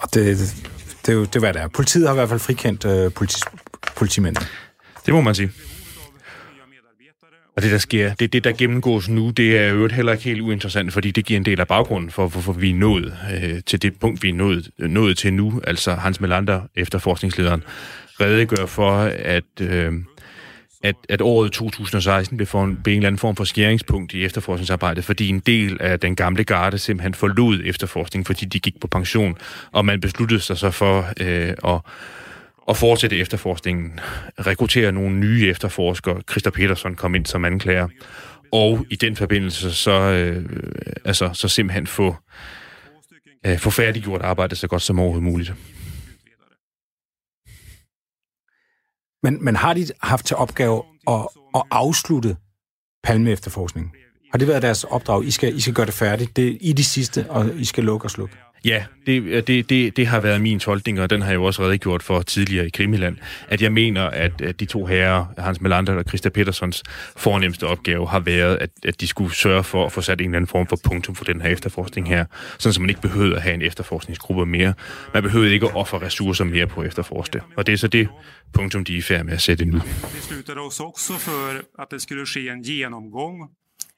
og 0.00 0.08
det, 0.14 0.54
det, 1.06 1.12
er 1.12 1.16
jo, 1.16 1.24
det 1.24 1.36
er, 1.36 1.40
hvad 1.40 1.52
det 1.52 1.62
er. 1.62 1.68
Politiet 1.68 2.06
har 2.06 2.14
i 2.14 2.16
hvert 2.16 2.28
fald 2.28 2.40
frikendt 2.40 2.84
øh, 2.84 3.12
politi, 3.12 3.40
politimændene. 3.96 4.46
Det 5.06 5.14
må 5.14 5.20
man 5.20 5.34
sige. 5.34 5.50
Og 7.56 7.62
det, 7.62 7.70
der 7.70 7.78
sker, 7.78 8.14
det, 8.14 8.32
det 8.32 8.44
der 8.44 8.52
gennemgås 8.52 9.08
nu, 9.08 9.30
det 9.30 9.58
er 9.58 9.68
jo 9.68 9.88
heller 9.88 10.12
ikke 10.12 10.24
helt 10.24 10.40
uinteressant, 10.40 10.92
fordi 10.92 11.10
det 11.10 11.24
giver 11.24 11.36
en 11.36 11.44
del 11.44 11.60
af 11.60 11.68
baggrunden 11.68 12.10
for, 12.10 12.28
hvorfor 12.28 12.52
vi 12.52 12.70
er 12.70 12.74
nået 12.74 13.16
øh, 13.42 13.62
til 13.66 13.82
det 13.82 14.00
punkt, 14.00 14.22
vi 14.22 14.28
er 14.28 14.34
nået, 14.34 14.70
nået 14.78 15.18
til 15.18 15.32
nu. 15.32 15.60
Altså 15.64 15.94
Hans 15.94 16.20
Melander, 16.20 16.60
efterforskningslederen, 16.74 17.62
redegør 18.20 18.66
for, 18.66 18.92
at, 19.18 19.60
øh, 19.60 19.92
at, 20.86 20.96
at 21.08 21.20
året 21.20 21.52
2016 21.52 22.36
blev, 22.36 22.46
for 22.46 22.64
en, 22.64 22.76
blev 22.84 22.92
en 22.92 22.98
eller 22.98 23.08
anden 23.08 23.18
form 23.18 23.36
for 23.36 23.44
skæringspunkt 23.44 24.14
i 24.14 24.24
efterforskningsarbejdet, 24.24 25.04
fordi 25.04 25.28
en 25.28 25.40
del 25.40 25.76
af 25.80 26.00
den 26.00 26.16
gamle 26.16 26.44
garde 26.44 26.78
simpelthen 26.78 27.14
forlod 27.14 27.60
efterforskning, 27.64 28.26
fordi 28.26 28.44
de 28.44 28.60
gik 28.60 28.80
på 28.80 28.86
pension, 28.86 29.36
og 29.72 29.84
man 29.84 30.00
besluttede 30.00 30.40
sig 30.40 30.58
så 30.58 30.70
for 30.70 31.06
øh, 31.20 31.54
at 31.64 31.80
at 32.68 32.76
fortsætte 32.76 33.16
efterforskningen, 33.16 34.00
rekruttere 34.46 34.92
nogle 34.92 35.16
nye 35.16 35.48
efterforskere. 35.48 36.20
Christer 36.30 36.50
Petersen 36.50 36.94
kom 36.94 37.14
ind 37.14 37.26
som 37.26 37.44
anklager, 37.44 37.88
og 38.52 38.86
i 38.90 38.96
den 38.96 39.16
forbindelse 39.16 39.74
så, 39.74 40.00
øh, 40.00 40.44
altså, 41.04 41.30
så 41.32 41.48
simpelthen 41.48 41.86
få, 41.86 42.16
øh, 43.46 43.58
få 43.58 43.70
færdiggjort 43.70 44.22
arbejdet 44.22 44.58
så 44.58 44.68
godt 44.68 44.82
som 44.82 44.98
overhovedet 44.98 45.24
muligt. 45.24 45.52
Men, 49.26 49.44
men 49.44 49.56
har 49.56 49.74
de 49.74 49.86
haft 50.02 50.26
til 50.26 50.36
opgave 50.36 50.82
at, 51.08 51.28
at 51.54 51.62
afslutte 51.70 52.36
Palme-efterforskningen? 53.02 53.92
Har 54.32 54.38
det 54.38 54.48
været 54.48 54.62
deres 54.62 54.84
opdrag? 54.84 55.24
I 55.24 55.30
skal, 55.30 55.56
I 55.56 55.60
skal 55.60 55.74
gøre 55.74 55.86
det 55.86 55.94
færdigt. 55.94 56.36
Det 56.36 56.48
er 56.48 56.56
I 56.60 56.72
de 56.72 56.84
sidste, 56.84 57.26
og 57.30 57.54
I 57.54 57.64
skal 57.64 57.84
lukke 57.84 58.06
og 58.06 58.10
slukke. 58.10 58.36
Ja, 58.64 58.84
det, 59.06 59.46
det, 59.46 59.70
det, 59.70 59.96
det 59.96 60.06
har 60.06 60.20
været 60.20 60.40
min 60.40 60.60
tolkning, 60.60 61.00
og 61.00 61.10
den 61.10 61.22
har 61.22 61.28
jeg 61.28 61.34
jo 61.34 61.44
også 61.44 61.62
redegjort 61.62 62.02
for 62.02 62.22
tidligere 62.22 62.66
i 62.66 62.70
Krimiland, 62.70 63.16
at 63.48 63.62
jeg 63.62 63.72
mener, 63.72 64.02
at, 64.02 64.40
at 64.40 64.60
de 64.60 64.64
to 64.64 64.86
herrer, 64.86 65.24
Hans 65.38 65.60
Melander 65.60 65.94
og 65.94 66.04
Christa 66.08 66.28
Petersons 66.28 66.82
fornemmeste 67.16 67.66
opgave 67.66 68.08
har 68.08 68.20
været, 68.20 68.56
at, 68.56 68.70
at 68.84 69.00
de 69.00 69.06
skulle 69.06 69.34
sørge 69.34 69.64
for 69.64 69.86
at 69.86 69.92
få 69.92 70.00
sat 70.00 70.20
en 70.20 70.24
eller 70.24 70.36
anden 70.36 70.48
form 70.48 70.66
for 70.66 70.78
punktum 70.84 71.14
for 71.14 71.24
den 71.24 71.40
her 71.40 71.48
efterforskning 71.48 72.08
her, 72.08 72.24
sådan 72.58 72.72
så 72.72 72.80
man 72.80 72.90
ikke 72.90 73.02
behøvede 73.02 73.36
at 73.36 73.42
have 73.42 73.54
en 73.54 73.62
efterforskningsgruppe 73.62 74.46
mere. 74.46 74.74
Man 75.14 75.22
behøvede 75.22 75.52
ikke 75.52 75.66
at 75.66 75.74
ofre 75.74 75.98
ressourcer 75.98 76.44
mere 76.44 76.66
på 76.66 76.80
at 76.80 76.86
efterforske 76.86 77.32
det. 77.32 77.42
Og 77.56 77.66
det 77.66 77.72
er 77.72 77.76
så 77.76 77.88
det 77.88 78.08
punktum, 78.52 78.84
de 78.84 78.94
er 78.94 78.98
i 78.98 79.02
færd 79.02 79.24
med 79.24 79.32
at 79.32 79.40
sætte 79.40 79.64
nu. 79.64 79.78
Vi 79.78 79.82
beslutade 80.14 80.60
os 80.60 80.80
också 80.80 81.12
för 81.12 81.62
att 81.78 81.90
det 81.90 82.02
skulle 82.02 82.26
ske 82.26 82.48
en 82.48 82.62
genomgång 82.62 83.50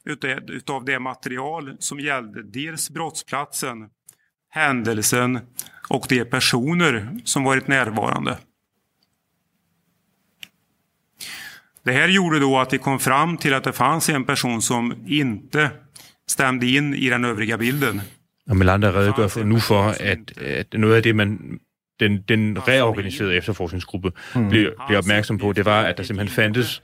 utav 0.07 0.39
utav 0.49 0.85
det 0.85 0.99
material 0.99 1.77
som 1.81 2.01
gällde 2.01 2.43
dels 2.43 2.91
brottsplatsen, 2.91 3.89
händelsen 4.51 5.41
och 5.89 6.07
de 6.09 6.25
personer 6.25 7.19
som 7.25 7.45
varit 7.45 7.69
närvarande. 7.69 8.39
Det 11.83 11.93
här 11.93 12.09
gjorde 12.09 12.39
då 12.39 12.59
att 12.59 12.73
vi 12.73 12.79
kom 12.79 12.99
fram 12.99 13.37
till 13.37 13.55
att 13.55 13.65
det 13.65 13.73
fanns 13.73 14.09
en 14.09 14.25
person 14.25 14.63
som 14.63 14.95
inte 15.07 15.71
stämde 16.31 16.67
in 16.67 16.95
i 16.95 17.09
den 17.09 17.25
övriga 17.25 17.59
bilden. 17.59 18.01
Og 18.49 18.57
Melander 18.57 18.93
redegør 18.93 19.29
for 19.29 19.45
nu 19.45 19.61
for, 19.61 19.93
at, 20.01 20.39
at 20.39 20.73
noget 20.73 20.97
af 20.97 21.03
det, 21.03 21.17
man 21.17 21.61
den, 22.01 22.25
den 22.29 22.69
reorganiserede 22.69 23.35
efterforskningsgruppe 23.37 24.13
mm. 24.35 24.49
blev, 24.49 24.73
blev 24.89 24.99
opmærksom 24.99 25.39
på, 25.39 25.53
det 25.53 25.65
var, 25.65 25.83
at 25.83 25.97
der 25.97 26.03
simpelthen 26.03 26.35
fandtes 26.35 26.83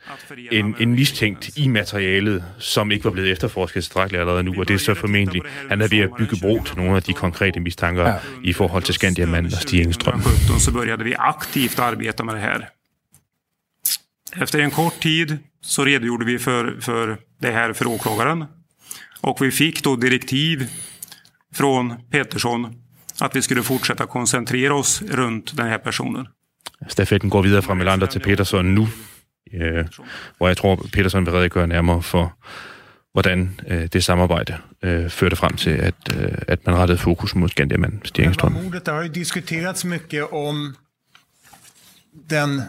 en, 0.52 0.74
en 0.80 0.94
mistænkt 0.94 1.56
i 1.56 1.68
materialet, 1.68 2.44
som 2.58 2.90
ikke 2.90 3.04
var 3.04 3.10
blevet 3.10 3.30
efterforsket 3.30 3.82
tilstrækkeligt 3.82 4.20
allerede 4.20 4.42
nu, 4.42 4.54
og 4.58 4.68
det 4.68 4.74
er 4.74 4.78
så 4.78 4.94
formentlig, 4.94 5.42
han 5.68 5.80
er 5.80 5.88
ved 5.88 5.98
at 5.98 6.10
bygge 6.18 6.36
bro 6.40 6.62
til 6.64 6.76
nogle 6.76 6.96
af 6.96 7.02
de 7.02 7.12
konkrete 7.12 7.60
mistanker 7.60 8.08
ja. 8.08 8.14
i 8.44 8.52
forhold 8.52 8.82
til 8.82 8.94
Skandiamanden 8.94 9.52
og 9.54 9.60
Stig 9.60 9.80
Engström. 9.86 10.22
2017 10.22 10.60
så 10.60 10.72
började 10.72 11.04
vi 11.04 11.14
aktivt 11.18 11.78
arbeta 11.78 12.24
med 12.24 12.34
det 12.34 12.40
här. 12.40 12.68
Efter 14.42 14.58
en 14.58 14.70
kort 14.70 15.00
tid 15.00 15.38
så 15.62 15.84
redogjorde 15.84 16.24
vi 16.24 16.38
för, 16.38 16.80
för 16.80 17.18
det 17.42 17.50
här 17.50 17.72
för 17.72 17.86
åklagaren. 17.86 18.44
Och 19.20 19.42
vi 19.42 19.50
fick 19.50 19.84
då 19.84 19.96
direktiv 19.96 20.66
från 21.54 21.94
Petersson 22.10 22.83
att 23.20 23.36
vi 23.36 23.42
skulle 23.42 23.62
fortsätta 23.62 24.06
koncentrera 24.06 24.74
oss 24.74 25.02
runt 25.02 25.56
den 25.56 25.66
här 25.66 25.78
personen. 25.78 26.28
Stafetten 26.88 27.30
går 27.30 27.42
videre 27.42 27.62
fra 27.62 27.74
Melander 27.74 28.06
til 28.06 28.20
Peterson 28.20 28.74
nu, 28.74 28.88
øh, 29.52 29.84
hvor 30.38 30.48
jeg 30.48 30.56
tror, 30.56 30.76
Peterson 30.92 31.26
vil 31.26 31.34
redegøre 31.34 31.66
nærmere 31.66 32.02
for, 32.02 32.32
hvordan 33.12 33.60
øh, 33.68 33.86
det 33.92 34.04
samarbejde 34.04 34.56
øh, 34.82 35.10
førte 35.10 35.36
frem 35.36 35.56
til, 35.56 35.70
at, 35.70 35.94
øh, 36.16 36.38
at 36.48 36.66
man 36.66 36.74
rettede 36.76 36.98
fokus 36.98 37.34
mod 37.34 37.48
Skandiamanden 37.48 38.00
Stig 38.04 38.24
Själva 38.24 38.30
Engström. 38.30 38.52
mordet, 38.52 38.86
det 38.86 38.94
har 38.94 39.02
ju 39.02 39.08
diskuterats 39.08 39.84
mycket 39.84 40.26
om 40.32 40.76
den 42.30 42.62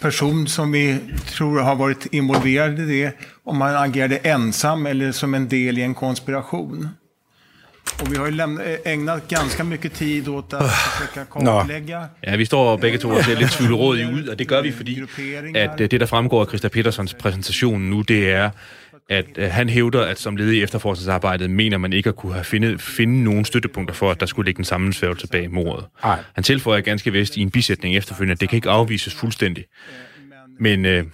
person 0.00 0.46
som 0.46 0.72
vi 0.72 0.98
tror 1.26 1.62
har 1.62 1.74
varit 1.74 2.06
involverad 2.12 2.78
i 2.78 2.86
det, 2.86 3.12
om 3.44 3.60
han 3.60 3.76
agerade 3.76 4.18
ensam 4.34 4.86
eller 4.86 5.12
som 5.12 5.34
en 5.34 5.50
del 5.50 5.78
i 5.78 5.82
en 5.82 5.94
konspiration. 5.94 6.88
Och 8.00 8.12
vi 8.12 8.16
har 8.16 8.26
ju 8.26 8.32
lämnat, 8.32 8.66
ägnat 8.84 9.28
ganska 9.28 9.64
mycket 9.64 9.92
tid 9.94 10.28
åt 10.28 10.52
att 10.52 10.72
försöka 10.72 11.24
kartlägga 11.24 12.08
Ja, 12.20 12.36
vi 12.36 12.46
står 12.46 12.78
begge 12.78 12.98
to 12.98 13.10
og 13.10 13.24
ser 13.24 13.36
lidt 13.36 13.50
tvivlrådige 13.50 14.12
ud, 14.12 14.28
og 14.28 14.38
det 14.38 14.48
gør 14.48 14.62
vi, 14.62 14.72
fordi 14.72 15.02
at 15.54 15.80
øh, 15.80 15.90
det, 15.90 16.00
der 16.00 16.06
fremgår 16.06 16.40
af 16.40 16.46
Christa 16.46 16.68
Petersons 16.68 17.14
præsentation 17.14 17.80
nu, 17.80 18.00
det 18.02 18.30
er, 18.30 18.50
at 19.08 19.26
øh, 19.36 19.50
han 19.50 19.68
hævder, 19.68 20.04
at 20.04 20.18
som 20.18 20.36
led 20.36 20.50
i 20.50 20.62
efterforskningsarbejdet, 20.62 21.50
mener 21.50 21.78
man 21.78 21.92
ikke 21.92 22.08
at 22.08 22.16
kunne 22.16 22.32
have 22.32 22.44
finde, 22.44 22.78
finde 22.78 23.24
nogen 23.24 23.44
støttepunkter 23.44 23.94
for, 23.94 24.10
at 24.10 24.20
der 24.20 24.26
skulle 24.26 24.46
ligge 24.46 24.58
en 24.58 24.64
sammensværgelse 24.64 25.26
bag 25.26 25.50
mordet. 25.50 25.86
Nej. 26.04 26.18
Han 26.34 26.44
tilføjer 26.44 26.80
ganske 26.80 27.12
vist 27.12 27.36
i 27.36 27.40
en 27.40 27.50
bisætning 27.50 27.96
efterfølgende, 27.96 28.32
at 28.32 28.40
det 28.40 28.48
kan 28.48 28.56
ikke 28.56 28.70
afvises 28.70 29.14
fuldstændig. 29.14 29.64
Men 30.60 30.84
øh, 30.84 31.04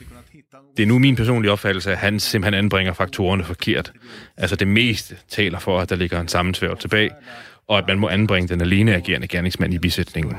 det 0.76 0.82
er 0.82 0.86
nu 0.86 0.98
min 0.98 1.16
personlige 1.16 1.52
opfattelse, 1.52 1.92
at 1.92 1.98
han 1.98 2.20
simpelthen 2.20 2.64
anbringer 2.64 2.92
faktorerne 2.92 3.44
forkert. 3.44 3.92
Altså 4.36 4.56
det 4.56 4.68
meste 4.68 5.16
taler 5.28 5.58
for, 5.58 5.80
at 5.80 5.90
der 5.90 5.96
ligger 5.96 6.20
en 6.20 6.28
sammensværgelse 6.28 6.88
bag, 6.88 7.10
og 7.68 7.78
at 7.78 7.84
man 7.88 7.98
må 7.98 8.08
anbringe 8.08 8.48
den 8.48 8.60
alene 8.60 8.94
agerende 8.94 9.28
gerningsmand 9.28 9.74
i 9.74 9.78
bisætningen. 9.78 10.36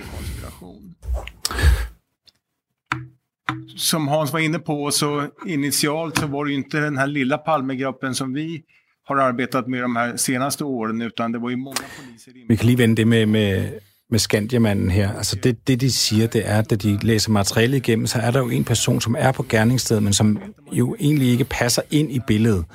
som 3.77 4.07
Hans 4.07 4.33
var 4.33 4.39
inne 4.39 4.59
på, 4.59 4.91
så 4.91 5.29
initialt 5.47 6.17
så 6.17 6.27
var 6.27 6.45
det 6.45 6.51
ju 6.51 6.57
inte 6.57 6.81
den 6.81 6.97
här 6.97 7.07
lilla 7.07 7.37
Palmegruppen 7.37 8.15
som 8.15 8.33
vi 8.33 8.63
har 9.07 9.15
arbetat 9.15 9.67
med 9.67 9.81
de 9.81 9.95
här 9.95 10.17
senaste 10.17 10.63
åren, 10.63 11.01
utan 11.01 11.31
det 11.31 11.39
var 11.39 11.49
ju 11.49 11.55
många 11.55 11.75
poliser 11.75 12.31
Vi 12.47 12.57
kan 12.57 12.65
lige 12.65 12.77
vende 12.77 12.95
det 12.95 13.05
med, 13.05 13.25
med, 13.25 13.79
med 14.09 14.19
Skandiamanden 14.19 14.91
her. 14.91 15.13
Altså 15.13 15.35
det, 15.35 15.67
det, 15.67 15.81
de 15.81 15.91
siger, 15.91 16.27
det 16.27 16.49
er, 16.49 16.57
at 16.57 16.69
da 16.69 16.75
de 16.75 16.99
læser 17.01 17.31
materialet 17.31 17.77
igennem, 17.77 18.07
så 18.07 18.19
er 18.19 18.31
der 18.31 18.39
jo 18.39 18.49
en 18.49 18.63
person, 18.63 19.01
som 19.01 19.15
er 19.19 19.31
på 19.31 19.45
gerningsstedet, 19.49 20.03
men 20.03 20.13
som 20.13 20.39
jo 20.71 20.95
egentlig 20.99 21.27
ikke 21.27 21.43
passer 21.43 21.81
ind 21.91 22.11
i 22.11 22.19
billedet, 22.27 22.65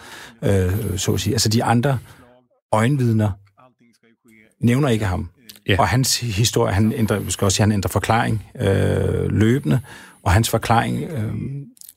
øh, 0.43 0.99
så 0.99 1.13
at 1.13 1.21
sige. 1.21 1.35
Altså 1.35 1.49
de 1.49 1.65
andre 1.65 1.99
øjenvidner 2.73 3.31
nævner 4.61 4.89
ikke 4.89 5.05
ham. 5.05 5.29
Ja. 5.69 5.77
Og 5.79 5.89
hans 5.89 6.21
historie, 6.21 6.75
han 6.75 6.93
ændrer, 6.93 7.19
vi 7.19 7.31
skal 7.31 7.45
også 7.45 7.57
sige, 7.57 7.65
han 7.65 7.73
ændrer 7.73 7.89
forklaring 7.89 8.47
øh, 8.61 9.31
løbende, 9.31 9.81
og 10.23 10.33
hans 10.33 10.51
forklaring 10.51 11.03
øh, 11.03 11.35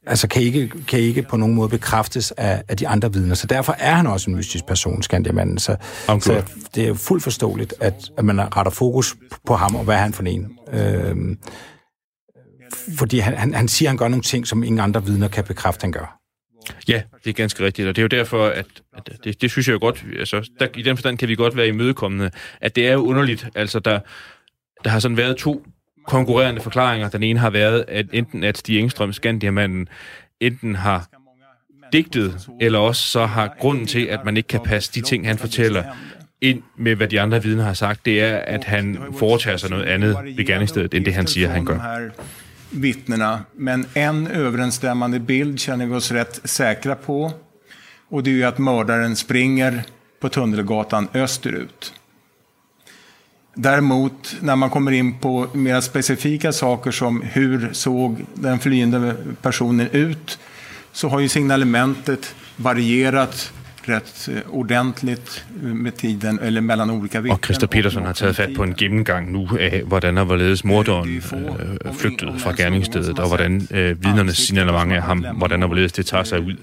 altså 0.08 0.28
kan 0.28 0.42
ikke, 0.42 0.72
kan 0.88 1.00
ikke 1.00 1.22
på 1.22 1.38
nogen 1.38 1.56
måde 1.56 1.70
bekræftes 1.70 2.32
af, 2.32 2.64
af 2.68 2.78
de 2.78 2.88
andre 2.88 3.14
vidner. 3.14 3.36
Så 3.36 3.48
derfor 3.48 3.76
er 3.80 3.94
han 3.94 4.08
også 4.08 4.30
en 4.30 4.36
mystisk 4.36 4.66
person, 4.66 5.04
Skandiamanden. 5.04 5.60
Så, 5.60 5.76
så 6.06 6.44
det 6.76 6.84
er 6.84 6.88
jo 6.88 6.94
fuldt 6.94 7.24
forståeligt, 7.24 7.74
at, 7.80 8.12
at 8.18 8.26
man 8.26 8.56
retter 8.58 8.72
fokus 8.72 9.16
på 9.46 9.56
ham, 9.56 9.76
og 9.76 9.84
hvad 9.84 9.96
er 9.96 10.00
han 10.00 10.14
for 10.14 10.24
en. 10.24 10.58
Øh, 10.74 11.16
fordi 12.98 13.20
han, 13.20 13.38
han, 13.38 13.54
han 13.54 13.68
siger, 13.68 13.90
at 13.90 13.92
han 13.92 13.98
gør 13.98 14.08
nogle 14.08 14.24
ting, 14.24 14.48
som 14.48 14.64
ingen 14.64 14.80
andre 14.80 15.06
vidner 15.06 15.28
kan 15.28 15.44
bekræfte, 15.44 15.84
han 15.84 15.92
gør. 15.92 16.20
Ja, 16.88 17.02
det 17.24 17.30
er 17.30 17.34
ganske 17.34 17.66
rigtigt, 17.66 17.88
og 17.88 17.96
det 17.96 18.02
er 18.02 18.04
jo 18.04 18.22
derfor, 18.22 18.48
at, 18.48 18.66
at 18.98 19.10
det, 19.24 19.42
det 19.42 19.52
synes 19.52 19.68
jeg 19.68 19.74
jo 19.74 19.80
godt, 19.80 20.06
altså 20.20 20.50
der, 20.60 20.68
i 20.76 20.82
den 20.82 20.98
forstand 20.98 21.18
kan 21.18 21.28
vi 21.28 21.36
godt 21.36 21.58
være 21.58 21.68
imødekommende, 21.68 22.32
at 22.62 22.76
det 22.76 22.88
er 22.88 22.94
jo 22.94 23.06
underligt, 23.06 23.50
altså 23.56 23.80
der, 23.80 24.00
der 24.84 24.90
har 24.90 25.00
sådan 25.00 25.18
været 25.18 25.38
to 25.38 25.66
konkurrerende 26.08 26.62
forklaringer. 26.62 27.10
Den 27.10 27.24
ene 27.24 27.40
har 27.40 27.50
været, 27.50 27.86
at 27.88 28.06
enten 28.14 28.44
at 28.44 28.58
Stig 28.58 28.80
Engstrøm, 28.80 29.14
Skandiamanden, 29.14 29.88
enten 30.40 30.76
har 30.76 31.08
digtet, 31.94 32.48
eller 32.62 32.80
også 32.80 33.08
så 33.08 33.26
har 33.26 33.56
grunden 33.60 33.88
til, 33.88 34.06
at 34.06 34.26
man 34.26 34.38
ikke 34.38 34.48
kan 34.48 34.60
passe 34.66 34.92
de 34.94 35.02
ting, 35.02 35.28
han 35.28 35.38
fortæller, 35.38 35.84
ind 36.42 36.62
med, 36.78 36.96
hvad 36.96 37.08
de 37.08 37.22
andre 37.22 37.44
vidner 37.44 37.64
har 37.64 37.74
sagt, 37.74 38.06
det 38.06 38.22
er, 38.22 38.38
at 38.38 38.64
han 38.64 38.98
foretager 39.20 39.58
sig 39.58 39.70
noget 39.70 39.86
andet 39.86 40.18
ved 40.38 40.46
gerningsstedet, 40.46 40.94
end 40.94 41.06
det 41.06 41.14
han 41.14 41.28
siger, 41.28 41.50
han 41.50 41.66
gør. 41.66 42.10
Vittnena, 42.72 43.38
men 43.54 43.86
en 43.96 44.28
överensstämmande 44.28 45.20
bild 45.20 45.58
känner 45.58 45.86
vi 45.86 45.94
oss 45.94 46.12
rätt 46.12 46.42
säkra 46.50 46.96
på. 46.96 47.32
Och 48.10 48.24
det 48.24 48.30
är 48.30 48.36
ju 48.36 48.44
att 48.44 48.58
mördaren 48.58 49.16
springer 49.16 49.84
på 50.20 50.30
Tunnelgatan 50.30 51.08
österut. 51.14 51.94
Däremot, 53.58 54.36
när 54.42 54.56
man 54.56 54.70
kommer 54.70 54.92
in 54.92 55.20
på 55.20 55.48
mer 55.54 55.82
specifika 55.82 56.52
saker 56.52 56.92
som 56.92 57.22
hur 57.22 57.70
såg 57.74 58.26
den 58.34 58.60
flyende 58.60 59.16
personen 59.42 59.88
ut, 59.92 60.40
så 60.92 61.10
har 61.10 61.20
ju 61.20 61.30
signalementet 61.30 62.36
varierat 62.58 63.54
rätt 63.88 64.30
eh, 64.32 64.42
ordentligt 64.50 65.46
eh, 65.64 65.68
med 65.68 65.98
tiden, 65.98 66.40
eller 66.40 66.62
mellan 66.62 66.90
olika 66.90 67.22
vittnen. 67.22 67.38
Og 67.38 67.46
Christer 67.46 67.68
Petersen 67.68 68.06
har 68.06 68.14
taget 68.14 68.36
fat 68.36 68.50
på 68.56 68.64
en 68.64 68.76
gennemgang 68.76 69.32
nu 69.32 69.48
af, 69.60 69.84
hvordan 69.86 70.18
og 70.18 70.26
hvorledes 70.26 70.64
morderen 70.64 71.10
øh, 71.10 71.94
flygtede 71.94 72.40
fra 72.40 72.54
gerningsstedet, 72.58 73.20
og 73.20 73.28
hvordan 73.28 73.68
øh, 73.72 74.04
vidnernes 74.04 74.38
signalement 74.38 74.94
af 74.94 75.02
ham, 75.02 75.26
hvordan 75.38 75.64
og 75.64 75.68
hvorledes 75.68 75.92
det 75.92 76.06
tager 76.06 76.24
sig 76.24 76.42
ud. 76.42 76.56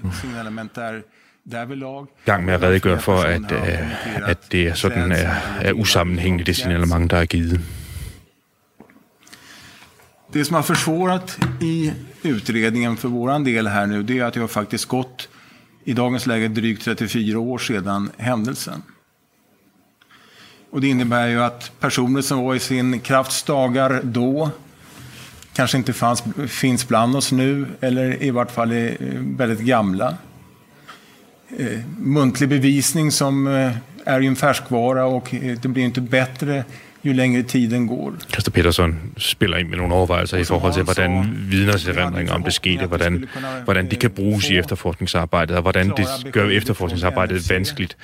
Gang 2.25 2.45
med 2.45 2.53
at 2.53 2.61
redegøre 2.61 2.99
for, 2.99 3.17
at, 3.17 3.51
øh, 3.51 4.29
at 4.29 4.51
det 4.51 4.67
er 4.67 4.73
sådan 4.73 5.11
er, 5.11 5.29
er 5.61 5.73
usammenhængende, 5.73 6.43
det 6.43 6.55
signalement, 6.55 7.11
der 7.11 7.17
er 7.17 7.25
givet. 7.25 7.61
Det 10.33 10.45
som 10.45 10.55
har 10.55 10.61
försvårat 10.61 11.39
i 11.61 11.91
utredningen 12.23 12.97
för 12.97 13.07
våran 13.07 13.45
del 13.45 13.67
här 13.67 13.85
nu, 13.85 14.03
det 14.03 14.19
är 14.19 14.23
att 14.23 14.33
det 14.33 14.39
har 14.39 14.47
faktiskt 14.47 14.85
gått 14.85 15.29
i 15.83 15.93
dagens 15.93 16.25
läge 16.25 16.47
drygt 16.47 16.83
34 16.85 17.39
år 17.39 17.57
sedan 17.57 18.11
händelsen. 18.17 18.83
Och 20.71 20.81
det 20.81 20.87
innebär 20.87 21.27
ju 21.27 21.43
att 21.43 21.71
personer 21.79 22.21
som 22.21 22.39
var 22.39 22.55
i 22.55 22.59
sin 22.59 22.99
krafts 22.99 23.43
dagar 23.43 24.01
då 24.03 24.49
kanske 25.53 25.77
inte 25.77 25.93
fanns, 25.93 26.23
finns 26.47 26.87
bland 26.87 27.15
oss 27.15 27.31
nu, 27.31 27.65
eller 27.81 28.23
i 28.23 28.31
vart 28.31 28.51
fall 28.51 28.71
är 28.71 28.97
väldigt 29.37 29.59
gamla. 29.59 30.17
Eh, 31.59 31.79
muntlig 31.99 32.49
bevisning 32.49 33.11
som 33.11 33.47
eh, 33.47 33.71
är 34.05 34.21
ju 34.21 34.27
en 34.27 34.35
färskvara 34.35 35.05
och 35.05 35.33
eh, 35.33 35.57
det 35.61 35.67
blir 35.67 35.83
inte 35.83 36.01
bättre 36.01 36.63
ju 37.01 37.13
længere 37.13 37.43
tiden 37.43 37.87
går. 37.87 38.13
Christer 38.31 38.51
Peterson 38.51 38.95
spiller 39.17 39.57
ind 39.57 39.69
med 39.69 39.77
nogle 39.77 39.95
overvejelser 39.95 40.37
i 40.37 40.43
forhold 40.43 40.73
til, 40.73 40.83
hvordan 40.83 41.37
vidners 41.49 41.87
erindringer 41.87 42.33
om 42.33 42.43
det 42.43 42.53
skete, 42.53 42.85
hvordan, 42.85 43.25
hvordan 43.63 43.91
de 43.91 43.95
kan 43.95 44.11
bruges 44.11 44.49
i 44.49 44.57
efterforskningsarbejdet, 44.57 45.55
og 45.55 45.61
hvordan 45.61 45.89
det 45.97 46.07
gør 46.31 46.49
efterforskningsarbejdet 46.49 47.49
vanskeligt, 47.49 47.97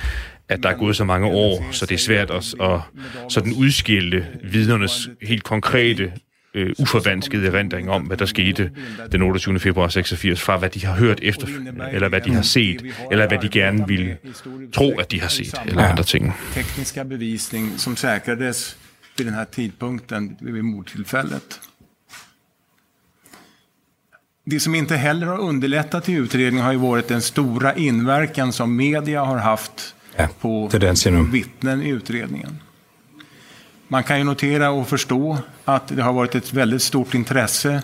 at 0.49 0.63
der 0.63 0.69
er 0.69 0.77
gået 0.77 0.95
så 0.95 1.03
mange 1.03 1.27
år, 1.27 1.65
så 1.71 1.85
det 1.85 1.95
er 1.95 1.99
svært 1.99 2.31
at, 2.31 2.55
at 2.61 2.79
sådan 3.29 3.53
udskille 3.53 4.25
vidnernes 4.43 5.09
helt 5.21 5.43
konkrete 5.43 6.11
øh, 6.53 6.75
uforvanskede 6.79 7.47
erindring 7.47 7.89
om, 7.89 8.01
hvad 8.01 8.17
der 8.17 8.25
skete 8.25 8.71
den 9.11 9.21
28. 9.21 9.59
februar 9.59 9.87
86, 9.87 10.41
fra 10.41 10.57
hvad 10.57 10.69
de 10.69 10.85
har 10.85 10.95
hørt 10.95 11.19
efter, 11.21 11.47
eller 11.91 12.09
hvad 12.09 12.21
de 12.21 12.33
har 12.33 12.41
set, 12.41 12.85
eller 13.11 13.27
hvad 13.27 13.37
de 13.37 13.49
gerne 13.49 13.87
vil 13.87 14.15
tro, 14.73 14.99
at 14.99 15.11
de 15.11 15.21
har 15.21 15.27
set, 15.27 15.55
eller 15.65 15.83
andre 15.83 16.03
ting. 16.03 16.33
Tekniska 16.53 17.03
bevisning 17.03 17.79
som 17.79 17.95
säkrades 17.95 18.77
vid 19.17 19.25
den 19.25 19.33
här 19.33 19.45
tidpunkten, 19.45 20.37
vid 20.41 20.61
mordtillfället. 20.61 21.61
Det 24.45 24.59
som 24.59 24.75
inte 24.75 24.97
heller 24.97 25.27
har 25.27 25.37
underlättat 25.37 26.09
i 26.09 26.13
utredningen 26.13 26.65
har 26.65 26.71
ju 26.71 26.79
varit 26.79 27.07
den 27.07 27.21
stora 27.21 27.75
inverkan 27.75 28.53
som 28.53 28.75
media 28.75 29.23
har 29.23 29.37
haft 29.37 29.95
ja, 30.17 30.27
på 30.39 30.69
vittnen 31.31 31.81
i 31.81 31.89
utredningen. 31.89 32.59
Man 33.91 34.03
kan 34.03 34.17
ju 34.17 34.23
notera 34.23 34.71
och 34.71 34.87
förstå 34.87 35.37
att 35.65 35.87
det 35.87 36.01
har 36.01 36.13
varit 36.13 36.35
ett 36.35 36.53
väldigt 36.53 36.81
stort 36.81 37.13
intresse 37.13 37.83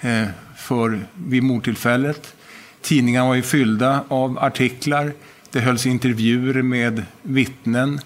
eh, 0.00 0.24
för 0.56 1.00
vid 1.14 1.42
mordtillfället. 1.42 2.34
Tidningarna 2.82 3.28
var 3.28 3.34
ju 3.34 3.42
fyllda 3.42 4.04
av 4.08 4.38
artiklar. 4.38 5.12
Det 5.50 5.60
hölls 5.60 5.86
intervjuer 5.86 6.62
med 6.62 7.02
vittnen. 7.22 8.00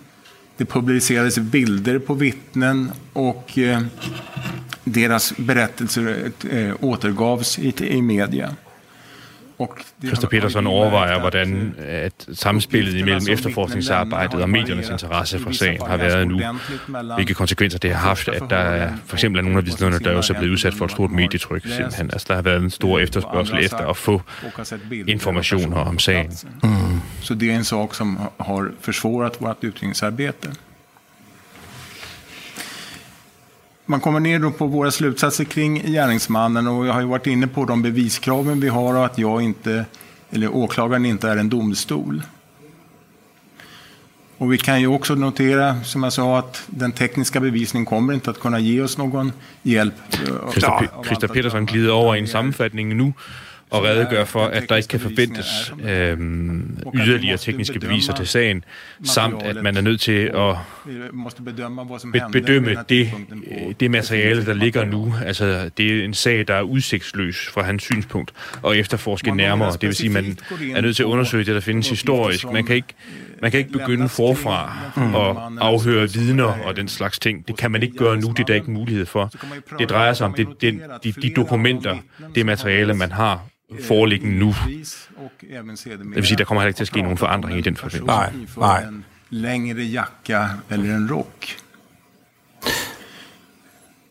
Det 0.56 0.64
publicerades 0.64 1.38
bilder 1.38 1.98
på 1.98 2.14
vittnen 2.14 2.92
och 3.12 3.58
eh, 3.58 3.82
deras 4.84 5.36
berättelser 5.36 6.32
eh, 6.50 6.74
återgavs 6.80 7.58
i, 7.58 8.02
media 8.02 8.56
i 9.58 9.62
media. 9.62 10.06
Christer 10.06 10.28
Petersen 10.28 10.66
overvejer, 10.66 11.20
hvordan 11.20 11.74
at 11.78 12.28
samspillet 12.32 12.94
imellem 12.94 13.22
efterforskningsarbejdet 13.30 14.42
og 14.42 14.50
mediernes 14.50 14.88
interesse 14.88 15.38
for 15.38 15.52
sagen 15.52 15.80
har 15.86 15.96
været 15.96 16.28
nu. 16.28 16.40
Hvilke 17.14 17.34
konsekvenser 17.34 17.78
det 17.78 17.94
har 17.94 18.08
haft, 18.08 18.28
at 18.28 18.42
der 18.50 18.56
er 18.56 18.92
for 19.06 19.16
eksempel 19.16 19.38
er 19.38 19.42
nogle 19.42 19.58
af 19.58 19.66
vidnerne, 19.66 19.98
der 19.98 20.16
også 20.16 20.32
er 20.32 20.38
blevet 20.38 20.52
udsat 20.52 20.74
for 20.74 20.84
et 20.84 20.90
stort 20.90 21.10
medietryk. 21.10 21.62
Simpelthen. 21.66 22.10
Altså, 22.12 22.26
der 22.28 22.34
har 22.34 22.42
været 22.42 22.62
en 22.62 22.70
stor 22.70 22.98
efterspørgsel 22.98 23.58
efter 23.64 23.78
at 23.78 23.96
få 23.96 24.22
informationer 25.06 25.76
om 25.76 25.98
sagen. 25.98 26.32
Mm. 26.62 26.70
Så 27.20 27.34
det 27.34 27.50
er 27.50 27.56
en 27.56 27.64
sak, 27.64 27.94
som 27.94 28.18
har 28.40 28.70
forsvåret 28.80 29.32
vårt 29.40 29.56
utredningsarbete. 29.64 30.48
Man 33.86 34.00
kommer 34.00 34.20
ner 34.20 34.38
då 34.38 34.50
på 34.50 34.66
våra 34.66 34.90
slutsatser 34.90 35.44
kring 35.44 35.82
gärningsmannen 35.82 36.66
och 36.66 36.86
jag 36.86 36.92
har 36.92 37.00
ju 37.00 37.06
varit 37.06 37.26
inne 37.26 37.46
på 37.46 37.64
de 37.64 37.82
beviskraven 37.82 38.60
vi 38.60 38.68
har 38.68 38.94
och 38.94 39.04
att 39.04 39.18
jag 39.18 39.42
inte, 39.42 39.84
eller 40.30 40.54
åklagaren 40.54 41.06
inte 41.06 41.28
är 41.28 41.36
en 41.36 41.48
domstol. 41.48 42.22
Och 44.38 44.52
vi 44.52 44.58
kan 44.58 44.80
ju 44.80 44.86
också 44.86 45.14
notera, 45.14 45.84
som 45.84 46.02
jag 46.02 46.12
sa, 46.12 46.38
att 46.38 46.62
den 46.66 46.92
tekniska 46.92 47.40
bevisningen 47.40 47.86
kommer 47.86 48.12
inte 48.12 48.30
att 48.30 48.40
kunna 48.40 48.58
ge 48.58 48.82
oss 48.82 48.98
någon 48.98 49.32
hjälp. 49.62 49.94
Christer, 50.50 50.88
Christer 51.06 51.28
Petersen 51.28 51.66
glider 51.66 51.90
over 51.90 52.16
i 52.16 52.20
en 52.20 52.28
sammenfatning 52.28 52.96
nu, 52.96 53.12
og 53.72 53.84
redegøre 53.84 54.26
for, 54.26 54.44
at 54.44 54.68
der 54.68 54.76
ikke 54.76 54.88
kan 54.88 55.00
forventes 55.00 55.72
øh, 55.84 56.18
yderligere 56.94 57.36
tekniske 57.36 57.80
beviser 57.80 58.14
til 58.14 58.26
sagen, 58.26 58.64
samt 59.04 59.42
at 59.42 59.62
man 59.62 59.76
er 59.76 59.80
nødt 59.80 60.00
til 60.00 60.30
at 60.34 60.56
bedømme 62.32 62.76
det, 62.88 63.10
det 63.80 63.90
materiale, 63.90 64.46
der 64.46 64.54
ligger 64.54 64.84
nu. 64.84 65.14
Altså, 65.24 65.70
det 65.76 66.00
er 66.00 66.04
en 66.04 66.14
sag, 66.14 66.48
der 66.48 66.54
er 66.54 66.62
udsigtsløs 66.62 67.48
fra 67.48 67.62
hans 67.62 67.82
synspunkt, 67.82 68.32
og 68.62 68.76
efterforske 68.76 69.34
nærmere. 69.34 69.72
Det 69.72 69.82
vil 69.82 69.94
sige, 69.94 70.18
at 70.18 70.24
man 70.24 70.38
er 70.76 70.80
nødt 70.80 70.96
til 70.96 71.02
at 71.02 71.06
undersøge 71.06 71.44
det, 71.44 71.54
der 71.54 71.60
findes 71.60 71.90
historisk. 71.90 72.52
Man 72.52 72.64
kan 72.64 72.76
ikke, 72.76 72.94
man 73.42 73.50
kan 73.50 73.60
ikke 73.60 73.72
begynde 73.72 74.08
forfra 74.08 74.76
og 75.14 75.52
afhøre 75.60 76.08
vidner 76.08 76.44
og 76.44 76.76
den 76.76 76.88
slags 76.88 77.18
ting. 77.18 77.48
Det 77.48 77.56
kan 77.56 77.70
man 77.70 77.82
ikke 77.82 77.96
gøre 77.96 78.16
nu, 78.16 78.28
det 78.28 78.40
er 78.40 78.44
der 78.44 78.54
ikke 78.54 78.70
mulighed 78.70 79.06
for. 79.06 79.30
Det 79.78 79.90
drejer 79.90 80.12
sig 80.12 80.26
om 80.26 80.34
det, 80.34 80.48
det, 80.60 80.80
de, 81.04 81.12
de 81.12 81.32
dokumenter, 81.36 81.96
det 82.34 82.46
materiale, 82.46 82.94
man 82.94 83.12
har 83.12 83.40
foreliggende 83.80 84.38
nu. 84.38 84.54
Det 85.50 86.14
vil 86.14 86.26
sige, 86.26 86.38
der 86.38 86.44
kommer 86.44 86.60
heller 86.62 86.68
ikke 86.68 86.76
til 86.76 86.84
at 86.84 86.88
ske 86.88 87.02
nogen 87.02 87.18
forandring 87.18 87.58
i 87.58 87.62
den 87.62 87.76
forbindelse. 87.76 88.06
Nej, 88.06 88.32
nej. 88.56 88.84
Längre 89.30 89.82
jacka 89.82 90.46
eller 90.70 90.96
en 90.96 91.12
rock. 91.12 91.56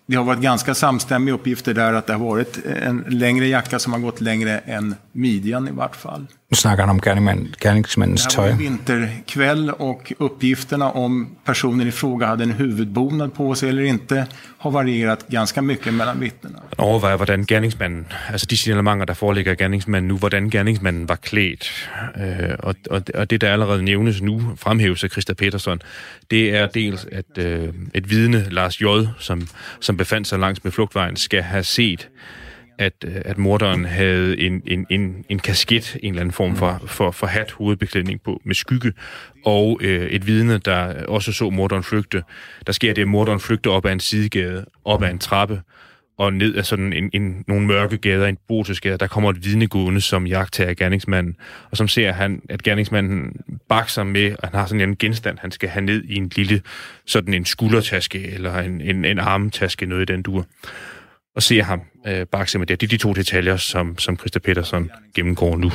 Det 0.06 0.16
har 0.16 0.24
varit 0.24 0.42
ganska 0.42 0.74
samstämmiga 0.74 1.36
uppgifter 1.36 1.74
där 1.74 1.94
att 1.94 2.08
det 2.08 2.14
har 2.14 2.26
varit 2.26 2.66
en 2.66 3.06
längre 3.08 3.48
jacka 3.48 3.80
som 3.80 3.94
har 3.94 4.00
gått 4.00 4.22
längre 4.22 4.58
än 4.60 4.96
midjan 5.12 5.68
i 5.68 5.72
vart 5.72 5.96
fall. 5.96 6.28
Nu 6.52 6.56
snakker 6.56 6.86
han 6.86 6.90
om 6.90 7.00
gerningsmandens 7.62 8.26
tøj. 8.26 8.46
Det 8.46 8.54
var 8.54 8.58
vinterkväll 8.58 9.70
och 9.70 10.14
uppgifterna 10.20 10.92
om 10.92 11.30
personen 11.46 11.88
i 11.88 11.92
fråga 11.92 12.26
hade 12.26 12.44
en 12.44 12.52
huvudbonad 12.52 13.34
på 13.34 13.56
sig 13.56 13.70
eller 13.70 13.84
inte 13.84 14.28
har 14.58 14.72
varierat 14.72 15.28
ganska 15.28 15.62
mycket 15.62 15.94
mellan 15.94 16.20
vittnena. 16.20 16.60
Overvejer, 16.78 17.18
hvordan 17.18 17.46
gerningsmanden, 17.46 18.06
altså 18.30 18.48
de 18.50 18.58
signalementer, 18.58 19.06
der 19.06 19.14
foreligger 19.14 19.56
gerningsmanden 19.56 20.08
nu, 20.08 20.18
hvordan 20.18 20.50
gerningsmanden 20.50 21.10
var 21.10 21.16
klædt. 21.16 21.90
Øh, 22.18 22.56
og, 22.60 22.76
og, 22.90 23.04
og 23.16 23.30
det, 23.30 23.42
der 23.42 23.54
allerede 23.54 23.84
nævnes 23.84 24.22
nu, 24.22 24.42
fremhæves 24.58 25.04
af 25.04 25.10
Christa 25.10 25.34
Petersen, 25.34 25.82
det 26.32 26.56
er 26.56 26.68
dels, 26.68 27.06
at 27.12 27.38
øh, 27.38 27.70
et 27.94 28.10
vidne, 28.10 28.46
Lars 28.50 28.82
J., 28.82 28.86
som, 29.20 29.48
som 29.80 29.98
befandt 29.98 30.28
sig 30.28 30.40
langs 30.40 30.64
med 30.64 30.72
flugtvejen, 30.72 31.16
skal 31.16 31.42
have 31.42 31.64
set 31.64 32.08
at, 32.82 32.94
øh, 33.06 33.16
at 33.26 33.38
morderen 33.38 33.86
havde 33.86 34.40
en, 34.40 34.62
en, 34.66 34.86
en, 34.90 35.26
en 35.30 35.40
kasket, 35.40 35.98
en 36.04 36.10
eller 36.10 36.22
anden 36.22 36.34
form 36.34 36.56
for, 36.56 36.82
for, 36.86 37.12
for 37.12 37.28
hat 37.28 37.52
hovedbeklædning 37.52 38.22
på 38.22 38.42
med 38.44 38.56
skygge, 38.56 38.94
og 39.46 39.80
øh, 39.82 40.08
et 40.10 40.28
vidne, 40.28 40.58
der 40.58 41.06
også 41.06 41.34
så 41.34 41.50
morderen 41.50 41.84
flygte. 41.84 42.24
Der 42.68 42.74
sker 42.74 42.94
det, 42.94 43.02
at 43.02 43.08
morderen 43.08 43.40
flygter 43.40 43.72
op 43.72 43.86
ad 43.86 43.92
en 43.92 44.00
sidegade, 44.00 44.66
op 44.86 45.04
ad 45.04 45.10
en 45.10 45.20
trappe, 45.20 45.62
og 46.18 46.34
ned 46.34 46.56
af 46.56 46.66
sådan 46.66 46.94
en, 46.94 47.10
en, 47.14 47.44
nogle 47.48 47.68
mørke 47.68 47.98
gader, 47.98 48.28
en 48.28 48.38
botisgade, 48.48 48.98
der 48.98 49.08
kommer 49.08 49.30
et 49.30 49.46
vidne 49.46 49.68
gående, 49.68 50.02
som 50.02 50.28
jagter 50.28 50.74
gerningsmanden, 50.74 51.36
og 51.72 51.78
som 51.78 51.88
ser, 51.88 52.12
han, 52.12 52.42
at 52.50 52.64
gerningsmanden 52.64 53.36
bakser 53.70 54.04
med, 54.04 54.36
og 54.40 54.48
han 54.48 54.60
har 54.60 54.66
sådan 54.66 54.90
en 54.90 54.98
genstand, 54.98 55.38
han 55.40 55.52
skal 55.52 55.70
have 55.70 55.86
ned 55.86 56.04
i 56.04 56.16
en 56.16 56.32
lille, 56.36 56.62
sådan 57.06 57.34
en 57.34 57.46
skuldertaske, 57.46 58.28
eller 58.28 58.60
en, 58.60 58.82
en, 58.82 59.06
en 59.06 59.20
armtaske, 59.20 59.86
noget 59.86 60.10
i 60.10 60.14
den 60.14 60.22
dur 60.22 60.46
og 61.36 61.44
ser 61.44 61.64
ham 61.64 61.82
øh, 62.08 62.26
bakse 62.26 62.60
med 62.60 62.68
det. 62.68 62.82
Det 62.82 62.88
er 62.88 62.90
de 62.90 62.98
to 62.98 63.14
detaljer, 63.14 63.58
som, 63.58 63.98
som 63.98 64.18
Christa 64.18 64.40
Petersen 64.40 64.92
gennemgår 65.16 65.58
nu. 65.58 65.72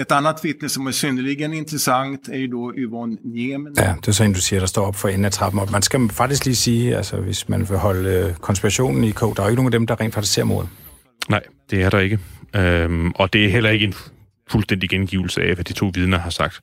Ett 0.00 0.12
annat 0.12 0.44
vittne 0.44 0.68
som 0.68 0.86
är 0.86 0.92
synnerligen 0.92 1.52
intressant 1.52 2.28
är 2.28 2.36
ju 2.36 2.46
då 2.46 2.74
Yvonne 2.74 3.16
Niemen. 3.24 3.74
Ja, 3.76 3.94
det 4.00 4.08
er 4.08 4.12
så 4.12 4.24
en, 4.24 4.32
du 4.32 4.40
siger, 4.40 4.60
der 4.60 4.66
står 4.66 4.86
op 4.86 4.96
for 4.96 5.08
enden 5.08 5.24
af 5.24 5.32
trappen. 5.32 5.60
Og 5.60 5.68
man 5.72 5.82
skal 5.82 6.08
faktisk 6.08 6.44
lige 6.44 6.56
sige, 6.56 6.96
altså 6.96 7.16
hvis 7.16 7.48
man 7.48 7.68
vil 7.68 7.78
holde 7.78 8.10
øh, 8.10 8.34
konspirationen 8.34 9.04
i 9.04 9.10
kog, 9.10 9.36
der 9.36 9.42
er 9.42 9.46
jo 9.46 9.50
ikke 9.50 9.62
nogen 9.62 9.74
af 9.74 9.78
dem, 9.78 9.86
der 9.86 10.00
rent 10.00 10.14
faktisk 10.14 10.34
ser 10.34 10.44
mordet. 10.44 10.68
Nej, 11.28 11.42
det 11.70 11.82
er 11.82 11.90
der 11.90 11.98
ikke. 11.98 12.18
Øhm, 12.56 13.12
og 13.14 13.32
det 13.32 13.44
er 13.44 13.50
heller 13.50 13.70
ikke 13.70 13.86
en 13.86 13.94
fuldstændig 14.50 14.88
gengivelse 14.90 15.42
af, 15.42 15.54
hvad 15.54 15.64
de 15.64 15.72
to 15.72 15.90
vidner 15.94 16.18
har 16.18 16.30
sagt. 16.30 16.60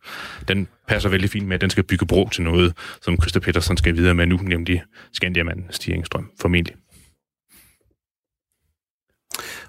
Den 0.47 0.67
passer 0.87 1.09
vældig 1.09 1.29
fint 1.29 1.47
med, 1.47 1.55
at 1.55 1.61
den 1.61 1.69
skal 1.69 1.83
bygge 1.83 2.05
bro 2.05 2.29
til 2.29 2.43
noget, 2.43 2.73
som 3.01 3.21
Christa 3.21 3.39
Petersen 3.39 3.77
skal 3.77 3.95
videre 3.95 4.13
med 4.13 4.25
nu, 4.25 4.37
nemlig 4.37 4.83
Skandiaman 5.13 5.65
Stigningsstrøm, 5.69 6.31
formentlig. 6.41 6.75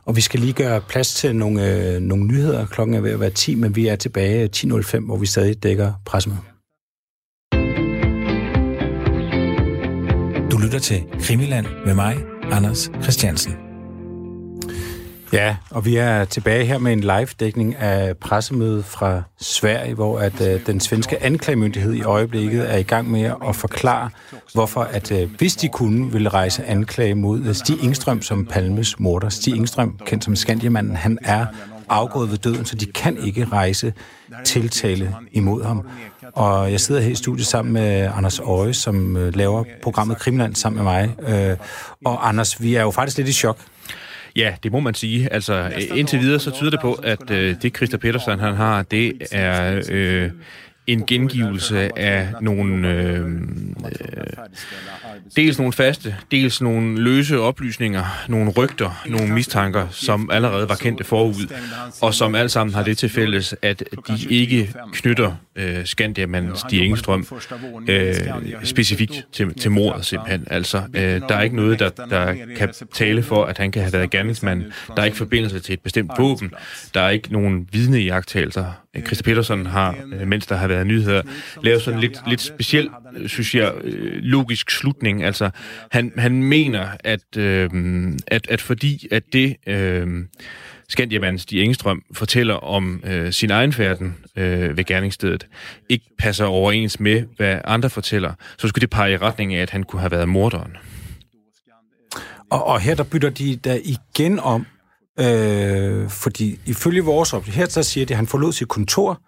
Og 0.05 0.17
vi 0.17 0.21
skal 0.21 0.41
lige 0.41 0.53
gøre 0.53 0.81
plads 0.81 1.15
til 1.15 1.37
nogle, 1.37 1.95
øh, 1.95 2.01
nogle 2.01 2.27
nyheder. 2.27 2.67
Klokken 2.67 2.97
er 2.97 3.01
ved 3.01 3.11
at 3.11 3.21
være 3.21 3.31
10, 3.31 3.55
men 3.55 3.77
vi 3.77 3.87
er 3.87 3.97
tilbage 3.97 4.49
10.05, 4.57 5.05
hvor 5.05 5.17
vi 5.17 5.27
stadig 5.27 5.63
dækker 5.63 5.93
pressemødet. 6.07 6.43
Du 10.53 10.59
lytter 10.59 10.79
til 10.79 11.05
Krimiland 11.21 11.67
med 11.87 11.95
mig, 11.95 12.17
Anders 12.43 12.91
Christiansen. 13.03 13.68
Ja, 15.33 15.57
og 15.71 15.85
vi 15.85 15.97
er 15.97 16.25
tilbage 16.25 16.65
her 16.65 16.79
med 16.79 16.93
en 16.93 17.01
live-dækning 17.01 17.77
af 17.77 18.17
pressemødet 18.17 18.85
fra 18.85 19.23
Sverige, 19.41 19.95
hvor 19.95 20.19
at 20.19 20.41
øh, 20.41 20.67
den 20.67 20.81
svenske 20.81 21.23
anklagemyndighed 21.23 21.95
i 21.95 22.03
øjeblikket 22.03 22.73
er 22.73 22.77
i 22.77 22.83
gang 22.83 23.11
med 23.11 23.33
at 23.49 23.57
forklare, 23.57 24.11
hvorfor 24.55 24.81
at 24.81 25.13
øh, 25.13 25.31
hvis 25.39 25.57
de 25.57 25.69
kunne, 25.69 26.13
ville 26.13 26.29
rejse 26.29 26.65
anklage 26.65 27.15
mod 27.15 27.41
øh, 27.41 27.55
Stig 27.55 27.83
Ingstrøm 27.83 28.23
som 28.23 28.47
Palmes 28.47 28.99
morder. 28.99 29.29
Stig 29.29 29.57
Ingstrøm, 29.57 29.99
kendt 30.07 30.25
som 30.25 30.37
Skandiamanden, 30.37 30.97
han 30.97 31.19
er 31.23 31.47
afgået 31.89 32.31
ved 32.31 32.39
døden, 32.39 32.65
så 32.65 32.77
de 32.77 32.87
kan 32.87 33.17
ikke 33.25 33.45
rejse 33.45 33.93
tiltale 34.45 35.15
imod 35.33 35.65
ham. 35.65 35.89
Og 36.33 36.73
jeg 36.73 36.81
sidder 36.81 37.01
her 37.01 37.11
i 37.11 37.15
studiet 37.15 37.47
sammen 37.47 37.73
med 37.73 38.11
Anders 38.17 38.41
Øje, 38.41 38.75
som 38.75 39.17
øh, 39.17 39.37
laver 39.37 39.65
programmet 39.83 40.19
Krimland 40.19 40.55
sammen 40.55 40.85
med 40.85 40.93
mig. 40.93 41.15
Øh, 41.29 41.57
og 42.05 42.29
Anders, 42.29 42.63
vi 42.63 42.75
er 42.75 42.83
jo 42.83 42.91
faktisk 42.91 43.17
lidt 43.17 43.29
i 43.29 43.33
chok. 43.33 43.59
Ja, 44.39 44.55
det 44.63 44.73
må 44.73 44.81
man 44.81 44.95
sige. 44.95 45.33
Altså, 45.33 45.73
indtil 45.95 46.21
videre 46.21 46.41
så 46.41 46.51
tyder 46.51 46.71
det 46.71 46.81
på, 46.81 46.93
at 46.93 47.31
øh, 47.31 47.57
det 47.63 47.77
Christa 47.77 47.97
Petersen 47.97 48.39
han 48.39 48.55
har, 48.55 48.83
det 48.83 49.13
er 49.33 49.83
øh, 49.91 50.31
en 50.89 51.07
gengivelse 51.07 51.99
af 51.99 52.29
nogle 52.41 52.89
øh, 52.89 53.25
øh, 53.25 54.27
dels 55.37 55.59
nogle 55.59 55.73
faste, 55.73 56.17
dels 56.31 56.61
nogle 56.61 57.03
løse 57.03 57.41
oplysninger, 57.41 58.05
nogle 58.29 58.51
rygter, 58.51 59.03
nogle 59.07 59.35
mistanker, 59.35 59.89
som 59.91 60.31
allerede 60.33 60.69
var 60.69 60.75
kendte 60.75 61.05
forud, 61.05 61.55
og 62.03 62.15
som 62.15 62.35
alle 62.35 62.49
sammen 62.49 62.75
har 62.75 62.83
det 62.83 62.99
til 62.99 63.09
fælles, 63.09 63.55
at 63.63 63.83
de 64.09 64.27
ikke 64.31 64.75
knytter 64.93 65.33
øh, 65.57 65.87
Skandiaman 65.87 66.51
Stig 66.55 66.87
Engstrøm 66.87 67.27
øh, 67.89 68.15
specifikt 68.65 69.27
til, 69.33 69.55
til 69.55 69.71
mordet 69.71 70.05
simpelthen. 70.05 70.47
Altså, 70.51 70.83
øh, 70.95 71.21
der 71.29 71.37
er 71.37 71.43
ikke 71.43 71.57
noget, 71.57 71.79
der, 71.79 71.89
der 71.89 72.35
kan 72.57 72.73
tale 72.95 73.23
for, 73.23 73.45
at 73.45 73.59
han 73.59 73.71
kan 73.71 73.83
have 73.83 73.93
været 73.93 74.11
gerningsmand. 74.11 74.65
Der 74.97 75.03
er 75.03 75.05
ikke 75.05 75.17
forbindelse 75.17 75.61
til 75.61 75.73
et 75.73 75.81
bestemt 75.81 76.11
våben. 76.19 76.51
Der 76.95 77.01
er 77.01 77.11
ikke 77.11 77.33
nogen 77.33 77.69
vidne 77.73 78.01
i 78.01 78.09
Øh, 78.99 79.07
Christa 79.07 79.23
Petersen 79.25 79.67
har, 79.67 79.97
øh, 80.13 80.27
mens 80.29 80.47
der 80.47 80.57
har 80.57 80.69
været 80.69 80.87
nyheder, 80.87 81.23
lavet 81.63 81.83
sådan 81.83 82.01
lidt, 82.01 82.23
lidt 82.29 82.41
speciel, 82.41 82.91
øh, 83.17 83.29
synes 83.29 83.55
jeg, 83.55 83.73
logisk 84.23 84.71
slutning. 84.71 85.25
Altså, 85.25 85.51
han, 85.91 86.13
han 86.17 86.43
mener, 86.43 86.89
at, 87.05 87.37
øh, 87.37 87.71
at, 88.27 88.47
at 88.51 88.61
fordi 88.61 89.07
at 89.11 89.23
det... 89.33 89.57
Øh, 89.67 90.07
Skandiamanden 90.91 91.39
Stig 91.39 91.63
Engstrøm 91.63 92.03
fortæller 92.13 92.55
om 92.55 93.03
øh, 93.05 93.33
sin 93.33 93.51
egen 93.51 93.73
færden 93.73 94.17
øh, 94.37 94.77
ved 94.77 94.85
gerningsstedet, 94.85 95.47
ikke 95.89 96.05
passer 96.19 96.45
overens 96.45 97.01
med, 97.01 97.25
hvad 97.37 97.59
andre 97.65 97.91
fortæller, 97.91 98.33
så 98.59 98.69
skulle 98.69 98.81
det 98.81 98.91
pege 98.91 99.13
i 99.13 99.17
retning 99.17 99.55
af, 99.55 99.63
at 99.63 99.71
han 99.71 99.83
kunne 99.83 100.01
have 100.01 100.11
været 100.11 100.29
morderen. 100.29 100.77
Og, 102.51 102.67
og 102.67 102.81
her 102.81 102.95
der 102.95 103.05
bytter 103.05 103.31
de 103.31 103.57
da 103.57 103.79
igen 103.85 104.39
om, 104.39 104.67
øh, 105.21 106.11
fordi 106.11 106.61
ifølge 106.67 107.05
vores 107.05 107.33
oplysning, 107.33 107.57
her 107.57 107.69
så 107.69 107.83
siger 107.83 108.07
de, 108.07 108.15
at 108.15 108.17
han 108.17 108.27
forlod 108.27 108.53
sit 108.53 108.69
kontor, 108.69 109.21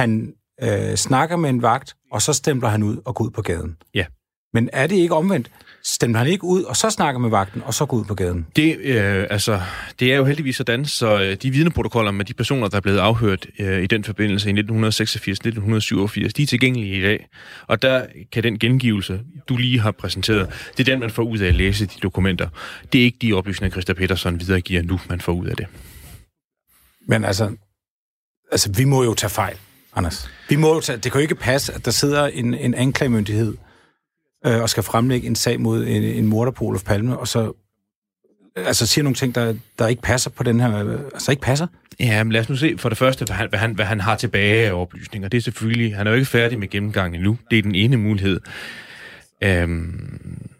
han 0.00 0.34
øh, 0.62 0.94
snakker 0.94 1.36
med 1.36 1.50
en 1.50 1.62
vagt, 1.62 1.96
og 2.12 2.22
så 2.22 2.32
stempler 2.32 2.68
han 2.68 2.82
ud 2.82 2.96
og 3.04 3.14
går 3.14 3.24
ud 3.24 3.30
på 3.30 3.42
gaden. 3.42 3.76
Ja. 3.94 4.06
Men 4.52 4.70
er 4.72 4.86
det 4.86 4.96
ikke 4.96 5.14
omvendt? 5.14 5.50
Stemmer 5.84 6.18
han 6.18 6.26
ikke 6.26 6.44
ud, 6.44 6.62
og 6.62 6.76
så 6.76 6.90
snakker 6.90 7.18
med 7.18 7.30
vagten, 7.30 7.62
og 7.64 7.74
så 7.74 7.86
går 7.86 7.96
ud 7.96 8.04
på 8.04 8.14
gaden? 8.14 8.46
Det, 8.56 8.78
øh, 8.78 9.26
altså, 9.30 9.60
det 10.00 10.12
er 10.12 10.16
jo 10.16 10.24
heldigvis 10.24 10.56
sådan, 10.56 10.84
så 10.84 11.22
øh, 11.22 11.36
de 11.42 11.50
vidneprotokoller 11.50 12.10
med 12.10 12.24
de 12.24 12.34
personer, 12.34 12.68
der 12.68 12.76
er 12.76 12.80
blevet 12.80 12.98
afhørt 12.98 13.46
øh, 13.58 13.82
i 13.82 13.86
den 13.86 14.04
forbindelse 14.04 14.50
i 14.50 14.52
1986-1987, 14.52 16.30
de 16.36 16.42
er 16.42 16.46
tilgængelige 16.48 16.98
i 16.98 17.02
dag. 17.02 17.28
Og 17.66 17.82
der 17.82 18.06
kan 18.32 18.42
den 18.42 18.58
gengivelse, 18.58 19.20
du 19.48 19.56
lige 19.56 19.80
har 19.80 19.90
præsenteret, 19.90 20.70
det 20.76 20.88
er 20.88 20.92
den, 20.92 21.00
man 21.00 21.10
får 21.10 21.22
ud 21.22 21.38
af 21.38 21.48
at 21.48 21.54
læse 21.54 21.86
de 21.86 22.00
dokumenter. 22.02 22.48
Det 22.92 23.00
er 23.00 23.04
ikke 23.04 23.18
de 23.22 23.32
oplysninger, 23.32 23.72
Christa 23.72 23.92
Petersen 23.92 24.40
videregiver 24.40 24.82
nu, 24.82 25.00
man 25.08 25.20
får 25.20 25.32
ud 25.32 25.46
af 25.46 25.56
det. 25.56 25.66
Men 27.08 27.24
altså, 27.24 27.50
altså 28.52 28.72
vi 28.76 28.84
må 28.84 29.04
jo 29.04 29.14
tage 29.14 29.30
fejl, 29.30 29.56
Anders. 29.96 30.30
Vi 30.48 30.56
må 30.56 30.74
jo 30.74 30.80
tage, 30.80 30.96
det 30.96 31.12
kan 31.12 31.18
jo 31.18 31.22
ikke 31.22 31.34
passe, 31.34 31.72
at 31.74 31.84
der 31.84 31.90
sidder 31.90 32.26
en, 32.26 32.54
en 32.54 32.74
anklagemyndighed 32.74 33.54
øh, 34.46 34.62
og 34.62 34.70
skal 34.70 34.82
fremlægge 34.82 35.26
en 35.26 35.34
sag 35.34 35.60
mod 35.60 35.86
en, 35.86 36.02
en 36.02 36.26
morder 36.26 36.52
på 36.52 36.64
Olof 36.64 36.82
Palme, 36.82 37.18
og 37.18 37.28
så 37.28 37.52
øh, 38.58 38.66
altså 38.66 38.86
siger 38.86 39.02
nogle 39.02 39.16
ting, 39.16 39.34
der, 39.34 39.54
der 39.78 39.86
ikke 39.86 40.02
passer 40.02 40.30
på 40.30 40.42
den 40.42 40.60
her, 40.60 40.98
altså 41.14 41.30
ikke 41.30 41.42
passer? 41.42 41.66
Ja, 42.00 42.24
men 42.24 42.32
lad 42.32 42.40
os 42.40 42.48
nu 42.48 42.56
se 42.56 42.78
for 42.78 42.88
det 42.88 42.98
første, 42.98 43.24
hvad 43.24 43.36
han, 43.36 43.48
hvad 43.48 43.58
han, 43.58 43.72
hvad 43.72 43.84
han 43.84 44.00
har 44.00 44.16
tilbage 44.16 44.68
af 44.68 44.72
oplysninger. 44.72 45.28
Det 45.28 45.38
er 45.38 45.42
selvfølgelig, 45.42 45.96
han 45.96 46.06
er 46.06 46.10
jo 46.10 46.16
ikke 46.16 46.28
færdig 46.28 46.58
med 46.58 46.68
gennemgangen 46.68 47.14
endnu. 47.14 47.38
Det 47.50 47.58
er 47.58 47.62
den 47.62 47.74
ene 47.74 47.96
mulighed. 47.96 48.40
Øhm, 49.42 50.50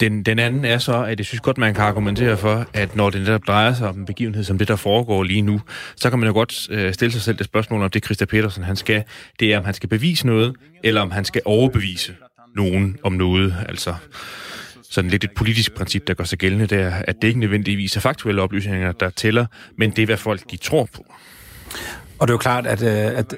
den, 0.00 0.22
den 0.22 0.38
anden 0.38 0.64
er 0.64 0.78
så, 0.78 1.04
at 1.04 1.18
jeg 1.18 1.26
synes 1.26 1.40
godt, 1.40 1.58
man 1.58 1.74
kan 1.74 1.84
argumentere 1.84 2.36
for, 2.36 2.66
at 2.72 2.96
når 2.96 3.10
det 3.10 3.20
netop 3.20 3.46
drejer 3.46 3.74
sig 3.74 3.88
om 3.88 3.98
en 3.98 4.06
begivenhed 4.06 4.44
som 4.44 4.58
det, 4.58 4.68
der 4.68 4.76
foregår 4.76 5.22
lige 5.22 5.42
nu, 5.42 5.60
så 5.96 6.10
kan 6.10 6.18
man 6.18 6.26
jo 6.26 6.32
godt 6.32 6.68
øh, 6.70 6.94
stille 6.94 7.12
sig 7.12 7.22
selv 7.22 7.38
det 7.38 7.44
spørgsmål, 7.44 7.82
om 7.82 7.90
det 7.90 8.04
Christa 8.04 8.24
Petersen 8.24 8.64
han 8.64 8.76
skal, 8.76 9.04
det 9.40 9.52
er, 9.52 9.58
om 9.58 9.64
han 9.64 9.74
skal 9.74 9.88
bevise 9.88 10.26
noget, 10.26 10.54
eller 10.84 11.00
om 11.00 11.10
han 11.10 11.24
skal 11.24 11.42
overbevise 11.44 12.14
nogen 12.56 12.96
om 13.02 13.12
noget. 13.12 13.54
Altså 13.68 13.94
sådan 14.90 15.10
lidt 15.10 15.24
et 15.24 15.30
politisk 15.36 15.74
princip, 15.74 16.06
der 16.06 16.14
gør 16.14 16.24
sig 16.24 16.38
gældende 16.38 16.66
der, 16.66 16.90
at 16.90 17.16
det 17.22 17.28
ikke 17.28 17.40
nødvendigvis 17.40 17.96
er 17.96 18.00
faktuelle 18.00 18.42
oplysninger, 18.42 18.92
der 18.92 19.10
tæller, 19.10 19.46
men 19.78 19.90
det 19.90 20.02
er, 20.02 20.06
hvad 20.06 20.16
folk 20.16 20.50
de 20.50 20.56
tror 20.56 20.88
på. 20.94 21.06
Og 22.18 22.28
det 22.28 22.32
er 22.32 22.34
jo 22.34 22.38
klart, 22.38 22.66
at, 22.66 22.82
øh, 22.82 23.18
at 23.18 23.34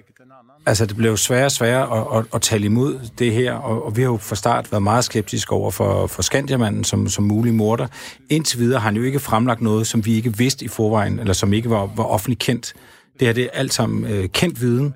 altså, 0.66 0.86
det 0.86 0.96
blev 0.96 1.16
sværere 1.16 1.44
og 1.44 1.52
sværere 1.52 1.98
at, 1.98 2.18
at, 2.18 2.24
at 2.34 2.42
tale 2.42 2.64
imod 2.64 2.98
det 3.18 3.32
her, 3.32 3.52
og, 3.52 3.86
og 3.86 3.96
vi 3.96 4.02
har 4.02 4.08
jo 4.08 4.16
fra 4.16 4.36
start 4.36 4.72
været 4.72 4.82
meget 4.82 5.04
skeptiske 5.04 5.52
over 5.52 5.70
for, 5.70 6.06
for 6.06 6.22
Skandiamanden 6.22 6.84
som, 6.84 7.08
som 7.08 7.24
mulig 7.24 7.54
morder. 7.54 7.86
Indtil 8.30 8.58
videre 8.58 8.80
har 8.80 8.88
han 8.88 8.96
jo 8.96 9.02
ikke 9.02 9.20
fremlagt 9.20 9.60
noget, 9.60 9.86
som 9.86 10.06
vi 10.06 10.14
ikke 10.14 10.36
vidste 10.36 10.64
i 10.64 10.68
forvejen, 10.68 11.18
eller 11.18 11.32
som 11.32 11.52
ikke 11.52 11.70
var, 11.70 11.90
var 11.96 12.04
offentligt 12.04 12.40
kendt. 12.40 12.74
Det 13.18 13.28
her 13.28 13.32
det 13.32 13.44
er 13.44 13.48
alt 13.52 13.74
sammen 13.74 14.12
øh, 14.12 14.28
kendt 14.28 14.60
viden, 14.60 14.94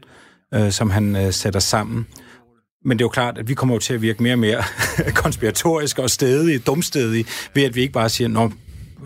øh, 0.54 0.70
som 0.70 0.90
han 0.90 1.16
øh, 1.16 1.32
sætter 1.32 1.60
sammen. 1.60 2.06
Men 2.84 2.98
det 2.98 3.02
er 3.02 3.04
jo 3.04 3.08
klart, 3.08 3.38
at 3.38 3.48
vi 3.48 3.54
kommer 3.54 3.74
jo 3.74 3.78
til 3.78 3.94
at 3.94 4.02
virke 4.02 4.22
mere 4.22 4.34
og 4.34 4.38
mere 4.38 4.62
konspiratoriske 5.22 6.02
og 6.02 6.10
stedige, 6.10 6.58
dumstedige, 6.58 7.24
ved 7.54 7.62
at 7.62 7.74
vi 7.74 7.80
ikke 7.80 7.92
bare 7.92 8.08
siger, 8.08 8.28
Nå, 8.28 8.50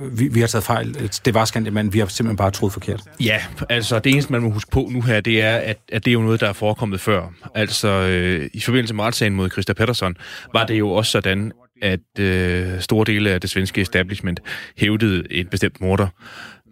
vi, 0.00 0.28
vi 0.28 0.40
har 0.40 0.46
taget 0.46 0.64
fejl. 0.64 1.10
Det 1.24 1.34
var 1.34 1.44
Skandiamanden, 1.44 1.92
vi 1.92 1.98
har 1.98 2.06
simpelthen 2.06 2.36
bare 2.36 2.50
troet 2.50 2.72
forkert. 2.72 3.02
Ja, 3.20 3.40
altså 3.68 3.98
det 3.98 4.12
eneste, 4.12 4.32
man 4.32 4.42
må 4.42 4.50
huske 4.50 4.70
på 4.70 4.88
nu 4.92 5.00
her, 5.00 5.20
det 5.20 5.42
er, 5.42 5.56
at, 5.56 5.78
at 5.92 6.04
det 6.04 6.10
er 6.10 6.12
jo 6.12 6.20
noget, 6.20 6.40
der 6.40 6.48
er 6.48 6.52
forekommet 6.52 7.00
før. 7.00 7.32
Altså 7.54 7.88
øh, 7.88 8.50
i 8.54 8.60
forbindelse 8.60 8.94
med 8.94 9.04
retssagen 9.04 9.34
mod 9.34 9.50
Christa 9.50 9.72
Pettersson, 9.72 10.16
var 10.52 10.66
det 10.66 10.78
jo 10.78 10.90
også 10.90 11.12
sådan, 11.12 11.52
at 11.82 12.18
øh, 12.18 12.80
store 12.80 13.04
dele 13.04 13.30
af 13.30 13.40
det 13.40 13.50
svenske 13.50 13.80
establishment 13.80 14.40
hævdede 14.76 15.24
en 15.30 15.46
bestemt 15.46 15.80
morder. 15.80 16.08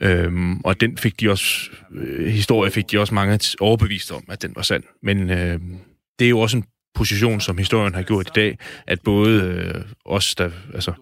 Øhm, 0.03 0.61
og 0.61 0.81
den 0.81 0.99
fik 0.99 1.21
de 1.21 1.31
også, 1.31 1.71
øh, 1.95 2.27
historie 2.27 2.71
fik 2.71 2.91
de 2.91 2.99
også 2.99 3.15
mange 3.15 3.41
overbevist 3.61 4.13
om, 4.13 4.25
at 4.29 4.43
den 4.43 4.53
var 4.57 4.63
sand. 4.63 4.83
Men 5.03 5.31
øh, 5.31 5.61
det 6.19 6.25
er 6.25 6.29
jo 6.29 6.41
også 6.41 6.57
en 6.57 6.65
position, 6.95 7.41
som 7.41 7.59
historien 7.59 7.95
har 7.95 8.03
gjort 8.03 8.27
i 8.27 8.31
dag, 8.35 8.59
at 8.87 9.01
både 9.01 9.41
øh, 9.41 9.75
os, 10.05 10.35
der, 10.35 10.51
altså, 10.75 10.93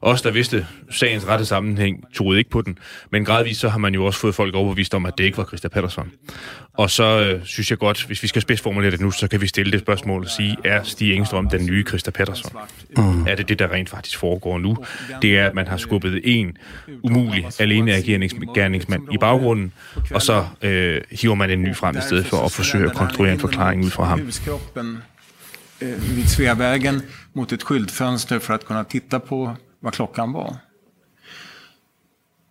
os, 0.00 0.22
der 0.22 0.30
vidste 0.30 0.66
sagens 0.90 1.26
rette 1.26 1.44
sammenhæng, 1.44 2.04
troede 2.14 2.38
ikke 2.38 2.50
på 2.50 2.62
den, 2.62 2.78
men 3.10 3.24
gradvist 3.24 3.60
så 3.60 3.68
har 3.68 3.78
man 3.78 3.94
jo 3.94 4.04
også 4.04 4.20
fået 4.20 4.34
folk 4.34 4.54
overbevist 4.54 4.94
om, 4.94 5.06
at 5.06 5.18
det 5.18 5.24
ikke 5.24 5.38
var 5.38 5.44
Christa 5.44 5.68
Patterson. 5.68 6.10
Og 6.72 6.90
så 6.90 7.20
øh, 7.20 7.44
synes 7.44 7.70
jeg 7.70 7.78
godt, 7.78 8.04
hvis 8.04 8.22
vi 8.22 8.28
skal 8.28 8.42
spidsformulere 8.42 8.90
det 8.90 9.00
nu, 9.00 9.10
så 9.10 9.28
kan 9.28 9.40
vi 9.40 9.46
stille 9.46 9.72
det 9.72 9.80
spørgsmål 9.80 10.22
og 10.22 10.30
sige, 10.30 10.56
er 10.64 10.82
Stig 10.82 11.14
Engstrøm 11.14 11.48
den 11.48 11.66
nye 11.66 11.84
Christa 11.88 12.10
Patterson? 12.10 12.52
Mm. 12.96 13.26
Er 13.26 13.34
det 13.34 13.48
det, 13.48 13.58
der 13.58 13.72
rent 13.72 13.90
faktisk 13.90 14.18
foregår 14.18 14.58
nu? 14.58 14.76
Det 15.22 15.38
er, 15.38 15.46
at 15.46 15.54
man 15.54 15.68
har 15.68 15.76
skubbet 15.76 16.20
en 16.24 16.56
umulig 17.02 17.46
alene 17.58 18.02
gerningsmand 18.02 19.02
i 19.12 19.18
baggrunden, 19.18 19.72
og 20.10 20.22
så 20.22 20.46
øh, 20.62 21.00
hiver 21.10 21.34
man 21.34 21.50
en 21.50 21.62
ny 21.62 21.76
frem 21.76 21.96
i 21.96 22.00
stedet 22.00 22.26
for 22.26 22.36
at 22.36 22.52
forsøge 22.52 22.90
at 22.90 22.96
konstruere 22.96 23.32
en 23.32 23.40
forklaring 23.40 23.84
ud 23.84 23.90
fra 23.90 24.04
ham. 24.04 24.32
Eh, 25.78 25.88
vid 25.88 26.30
Sveavägen 26.30 27.02
mot 27.32 27.52
ett 27.52 27.62
skyltfönster 27.62 28.38
för 28.38 28.54
att 28.54 28.64
kunna 28.64 28.84
titta 28.84 29.20
på 29.20 29.56
vad 29.80 29.94
klockan 29.94 30.32
var. 30.32 30.56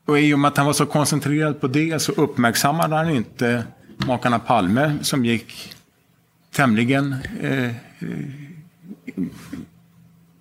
Och 0.06 0.20
i 0.20 0.34
och 0.34 0.40
med 0.40 0.48
att 0.48 0.58
han 0.58 0.66
var 0.66 0.74
så 0.74 0.86
koncentrerad 0.86 1.62
på 1.62 1.68
det 1.68 2.02
så 2.02 2.12
uppmärksammade 2.12 2.96
han 2.96 3.10
inte 3.10 3.64
makarna 4.08 4.40
Palme 4.40 4.98
som 5.02 5.26
gick 5.26 5.74
tämligen 6.52 7.16
eh, 7.42 7.72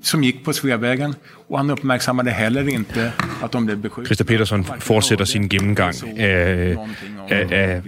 som 0.07 0.25
gick 0.25 0.45
på 0.45 0.53
Sveavägen 0.53 1.15
och 1.49 1.59
han 1.59 1.71
uppmärksammade 1.71 2.31
heller 2.31 2.69
inte 2.69 3.13
att 3.43 3.53
de 3.53 3.67
blev 3.67 3.79
beskjutna. 3.79 4.05
Christer 4.05 4.25
Peterson 4.25 4.65
fortsætter 4.79 5.25
sin 5.25 5.49
gennemgang 5.49 5.95
af, 6.19 6.77
af, 7.31 7.53
af, 7.53 7.83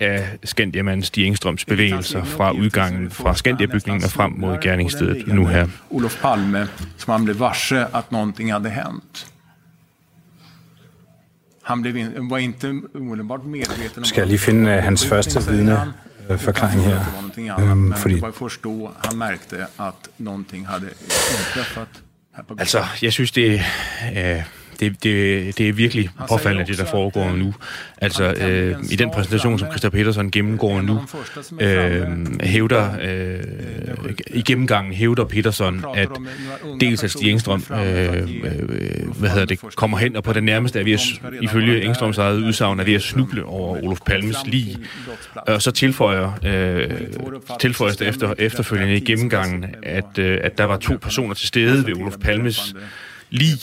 af 0.00 0.38
Skandiamandens 0.44 1.06
Stig 1.06 1.26
Engstrøms 1.26 1.64
bevægelser 1.64 2.24
fra 2.24 2.52
udgangen 2.52 3.10
fra 3.10 3.34
Skandiabygningen 3.34 4.04
og 4.04 4.10
frem 4.10 4.32
mod 4.32 4.58
gerningsstedet 4.62 5.26
nu 5.26 5.46
her. 5.46 5.66
Olof 5.90 6.20
Palme, 6.22 6.68
som 6.96 7.12
han 7.12 7.24
blev 7.24 7.38
varse 7.38 7.96
att 7.96 8.12
någonting 8.12 8.52
hade 8.52 8.68
hänt. 8.68 9.26
Han 11.62 11.82
blev, 11.82 11.94
var 12.30 12.38
inte 12.38 12.80
omedelbart 12.94 13.44
medveten 13.44 13.98
om... 13.98 14.04
Skal 14.04 14.20
jeg 14.20 14.28
lige 14.28 14.38
finde 14.38 14.76
uh, 14.76 14.82
hans 14.84 15.06
første 15.06 15.50
vidne 15.50 15.92
forklaring 16.38 16.82
her? 16.82 17.00
Fordi... 17.96 18.14
Det 18.14 18.22
var 18.22 18.32
først 18.38 18.64
då 18.64 18.90
han 19.04 19.18
mærkte, 19.18 19.56
at 19.80 19.94
någonting 20.18 20.66
hade 20.66 20.88
inträffat. 21.38 21.88
Altså, 22.58 22.84
jeg 23.02 23.12
synes, 23.12 23.32
det, 23.32 23.62
øh, 24.16 24.42
det, 24.80 25.04
det, 25.04 25.58
det 25.58 25.68
er 25.68 25.72
virkelig 25.72 26.10
påfaldende, 26.28 26.66
det 26.66 26.78
der 26.78 26.84
foregår 26.84 27.32
nu. 27.32 27.54
Altså, 27.98 28.34
øh, 28.34 28.76
i 28.90 28.96
den 28.96 29.10
præsentation, 29.10 29.58
som 29.58 29.68
Christa 29.68 29.88
Petersen 29.88 30.30
gennemgår 30.30 30.80
nu, 30.80 31.00
øh, 31.60 32.08
hævder, 32.42 32.92
øh, 33.00 33.42
i 34.26 34.42
gennemgangen 34.42 34.92
hævder 34.94 35.24
Peterson, 35.24 35.84
at 35.94 36.08
dels 36.80 37.04
at 37.04 37.10
Stig 37.10 37.30
Engstrøm, 37.30 37.64
øh, 37.70 37.78
øh, 37.78 39.16
hvad 39.18 39.30
hedder 39.30 39.44
det, 39.44 39.60
kommer 39.76 39.98
hen 39.98 40.16
og 40.16 40.24
på 40.24 40.32
det 40.32 40.44
nærmeste 40.44 40.80
er 40.80 40.84
ved 40.84 40.92
at, 40.92 41.00
ifølge 41.42 41.82
Engstrøms 41.82 42.18
eget 42.18 42.42
udsagn, 42.42 42.80
er 42.80 42.84
ved 42.84 42.94
at 42.94 43.02
snuble 43.02 43.44
over 43.44 43.82
Olof 43.82 43.98
Palmes 44.06 44.36
lig. 44.46 44.76
Og 45.34 45.62
så 45.62 45.70
tilføjer, 45.70 46.32
øh, 46.44 46.90
tilføjes 47.60 47.96
det 47.96 48.08
efter, 48.08 48.34
efterfølgende 48.38 48.96
i 48.96 49.00
gennemgangen, 49.00 49.66
at, 49.82 50.18
øh, 50.18 50.38
at 50.42 50.58
der 50.58 50.64
var 50.64 50.76
to 50.76 50.94
personer 51.02 51.34
til 51.34 51.48
stede 51.48 51.86
ved 51.86 51.96
Olof 51.96 52.16
Palmes 52.20 52.74
lige 53.30 53.58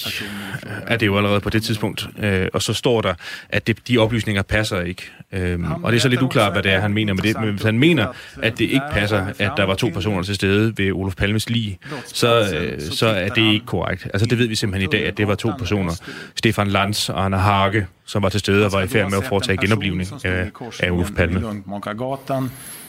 er 0.88 0.98
det 0.98 1.06
jo 1.06 1.18
allerede 1.18 1.40
på 1.40 1.50
det 1.50 1.64
tidspunkt. 1.64 2.08
Øh, 2.20 2.48
og 2.54 2.62
så 2.62 2.74
står 2.74 3.02
der, 3.02 3.14
at 3.50 3.68
det, 3.68 3.88
de 3.88 3.98
oplysninger 3.98 4.42
passer 4.42 4.82
ikke. 4.82 5.12
Øhm, 5.32 5.72
og 5.84 5.92
det 5.92 5.98
er 5.98 6.02
så 6.02 6.10
lidt 6.10 6.22
uklart, 6.22 6.52
hvad 6.52 6.64
det 6.64 6.72
er, 6.72 6.80
han 6.80 6.94
mener 6.94 7.14
med 7.14 7.24
det. 7.24 7.40
Men 7.40 7.50
hvis 7.50 7.64
han 7.64 7.80
mener, 7.80 8.08
at 8.44 8.58
det 8.58 8.66
ikke 8.66 8.86
passer, 8.92 9.26
at 9.40 9.52
der 9.58 9.64
var 9.64 9.76
to 9.76 9.88
personer 9.88 10.24
til 10.24 10.36
stede 10.36 10.78
ved 10.78 10.92
Olof 10.92 11.16
Palmes 11.16 11.50
lige, 11.50 11.80
så, 12.06 12.56
øh, 12.56 12.82
så 12.82 13.08
er 13.08 13.30
det 13.30 13.42
ikke 13.54 13.66
korrekt. 13.66 14.08
Altså 14.14 14.26
det 14.26 14.38
ved 14.38 14.48
vi 14.48 14.56
simpelthen 14.56 14.90
i 14.90 14.92
dag, 14.92 15.08
at 15.08 15.18
det 15.18 15.28
var 15.28 15.36
to 15.36 15.52
personer. 15.58 16.02
Stefan 16.36 16.68
Lanz 16.68 17.10
og 17.10 17.26
Anna 17.26 17.38
Hage, 17.38 17.88
som 18.06 18.24
var 18.24 18.30
til 18.30 18.40
stede 18.40 18.66
og 18.66 18.72
var 18.72 18.82
i 18.82 18.88
færd 18.88 19.10
med 19.10 19.18
at 19.18 19.24
foretage 19.24 19.58
genoplivning 19.58 20.10
af, 20.24 20.52
af 20.80 20.92
Olof 20.92 21.12
Palme. 21.12 21.64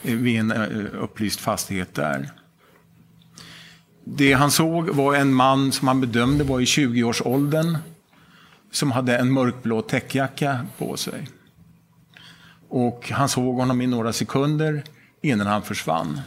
Ved 0.04 0.32
en 0.32 0.52
upplyst 1.00 1.40
fastighet 1.40 1.96
der. 1.96 2.18
Det 4.16 4.32
han 4.32 4.50
såg 4.50 4.88
var 4.88 5.14
en 5.14 5.32
man 5.32 5.72
som 5.72 5.88
han 5.88 6.00
bedömde 6.00 6.44
var 6.44 6.60
i 6.60 6.64
20-årsåldern 6.64 7.78
som 8.70 8.92
hade 8.92 9.16
en 9.16 9.32
mörkblå 9.32 9.82
täckjacka 9.82 10.66
på 10.78 10.96
sig. 10.96 11.28
Och 12.68 13.10
han 13.10 13.28
såg 13.28 13.56
honom 13.56 13.80
i 13.80 13.86
några 13.86 14.12
sekunder 14.12 14.82
innan 15.22 15.46
han 15.46 15.62
försvann. 15.62 16.20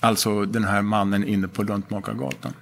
Alltså 0.00 0.44
den 0.44 0.64
här 0.64 0.82
mannen 0.82 1.24
inne 1.24 1.48
på 1.48 1.62
Luntmakargatan. 1.62 2.52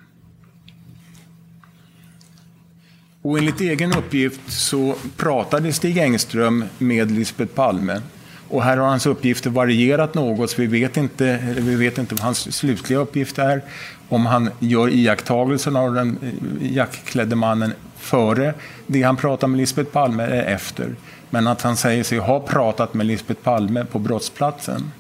Och 3.23 3.39
enligt 3.39 3.61
egen 3.61 3.93
uppgift 3.93 4.53
så 4.53 4.95
pratade 5.17 5.73
Stig 5.73 5.99
Engström 5.99 6.65
med 6.79 7.11
Lisbeth 7.11 7.55
Palme 7.55 8.03
och 8.49 8.63
här 8.63 8.77
har 8.77 8.89
hans 8.89 9.07
uppgifter 9.07 9.51
varierat 9.51 10.15
något, 10.15 10.51
så 10.51 10.61
vi 10.61 10.67
vet 10.67 10.97
inte, 10.97 11.55
vi 11.57 11.75
vet 11.75 11.99
inte 11.99 12.15
vad 12.15 12.25
hans 12.25 12.57
slutliga 12.57 12.99
uppgift 12.99 13.39
är. 13.39 13.63
Om 14.09 14.27
han 14.27 14.51
gör 14.59 14.89
iakttagelsen 14.89 15.77
av 15.77 15.95
den 15.95 16.19
eh, 16.23 16.73
jackklädde 16.77 17.37
mannen 17.37 17.73
före 17.99 18.55
det 18.87 19.03
han 19.03 19.17
pratar 19.17 19.49
med 19.49 19.59
Lisbeth 19.59 19.91
Palme 19.91 20.25
eller 20.25 20.43
efter. 20.43 20.95
Men 21.31 21.47
att 21.47 21.63
han 21.63 21.77
säger 21.77 22.05
sig 22.05 22.19
ha 22.19 22.41
pratat 22.41 22.95
med 22.95 23.07
Lisbeth 23.07 23.43
Palme 23.43 23.85
på 23.85 23.99
brottsplatsen. 23.99 24.93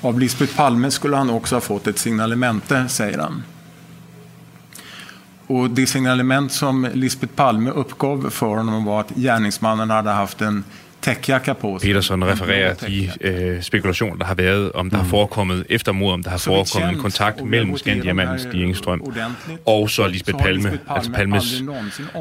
Av 0.00 0.20
Lisbeth 0.20 0.56
Palme 0.56 0.90
skulle 0.90 1.16
han 1.16 1.30
också 1.30 1.56
ha 1.56 1.60
fått 1.60 1.86
ett 1.86 1.98
signalemente, 1.98 2.88
säger 2.88 3.18
han. 3.18 3.42
Och 5.46 5.70
det 5.70 5.86
signalement 5.86 6.52
som 6.52 6.88
Lisbeth 6.92 7.34
Palme 7.34 7.70
uppgav 7.70 8.30
för 8.30 8.46
honom 8.56 8.84
var 8.84 9.00
att 9.00 9.10
gärningsmannen 9.10 9.90
hade 9.90 10.10
haft 10.10 10.40
en 10.40 10.64
täckjacka 11.00 11.52
på 11.52 11.78
sig. 11.78 11.86
Peterson 11.88 12.24
refererer 12.24 12.74
de 12.74 13.10
øh, 13.20 13.62
spekulationer, 13.62 14.16
der 14.16 14.24
har 14.24 14.34
været, 14.34 14.72
om 14.72 14.90
der 14.90 14.96
mm. 14.96 15.02
har 15.02 15.10
forekommet 15.10 15.66
efter 15.68 15.92
mord, 15.92 16.12
om 16.12 16.22
der 16.22 16.30
har 16.30 16.38
forekommet 16.38 16.90
en 16.90 16.98
kontakt 16.98 17.44
mellem 17.44 17.78
Skandiamanden 17.78 18.38
Stig 18.38 18.64
Engstrøm 18.64 19.02
og 19.66 19.90
så 19.90 20.06
Lisbeth 20.06 20.38
Palme, 20.38 20.78
altså 20.88 21.12
Palmes, 21.12 21.62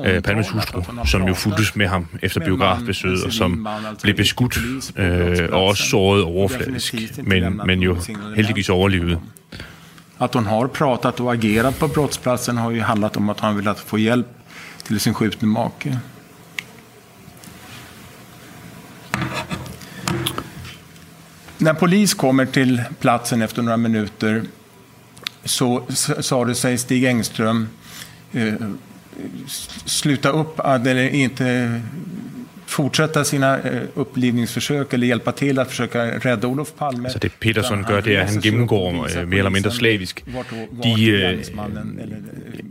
øh, 0.05 0.21
Palmes 0.21 0.49
hustru, 0.49 0.83
som 1.05 1.27
jo 1.27 1.33
fulgtes 1.33 1.75
med 1.75 1.87
ham 1.87 2.07
efter 2.21 2.39
biografbesøget, 2.39 3.23
og 3.23 3.33
som 3.33 3.67
blev 4.01 4.15
beskudt 4.15 4.59
øh, 4.95 5.49
og 5.51 5.65
også 5.65 5.83
såret 5.83 6.23
overfladisk, 6.23 6.95
men, 7.23 7.61
men 7.65 7.79
jo 7.79 7.97
heldigvis 8.35 8.69
overlevet. 8.69 9.19
Att 10.21 10.33
hon 10.33 10.45
har 10.45 10.67
pratat 10.67 11.19
och 11.19 11.33
agerat 11.33 11.79
på 11.79 11.87
brottsplatsen 11.87 12.57
har 12.57 12.71
ju 12.71 12.81
handlat 12.81 13.17
om 13.17 13.29
att 13.29 13.39
han 13.39 13.55
vill 13.55 13.73
få 13.85 13.97
hjälp 13.97 14.27
till 14.83 14.99
sin 14.99 15.13
skjutne 15.13 15.47
make. 15.47 15.97
När 21.61 21.73
polis 21.73 22.13
kommer 22.13 22.45
till 22.45 22.83
platsen 22.99 23.41
efter 23.41 23.61
några 23.61 23.77
minuter 23.77 24.43
så 25.43 25.83
sa 26.19 26.45
det 26.45 26.55
sig 26.55 26.77
Stig 26.77 27.05
Engström 27.05 27.67
eh, 28.31 28.53
sluta 29.85 30.29
upp, 30.29 30.59
eh, 30.59 30.73
eller 30.73 31.09
inte 31.09 31.81
fortsätta 32.69 33.23
sina 33.23 33.57
eh, 33.61 33.81
upplivningsförsök 33.95 34.93
eller 34.93 35.07
hjälpa 35.07 35.31
till 35.31 35.59
att 35.59 35.67
försöka 35.67 36.19
rädda 36.19 36.47
Olof 36.47 36.73
Palme. 36.77 37.09
Så 37.09 37.19
det 37.19 37.39
Peterson 37.39 37.83
gør, 37.83 38.01
det 38.01 38.15
er, 38.15 38.21
at 38.21 38.29
han 38.29 38.41
gennemgår 38.41 38.89
øh, 38.89 39.27
mere 39.27 39.37
eller 39.37 39.49
mindre 39.49 39.71
slavisk. 39.71 40.25
de 40.83 41.09
øh, 41.09 41.43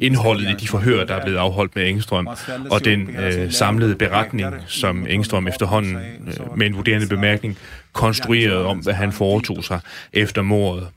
indholdet 0.00 0.48
i 0.50 0.54
de 0.60 0.68
forhør, 0.68 1.04
der 1.04 1.14
er 1.14 1.22
blevet 1.24 1.38
afholdt 1.38 1.76
med 1.76 1.88
Engstrøm, 1.88 2.28
og 2.70 2.84
den 2.84 3.16
øh, 3.16 3.52
samlede 3.52 3.94
beretning, 3.94 4.46
som 4.66 5.06
Engstrøm 5.08 5.48
efterhånden 5.48 5.96
øh, 5.96 6.58
med 6.58 6.66
en 6.66 6.76
vurderende 6.76 7.06
bemærkning 7.08 7.58
konstrueret 7.92 8.64
om, 8.64 8.78
hvad 8.78 8.94
han 8.94 9.12
foretog 9.12 9.64
sig 9.64 9.80
efter 10.12 10.42
mordet 10.42 10.88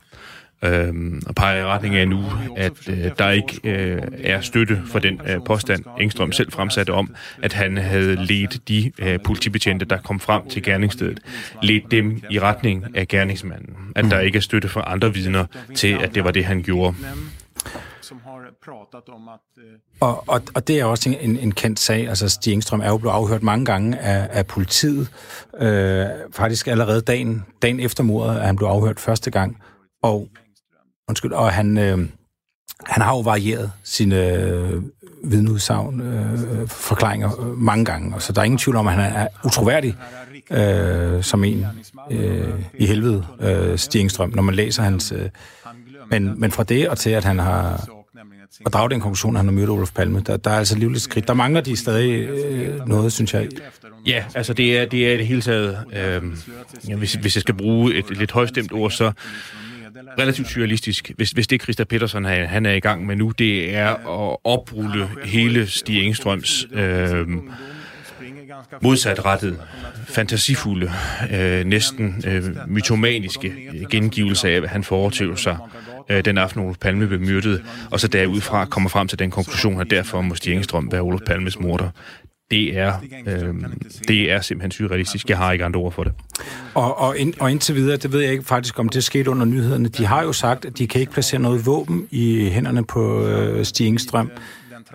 øh, 0.64 1.22
og 1.28 1.36
peger 1.36 1.62
i 1.62 1.66
retning 1.66 1.96
af 1.96 2.08
nu, 2.08 2.24
at 2.58 2.90
øh, 2.90 3.12
der 3.18 3.30
ikke 3.30 3.60
øh, 3.64 4.02
er 4.24 4.42
støtte 4.42 4.82
for 4.86 5.00
den 5.00 5.22
øh, 5.28 5.38
påstand, 5.46 5.84
Engstrøm 6.00 6.32
selv 6.32 6.52
fremsatte 6.52 6.92
om, 6.92 7.16
at 7.42 7.54
han 7.54 7.78
havde 7.78 8.26
ledt 8.26 8.68
de 8.68 8.92
øh, 9.00 9.20
politibetjente, 9.24 9.86
der 9.86 9.98
kom 9.98 10.20
frem 10.20 10.50
til 10.50 10.64
gerningsstedet, 10.64 11.20
ledt 11.64 11.92
dem 11.92 12.24
i 12.30 12.40
retning 12.40 12.86
af 12.96 13.08
gerningsmanden. 13.08 13.76
At 13.96 14.06
der 14.06 14.20
ikke 14.20 14.38
er 14.38 14.42
støtte 14.42 14.68
for 14.68 14.82
andre 14.82 15.14
vidner 15.14 15.46
til, 15.76 15.98
at 16.02 16.16
det 16.16 16.24
var 16.24 16.32
det, 16.32 16.46
han 16.46 16.64
gjorde. 16.64 16.96
Og, 20.00 20.30
og, 20.30 20.42
og 20.56 20.68
det 20.68 20.80
er 20.80 20.86
også 20.86 21.18
en, 21.22 21.38
en 21.38 21.52
kendt 21.52 21.80
sag. 21.80 22.10
Altså, 22.10 22.30
Stig 22.30 22.54
Engstrøm 22.54 22.82
er 22.82 22.88
jo 22.88 22.98
blevet 22.98 23.14
afhørt 23.14 23.44
mange 23.44 23.66
gange 23.66 24.00
af, 24.00 24.28
af 24.32 24.48
politiet. 24.48 25.08
Øh, 25.60 26.06
faktisk 26.34 26.68
allerede 26.68 27.02
dagen, 27.02 27.46
dagen 27.62 27.80
efter 27.80 28.04
mordet 28.04 28.38
er 28.38 28.46
han 28.46 28.56
blevet 28.56 28.72
afhørt 28.72 29.00
første 29.00 29.32
gang. 29.32 29.58
Og 30.04 30.28
Undskyld, 31.12 31.32
og 31.32 31.54
han, 31.54 31.78
øh, 31.78 31.98
han 32.86 33.02
har 33.02 33.12
jo 33.12 33.20
varieret 33.20 33.72
sine 33.84 34.34
øh, 34.36 34.82
vidneudsagn, 35.24 36.02
øh, 36.02 36.68
forklaringer 36.68 37.42
øh, 37.42 37.58
mange 37.58 37.86
gange. 37.86 38.16
Og 38.16 38.22
så 38.22 38.34
der 38.34 38.42
er 38.42 38.46
ingen 38.46 38.58
tvivl 38.58 38.76
om, 38.76 38.88
at 38.88 38.94
han 38.94 39.14
er 39.14 39.28
utroværdig 39.46 39.96
øh, 40.52 41.24
som 41.24 41.44
en 41.44 41.66
øh, 42.12 42.50
i 42.80 42.86
helvede, 42.86 43.26
øh, 43.40 43.78
Stigingstrøm, 43.78 44.32
når 44.36 44.42
man 44.44 44.56
læser 44.56 44.84
hans... 44.84 45.12
Øh, 45.12 45.30
men, 46.10 46.40
men 46.40 46.52
fra 46.52 46.64
det 46.64 46.90
og 46.90 46.98
til, 46.98 47.10
at 47.10 47.24
han 47.24 47.40
har 47.40 47.88
og 48.66 48.74
drage 48.74 48.90
den 48.90 49.00
konklusion, 49.00 49.36
at 49.36 49.40
han 49.40 49.46
har 49.46 49.54
mødt 49.54 49.70
Olof 49.70 49.92
Palme. 49.92 50.20
Der, 50.20 50.38
der 50.38 50.52
er 50.52 50.58
altså 50.58 50.78
livligt 50.78 51.04
skridt. 51.04 51.28
Der 51.28 51.34
mangler 51.34 51.62
de 51.62 51.76
stadig 51.76 52.12
øh, 52.12 52.88
noget, 52.88 53.14
synes 53.14 53.34
jeg. 53.34 53.48
Ja, 54.08 54.24
altså 54.36 54.54
det 54.54 54.78
er 54.78 54.86
det, 54.86 55.14
er 55.14 55.18
det 55.18 55.28
hele 55.28 55.42
taget, 55.42 55.78
øh, 55.94 56.22
ja, 56.88 56.96
hvis, 56.96 57.14
hvis 57.14 57.36
jeg 57.36 57.42
skal 57.42 57.56
bruge 57.56 57.96
et, 57.96 58.06
et 58.12 58.18
lidt 58.18 58.32
højstemt 58.32 58.74
ord, 58.74 58.92
så 58.92 59.12
relativt 60.20 60.48
surrealistisk, 60.48 61.12
hvis, 61.16 61.32
hvis 61.32 61.48
det 61.48 61.62
Christa 61.62 61.84
Petersen 61.84 62.26
han, 62.26 62.48
han 62.48 62.66
er 62.66 62.74
i 62.74 62.80
gang 62.80 63.06
med 63.06 63.16
nu, 63.16 63.30
det 63.30 63.76
er 63.76 63.90
at 63.90 64.38
oprulle 64.44 65.10
hele 65.26 65.68
Stig 65.68 66.04
Engstrøms 66.04 66.68
øh, 66.72 67.28
modsatrettet, 68.82 69.60
fantasifulde, 70.08 70.92
øh, 71.32 71.66
næsten 71.66 72.24
øh, 72.28 72.44
mytomaniske 72.68 73.54
gengivelse 73.90 74.50
af, 74.50 74.60
hvad 74.60 74.70
han 74.70 74.84
foretøver 74.84 75.36
sig 75.36 75.58
øh, 76.10 76.26
den 76.26 76.38
aften, 76.38 76.62
Olof 76.62 76.78
Palme 76.78 77.08
blev 77.08 77.20
myrdet, 77.20 77.64
og 77.92 78.00
så 78.00 78.08
derudfra 78.08 78.66
kommer 78.66 78.90
frem 78.90 79.08
til 79.08 79.20
den 79.20 79.32
konklusion, 79.32 79.82
at 79.82 79.90
derfor 79.90 80.22
må 80.22 80.36
Stig 80.36 80.54
Engstrøm 80.54 80.92
være 80.92 81.02
Olof 81.02 81.22
Palmes 81.26 81.60
morder 81.60 81.90
det 82.52 82.78
er, 82.78 82.94
øh, 83.28 83.56
det 84.08 84.32
er 84.32 84.42
simpelthen 84.42 84.72
surrealistisk. 84.72 85.30
Jeg 85.30 85.38
har 85.38 85.52
ikke 85.52 85.66
andre 85.66 85.80
ord 85.80 85.92
for 85.92 86.04
det. 86.04 86.14
Og, 86.74 87.00
og, 87.00 87.18
ind, 87.18 87.34
og 87.40 87.52
indtil 87.52 87.76
videre, 87.76 87.98
det 87.98 88.12
ved 88.12 88.22
jeg 88.22 88.32
ikke 88.32 88.44
faktisk, 88.44 88.80
om 88.80 88.90
det 88.90 89.04
skete 89.04 89.32
under 89.32 89.46
nyhederne. 89.46 89.90
De 89.90 90.06
har 90.06 90.24
jo 90.24 90.34
sagt, 90.34 90.66
at 90.66 90.78
de 90.78 90.88
kan 90.88 91.02
ikke 91.02 91.14
placere 91.14 91.42
noget 91.42 91.66
våben 91.66 92.08
i 92.12 92.50
hænderne 92.50 92.84
på 92.84 93.26
øh, 93.28 93.66
Stig 93.66 93.88
Engstrøm. 93.88 94.32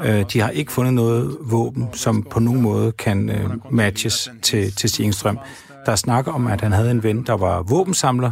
Øh, 0.04 0.24
de 0.32 0.40
har 0.40 0.50
ikke 0.50 0.72
fundet 0.72 0.94
noget 0.94 1.36
våben, 1.40 1.88
som 1.92 2.22
på 2.30 2.40
nogen 2.40 2.60
måde 2.60 2.92
kan 2.92 3.30
øh, 3.30 3.50
matches 3.70 4.30
til, 4.42 4.72
til 4.72 4.90
Stig 4.90 5.04
Engstrøm. 5.04 5.38
Der 5.86 5.96
snakker 5.96 6.32
om, 6.32 6.46
at 6.46 6.60
han 6.60 6.72
havde 6.72 6.90
en 6.90 7.02
ven, 7.02 7.22
der 7.26 7.32
var 7.32 7.62
våbensamler, 7.62 8.30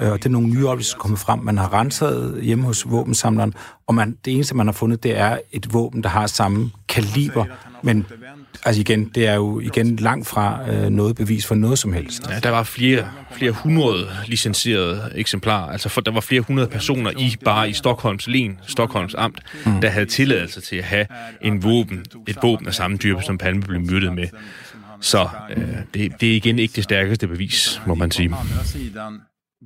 øh, 0.00 0.10
og 0.10 0.18
det 0.18 0.26
er 0.26 0.30
nogle 0.30 0.48
nye 0.48 0.66
oplevelser, 0.66 0.98
kommet 0.98 1.20
frem. 1.20 1.38
Man 1.38 1.58
har 1.58 1.72
renset 1.72 2.40
hjemme 2.42 2.64
hos 2.64 2.90
våbensamleren, 2.90 3.54
og 3.86 3.94
man, 3.94 4.16
det 4.24 4.34
eneste, 4.34 4.56
man 4.56 4.66
har 4.66 4.72
fundet, 4.72 5.02
det 5.02 5.18
er 5.18 5.38
et 5.52 5.74
våben, 5.74 6.02
der 6.02 6.08
har 6.08 6.26
samme 6.26 6.70
kaliber, 6.88 7.44
men 7.82 8.06
altså 8.64 8.80
igen, 8.80 9.10
det 9.14 9.26
er 9.26 9.34
jo 9.34 9.60
igen 9.60 9.96
langt 9.96 10.26
fra 10.26 10.70
øh, 10.70 10.90
noget 10.90 11.16
bevis 11.16 11.46
for 11.46 11.54
noget 11.54 11.78
som 11.78 11.92
helst. 11.92 12.30
Ja, 12.30 12.38
der 12.38 12.50
var 12.50 12.62
flere, 12.62 13.04
flere 13.32 13.52
hundrede 13.52 14.08
licenserede 14.26 15.10
eksemplarer. 15.14 15.72
Altså 15.72 15.88
for, 15.88 16.00
der 16.00 16.12
var 16.12 16.20
flere 16.20 16.40
hundrede 16.40 16.68
personer 16.68 17.10
i 17.10 17.36
bare 17.44 17.70
i 17.70 17.72
Stockholms 17.72 18.26
len, 18.26 18.58
Stockholms 18.66 19.14
amt, 19.14 19.40
mm. 19.66 19.80
der 19.80 19.88
havde 19.88 20.06
tilladelse 20.06 20.60
til 20.60 20.76
at 20.76 20.84
have 20.84 21.06
en 21.42 21.62
våben, 21.62 22.04
et 22.28 22.38
våben 22.42 22.66
af 22.66 22.74
samme 22.74 22.98
type, 22.98 23.22
som 23.22 23.38
Palme 23.38 23.62
blev 23.62 23.80
myrdet 23.80 24.14
med. 24.14 24.26
Så 25.00 25.28
øh, 25.50 25.78
det, 25.94 26.20
det 26.20 26.32
er 26.32 26.36
igen 26.36 26.58
ikke 26.58 26.76
det 26.76 26.84
stærkeste 26.84 27.28
bevis, 27.28 27.80
må 27.86 27.94
man 27.94 28.10
sige. 28.10 28.34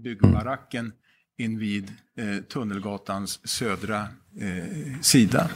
Byggbaracken 0.04 0.92
invid 1.38 1.82
eh, 2.18 2.42
Tunnelgatans 2.50 3.40
södra 3.44 4.08
eh, 4.40 4.96
sida. 5.02 5.48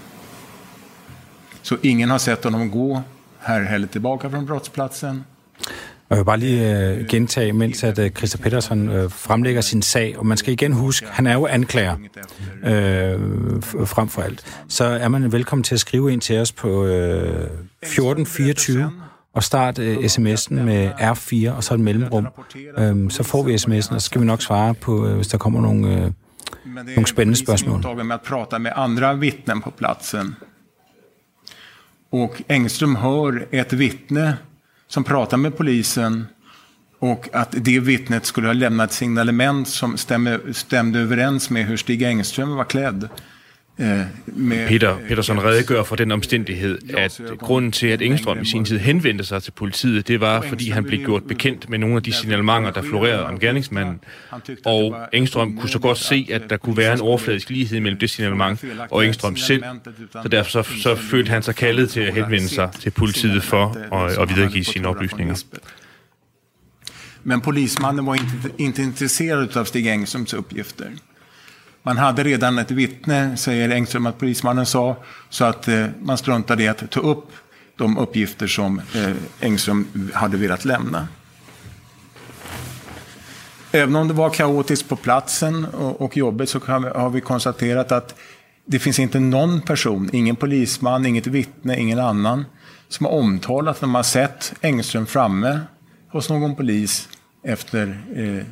Så 1.62 1.76
ingen 1.82 2.10
har 2.10 2.18
sett 2.18 2.44
honom 2.44 2.70
gå 2.70 3.02
här 3.38 3.62
heller 3.62 3.88
tillbaka 3.88 4.28
från 4.30 4.46
brottsplatsen. 4.46 5.24
Og 6.08 6.16
jeg 6.16 6.18
vil 6.18 6.24
bare 6.24 6.38
lige 6.38 6.90
øh, 6.90 7.06
gentage, 7.06 7.52
mens 7.52 7.84
at 7.84 7.98
øh, 7.98 8.10
Christa 8.10 8.38
Pettersson 8.38 8.88
øh, 8.88 9.10
fremlægger 9.10 9.60
sin 9.60 9.82
sag, 9.82 10.18
og 10.18 10.26
man 10.26 10.36
skal 10.36 10.52
igen 10.52 10.72
huske, 10.72 11.06
han 11.10 11.26
er 11.26 11.32
jo 11.32 11.46
anklager 11.46 11.96
øh, 12.64 13.20
frem 13.86 14.08
for 14.08 14.22
alt. 14.22 14.62
Så 14.68 14.84
er 14.84 15.08
man 15.08 15.32
velkommen 15.32 15.62
til 15.62 15.74
at 15.74 15.80
skrive 15.80 16.12
ind 16.12 16.20
til 16.20 16.38
os 16.38 16.52
på 16.52 16.84
øh, 16.84 17.50
1424 17.82 18.92
og 19.38 19.44
start 19.44 19.78
øh, 19.78 19.96
sms'en 19.96 20.54
med 20.54 20.90
R4 20.90 21.56
og 21.56 21.64
så 21.64 21.74
et 21.74 21.80
mellemrum. 21.80 22.26
Øhm, 22.78 23.10
så 23.10 23.22
får 23.22 23.42
vi 23.42 23.54
sms'en, 23.54 23.94
og 23.94 24.00
så 24.00 24.06
skal 24.06 24.20
vi 24.20 24.26
nok 24.26 24.42
svare 24.42 24.74
på, 24.74 25.06
øh, 25.06 25.16
hvis 25.16 25.28
der 25.28 25.38
kommer 25.38 25.60
nogle, 25.60 25.94
øh, 25.94 26.12
nogle 26.74 27.06
spændende 27.06 27.38
spørgsmål. 27.38 28.04
med 28.04 28.14
at 28.14 28.20
prata 28.20 28.58
med 28.58 28.70
andre 28.74 29.18
vittnen 29.18 29.62
på 29.62 29.70
platsen. 29.70 30.36
Och 32.10 32.42
Engström 32.48 32.96
hör 32.96 33.46
ett 33.50 33.72
vittne 33.72 34.36
som 34.88 35.04
pratar 35.04 35.36
med 35.36 35.56
polisen 35.56 36.26
och 36.98 37.28
att 37.32 37.54
det 37.56 37.80
vittnet 37.80 38.26
skulle 38.26 38.48
ha 38.48 38.52
lämnat 38.52 38.92
signalement 38.92 39.68
som 39.68 39.96
stämde, 39.96 40.40
stämde 40.52 40.98
överens 40.98 41.50
med 41.50 41.66
hur 41.66 41.76
Stig 41.76 42.02
Engström 42.02 42.56
var 42.56 42.64
klädd. 42.64 43.08
Øh, 43.80 44.00
Peter 44.68 44.96
Peterson 45.08 45.44
redegør 45.44 45.82
for 45.82 45.96
den 45.96 46.12
omstændighed, 46.12 46.78
at 46.96 47.20
grunden 47.38 47.72
til, 47.72 47.86
at 47.86 48.02
Engstrøm 48.02 48.42
i 48.42 48.44
sin 48.44 48.64
tid 48.64 48.78
henvendte 48.78 49.24
sig 49.24 49.42
til 49.42 49.50
politiet, 49.50 50.08
det 50.08 50.20
var, 50.20 50.40
fordi 50.40 50.70
han 50.70 50.84
blev 50.84 51.00
gjort 51.04 51.22
bekendt 51.22 51.68
med 51.68 51.78
nogle 51.78 51.96
af 51.96 52.02
de 52.02 52.12
signalementer, 52.12 52.70
der 52.70 52.82
florerede 52.82 53.26
om 53.26 53.38
gerningsmanden. 53.38 54.00
Og 54.64 54.96
Engstrøm 55.12 55.56
kunne 55.56 55.68
så 55.68 55.78
godt 55.78 55.98
se, 55.98 56.28
at 56.32 56.42
der 56.50 56.56
kunne 56.56 56.76
være 56.76 56.94
en 56.94 57.00
overfladisk 57.00 57.50
lighed 57.50 57.80
mellem 57.80 57.98
det 57.98 58.10
signalement 58.10 58.64
og 58.90 59.06
Engstrøm 59.06 59.36
selv. 59.36 59.64
Så 60.22 60.28
derfor 60.28 60.50
så, 60.50 60.62
så 60.82 60.94
følte 60.94 61.30
han 61.30 61.42
sig 61.42 61.54
kaldet 61.54 61.90
til 61.90 62.00
at 62.00 62.14
henvende 62.14 62.48
sig 62.48 62.70
til 62.80 62.90
politiet 62.90 63.42
for 63.42 63.94
at, 63.94 64.18
at 64.18 64.36
videregive 64.36 64.64
sine 64.64 64.88
oplysninger. 64.88 65.42
Men 67.24 67.40
polismannen 67.40 68.06
var 68.06 68.14
inte, 68.14 68.50
inte 68.58 68.82
intresserad 68.82 69.56
av 69.56 69.64
Stig 69.64 69.86
Engströms 69.86 70.36
uppgifter. 70.36 70.86
Man 71.82 71.96
hade 71.96 72.24
redan 72.24 72.58
ett 72.58 72.70
vittne, 72.70 73.36
säger 73.36 73.70
Engström 73.70 74.06
att 74.06 74.18
polismannen 74.18 74.66
sa, 74.66 74.96
så 75.28 75.44
att 75.44 75.68
eh, 75.68 75.86
man 76.00 76.18
struntade 76.18 76.62
i 76.62 76.68
att 76.68 76.90
ta 76.90 77.00
upp 77.00 77.26
de 77.76 77.98
uppgifter 77.98 78.46
som 78.46 78.78
eh, 78.78 79.10
Engström 79.40 80.10
hade 80.14 80.36
velat 80.36 80.64
lämna. 80.64 81.08
Även 83.72 83.96
om 83.96 84.08
det 84.08 84.14
var 84.14 84.30
kaotiskt 84.30 84.88
på 84.88 84.96
platsen 84.96 85.64
och, 85.64 86.00
och 86.00 86.16
jobbet 86.16 86.48
så 86.48 86.60
kan, 86.60 86.84
har 86.84 87.10
vi 87.10 87.20
konstaterat 87.20 87.92
att 87.92 88.14
det 88.64 88.78
finns 88.78 88.98
inte 88.98 89.20
någon 89.20 89.60
person, 89.60 90.10
ingen 90.12 90.36
polisman, 90.36 91.06
inget 91.06 91.26
vittne, 91.26 91.80
ingen 91.80 91.98
annan 91.98 92.44
som 92.88 93.06
har 93.06 93.12
omtalat 93.12 93.80
när 93.80 93.88
man 93.88 94.04
sett 94.04 94.54
Engström 94.60 95.06
framme 95.06 95.60
hos 96.12 96.28
någon 96.28 96.56
polis 96.56 97.08
efter 97.42 98.00
eh, 98.14 98.46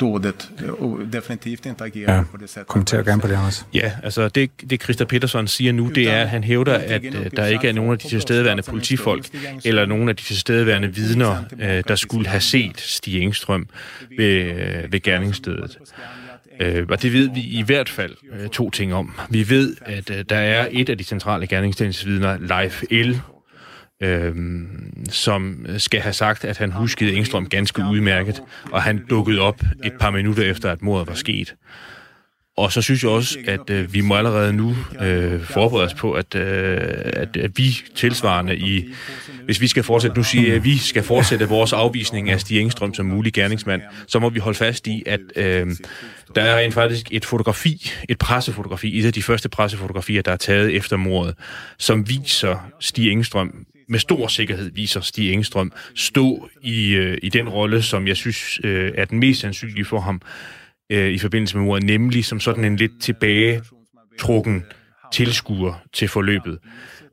dådet 0.00 0.50
og 0.78 1.00
definitivt 1.12 1.66
ikke 1.66 1.84
agerer 1.84 2.16
ja, 2.16 2.22
på 2.30 2.36
det 2.36 2.50
sæt. 2.50 2.66
Kommenter 2.66 3.02
gerne 3.02 3.20
på 3.20 3.28
det, 3.28 3.34
Anders. 3.34 3.66
Ja, 3.74 3.92
altså 4.02 4.28
det, 4.28 4.50
det 4.70 4.82
Christa 4.82 5.04
Peterson 5.04 5.46
siger 5.46 5.72
nu, 5.72 5.88
det 5.88 6.10
er, 6.10 6.20
at 6.20 6.28
han 6.28 6.44
hævder, 6.44 6.74
at 6.74 7.04
uh, 7.04 7.26
der 7.36 7.46
ikke 7.46 7.68
er 7.68 7.72
nogen 7.72 7.92
af 7.92 7.98
de 7.98 8.08
tilstedeværende 8.08 8.62
politifolk, 8.62 9.26
eller 9.64 9.86
nogen 9.86 10.08
af 10.08 10.16
de 10.16 10.22
tilstedeværende 10.22 10.94
vidner, 10.94 11.44
uh, 11.52 11.58
der 11.88 11.94
skulle 11.96 12.26
have 12.28 12.40
set 12.40 12.80
Stig 12.80 13.22
Engstrøm 13.22 13.68
ved, 14.18 14.54
ved 14.90 15.02
gerningsstedet. 15.02 15.78
Uh, 16.60 16.82
og 16.88 17.02
det 17.02 17.12
ved 17.12 17.30
vi 17.34 17.40
i 17.40 17.62
hvert 17.62 17.88
fald 17.88 18.16
uh, 18.42 18.50
to 18.50 18.70
ting 18.70 18.94
om. 18.94 19.14
Vi 19.30 19.48
ved, 19.50 19.76
at 19.80 20.10
uh, 20.10 20.16
der 20.28 20.36
er 20.36 20.68
et 20.70 20.88
af 20.88 20.98
de 20.98 21.04
centrale 21.04 21.46
gerningsstedensvidner, 21.46 22.38
Leif 22.40 22.82
L., 22.90 23.20
øhm, 24.02 25.04
som 25.08 25.66
skal 25.78 26.00
have 26.00 26.12
sagt, 26.12 26.44
at 26.44 26.58
han 26.58 26.72
huskede 26.72 27.12
Engstrøm 27.12 27.48
ganske 27.48 27.82
udmærket, 27.90 28.42
og 28.72 28.82
han 28.82 29.06
dukkede 29.10 29.40
op 29.40 29.60
et 29.84 29.92
par 30.00 30.10
minutter 30.10 30.42
efter, 30.42 30.70
at 30.70 30.82
mordet 30.82 31.08
var 31.08 31.14
sket. 31.14 31.54
Og 32.56 32.72
så 32.72 32.82
synes 32.82 33.02
jeg 33.02 33.10
også, 33.10 33.38
at 33.46 33.70
øh, 33.70 33.94
vi 33.94 34.00
må 34.00 34.16
allerede 34.16 34.52
nu 34.52 34.76
øh, 35.00 35.40
forberede 35.40 35.86
os 35.86 35.94
på, 35.94 36.12
at, 36.12 36.34
øh, 36.34 36.78
at, 37.04 37.36
at 37.36 37.50
vi 37.58 37.78
tilsvarende 37.94 38.56
i, 38.56 38.84
hvis 39.44 39.60
vi 39.60 39.66
skal 39.66 39.82
fortsætte, 39.82 40.16
nu 40.16 40.22
siger 40.22 40.46
jeg, 40.46 40.56
at 40.56 40.64
vi 40.64 40.78
skal 40.78 41.02
fortsætte 41.02 41.48
vores 41.48 41.72
afvisning 41.72 42.30
af 42.30 42.40
Stig 42.40 42.60
Engstrøm 42.60 42.94
som 42.94 43.06
mulig 43.06 43.32
gerningsmand, 43.32 43.82
så 44.06 44.18
må 44.18 44.30
vi 44.30 44.38
holde 44.38 44.58
fast 44.58 44.86
i, 44.86 45.02
at 45.06 45.20
øh, 45.36 45.66
der 46.34 46.42
er 46.42 46.58
rent 46.58 46.74
faktisk 46.74 47.06
et 47.10 47.24
fotografi, 47.24 47.90
et 48.08 48.18
pressefotografi, 48.18 48.98
et 48.98 49.06
af 49.06 49.12
de 49.12 49.22
første 49.22 49.48
pressefotografier, 49.48 50.22
der 50.22 50.32
er 50.32 50.36
taget 50.36 50.76
efter 50.76 50.96
mordet, 50.96 51.34
som 51.78 52.08
viser 52.08 52.70
Stig 52.80 53.10
Engstrøm 53.10 53.66
med 53.88 53.98
stor 53.98 54.26
sikkerhed 54.26 54.70
viser 54.74 55.00
Stig 55.00 55.32
Engstrøm 55.32 55.72
stå 55.94 56.48
i, 56.62 56.94
øh, 56.94 57.18
i 57.22 57.28
den 57.28 57.48
rolle, 57.48 57.82
som 57.82 58.06
jeg 58.06 58.16
synes 58.16 58.60
øh, 58.64 58.92
er 58.94 59.04
den 59.04 59.18
mest 59.18 59.40
sandsynlige 59.40 59.84
for 59.84 60.00
ham 60.00 60.20
øh, 60.90 61.10
i 61.10 61.18
forbindelse 61.18 61.56
med 61.56 61.64
mordet, 61.64 61.84
nemlig 61.84 62.24
som 62.24 62.40
sådan 62.40 62.64
en 62.64 62.76
lidt 62.76 62.92
tilbagetrukken 63.00 64.64
tilskuer 65.12 65.82
til 65.92 66.08
forløbet. 66.08 66.58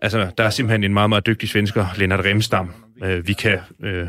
Altså, 0.01 0.31
der 0.37 0.43
er 0.43 0.49
simpelthen 0.49 0.83
en 0.83 0.93
meget, 0.93 1.09
meget 1.09 1.25
dygtig 1.25 1.49
svensker, 1.49 1.85
Lennart 1.97 2.25
Remstam. 2.25 2.73
Øh, 3.03 3.27
vi 3.27 3.33
kan, 3.33 3.59
øh, 3.83 4.07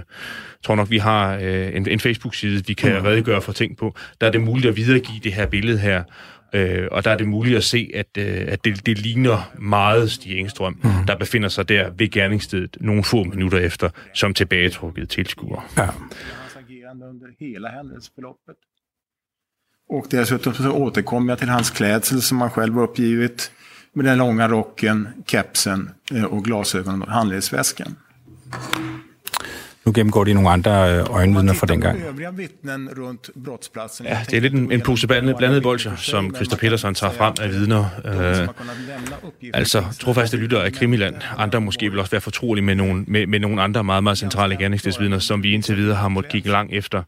tror 0.64 0.74
nok, 0.74 0.90
vi 0.90 0.98
har 0.98 1.36
øh, 1.42 1.76
en, 1.76 1.88
en 1.88 2.00
Facebook-side, 2.00 2.66
vi 2.66 2.72
kan 2.72 3.04
redegøre 3.04 3.42
for 3.42 3.52
ting 3.52 3.76
på. 3.76 3.96
Der 4.20 4.26
er 4.26 4.30
det 4.30 4.40
muligt 4.40 4.66
at 4.66 4.76
videregive 4.76 5.20
det 5.24 5.32
her 5.32 5.46
billede 5.46 5.78
her, 5.78 6.02
Øh, 6.52 6.88
og 6.90 7.04
der 7.04 7.10
er 7.10 7.16
det 7.16 7.28
muligt 7.28 7.56
at 7.56 7.64
se, 7.64 7.90
at, 7.94 8.06
øh, 8.18 8.44
at 8.48 8.64
det, 8.64 8.86
det 8.86 8.98
ligner 8.98 9.52
meget 9.58 10.10
Stig 10.10 10.38
Engstrøm, 10.38 10.80
mm. 10.82 11.06
der 11.06 11.16
befinder 11.16 11.48
sig 11.48 11.68
der 11.68 11.90
ved 11.90 12.10
gerningsstedet 12.10 12.76
nogle 12.80 13.04
få 13.04 13.24
minutter 13.24 13.58
efter, 13.58 13.90
som 14.14 14.34
tilbagetrukket 14.34 15.08
tilskuer. 15.08 15.70
Ja. 15.76 15.88
Och 19.88 20.06
dessutom 20.10 20.54
så 20.54 20.70
återkommer 20.70 21.32
jag 21.32 21.38
till 21.38 21.48
hans 21.48 21.70
klädsel 21.70 22.22
som 22.22 22.40
han 22.40 22.50
själv 22.50 22.78
uppgivit 22.78 23.52
med 23.92 24.04
den 24.04 24.18
långa 24.18 24.48
rocken, 24.48 25.08
kepsen 25.26 25.90
eh, 26.14 26.24
och 26.24 26.44
glasögonen 26.44 27.02
och 27.02 27.10
handledsväskan. 27.10 27.96
Nu 29.84 29.92
gennemgår 29.94 30.24
de 30.24 30.34
nogle 30.34 30.50
andre 30.50 30.98
øh, 30.98 31.04
øjenvidner 31.10 31.52
fra 31.52 31.66
dengang. 31.66 31.98
Ja, 34.04 34.18
det 34.30 34.36
er 34.36 34.40
lidt 34.40 34.54
en, 34.54 34.72
en 34.72 34.80
pose 34.80 35.06
blandede 35.06 35.60
bolcher, 35.60 35.96
som 35.96 36.34
Christa 36.34 36.56
Petersen 36.56 36.94
tager 36.94 37.12
frem 37.12 37.34
af 37.40 37.50
vidner. 37.50 37.84
Øh, 38.04 38.48
altså, 39.54 39.84
trofaste 40.00 40.36
lytter 40.36 40.60
af 40.60 40.72
Krimiland. 40.72 41.14
Andre 41.36 41.60
måske 41.60 41.90
vil 41.90 41.98
også 41.98 42.10
være 42.10 42.20
fortrolige 42.20 42.64
med 42.64 42.74
nogle, 42.74 43.04
med, 43.06 43.26
med 43.26 43.40
nogle 43.40 43.62
andre 43.62 43.84
meget, 43.84 44.02
meget 44.02 44.18
centrale 44.18 44.56
gerningsstedsvidner, 44.56 45.18
som 45.18 45.42
vi 45.42 45.52
indtil 45.52 45.76
videre 45.76 45.96
har 45.96 46.08
måttet 46.08 46.32
kigge 46.32 46.50
langt 46.50 46.72
efter. 46.72 47.02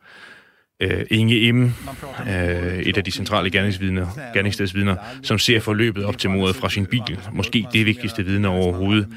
Øh, 0.81 1.07
Inge 1.11 1.39
Im, 1.39 1.73
øh, 2.29 2.79
et 2.79 2.97
af 2.97 3.05
de 3.05 3.11
centrale 3.11 3.51
gerningsvidner, 3.51 4.07
gerningsstedsvidner, 4.35 4.97
som 5.23 5.39
ser 5.39 5.61
forløbet 5.61 6.05
op 6.05 6.19
til 6.19 6.31
mordet 6.31 6.57
fra 6.57 6.71
sin 6.71 6.87
bil. 6.87 7.21
Måske 7.33 7.67
det 7.73 7.87
vigtigste 7.87 8.25
vidne 8.25 8.49
overhovedet. 8.49 9.09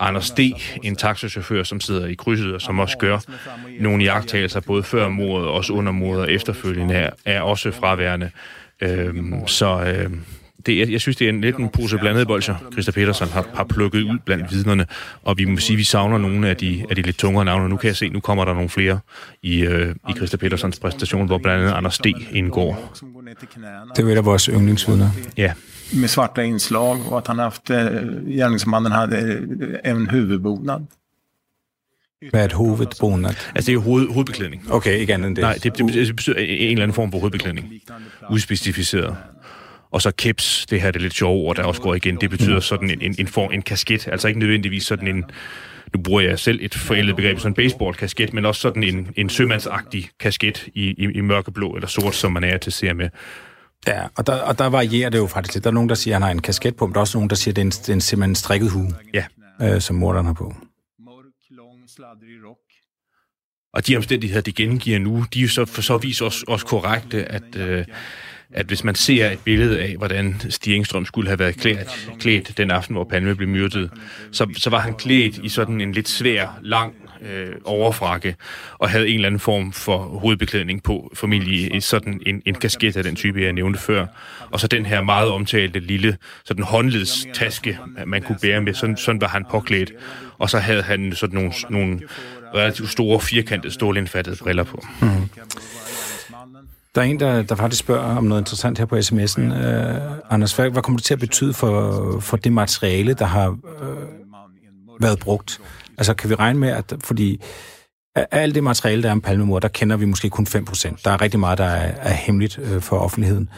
Anders 0.00 0.30
D., 0.30 0.40
en 0.82 0.96
taxachauffør, 0.96 1.62
som 1.62 1.80
sidder 1.80 2.06
i 2.06 2.14
krydset 2.14 2.54
og 2.54 2.60
som 2.60 2.78
også 2.78 2.98
gør 2.98 3.18
nogle 3.80 4.04
jagttagelser 4.04 4.60
både 4.60 4.82
før 4.82 5.08
mordet 5.08 5.48
og 5.48 5.54
også 5.54 5.72
under 5.72 5.92
mordet 5.92 6.22
og 6.22 6.32
efterfølgende 6.32 6.94
er, 6.94 7.10
er 7.24 7.40
også 7.40 7.70
fraværende. 7.70 8.30
Øh, 8.80 9.14
så 9.46 9.84
øh, 9.84 10.10
det, 10.66 10.78
jeg, 10.78 10.92
jeg 10.92 11.00
synes, 11.00 11.16
det 11.16 11.24
er 11.24 11.28
en 11.28 11.40
lidt 11.40 11.56
en 11.56 11.68
pose 11.68 11.98
blandede 11.98 12.26
bolcher, 12.26 12.54
Christa 12.72 12.92
Petersen 12.92 13.28
har, 13.28 13.46
har 13.54 13.64
plukket 13.64 14.02
ud 14.02 14.18
blandt 14.24 14.52
vidnerne, 14.52 14.86
og 15.22 15.38
vi 15.38 15.44
må 15.44 15.56
sige, 15.56 15.74
at 15.74 15.78
vi 15.78 15.84
savner 15.84 16.18
nogle 16.18 16.48
af 16.48 16.56
de, 16.56 16.84
af 16.90 16.96
de 16.96 17.02
lidt 17.02 17.18
tungere 17.18 17.44
navne. 17.44 17.68
Nu 17.68 17.76
kan 17.76 17.88
jeg 17.88 17.96
se, 17.96 18.08
nu 18.08 18.20
kommer 18.20 18.44
der 18.44 18.54
nogle 18.54 18.68
flere 18.68 18.98
i, 19.42 19.60
øh, 19.60 19.94
i 20.08 20.12
Christa 20.12 20.36
Petersens 20.36 20.78
præsentation, 20.78 21.26
hvor 21.26 21.38
blandt 21.38 21.62
andet 21.62 21.74
Anders 21.74 21.98
D. 21.98 22.06
indgår. 22.32 22.92
Det 23.96 23.98
er 23.98 24.02
jo 24.02 24.08
et 24.08 24.16
af 24.16 24.24
vores 24.24 24.44
yndlingsvidner. 24.44 25.10
Ja. 25.36 25.52
Med 25.94 26.08
svarta 26.08 26.42
indslag, 26.42 27.12
og 27.12 27.16
at 27.16 27.26
han 27.26 27.36
har 27.36 27.42
haft, 27.42 27.70
øh, 27.70 28.26
gärningsmannen 28.36 28.92
hade 28.92 29.16
øh, 29.84 29.92
en 29.92 30.10
huvudbonad. 30.10 30.80
Hvad 32.30 32.40
er 32.40 32.44
et 32.44 32.52
hovedbonad? 32.52 33.30
Altså, 33.30 33.66
det 33.66 33.68
er 33.68 33.72
jo 33.72 33.80
hoved, 33.80 34.08
hovedbeklædning. 34.08 34.72
Okay, 34.72 34.98
ikke 34.98 35.14
andet 35.14 35.28
end 35.28 35.36
det. 35.36 35.42
Nej, 35.42 35.58
det, 35.62 35.78
det, 35.78 35.94
det 35.94 36.16
betyder 36.16 36.36
en 36.36 36.70
eller 36.70 36.82
anden 36.82 36.94
form 36.94 37.12
for 37.12 37.18
hovedbeklædning. 37.18 37.72
Udspecificeret. 38.30 39.16
Og 39.90 40.02
så 40.02 40.10
caps, 40.10 40.66
det 40.70 40.80
her 40.80 40.90
det 40.90 41.02
lidt 41.02 41.14
sjove 41.14 41.38
ord, 41.38 41.56
der 41.56 41.64
også 41.64 41.82
går 41.82 41.94
igen, 41.94 42.16
det 42.20 42.30
betyder 42.30 42.60
sådan 42.60 42.90
en, 42.90 43.02
en, 43.02 43.14
en 43.18 43.26
form, 43.28 43.52
en 43.52 43.62
kasket. 43.62 44.08
Altså 44.08 44.28
ikke 44.28 44.40
nødvendigvis 44.40 44.84
sådan 44.84 45.08
en, 45.08 45.24
nu 45.94 46.02
bruger 46.02 46.20
jeg 46.20 46.38
selv 46.38 46.58
et 46.62 46.74
forældet 46.74 47.16
begreb, 47.16 47.38
sådan 47.38 47.50
en 47.50 47.54
baseball-kasket, 47.54 48.32
men 48.34 48.44
også 48.44 48.60
sådan 48.60 48.82
en, 48.82 49.08
en 49.16 49.28
sømandsagtig 49.28 50.08
kasket 50.20 50.68
i, 50.74 50.82
i, 50.82 51.08
i 51.14 51.20
mørkeblå 51.20 51.74
eller 51.74 51.88
sort, 51.88 52.14
som 52.14 52.32
man 52.32 52.44
er 52.44 52.56
til 52.58 52.70
at 52.70 52.74
se 52.74 52.94
med. 52.94 53.08
Ja, 53.86 54.02
og 54.16 54.26
der, 54.26 54.34
og 54.40 54.58
der 54.58 54.66
varierer 54.66 55.10
det 55.10 55.18
jo 55.18 55.26
faktisk 55.26 55.54
lidt. 55.54 55.64
Der 55.64 55.70
er 55.70 55.74
nogen, 55.74 55.88
der 55.88 55.94
siger, 55.94 56.14
at 56.16 56.22
han 56.22 56.22
har 56.22 56.30
en 56.30 56.42
kasket 56.42 56.76
på, 56.76 56.86
men 56.86 56.94
der 56.94 56.98
er 56.98 57.00
også 57.00 57.18
nogen, 57.18 57.30
der 57.30 57.36
siger, 57.36 57.52
at 57.52 57.56
det 57.56 57.62
er, 57.62 57.66
en, 57.66 57.70
det 57.70 57.88
er 57.88 57.92
en 57.92 58.00
simpelthen 58.00 58.30
en 58.30 58.34
strikket 58.34 58.70
hue, 58.70 58.94
Ja. 59.14 59.24
øh, 59.62 59.80
som 59.80 59.96
morderen 59.96 60.26
har 60.26 60.32
på. 60.32 60.54
Og 63.72 63.86
de 63.86 63.96
omstændigheder, 63.96 64.40
det 64.40 64.54
gengiver 64.54 64.98
nu, 64.98 65.24
de 65.34 65.38
er 65.38 65.42
jo 65.42 65.48
så 65.48 65.64
for 65.64 65.82
så 65.82 65.96
vis 65.98 66.20
også, 66.20 66.44
også 66.48 66.66
korrekte, 66.66 67.24
at, 67.24 67.56
øh, 67.56 67.84
at 68.56 68.66
hvis 68.66 68.84
man 68.84 68.94
ser 68.94 69.30
et 69.30 69.38
billede 69.38 69.80
af, 69.82 69.94
hvordan 69.96 70.40
Stig 70.50 70.74
Engstrøm 70.74 71.06
skulle 71.06 71.28
have 71.28 71.38
været 71.38 71.56
klædt, 71.56 72.08
klædt 72.18 72.58
den 72.58 72.70
aften, 72.70 72.94
hvor 72.94 73.04
Palme 73.04 73.34
blev 73.34 73.48
myrdet, 73.48 73.90
så, 74.32 74.46
så 74.56 74.70
var 74.70 74.78
han 74.78 74.94
klædt 74.94 75.38
i 75.42 75.48
sådan 75.48 75.80
en 75.80 75.92
lidt 75.92 76.08
svær, 76.08 76.58
lang 76.62 76.94
øh, 77.22 77.54
overfrakke, 77.64 78.36
og 78.78 78.90
havde 78.90 79.08
en 79.08 79.14
eller 79.14 79.26
anden 79.26 79.40
form 79.40 79.72
for 79.72 79.98
hovedbeklædning 79.98 80.82
på, 80.82 81.10
formentlig 81.14 81.74
i 81.74 81.80
sådan 81.80 82.20
en, 82.26 82.42
en 82.46 82.54
kasket 82.54 82.96
af 82.96 83.04
den 83.04 83.16
type, 83.16 83.42
jeg 83.42 83.52
nævnte 83.52 83.78
før. 83.78 84.06
Og 84.50 84.60
så 84.60 84.66
den 84.66 84.86
her 84.86 85.02
meget 85.02 85.30
omtalte 85.30 85.80
lille 85.80 86.16
sådan 86.44 86.64
håndledstaske, 86.64 87.78
man 88.06 88.22
kunne 88.22 88.38
bære 88.42 88.60
med, 88.60 88.74
sådan, 88.74 88.96
sådan 88.96 89.20
var 89.20 89.28
han 89.28 89.44
påklædt. 89.50 89.92
Og 90.38 90.50
så 90.50 90.58
havde 90.58 90.82
han 90.82 91.12
sådan 91.12 91.34
nogle, 91.34 91.52
nogle 91.70 92.00
relativt 92.54 92.90
store, 92.90 93.20
firkantede, 93.20 93.74
stålindfattede 93.74 94.36
briller 94.36 94.64
på. 94.64 94.86
Mm. 95.00 95.08
Der 96.96 97.02
er 97.02 97.06
en, 97.06 97.20
der, 97.20 97.42
der 97.42 97.54
faktisk 97.54 97.80
spørger 97.80 98.16
om 98.16 98.24
noget 98.24 98.40
interessant 98.40 98.78
her 98.78 98.86
på 98.86 98.96
sms'en. 98.96 99.40
Uh, 99.40 100.32
Anders, 100.34 100.52
hvad, 100.52 100.70
hvad 100.70 100.82
kommer 100.82 100.98
det 100.98 101.04
til 101.04 101.14
at 101.14 101.20
betyde 101.20 101.52
for, 101.52 102.20
for 102.20 102.36
det 102.36 102.52
materiale, 102.52 103.14
der 103.14 103.24
har 103.24 103.48
uh, 103.48 103.56
været 105.02 105.18
brugt? 105.18 105.60
Altså, 105.98 106.14
kan 106.14 106.30
vi 106.30 106.34
regne 106.34 106.58
med, 106.58 106.68
at 106.68 106.94
fordi 107.04 107.40
af 108.14 108.26
alt 108.30 108.54
det 108.54 108.64
materiale, 108.64 109.02
der 109.02 109.08
er 109.08 109.12
om 109.12 109.20
palmemor, 109.20 109.58
der 109.58 109.68
kender 109.68 109.96
vi 109.96 110.04
måske 110.04 110.30
kun 110.30 110.46
5%. 110.48 111.00
Der 111.04 111.10
er 111.10 111.20
rigtig 111.20 111.40
meget, 111.40 111.58
der 111.58 111.64
er, 111.64 111.92
er 112.00 112.14
hemmeligt 112.14 112.58
uh, 112.58 112.82
for 112.82 112.98
offentligheden. 112.98 113.48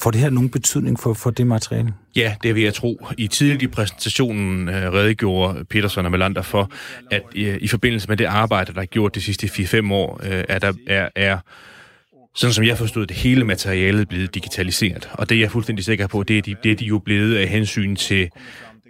Får 0.00 0.10
det 0.10 0.20
her 0.20 0.30
nogen 0.30 0.50
betydning 0.50 1.00
for, 1.00 1.14
for 1.14 1.30
det 1.30 1.46
materiale? 1.46 1.94
Ja, 2.16 2.34
det 2.42 2.54
vil 2.54 2.62
jeg 2.62 2.74
tro. 2.74 3.06
I 3.18 3.26
tidligt 3.26 3.62
i 3.62 3.66
præsentationen 3.66 4.68
uh, 4.68 4.74
redegjorde 4.74 5.64
Petersen 5.64 6.04
og 6.04 6.10
Melander 6.10 6.42
for, 6.42 6.70
at 7.10 7.22
uh, 7.36 7.40
i 7.40 7.68
forbindelse 7.68 8.08
med 8.08 8.16
det 8.16 8.24
arbejde, 8.24 8.74
der 8.74 8.80
er 8.80 8.86
gjort 8.86 9.14
de 9.14 9.20
sidste 9.20 9.46
4-5 9.46 9.92
år, 9.92 10.20
uh, 10.22 10.28
er 10.48 10.58
der 10.58 10.72
er, 10.86 11.08
er 11.16 11.38
sådan 12.34 12.54
som 12.54 12.64
jeg 12.64 12.78
forstod 12.78 13.06
det, 13.06 13.16
hele 13.16 13.44
materialet 13.44 14.08
blevet 14.08 14.34
digitaliseret. 14.34 15.08
Og 15.12 15.28
det 15.28 15.36
er 15.36 15.40
jeg 15.40 15.50
fuldstændig 15.50 15.84
sikker 15.84 16.06
på, 16.06 16.22
det 16.22 16.38
er 16.38 16.42
de, 16.42 16.56
det 16.62 16.72
er 16.72 16.76
de 16.76 16.84
jo 16.84 16.98
blevet 16.98 17.36
af 17.36 17.48
hensyn 17.48 17.96
til, 17.96 18.30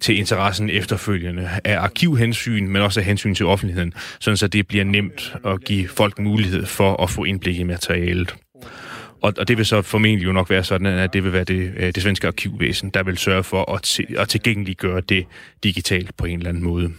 til 0.00 0.18
interessen 0.18 0.70
efterfølgende. 0.70 1.50
Af 1.64 1.78
arkivhensyn, 1.78 2.66
men 2.68 2.82
også 2.82 3.00
af 3.00 3.06
hensyn 3.06 3.34
til 3.34 3.46
offentligheden. 3.46 3.94
Sådan 4.20 4.36
så 4.36 4.48
det 4.48 4.66
bliver 4.66 4.84
nemt 4.84 5.34
at 5.44 5.64
give 5.64 5.88
folk 5.88 6.18
mulighed 6.18 6.66
for 6.66 7.02
at 7.02 7.10
få 7.10 7.24
indblik 7.24 7.58
i 7.58 7.62
materialet. 7.62 8.34
Og, 9.22 9.32
og 9.38 9.48
det 9.48 9.58
vil 9.58 9.66
så 9.66 9.82
formentlig 9.82 10.26
jo 10.26 10.32
nok 10.32 10.50
være 10.50 10.64
sådan, 10.64 10.86
at 10.86 11.12
det 11.12 11.24
vil 11.24 11.32
være 11.32 11.44
det, 11.44 11.72
øh, 11.76 11.94
det 11.94 12.02
svenske 12.02 12.26
arkivvæsen, 12.26 12.90
der 12.90 13.02
vil 13.02 13.18
sørge 13.18 13.42
for 13.42 13.72
at, 13.74 14.00
at 14.18 14.28
tilgængeliggøre 14.28 15.00
det 15.00 15.26
digitalt 15.64 16.16
på 16.16 16.26
en 16.26 16.38
eller 16.38 16.48
anden 16.48 16.62
måde. 16.62 16.92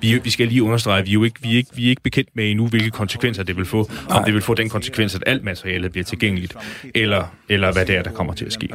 Vi, 0.00 0.18
vi 0.18 0.30
skal 0.30 0.48
lige 0.48 0.62
understrege, 0.62 0.98
at 0.98 1.06
vi 1.06 1.10
er 1.10 1.14
jo 1.14 1.24
ikke, 1.24 1.42
vi 1.42 1.52
er 1.52 1.56
ikke, 1.56 1.70
vi 1.76 1.84
er 1.84 1.88
ikke 1.88 2.02
bekendt 2.02 2.28
med 2.34 2.50
endnu, 2.50 2.66
hvilke 2.66 2.90
konsekvenser 2.90 3.42
det 3.42 3.56
vil 3.56 3.64
få. 3.64 3.90
Om 4.10 4.24
det 4.24 4.34
vil 4.34 4.42
få 4.42 4.54
den 4.54 4.68
konsekvens, 4.68 5.14
at 5.14 5.22
alt 5.26 5.44
materialet 5.44 5.92
bliver 5.92 6.04
tilgængeligt, 6.04 6.56
eller, 6.94 7.24
eller 7.48 7.72
hvad 7.72 7.86
det 7.86 7.96
er, 7.96 8.02
der 8.02 8.12
kommer 8.12 8.34
til 8.34 8.44
at 8.44 8.52
ske. 8.52 8.68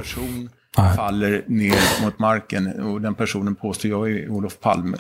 faller 0.76 1.42
ner 1.48 2.04
mot 2.04 2.20
marken 2.20 2.80
och 2.80 3.02
den 3.02 3.16
personen 3.16 3.56
påstår 3.56 3.90
jag 3.90 4.12
är 4.12 4.30
Olof 4.30 4.58
Palme. 4.64 4.98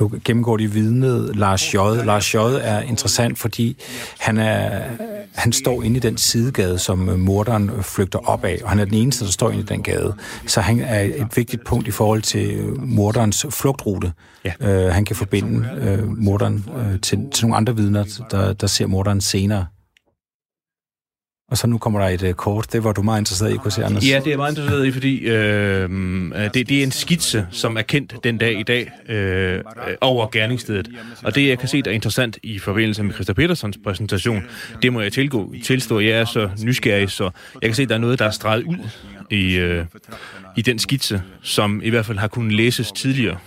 Nu 0.00 0.12
gennemgår 0.24 0.56
de 0.56 0.72
vidnet 0.72 1.36
Lars 1.36 1.74
J. 1.74 1.76
Lars 1.76 2.34
J. 2.34 2.36
er 2.36 2.80
interessant, 2.80 3.38
fordi 3.38 3.76
han, 4.18 4.38
er, 4.38 4.82
han 5.34 5.52
står 5.52 5.82
inde 5.82 5.96
i 5.96 6.00
den 6.00 6.16
sidegade, 6.16 6.78
som 6.78 6.98
morderen 6.98 7.70
flygter 7.82 8.18
op 8.18 8.44
af, 8.44 8.60
og 8.62 8.70
han 8.70 8.78
er 8.78 8.84
den 8.84 8.94
eneste, 8.94 9.24
der 9.24 9.30
står 9.30 9.50
inde 9.50 9.62
i 9.62 9.66
den 9.66 9.82
gade. 9.82 10.14
Så 10.46 10.60
han 10.60 10.80
er 10.80 11.00
et 11.00 11.36
vigtigt 11.36 11.64
punkt 11.64 11.88
i 11.88 11.90
forhold 11.90 12.22
til 12.22 12.62
morderens 12.78 13.46
flugtrute. 13.50 14.12
Ja. 14.44 14.86
Uh, 14.86 14.92
han 14.94 15.04
kan 15.04 15.16
forbinde 15.16 15.68
uh, 16.02 16.18
morderen 16.18 16.64
uh, 16.76 17.00
til, 17.00 17.18
til 17.34 17.44
nogle 17.44 17.56
andre 17.56 17.76
vidner, 17.76 18.04
der, 18.30 18.52
der 18.52 18.66
ser 18.66 18.86
morderen 18.86 19.20
senere. 19.20 19.66
Og 21.52 21.58
så 21.58 21.66
nu 21.66 21.78
kommer 21.78 22.00
der 22.00 22.08
et 22.08 22.22
uh, 22.22 22.32
kort. 22.32 22.72
Det 22.72 22.84
var 22.84 22.92
du 22.92 23.02
meget 23.02 23.20
interesseret 23.20 23.54
i, 23.54 23.56
kunne 23.56 23.70
se, 23.72 23.84
Anders. 23.84 24.08
Ja, 24.08 24.18
det 24.18 24.26
er 24.26 24.30
jeg 24.30 24.38
meget 24.38 24.52
interesseret 24.52 24.86
i, 24.86 24.92
fordi 24.92 25.18
øh, 25.18 25.90
det, 26.54 26.68
det 26.68 26.78
er 26.78 26.82
en 26.82 26.90
skitse, 26.90 27.46
som 27.50 27.76
er 27.76 27.82
kendt 27.82 28.14
den 28.24 28.38
dag 28.38 28.60
i 28.60 28.62
dag 28.62 28.92
øh, 29.08 29.54
øh 29.54 29.62
over 30.00 30.26
gerningsstedet. 30.32 30.88
Og 31.22 31.34
det, 31.34 31.48
jeg 31.48 31.58
kan 31.58 31.68
se, 31.68 31.82
der 31.82 31.90
er 31.90 31.94
interessant 31.94 32.38
i 32.42 32.58
forbindelse 32.58 33.02
med 33.02 33.14
Christa 33.14 33.32
Petersons 33.32 33.78
præsentation, 33.84 34.42
det 34.82 34.92
må 34.92 35.00
jeg 35.00 35.12
tilgå, 35.12 35.54
tilstå. 35.64 36.00
Jeg 36.00 36.20
er 36.20 36.24
så 36.24 36.50
nysgerrig, 36.62 37.10
så 37.10 37.30
jeg 37.62 37.68
kan 37.68 37.74
se, 37.74 37.86
der 37.86 37.94
er 37.94 37.98
noget, 37.98 38.18
der 38.18 38.24
er 38.24 38.30
streget 38.30 38.64
ud 38.64 38.88
i, 39.30 39.56
øh, 39.56 39.84
i 40.56 40.62
den 40.62 40.78
skitse, 40.78 41.22
som 41.42 41.80
i 41.84 41.90
hvert 41.90 42.06
fald 42.06 42.18
har 42.18 42.28
kunnet 42.28 42.52
læses 42.52 42.92
tidligere. 42.92 43.38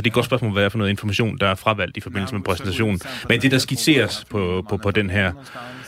Så 0.00 0.02
det 0.02 0.06
er 0.06 0.10
et 0.10 0.14
godt 0.14 0.26
spørgsmål, 0.26 0.52
hvad 0.52 0.64
er 0.64 0.68
for 0.68 0.78
noget 0.78 0.90
information, 0.90 1.38
der 1.38 1.46
er 1.46 1.54
fravalgt 1.54 1.96
i 1.96 2.00
forbindelse 2.00 2.34
med 2.34 2.42
præsentationen. 2.42 3.00
Men 3.28 3.40
det, 3.40 3.50
der 3.50 3.58
skitseres 3.58 4.24
på, 4.30 4.64
på, 4.68 4.76
på 4.76 4.90
den 4.90 5.10
her, 5.10 5.32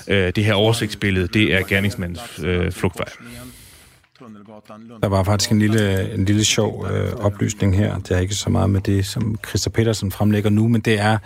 øh, 0.08 0.32
det 0.36 0.44
her 0.44 0.54
oversigtsbillede, 0.54 1.26
det 1.26 1.54
er 1.54 1.62
gerningsmandens 1.62 2.40
øh, 2.44 2.72
flugtvej. 2.72 3.08
Der 5.02 5.08
var 5.08 5.22
faktisk 5.22 5.50
en 5.50 5.58
lille, 5.58 6.14
en 6.14 6.24
lille 6.24 6.44
sjov 6.44 6.86
øh, 6.90 7.12
oplysning 7.12 7.76
her. 7.76 7.98
Det 7.98 8.10
er 8.10 8.18
ikke 8.18 8.34
så 8.34 8.50
meget 8.50 8.70
med 8.70 8.80
det, 8.80 9.06
som 9.06 9.38
Christa 9.48 9.70
Petersen 9.70 10.10
fremlægger 10.10 10.50
nu, 10.50 10.68
men 10.68 10.80
det 10.80 11.00
er, 11.00 11.18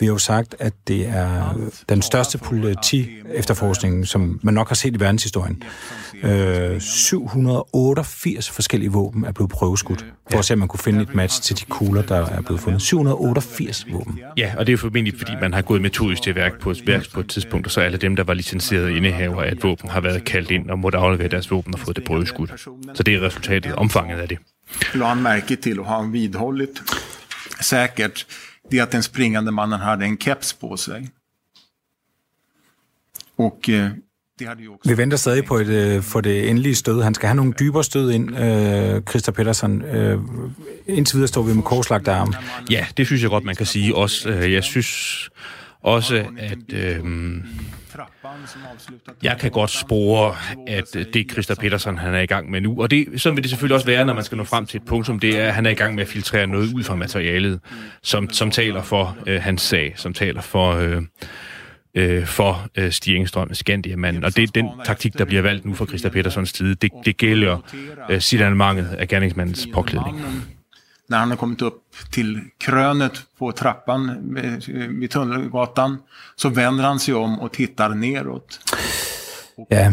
vi 0.00 0.06
har 0.06 0.12
jo 0.12 0.18
sagt, 0.18 0.56
at 0.58 0.72
det 0.88 1.08
er 1.08 1.58
den 1.88 2.02
største 2.02 2.38
politi-efterforskning, 2.38 4.08
som 4.08 4.40
man 4.42 4.54
nok 4.54 4.68
har 4.68 4.74
set 4.74 4.96
i 4.96 5.00
verdenshistorien. 5.00 5.62
Øh, 6.22 6.80
788 6.80 8.50
forskellige 8.50 8.92
våben 8.92 9.24
er 9.24 9.32
blevet 9.32 9.50
prøveskudt, 9.50 10.06
for 10.30 10.38
at 10.38 10.44
se, 10.44 10.52
om 10.54 10.58
man 10.58 10.68
kunne 10.68 10.80
finde 10.80 11.02
et 11.02 11.14
match 11.14 11.42
til 11.42 11.56
de 11.60 11.64
kugler, 11.64 12.02
der 12.02 12.26
er 12.26 12.40
blevet 12.40 12.60
fundet. 12.60 12.82
788 12.82 13.86
våben. 13.92 14.20
Ja, 14.36 14.52
og 14.58 14.66
det 14.66 14.72
er 14.72 14.76
formentlig, 14.76 15.14
fordi 15.18 15.32
man 15.40 15.54
har 15.54 15.62
gået 15.62 15.82
metodisk 15.82 16.22
til 16.22 16.34
værk 16.34 16.60
på 16.60 16.74
værk 16.86 17.12
på 17.14 17.20
et 17.20 17.28
tidspunkt, 17.28 17.66
og 17.66 17.72
så 17.72 17.80
alle 17.80 17.98
dem, 17.98 18.16
der 18.16 18.24
var 18.24 18.34
licenserede 18.34 18.96
indehaver 18.96 19.42
af 19.42 19.52
et 19.52 19.62
våben, 19.62 19.90
har 19.90 20.00
været 20.00 20.24
kaldt 20.24 20.50
ind 20.50 20.70
og 20.70 20.78
måtte 20.78 20.98
aflevere 20.98 21.28
deres 21.28 21.50
våben 21.50 21.74
og 21.74 21.80
fået 21.80 21.96
det 21.96 22.04
prøveskudt. 22.04 22.50
Så 22.94 23.02
det 23.02 23.14
er 23.14 23.20
resultatet, 23.20 23.74
omfanget 23.74 24.18
af 24.18 24.28
det. 24.28 24.38
La 24.94 25.06
han 25.06 25.22
märke 25.22 25.56
till 25.56 25.80
och 25.80 25.86
har 25.86 26.02
han 26.02 26.12
vidhållit 26.12 26.82
säkert 27.60 28.26
det 28.70 28.80
att 28.80 28.92
den 28.92 29.02
springande 29.02 29.52
mannen 29.52 29.80
hade 29.80 30.04
en 30.04 30.16
keps 30.16 30.52
på 30.52 30.76
sig. 30.76 31.08
Och 33.36 33.68
eh, 33.68 33.90
Vi 34.84 34.96
venter 34.96 35.16
stadig 35.16 35.44
på 35.44 35.56
et, 35.56 35.66
øh, 35.66 36.02
for 36.02 36.20
det 36.20 36.50
endelige 36.50 36.74
stød. 36.74 37.02
Han 37.02 37.14
skal 37.14 37.26
have 37.26 37.36
nogle 37.36 37.52
dybere 37.60 37.84
stød 37.84 38.10
ind, 38.10 38.38
øh, 38.38 39.02
Christa 39.02 39.30
Pedersen. 39.30 39.82
Øh, 39.82 40.18
indtil 40.86 41.16
videre 41.16 41.28
står 41.28 41.42
vi 41.42 41.54
med 41.54 41.62
korslagt 41.62 42.08
arm. 42.08 42.34
Ja, 42.70 42.86
det 42.96 43.06
synes 43.06 43.22
jeg 43.22 43.30
godt, 43.30 43.44
man 43.44 43.56
kan 43.56 43.66
sige 43.66 43.94
også. 43.94 44.28
Øh, 44.28 44.52
jeg 44.52 44.64
synes 44.64 45.30
også, 45.82 46.24
at 46.38 46.72
øh, 46.72 47.04
jeg 49.22 49.38
kan 49.38 49.50
godt 49.50 49.70
spore, 49.70 50.34
at 50.66 50.96
øh, 50.96 51.06
det 51.14 51.32
Christa 51.32 51.54
Petersen 51.54 51.98
han 51.98 52.14
er 52.14 52.20
i 52.20 52.26
gang 52.26 52.50
med 52.50 52.60
nu, 52.60 52.82
og 52.82 52.90
det, 52.90 53.06
sådan 53.16 53.36
vil 53.36 53.42
det 53.42 53.50
selvfølgelig 53.50 53.74
også 53.74 53.86
være, 53.86 54.04
når 54.04 54.14
man 54.14 54.24
skal 54.24 54.38
nå 54.38 54.44
frem 54.44 54.66
til 54.66 54.80
et 54.80 54.86
punktum, 54.86 55.04
som 55.04 55.20
det 55.20 55.38
er, 55.38 55.46
at 55.46 55.54
han 55.54 55.66
er 55.66 55.70
i 55.70 55.74
gang 55.74 55.94
med 55.94 56.02
at 56.02 56.08
filtrere 56.08 56.46
noget 56.46 56.74
ud 56.74 56.84
fra 56.84 56.94
materialet, 56.94 57.60
som, 58.02 58.30
som 58.30 58.50
taler 58.50 58.82
for 58.82 59.16
øh, 59.26 59.42
hans 59.42 59.62
sag, 59.62 59.92
som 59.96 60.12
taler 60.12 60.40
for... 60.40 60.72
Øh, 60.72 61.02
øh, 61.94 62.26
for 62.26 62.66
øh, 62.78 62.92
Stig 62.92 63.28
Skandiamanden. 63.52 64.24
Og 64.24 64.36
det 64.36 64.42
er 64.42 64.46
den 64.46 64.68
taktik, 64.84 65.18
der 65.18 65.24
bliver 65.24 65.42
valgt 65.42 65.64
nu 65.64 65.74
fra 65.74 65.86
Christa 65.86 66.08
Petersons 66.08 66.50
side. 66.50 66.74
Det, 66.74 66.90
det 67.04 67.16
gælder 67.16 67.58
øh, 68.10 68.20
sit 68.20 68.40
af 68.40 69.08
gerningsmandens 69.08 69.68
påklædning. 69.74 70.20
När 71.08 71.18
han 71.18 71.30
har 71.30 71.36
kommit 71.36 71.62
upp 71.62 71.82
till 72.10 72.40
krönet 72.58 73.12
på 73.38 73.52
trappan 73.52 74.34
vid 75.00 75.10
Tunnelgatan 75.10 75.98
så 76.36 76.48
vänder 76.48 76.84
han 76.84 76.98
sig 77.00 77.14
om 77.14 77.40
och 77.40 77.52
tittar 77.52 77.94
neråt. 77.94 78.60
Ja, 79.70 79.92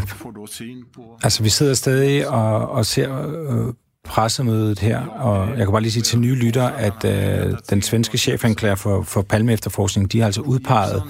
altså 1.23 1.43
vi 1.43 1.49
sidder 1.49 1.73
stadig 1.73 2.27
og, 2.27 2.69
og 2.69 2.85
ser 2.85 3.27
øh, 3.27 3.73
pressemødet 4.03 4.79
her, 4.79 5.05
og 5.05 5.49
jeg 5.49 5.57
kan 5.57 5.71
bare 5.71 5.81
lige 5.81 5.91
sige 5.91 6.03
til 6.03 6.19
nye 6.19 6.35
lytter, 6.35 6.67
at 6.67 7.05
øh, 7.05 7.57
den 7.69 7.81
svenske 7.81 8.17
chefanklager 8.17 8.75
for, 8.75 9.03
for 9.03 9.21
Palme 9.21 9.53
efterforskning, 9.53 10.11
de 10.11 10.19
har 10.19 10.25
altså 10.25 10.41
udpeget 10.41 11.03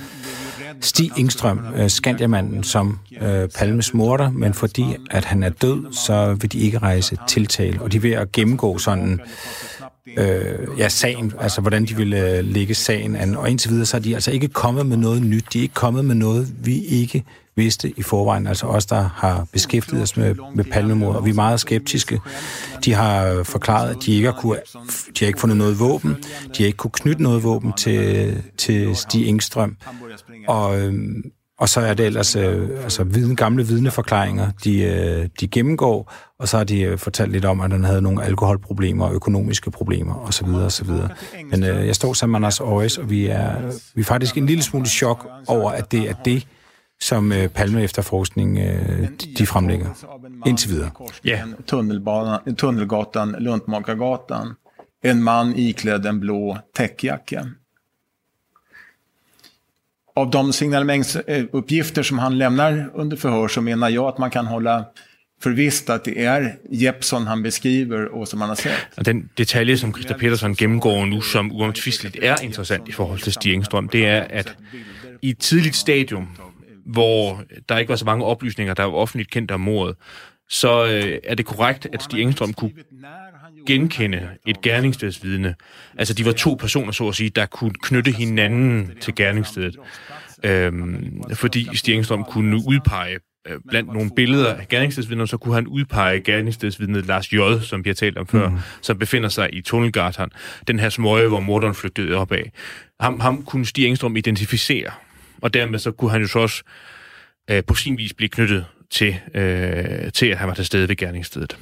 Stig 0.82 1.11
Ingstrøm, 1.18 1.60
øh, 1.76 1.90
Skandiamanden, 1.90 2.64
som 2.64 2.99
øh, 3.22 3.49
Palmes 3.57 3.94
morder, 3.94 4.30
men 4.30 4.53
fordi 4.53 4.95
at 5.11 5.26
han 5.26 5.44
er 5.44 5.49
død, 5.49 5.94
så 5.94 6.34
vil 6.34 6.52
de 6.52 6.60
ikke 6.60 6.78
rejse 6.78 7.18
tiltale, 7.28 7.82
og 7.82 7.91
de 7.91 8.02
vil 8.02 8.11
at 8.11 8.32
gennemgå 8.32 8.78
sådan 8.78 9.19
øh, 10.18 10.68
ja, 10.78 10.90
sagen, 10.90 11.34
altså 11.40 11.61
hvordan 11.61 11.86
de 11.86 11.95
ville 11.95 12.38
øh, 12.38 12.45
lægge 12.45 12.76
sagen 12.76 13.15
an. 13.15 13.36
Og 13.36 13.49
indtil 13.49 13.72
videre, 13.72 13.86
så 13.86 13.98
er 13.98 14.02
de 14.02 14.14
altså 14.14 14.32
ikke 14.32 14.48
kommet 14.48 14.86
med 14.86 14.98
noget 14.98 15.22
nyt. 15.22 15.45
De 15.53 15.57
er 15.57 15.61
ikke 15.61 15.73
kommet 15.73 16.06
med 16.06 16.15
noget, 16.15 16.53
vi 16.65 16.80
ikke 16.80 17.23
vidste 17.56 17.94
i 17.98 18.02
forvejen. 18.02 18.48
Altså 18.48 18.65
os, 18.65 18.86
der 18.86 19.10
har 19.15 19.48
beskæftiget 19.52 20.03
os 20.03 20.18
med, 20.18 20.36
med 20.56 20.64
palmemord, 20.64 21.15
og 21.15 21.26
vi 21.26 21.30
er 21.30 21.34
meget 21.34 21.60
skeptiske. 21.60 22.19
De 22.86 22.94
har 22.94 23.26
øh, 23.26 23.45
forklaret, 23.45 23.90
at 23.90 23.98
de 24.06 24.15
ikke 24.15 24.32
har, 24.32 24.40
kunne, 24.41 24.57
de 25.19 25.19
har 25.19 25.28
ikke 25.28 25.40
fundet 25.40 25.57
noget 25.57 25.80
våben. 25.80 26.15
De 26.57 26.64
har 26.64 26.65
ikke 26.65 26.78
kunne 26.78 26.91
knytte 26.91 27.23
noget 27.23 27.44
våben 27.44 27.73
til, 27.73 28.38
til 28.57 28.95
Stig 28.95 29.28
Engstrøm. 29.28 29.78
Og, 30.48 30.80
øhm, 30.80 31.23
og 31.61 31.69
så 31.69 31.79
er 31.79 31.93
det 31.93 32.05
ellers 32.05 32.35
øh, 32.35 32.69
altså 32.83 33.03
viden, 33.03 33.35
gamle 33.35 33.67
vidneforklaringer, 33.67 34.51
de, 34.63 34.81
øh, 34.81 35.29
de 35.39 35.47
gennemgår, 35.47 36.13
og 36.39 36.47
så 36.47 36.57
har 36.57 36.63
de 36.63 36.81
øh, 36.81 36.97
fortalt 36.97 37.31
lidt 37.31 37.45
om, 37.45 37.61
at 37.61 37.71
han 37.71 37.83
havde 37.83 38.01
nogle 38.01 38.23
alkoholproblemer, 38.23 39.11
økonomiske 39.11 39.71
problemer 39.71 40.15
osv. 40.15 40.47
osv. 40.47 40.89
Men 41.51 41.63
øh, 41.63 41.88
jeg 41.88 41.95
står 41.95 42.13
sammen 42.13 42.31
med 42.31 42.38
Anders 42.38 42.59
Aarhus, 42.59 42.97
og 42.97 43.09
vi 43.09 43.25
er, 43.25 43.53
vi 43.95 44.01
er 44.01 44.05
faktisk 44.05 44.38
en 44.38 44.45
lille 44.45 44.63
smule 44.63 44.85
chok 44.85 45.27
over, 45.47 45.71
at 45.71 45.91
det 45.91 46.09
er 46.09 46.13
det, 46.13 46.47
som 47.01 47.31
øh, 47.31 47.47
Palme 47.47 47.83
efterforskning 47.83 48.59
øh, 48.59 49.07
de 49.38 49.45
fremlægger 49.45 49.89
indtil 50.45 50.69
videre. 50.69 50.89
Ja. 51.25 51.43
Tunnelgatan, 52.57 53.35
Luntmakargatan. 53.39 54.47
En 55.03 55.23
man 55.23 55.53
iklädd 55.55 56.05
en 56.05 56.19
blå 56.19 56.57
täckjacka. 56.75 57.45
Av 60.15 60.31
de 60.31 60.53
signaleringsuppgifter 60.53 62.01
eh, 62.01 62.03
som 62.03 62.19
han 62.19 62.38
lämnar 62.38 62.91
under 62.93 63.17
förhör 63.17 63.47
så 63.47 63.61
menar 63.61 63.89
jag 63.89 64.05
att 64.05 64.17
man 64.17 64.29
kan 64.29 64.47
hålla 64.47 64.85
för 65.43 65.49
visst 65.49 65.89
at 65.89 66.05
det 66.05 66.17
er 66.17 66.51
Jepson, 66.71 67.27
han 67.27 67.43
beskriver, 67.43 68.05
og 68.13 68.27
som 68.27 68.41
han 68.41 68.49
har 68.49 68.55
sett. 68.55 69.05
Den 69.05 69.29
detalje, 69.38 69.77
som 69.77 69.93
Christa 69.93 70.13
Petersen 70.13 70.55
gennemgår 70.55 71.05
nu, 71.05 71.21
som 71.21 71.51
uomtvisteligt 71.51 72.17
er 72.21 72.35
interessant 72.41 72.88
i 72.88 72.91
forhold 72.91 73.19
til 73.19 73.33
Stig 73.33 73.53
Engstrøm, 73.53 73.89
det 73.89 74.05
er, 74.05 74.21
at 74.21 74.55
i 75.21 75.29
et 75.29 75.38
tidligt 75.38 75.75
stadium, 75.75 76.27
hvor 76.85 77.43
der 77.69 77.77
ikke 77.77 77.89
var 77.89 77.95
så 77.95 78.05
mange 78.05 78.25
oplysninger, 78.25 78.73
der 78.73 78.83
var 78.83 78.93
offentligt 78.93 79.29
kendt 79.29 79.51
om 79.51 79.59
mordet, 79.59 79.95
så 80.49 80.85
øh, 80.85 81.17
er 81.23 81.35
det 81.35 81.45
korrekt, 81.45 81.88
at 81.93 82.03
Stig 82.03 82.21
Engstrøm 82.21 82.53
kunne 82.53 82.71
genkende 83.67 84.29
et 84.47 84.61
gerningsstedsvidne. 84.61 85.55
Altså, 85.97 86.13
de 86.13 86.25
var 86.25 86.31
to 86.31 86.53
personer, 86.53 86.91
så 86.91 87.07
at 87.07 87.15
sige, 87.15 87.29
der 87.29 87.45
kunne 87.45 87.73
knytte 87.81 88.11
hinanden 88.11 88.91
til 89.01 89.15
gerningsstedet. 89.15 89.77
Øhm, 90.43 91.23
fordi 91.33 91.77
Stig 91.77 91.95
Engstrøm 91.95 92.23
kunne 92.23 92.55
udpege 92.67 93.19
øh, 93.47 93.57
blandt 93.69 93.93
nogle 93.93 94.11
billeder 94.15 94.53
af 94.53 94.67
gerningsstedsvidner, 94.67 95.25
så 95.25 95.38
kunne 95.38 95.53
han 95.55 95.67
udpege 95.67 96.21
gerningsstedsvidnet 96.21 97.05
Lars 97.05 97.33
J., 97.33 97.38
som 97.61 97.85
vi 97.85 97.89
har 97.89 97.93
talt 97.93 98.17
om 98.17 98.27
før, 98.27 98.49
mm. 98.49 98.57
som 98.81 98.99
befinder 98.99 99.29
sig 99.29 99.49
i 99.53 99.61
Tunnelgatan, 99.61 100.29
den 100.67 100.79
her 100.79 100.89
smøge, 100.89 101.27
hvor 101.27 101.39
morderen 101.39 101.75
flygtede 101.75 102.15
op 102.15 102.31
af. 102.31 102.51
Ham, 102.99 103.19
ham 103.19 103.43
kunne 103.43 103.65
Stig 103.65 103.85
Engstrøm 103.85 104.15
identificere, 104.15 104.91
og 105.41 105.53
dermed 105.53 105.79
så 105.79 105.91
kunne 105.91 106.11
han 106.11 106.21
jo 106.21 106.27
så 106.27 106.39
også 106.39 106.63
øh, 107.51 107.63
på 107.67 107.75
sin 107.75 107.97
vis 107.97 108.13
blive 108.13 108.29
knyttet 108.29 108.65
til, 108.89 109.15
øh, 109.33 110.11
til, 110.11 110.25
at 110.25 110.38
han 110.38 110.47
var 110.47 110.53
til 110.53 110.65
stede 110.65 110.89
ved 110.89 110.95
gerningsstedet. 110.95 111.57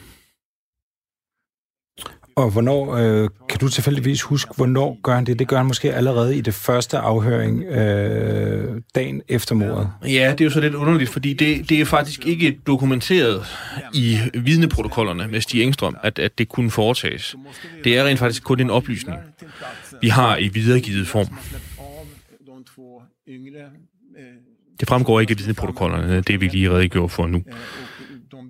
Og 2.40 2.50
hvornår, 2.52 2.96
øh, 2.96 3.30
kan 3.50 3.60
du 3.60 3.70
tilfældigvis 3.70 4.22
huske, 4.22 4.52
hvornår 4.56 5.00
gør 5.04 5.16
han 5.16 5.26
det? 5.26 5.40
Det 5.40 5.48
gør 5.48 5.58
han 5.58 5.66
måske 5.66 5.94
allerede 5.94 6.38
i 6.38 6.42
det 6.42 6.54
første 6.54 6.98
afhøring 6.98 7.64
øh, 7.64 8.82
dagen 8.96 9.22
efter 9.28 9.56
mordet. 9.56 9.90
Ja, 10.04 10.32
det 10.32 10.42
er 10.42 10.46
jo 10.46 10.52
så 10.52 10.60
lidt 10.60 10.76
underligt, 10.76 11.10
fordi 11.10 11.34
det, 11.34 11.70
det 11.70 11.82
er 11.82 11.86
faktisk 11.86 12.26
ikke 12.26 12.60
dokumenteret 12.68 13.46
i 13.94 14.20
vidneprotokollerne 14.34 15.28
med 15.28 15.42
Stig 15.42 15.64
Engstrøm, 15.64 15.96
at, 16.04 16.20
at 16.20 16.38
det 16.38 16.50
kunne 16.50 16.72
foretages. 16.72 17.36
Det 17.84 17.98
er 17.98 18.04
rent 18.04 18.20
faktisk 18.20 18.44
kun 18.44 18.60
en 18.60 18.70
oplysning, 18.70 19.18
vi 20.02 20.10
har 20.10 20.38
i 20.38 20.48
videregivet 20.48 21.08
form. 21.08 21.28
Det 24.80 24.88
fremgår 24.88 25.20
ikke 25.20 25.34
i 25.34 25.38
vidneprotokollerne, 25.38 26.22
det 26.22 26.42
vi 26.42 26.48
lige 26.48 26.70
redegjorde 26.70 27.10
for 27.10 27.28
nu. 27.28 27.44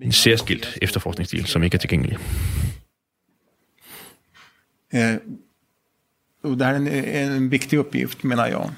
En 0.02 0.12
særskilt 0.12 0.78
efterforskningsstil, 0.82 1.46
som 1.46 1.64
ikke 1.64 1.76
er 1.76 1.80
tilgængelig. 1.80 2.18
Eh, 4.90 5.16
och 6.44 6.58
det 6.58 6.66
här 6.66 6.74
är 6.74 6.78
en, 6.78 7.32
en 7.32 7.50
viktig 7.50 7.78
uppgift 7.78 8.24
menar 8.24 8.48
jag. 8.48 8.70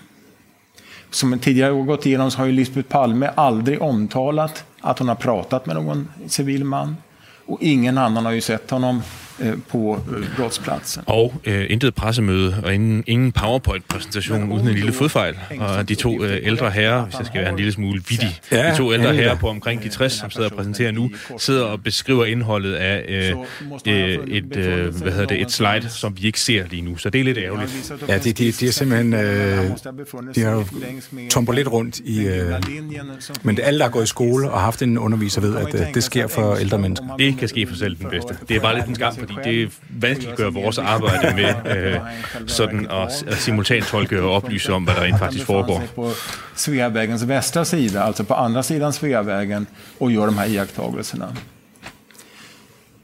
Som 1.09 1.39
tidigare 1.39 1.83
gått 1.83 2.05
igenom 2.05 2.31
så 2.31 2.37
har 2.37 2.45
ju 2.45 2.51
Lisbeth 2.51 2.89
Palme 2.89 3.31
aldrig 3.35 3.81
omtalat 3.81 4.65
att 4.81 4.99
hon 4.99 5.07
har 5.07 5.15
pratat 5.15 5.65
med 5.65 5.75
någon 5.75 6.11
civil 6.27 6.63
man. 6.63 6.95
Och 7.45 7.57
ingen 7.61 7.97
annan 7.97 8.25
har 8.25 8.31
ju 8.31 8.41
sett 8.41 8.69
honom 8.69 9.01
på 9.69 10.03
øh, 10.17 10.35
brottspladsen. 10.37 11.03
Og 11.05 11.33
øh, 11.45 11.65
intet 11.69 11.95
pressemøde 11.95 12.55
og 12.63 12.73
ingen, 12.73 13.03
ingen 13.07 13.31
PowerPoint-præsentation 13.31 14.51
uden 14.51 14.67
en 14.67 14.73
lille 14.73 14.93
fodfejl. 14.93 15.37
Og 15.59 15.89
de 15.89 15.95
to 15.95 16.23
øh, 16.23 16.39
ældre 16.43 16.71
herrer, 16.71 17.05
hvis 17.05 17.15
jeg 17.17 17.25
skal 17.25 17.41
være 17.41 17.49
en 17.49 17.57
lille 17.57 17.71
smule 17.71 18.01
vittig, 18.09 18.39
ja, 18.51 18.71
de 18.71 18.77
to 18.77 18.93
ældre 18.93 19.13
herrer 19.13 19.35
på 19.35 19.49
omkring 19.49 19.83
de 19.83 19.89
60, 19.89 20.13
som 20.13 20.31
sidder 20.31 20.49
og 20.49 20.55
præsenterer 20.55 20.91
nu, 20.91 21.09
sidder 21.37 21.63
og 21.63 21.83
beskriver 21.83 22.25
indholdet 22.25 22.73
af 22.73 23.05
øh, 23.09 23.35
øh, 23.87 24.27
et, 24.27 24.57
øh, 24.57 24.95
hvad 24.95 25.11
hedder 25.11 25.25
det, 25.25 25.41
et 25.41 25.51
slide, 25.51 25.89
som 25.89 26.17
vi 26.17 26.27
ikke 26.27 26.39
ser 26.39 26.63
lige 26.69 26.81
nu. 26.81 26.97
Så 26.97 27.09
det 27.09 27.21
er 27.21 27.25
lidt 27.25 27.37
ærgerligt. 27.37 27.93
Ja, 28.07 28.17
de, 28.17 28.33
de, 28.33 28.51
de 28.51 28.67
er 28.67 28.71
simpelthen... 28.71 29.13
Øh, 29.13 29.69
de 30.35 30.41
har 30.41 30.51
jo 30.51 31.51
lidt 31.51 31.67
rundt 31.67 31.99
i... 31.99 32.27
Øh, 32.27 32.53
men 33.43 33.55
det 33.55 33.63
alle, 33.63 33.77
der 33.77 33.85
har 33.85 33.91
gået 33.91 34.03
i 34.03 34.07
skole 34.07 34.51
og 34.51 34.57
har 34.57 34.65
haft 34.65 34.81
en 34.81 34.97
underviser, 34.97 35.41
ved, 35.41 35.55
at 35.55 35.75
øh, 35.75 35.93
det 35.93 36.03
sker 36.03 36.27
for 36.27 36.55
ældre 36.55 36.77
mennesker. 36.77 37.15
Det 37.15 37.37
kan 37.37 37.47
ske 37.47 37.67
for 37.67 37.75
selv 37.75 37.97
den 37.97 38.09
bedste. 38.09 38.37
Det 38.49 38.57
er 38.57 38.61
bare 38.61 38.75
lidt 38.75 38.85
en 38.85 38.95
skam, 38.95 39.15
fordi 39.27 39.61
det 39.61 39.71
vanskeliggør 39.89 40.49
vores 40.49 40.77
arbejde 40.77 41.35
med 41.35 41.77
øh, 41.77 41.99
sådan 42.47 42.87
at, 42.91 43.23
at 43.27 43.37
simultant 43.37 43.85
tolke 43.85 44.21
og 44.21 44.31
oplyse 44.31 44.73
om, 44.73 44.83
hvad 44.83 44.95
der 44.95 45.01
rent 45.01 45.19
faktisk 45.19 45.45
foregår. 45.45 45.83
på 45.95 46.11
Sveavägens 46.55 47.27
västra 47.27 47.65
sida, 47.65 48.03
alltså 48.03 48.23
på 48.23 48.33
andra 48.33 48.63
sidan 48.63 48.93
Sveavägen 48.93 49.67
och 49.99 50.11
gör 50.11 50.25
de 50.25 50.37
här 50.37 50.47
iakttagelserna. 50.47 51.35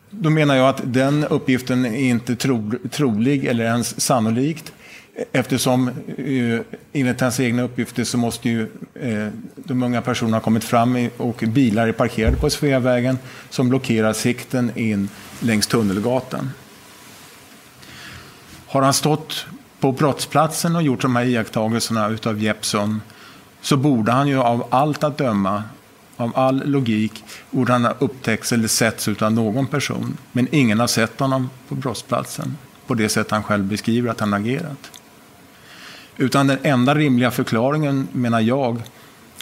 Då 0.09 0.29
menar 0.29 0.55
jag 0.55 0.69
att 0.69 0.81
den 0.93 1.23
uppgiften 1.23 1.85
är 1.85 2.09
inte 2.09 2.35
tro, 2.35 2.71
trolig 2.91 3.45
eller 3.45 3.65
ens 3.65 4.01
sannolikt 4.01 4.73
eftersom 5.31 5.87
eh, 6.17 6.59
enligt 6.93 7.21
hans 7.21 7.39
egna 7.39 7.61
uppgifter 7.61 8.03
så 8.03 8.17
måste 8.17 8.49
ju 8.49 8.67
eh, 8.93 9.27
de 9.55 9.83
unga 9.83 10.01
personerna 10.01 10.37
ha 10.37 10.41
kommit 10.41 10.63
fram 10.63 11.09
och 11.17 11.43
bilar 11.47 11.87
är 11.87 11.91
parkerade 11.91 12.37
på 12.37 12.49
Sveavägen 12.49 13.17
som 13.49 13.69
blockerar 13.69 14.13
sikten 14.13 14.71
in 14.75 15.09
längs 15.39 15.67
Tunnelgatan. 15.67 16.51
Har 18.67 18.81
han 18.81 18.93
stått 18.93 19.45
på 19.79 19.91
brottsplatsen 19.91 20.75
och 20.75 20.83
gjort 20.83 21.01
de 21.01 21.15
här 21.15 21.25
iakttagelserna 21.25 22.09
utav 22.09 22.43
Jeppson 22.43 23.01
så 23.61 23.77
borde 23.77 24.11
han 24.11 24.27
ju 24.27 24.39
av 24.39 24.67
allt 24.69 25.03
att 25.03 25.17
döma, 25.17 25.63
av 26.15 26.31
all 26.35 26.65
logik, 26.65 27.23
borde 27.51 27.71
han 27.71 27.85
ha 27.85 27.93
upptäckts 27.99 28.51
eller 28.51 28.67
setts 28.67 29.07
utav 29.07 29.31
någon 29.31 29.67
person. 29.67 30.17
Men 30.31 30.47
ingen 30.51 30.79
har 30.79 30.87
sett 30.87 31.19
honom 31.19 31.49
på 31.67 31.75
brottsplatsen 31.75 32.57
på 32.87 32.93
det 32.93 33.09
sätt 33.09 33.31
han 33.31 33.43
själv 33.43 33.63
beskriver 33.63 34.11
att 34.11 34.19
han 34.19 34.33
agerat. 34.33 34.91
Utan 36.17 36.47
den 36.47 36.59
enda 36.63 36.95
rimliga 36.95 37.31
förklaringen, 37.31 38.07
menar 38.11 38.39
jag, 38.39 38.81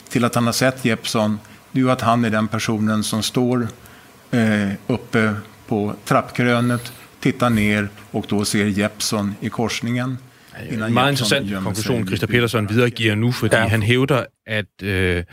till 0.10 0.26
att 0.26 0.36
han 0.36 0.46
har 0.46 0.54
sett 0.54 0.86
Jeppson 0.86 1.40
det 1.76 1.80
är 1.80 1.84
ju 1.84 1.92
att 1.92 2.02
han 2.02 2.26
är 2.26 2.30
den 2.30 2.48
personen 2.48 3.04
som 3.04 3.24
står 3.24 3.68
eh, 4.32 4.70
uppe 4.88 5.34
på 5.68 5.96
trappkrönet, 6.06 6.92
tittar 7.20 7.50
ner 7.50 7.90
och 8.12 8.26
då 8.30 8.46
ser 8.46 8.66
Jeppson 8.66 9.36
i 9.42 9.50
korsningen. 9.50 10.18
En 10.70 10.94
meget 10.94 11.12
interessant 11.12 11.64
konklusion, 11.64 12.08
Christa 12.08 12.28
Petersen 12.28 12.68
videregiver 12.68 13.16
nu, 13.16 13.32
fordi 13.32 13.56
ja. 13.56 13.68
han 13.68 13.84
hævder, 13.84 14.26
at 14.48 14.84
øh, 14.84 15.24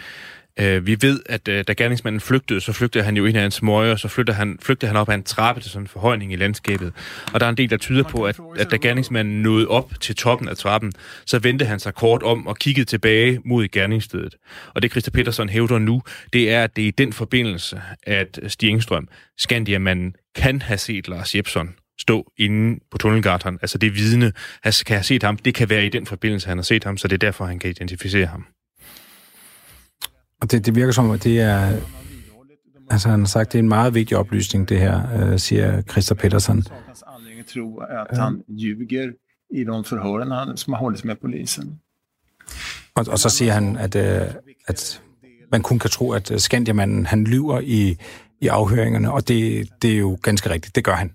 Øh, 0.61 0.87
vi 0.87 0.97
ved, 1.01 1.21
at 1.27 1.49
øh, 1.49 1.65
da 1.69 1.73
gerningsmanden 1.73 2.21
flygtede, 2.21 2.61
så 2.61 2.73
flygtede 2.73 3.05
han 3.05 3.17
jo 3.17 3.25
ind 3.25 3.37
af 3.37 3.45
en 3.45 3.51
smøge, 3.51 3.93
og 3.93 3.99
så 3.99 4.09
flygtede 4.09 4.37
han, 4.37 4.59
flygtede 4.63 4.89
han 4.89 4.97
op 4.97 5.09
ad 5.09 5.15
en 5.15 5.23
trappe 5.23 5.63
til 5.63 5.71
sådan 5.71 5.85
en 5.85 5.89
forhøjning 5.89 6.33
i 6.33 6.37
landskabet. 6.37 6.93
Og 7.33 7.41
der 7.41 7.47
er 7.47 7.51
en 7.51 7.57
del, 7.57 7.71
der 7.71 7.77
tyder 7.77 8.03
på, 8.03 8.25
at, 8.25 8.41
at 8.59 8.71
da 8.71 8.77
gerningsmanden 8.77 9.43
nåede 9.43 9.69
op 9.69 9.93
til 10.01 10.17
toppen 10.17 10.49
af 10.49 10.57
trappen, 10.57 10.93
så 11.27 11.39
vendte 11.39 11.65
han 11.65 11.81
sig 11.81 11.95
kort 11.95 12.23
om 12.23 12.47
og 12.47 12.57
kiggede 12.57 12.85
tilbage 12.85 13.41
mod 13.45 13.69
gerningsstedet. 13.69 14.35
Og 14.75 14.83
det 14.83 14.91
Christa 14.91 15.11
Petersen 15.11 15.49
hævder 15.49 15.79
nu, 15.79 16.03
det 16.33 16.51
er, 16.51 16.65
at 16.65 16.77
det 16.77 16.85
er 16.85 16.89
i 16.89 16.91
den 16.91 17.13
forbindelse, 17.13 17.83
at 18.03 18.39
Stig 18.49 18.69
Engstrøm, 18.69 19.09
Skandiamanden, 19.39 20.15
kan 20.35 20.63
have 20.63 20.79
set 20.79 21.09
Lars 21.09 21.35
Jepson 21.35 21.75
stå 22.01 22.33
inde 22.39 22.81
på 22.91 22.99
tunnelgarteren. 22.99 23.59
Altså 23.63 23.79
det 23.79 23.97
vidne, 23.97 24.33
han 24.63 24.73
kan 24.87 24.97
have 24.97 25.05
set 25.05 25.23
ham, 25.23 25.37
det 25.37 25.55
kan 25.55 25.71
være 25.71 25.87
i 25.87 25.89
den 25.89 26.07
forbindelse, 26.07 26.49
han 26.49 26.59
har 26.59 26.63
set 26.63 26.85
ham, 26.85 26.97
så 26.97 27.09
det 27.09 27.15
er 27.15 27.27
derfor, 27.27 27.45
han 27.45 27.59
kan 27.59 27.71
identificere 27.71 28.27
ham. 28.27 28.47
Og 30.43 30.51
det, 30.51 30.67
det 30.67 30.75
virker 30.75 30.93
som, 30.93 31.11
at 31.11 31.25
det 31.25 31.41
er... 31.41 31.79
Altså, 32.91 33.09
han 33.09 33.21
har 33.21 33.27
sagt, 33.27 33.53
det 33.53 33.59
er 33.59 33.63
en 33.63 33.69
meget 33.69 33.95
vigtig 33.95 34.17
oplysning, 34.17 34.69
det 34.69 34.79
her, 34.79 35.31
øh, 35.33 35.39
siger 35.39 35.83
tro 37.55 37.79
at 37.79 38.19
han 38.19 38.43
ljuger 38.49 39.13
i 39.51 39.65
de 39.65 39.85
förhören 39.85 40.57
som 40.57 40.73
har 40.73 40.81
hållits 40.81 41.05
med 41.05 41.17
polisen. 41.17 41.81
Og, 42.95 43.07
og 43.09 43.19
så 43.19 43.29
siger 43.29 43.53
han, 43.53 43.77
at, 43.77 43.95
øh, 43.97 44.35
at 44.69 45.03
man 45.53 45.63
kun 45.63 45.79
kan 45.79 45.91
tro, 45.91 46.13
at 46.13 46.33
Skandiamanden, 46.37 47.07
han 47.07 47.25
lyver 47.25 47.61
i, 47.61 47.97
i 48.41 48.47
afhøringerne, 48.47 49.13
og 49.13 49.29
det, 49.29 49.69
det 49.83 49.93
er 49.93 49.99
jo 49.99 50.19
ganske 50.23 50.51
rigtigt, 50.51 50.75
det 50.75 50.85
gør 50.85 50.95
han. 50.95 51.13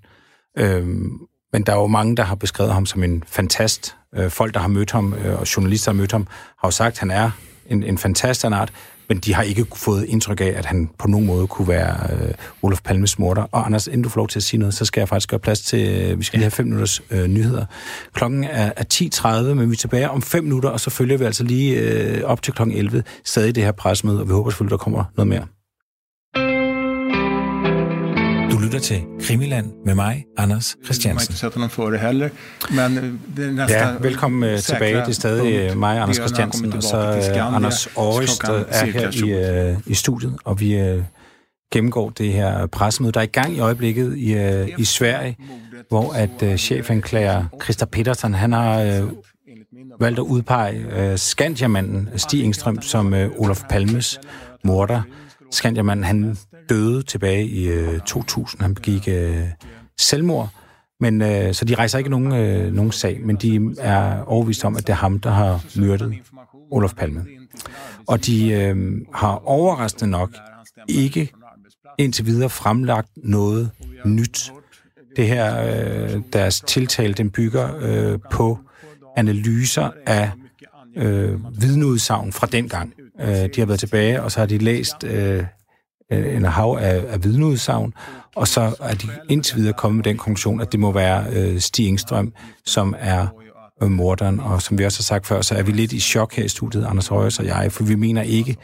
Øhm, 0.57 1.19
men 1.53 1.63
der 1.63 1.73
er 1.73 1.77
jo 1.77 1.87
mange, 1.87 2.15
der 2.15 2.23
har 2.23 2.35
beskrevet 2.35 2.73
ham 2.73 2.85
som 2.85 3.03
en 3.03 3.23
fantast. 3.27 3.95
Øh, 4.15 4.29
folk, 4.29 4.53
der 4.53 4.59
har 4.59 4.67
mødt 4.67 4.91
ham, 4.91 5.13
øh, 5.13 5.39
og 5.39 5.55
journalister 5.57 5.91
har 5.91 5.97
mødt 5.97 6.11
ham, 6.11 6.27
har 6.59 6.67
jo 6.67 6.71
sagt, 6.71 6.93
at 6.93 6.99
han 6.99 7.11
er 7.11 7.31
en, 7.67 7.83
en 7.83 7.97
fantast 7.97 8.43
af 8.43 8.47
en 8.47 8.53
art 8.53 8.73
men 9.09 9.17
de 9.17 9.33
har 9.33 9.43
ikke 9.43 9.65
fået 9.75 10.05
indtryk 10.05 10.41
af, 10.41 10.53
at 10.55 10.65
han 10.65 10.89
på 10.97 11.07
nogen 11.07 11.27
måde 11.27 11.47
kunne 11.47 11.67
være 11.67 12.13
øh, 12.13 12.33
Olof 12.61 12.81
Palmes 12.81 13.19
morder. 13.19 13.41
Og 13.51 13.65
Anders, 13.65 13.87
inden 13.87 14.01
du 14.01 14.09
får 14.09 14.19
lov 14.19 14.27
til 14.27 14.39
at 14.39 14.43
sige 14.43 14.59
noget, 14.59 14.73
så 14.73 14.85
skal 14.85 15.01
jeg 15.01 15.09
faktisk 15.09 15.29
gøre 15.29 15.39
plads 15.39 15.61
til, 15.61 15.89
øh, 15.89 16.19
vi 16.19 16.23
skal 16.23 16.37
lige 16.37 16.43
have 16.43 16.51
fem 16.51 16.65
minutters 16.65 17.01
øh, 17.11 17.27
nyheder. 17.27 17.65
Klokken 18.13 18.43
er, 18.43 18.71
er 18.77 18.83
10.30, 18.93 19.53
men 19.53 19.69
vi 19.69 19.73
er 19.73 19.77
tilbage 19.77 20.09
om 20.09 20.21
fem 20.21 20.43
minutter, 20.43 20.69
og 20.69 20.79
så 20.79 20.89
følger 20.89 21.17
vi 21.17 21.25
altså 21.25 21.43
lige 21.43 21.79
øh, 21.79 22.23
op 22.23 22.41
til 22.41 22.53
klokken 22.53 22.77
11 22.77 23.03
stadig 23.25 23.55
det 23.55 23.63
her 23.63 23.71
pressemøde, 23.71 24.21
og 24.21 24.27
vi 24.27 24.33
håber 24.33 24.49
selvfølgelig, 24.49 24.71
der 24.71 24.77
kommer 24.77 25.03
noget 25.15 25.27
mere. 25.27 25.56
Lytter 28.67 28.79
til 28.79 29.03
Krimiland 29.21 29.71
med 29.85 29.95
mig, 29.95 30.25
Anders 30.37 30.77
Christiansen. 30.85 31.35
Jeg 31.41 31.51
ikke 31.63 31.69
for 31.69 31.89
det 31.89 31.99
heller, 31.99 32.29
men 32.71 32.97
øh, 32.97 33.13
det 33.37 33.55
næste 33.55 33.77
ja, 33.77 33.91
velkommen 33.99 34.53
uh, 34.53 34.59
tilbage. 34.59 34.95
Det 34.95 35.07
er 35.07 35.11
stadig 35.11 35.71
uh, 35.71 35.77
mig, 35.77 35.99
Anders 35.99 36.15
Christiansen, 36.15 36.73
og 36.73 36.83
så 36.83 36.97
Anders 37.53 37.87
Aarhus, 37.87 38.37
der 38.37 38.63
er 38.69 38.85
her 38.85 39.75
i, 39.85 39.91
i 39.91 39.93
studiet, 39.93 40.35
og 40.43 40.59
vi 40.59 41.01
gennemgår 41.73 42.09
det 42.09 42.33
her 42.33 42.65
pressemøde, 42.65 43.11
der 43.11 43.19
er 43.19 43.23
i 43.23 43.27
gang 43.27 43.55
i 43.55 43.59
øjeblikket 43.59 44.17
i, 44.17 44.35
i 44.77 44.85
Sverige, 44.85 45.37
hvor 45.89 46.13
at 46.13 46.59
chefanklager 46.59 47.45
Christa 47.63 47.85
Petersen, 47.85 48.33
han 48.33 48.53
har 48.53 49.07
valgt 49.99 50.19
at 50.19 50.23
udpege 50.23 51.11
uh, 51.11 51.17
Skandiamanden 51.17 52.09
Stig 52.15 52.43
Engstrøm 52.43 52.81
som 52.81 53.13
uh, 53.13 53.19
Olof 53.37 53.61
Palmes 53.69 54.19
morder. 54.63 55.01
Skandiamanden, 55.51 56.03
han 56.03 56.37
døde 56.69 57.03
tilbage 57.03 57.47
i 57.47 57.67
øh, 57.67 57.99
2000. 57.99 58.61
Han 58.61 58.75
begik 58.75 59.07
øh, 59.07 59.43
selvmord. 59.99 60.49
Men, 60.99 61.21
øh, 61.21 61.53
så 61.53 61.65
de 61.65 61.75
rejser 61.75 61.97
ikke 61.97 62.09
nogen, 62.09 62.31
øh, 62.31 62.73
nogen 62.73 62.91
sag, 62.91 63.19
men 63.25 63.35
de 63.35 63.75
er 63.79 64.21
overvist 64.21 64.65
om, 64.65 64.75
at 64.75 64.87
det 64.87 64.93
er 64.93 64.97
ham, 64.97 65.19
der 65.19 65.29
har 65.29 65.63
myrdet 65.79 66.15
Olof 66.71 66.93
Palme. 66.93 67.25
Og 68.07 68.25
de 68.25 68.51
øh, 68.51 69.01
har 69.13 69.41
overraskende 69.45 70.11
nok 70.11 70.29
ikke 70.89 71.31
indtil 71.97 72.25
videre 72.25 72.49
fremlagt 72.49 73.09
noget 73.15 73.71
nyt. 74.05 74.51
Det 75.15 75.27
her, 75.27 75.61
øh, 75.63 76.21
deres 76.33 76.61
tiltale, 76.61 77.13
den 77.13 77.29
bygger 77.29 77.77
øh, 77.79 78.19
på 78.31 78.59
analyser 79.17 79.91
af 80.05 80.31
øh, 80.95 81.61
vidneudsagn 81.61 82.33
fra 82.33 82.47
dengang. 82.47 82.93
Øh, 83.21 83.27
de 83.27 83.51
har 83.57 83.65
været 83.65 83.79
tilbage, 83.79 84.23
og 84.23 84.31
så 84.31 84.39
har 84.39 84.47
de 84.47 84.57
læst 84.57 85.03
øh, 85.03 85.43
en 86.11 86.45
hav 86.45 86.77
af, 86.81 87.03
af 87.07 87.23
vidneudsagn, 87.23 87.93
og 88.35 88.47
så 88.47 88.75
er 88.81 88.93
de 88.93 89.07
indtil 89.29 89.57
videre 89.57 89.73
kommet 89.73 89.95
med 89.95 90.03
den 90.03 90.17
konklusion, 90.17 90.61
at 90.61 90.71
det 90.71 90.79
må 90.79 90.91
være 90.91 91.25
øh, 91.33 91.59
Stig 91.59 91.87
Engstrøm, 91.87 92.33
som 92.65 92.95
er 92.99 93.27
øh, 93.83 93.91
morderen. 93.91 94.39
Og 94.39 94.61
som 94.61 94.77
vi 94.77 94.85
også 94.85 94.99
har 94.99 95.03
sagt 95.03 95.27
før, 95.27 95.41
så 95.41 95.55
er 95.55 95.63
vi 95.63 95.71
lidt 95.71 95.93
i 95.93 95.99
chok 95.99 96.33
her 96.33 96.43
i 96.43 96.47
studiet, 96.47 96.85
Anders 96.85 97.07
Højes 97.07 97.39
og 97.39 97.45
jeg, 97.45 97.71
for 97.71 97.83
vi 97.83 97.95
mener 97.95 98.21
ikke, 98.21 98.55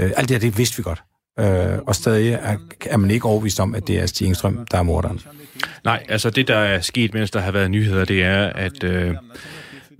øh, 0.00 0.10
alt 0.16 0.28
det 0.28 0.30
her, 0.30 0.50
det 0.50 0.58
vidste 0.58 0.76
vi 0.76 0.82
godt. 0.82 1.02
Øh, 1.40 1.78
og 1.86 1.94
stadig 1.94 2.32
er, 2.32 2.56
er 2.86 2.96
man 2.96 3.10
ikke 3.10 3.26
overbevist 3.26 3.60
om, 3.60 3.74
at 3.74 3.88
det 3.88 4.00
er 4.00 4.06
Stig 4.06 4.26
Engstrøm, 4.26 4.66
der 4.70 4.78
er 4.78 4.82
morderen. 4.82 5.20
Nej, 5.84 6.06
altså 6.08 6.30
det, 6.30 6.48
der 6.48 6.56
er 6.56 6.80
sket, 6.80 7.14
mens 7.14 7.30
der 7.30 7.40
har 7.40 7.52
været 7.52 7.70
nyheder, 7.70 8.04
det 8.04 8.22
er, 8.24 8.46
at 8.46 8.84
øh, 8.84 9.14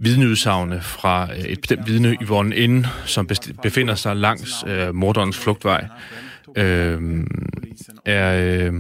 vidneudsagne 0.02 0.80
fra 0.80 1.28
øh, 1.32 1.38
et 1.38 1.60
bestemt 1.60 1.86
vidne, 1.86 2.16
Yvonne 2.22 2.66
N., 2.66 2.86
som 3.06 3.28
befinder 3.62 3.94
sig 3.94 4.16
langs 4.16 4.64
øh, 4.66 4.94
morderens 4.94 5.38
flugtvej, 5.38 5.86
øhm, 6.56 7.20
øh, 7.20 7.26
er, 8.04 8.66
øh, 8.66 8.72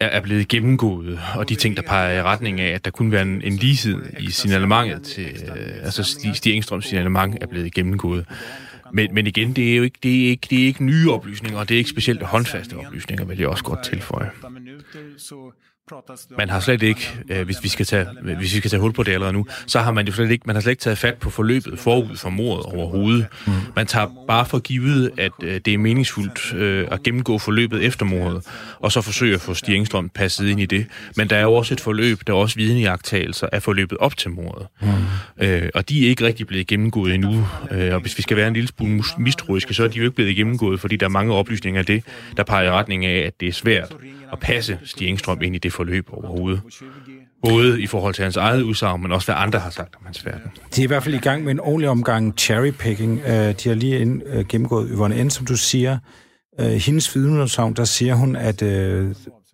er 0.00 0.20
blevet 0.20 0.48
gennemgået, 0.48 1.20
og 1.34 1.48
de 1.48 1.54
ting, 1.54 1.76
der 1.76 1.82
peger 1.82 2.18
i 2.18 2.22
retning 2.22 2.60
af, 2.60 2.74
at 2.74 2.84
der 2.84 2.90
kunne 2.90 3.12
være 3.12 3.22
en, 3.22 3.42
en 3.42 3.56
lighed 3.56 4.02
i 4.20 4.30
signalementet 4.30 5.02
til, 5.02 5.26
øh, 5.56 5.84
altså 5.84 6.02
Stig 6.34 6.54
Engstrøms 6.54 6.86
signalement 6.86 7.36
er 7.40 7.46
blevet 7.46 7.74
gennemgået. 7.74 8.26
Men, 8.92 9.14
men 9.14 9.26
igen, 9.26 9.52
det 9.52 9.72
er 9.72 9.76
jo 9.76 9.82
ikke, 9.82 9.98
det 10.02 10.24
er 10.24 10.28
ikke, 10.28 10.46
det 10.50 10.62
er 10.62 10.66
ikke 10.66 10.84
nye 10.84 11.10
oplysninger, 11.10 11.58
og 11.58 11.68
det 11.68 11.74
er 11.74 11.78
ikke 11.78 11.90
specielt 11.90 12.22
håndfaste 12.22 12.74
oplysninger, 12.74 13.24
vil 13.24 13.38
jeg 13.38 13.48
også 13.48 13.64
godt 13.64 13.84
tilføje. 13.84 14.30
Man 16.38 16.50
har 16.50 16.60
slet 16.60 16.82
ikke, 16.82 17.18
øh, 17.28 17.44
hvis, 17.44 17.56
vi 17.62 17.68
skal 17.68 17.86
tage, 17.86 18.06
hvis 18.22 18.54
vi 18.54 18.58
skal 18.58 18.70
tage 18.70 18.80
hul 18.80 18.92
på 18.92 19.02
det 19.02 19.12
allerede 19.12 19.32
nu, 19.32 19.46
så 19.66 19.80
har 19.80 19.92
man 19.92 20.06
jo 20.06 20.12
slet 20.12 20.30
ikke, 20.30 20.42
man 20.46 20.56
har 20.56 20.60
slet 20.60 20.70
ikke 20.70 20.80
taget 20.80 20.98
fat 20.98 21.14
på 21.14 21.30
forløbet 21.30 21.78
forud 21.78 22.16
for 22.16 22.30
mordet 22.30 22.66
overhovedet. 22.66 23.26
Mm. 23.46 23.52
Man 23.76 23.86
tager 23.86 24.06
bare 24.28 24.46
for 24.46 24.58
givet, 24.58 25.10
at 25.18 25.32
øh, 25.42 25.60
det 25.64 25.74
er 25.74 25.78
meningsfuldt 25.78 26.54
øh, 26.54 26.88
at 26.90 27.02
gennemgå 27.02 27.38
forløbet 27.38 27.84
efter 27.84 28.06
mordet, 28.06 28.46
og 28.78 28.92
så 28.92 29.00
forsøge 29.00 29.34
at 29.34 29.40
få 29.40 29.54
Stig 29.54 29.74
Engstrøm 29.74 30.08
passet 30.08 30.48
ind 30.48 30.60
i 30.60 30.66
det. 30.66 30.86
Men 31.16 31.30
der 31.30 31.36
er 31.36 31.42
jo 31.42 31.54
også 31.54 31.74
et 31.74 31.80
forløb, 31.80 32.20
der 32.26 32.32
er 32.32 32.36
også 32.36 32.56
vidnejagttagelser 32.56 33.48
af 33.52 33.62
forløbet 33.62 33.98
op 33.98 34.16
til 34.16 34.30
mordet. 34.30 34.66
Mm. 34.80 34.88
Øh, 35.46 35.68
og 35.74 35.88
de 35.88 36.04
er 36.04 36.08
ikke 36.08 36.24
rigtig 36.24 36.46
blevet 36.46 36.66
gennemgået 36.66 37.14
endnu. 37.14 37.46
Øh, 37.70 37.94
og 37.94 38.00
hvis 38.00 38.18
vi 38.18 38.22
skal 38.22 38.36
være 38.36 38.48
en 38.48 38.54
lille 38.54 38.68
smule 38.68 39.02
mistroiske, 39.18 39.74
så 39.74 39.84
er 39.84 39.88
de 39.88 39.98
jo 39.98 40.04
ikke 40.04 40.14
blevet 40.14 40.36
gennemgået, 40.36 40.80
fordi 40.80 40.96
der 40.96 41.06
er 41.06 41.10
mange 41.10 41.34
oplysninger 41.34 41.80
af 41.80 41.86
det, 41.86 42.04
der 42.36 42.42
peger 42.42 42.66
i 42.66 42.70
retning 42.70 43.06
af, 43.06 43.26
at 43.26 43.40
det 43.40 43.48
er 43.48 43.52
svært 43.52 43.94
at 44.32 44.38
passe 44.40 44.78
Stig 44.84 45.08
Engstrøm 45.08 45.42
ind 45.42 45.54
i 45.54 45.58
det 45.58 45.72
forløb 45.72 46.08
overhovedet. 46.12 46.60
Både 47.44 47.82
i 47.82 47.86
forhold 47.86 48.14
til 48.14 48.22
hans 48.22 48.36
eget 48.36 48.62
udsagn, 48.62 49.02
men 49.02 49.12
også 49.12 49.26
hvad 49.26 49.34
andre 49.38 49.58
har 49.58 49.70
sagt 49.70 49.96
om 49.96 50.02
hans 50.04 50.22
færden. 50.22 50.50
De 50.76 50.80
er 50.80 50.84
i 50.84 50.86
hvert 50.86 51.02
fald 51.02 51.14
i 51.14 51.18
gang 51.18 51.44
med 51.44 51.52
en 51.52 51.60
ordentlig 51.60 51.88
omgang 51.88 52.34
cherrypicking. 52.38 53.20
Øh, 53.26 53.32
de 53.32 53.68
har 53.68 53.74
lige 53.74 53.98
ind, 53.98 54.22
øh, 54.26 54.46
gennemgået 54.46 54.88
Yvonne 54.92 55.24
N., 55.24 55.30
som 55.30 55.46
du 55.46 55.56
siger. 55.56 55.98
Øh, 56.60 56.66
hendes 56.66 57.16
vidneudsagn, 57.16 57.74
der 57.74 57.84
siger 57.84 58.14
hun, 58.14 58.36
at 58.36 58.60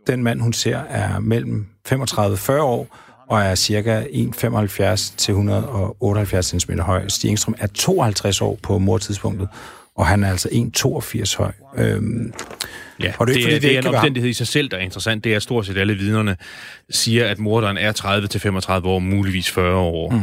den 0.06 0.22
mand, 0.22 0.40
hun 0.40 0.52
ser, 0.52 0.78
er 0.78 1.18
mellem 1.18 1.66
35-40 1.88 2.52
år, 2.52 2.96
og 3.28 3.42
er 3.42 3.54
cirka 3.54 4.04
1,75 4.04 5.16
til 5.16 5.32
178 5.32 6.46
cm 6.46 6.72
høj. 6.78 7.08
Stig 7.08 7.30
Engstrøm 7.30 7.54
er 7.58 7.66
52 7.66 8.40
år 8.40 8.58
på 8.62 8.78
mortidspunktet, 8.78 9.48
og 9.96 10.06
han 10.06 10.24
er 10.24 10.30
altså 10.30 10.48
1,82 10.48 11.36
høj. 11.38 11.52
Øhm, 11.76 12.32
ja, 13.00 13.12
og 13.18 13.26
det 13.26 13.32
er, 13.32 13.36
det, 13.36 13.44
fordi, 13.44 13.54
det, 13.54 13.62
det 13.62 13.74
er 13.74 13.78
en 13.78 13.86
omstændighed 13.86 14.30
i 14.30 14.32
sig 14.32 14.46
selv, 14.46 14.68
der 14.68 14.76
er 14.76 14.80
interessant. 14.80 15.24
Det 15.24 15.32
er, 15.32 15.36
at 15.36 15.42
stort 15.42 15.66
set 15.66 15.76
alle 15.76 15.94
vidnerne 15.94 16.36
siger, 16.90 17.26
at 17.26 17.38
morderen 17.38 17.76
er 17.76 17.92
30-35 18.82 18.86
år, 18.86 18.98
muligvis 18.98 19.50
40 19.50 19.76
år. 19.76 20.10
Mm. 20.10 20.20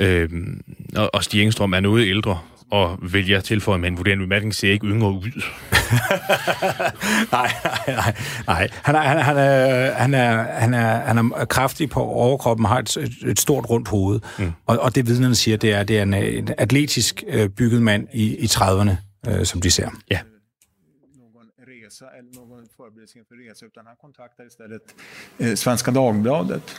Øhm, 0.00 0.60
og, 0.96 1.14
og 1.14 1.24
Stig 1.24 1.42
Engstrøm 1.42 1.72
er 1.72 1.80
noget 1.80 2.08
ældre, 2.08 2.38
og 2.70 2.98
vil 3.02 3.28
jeg 3.28 3.44
tilføje 3.44 3.78
med 3.78 3.88
en 3.88 3.96
vurdering 3.96 4.20
bemærkning, 4.20 4.54
ser 4.54 4.72
ikke 4.72 4.86
yngre 4.86 5.12
ud. 5.12 5.22
nej, 7.32 7.52
nej, 7.64 7.78
nej, 7.86 8.14
nej. 8.46 8.68
Han 8.82 8.94
er, 8.94 9.00
han, 9.00 9.18
han, 9.18 9.36
er, 9.36 9.92
han, 9.92 10.14
er, 10.14 10.42
han, 10.58 10.74
er, 10.74 11.00
han 11.00 11.18
er 11.18 11.44
kraftig 11.44 11.90
på 11.90 12.00
overkroppen, 12.00 12.66
har 12.66 12.78
et, 12.78 12.96
et 13.26 13.40
stort 13.40 13.70
rundt 13.70 13.88
hoved. 13.88 14.20
Mm. 14.38 14.52
Og, 14.66 14.78
og 14.78 14.94
det 14.94 15.06
vidnerne 15.06 15.34
siger, 15.34 15.56
det 15.56 15.72
er, 15.72 15.82
det 15.82 15.98
er 15.98 16.02
en, 16.02 16.14
en 16.14 16.48
atletisk 16.58 17.24
øh, 17.28 17.48
bygget 17.48 17.82
mand 17.82 18.06
i, 18.12 18.36
i 18.36 18.46
30'erne, 18.46 18.90
øh, 19.30 19.44
som 19.44 19.60
de 19.60 19.70
ser. 19.70 19.88
Ja 20.10 20.18
resa 23.06 23.12
sig 23.12 23.18
inför 23.18 23.34
resa 23.34 23.66
utan 23.66 23.86
han 23.86 23.96
kontaktar 23.96 24.46
istället 24.46 24.94
eh, 25.38 25.54
Svenska 25.54 25.90
Dagbladet. 25.90 26.76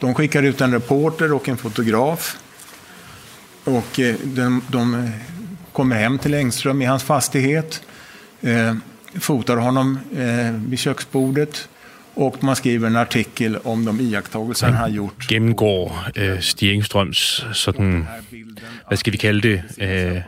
De 0.00 0.14
skickar 0.14 0.42
ut 0.42 0.60
en 0.60 0.72
reporter 0.72 1.32
och 1.32 1.48
en 1.48 1.56
fotograf 1.56 2.38
och 3.64 4.00
eh, 4.00 4.16
de, 4.24 4.62
de 4.68 4.94
eh, 4.94 5.10
kommer 5.72 5.96
hem 5.96 6.18
till 6.18 6.34
Engström 6.34 6.82
i 6.82 6.84
hans 6.84 7.02
fastighet, 7.02 7.82
eh, 8.40 8.74
fotar 9.20 9.56
honom 9.56 9.98
eh, 10.16 10.52
vid 10.68 10.78
köksbordet 10.78 11.68
och 12.14 12.44
man 12.44 12.56
skriver 12.56 12.86
en 12.86 12.96
artikel 12.96 13.58
om 13.64 13.84
de 13.84 14.02
iakttagelser 14.02 14.66
han 14.66 14.76
har 14.76 14.90
gjort. 14.90 15.26
Gennemgår 15.28 16.08
eh, 16.16 16.32
øh, 16.32 16.40
Stig 16.40 16.72
Engstrøms 16.72 17.46
sådan, 17.52 18.06
hvad 18.88 18.96
skal 18.98 19.12
vi 19.12 19.18
kalde 19.18 19.48
det, 19.48 19.62
øh, 19.80 20.22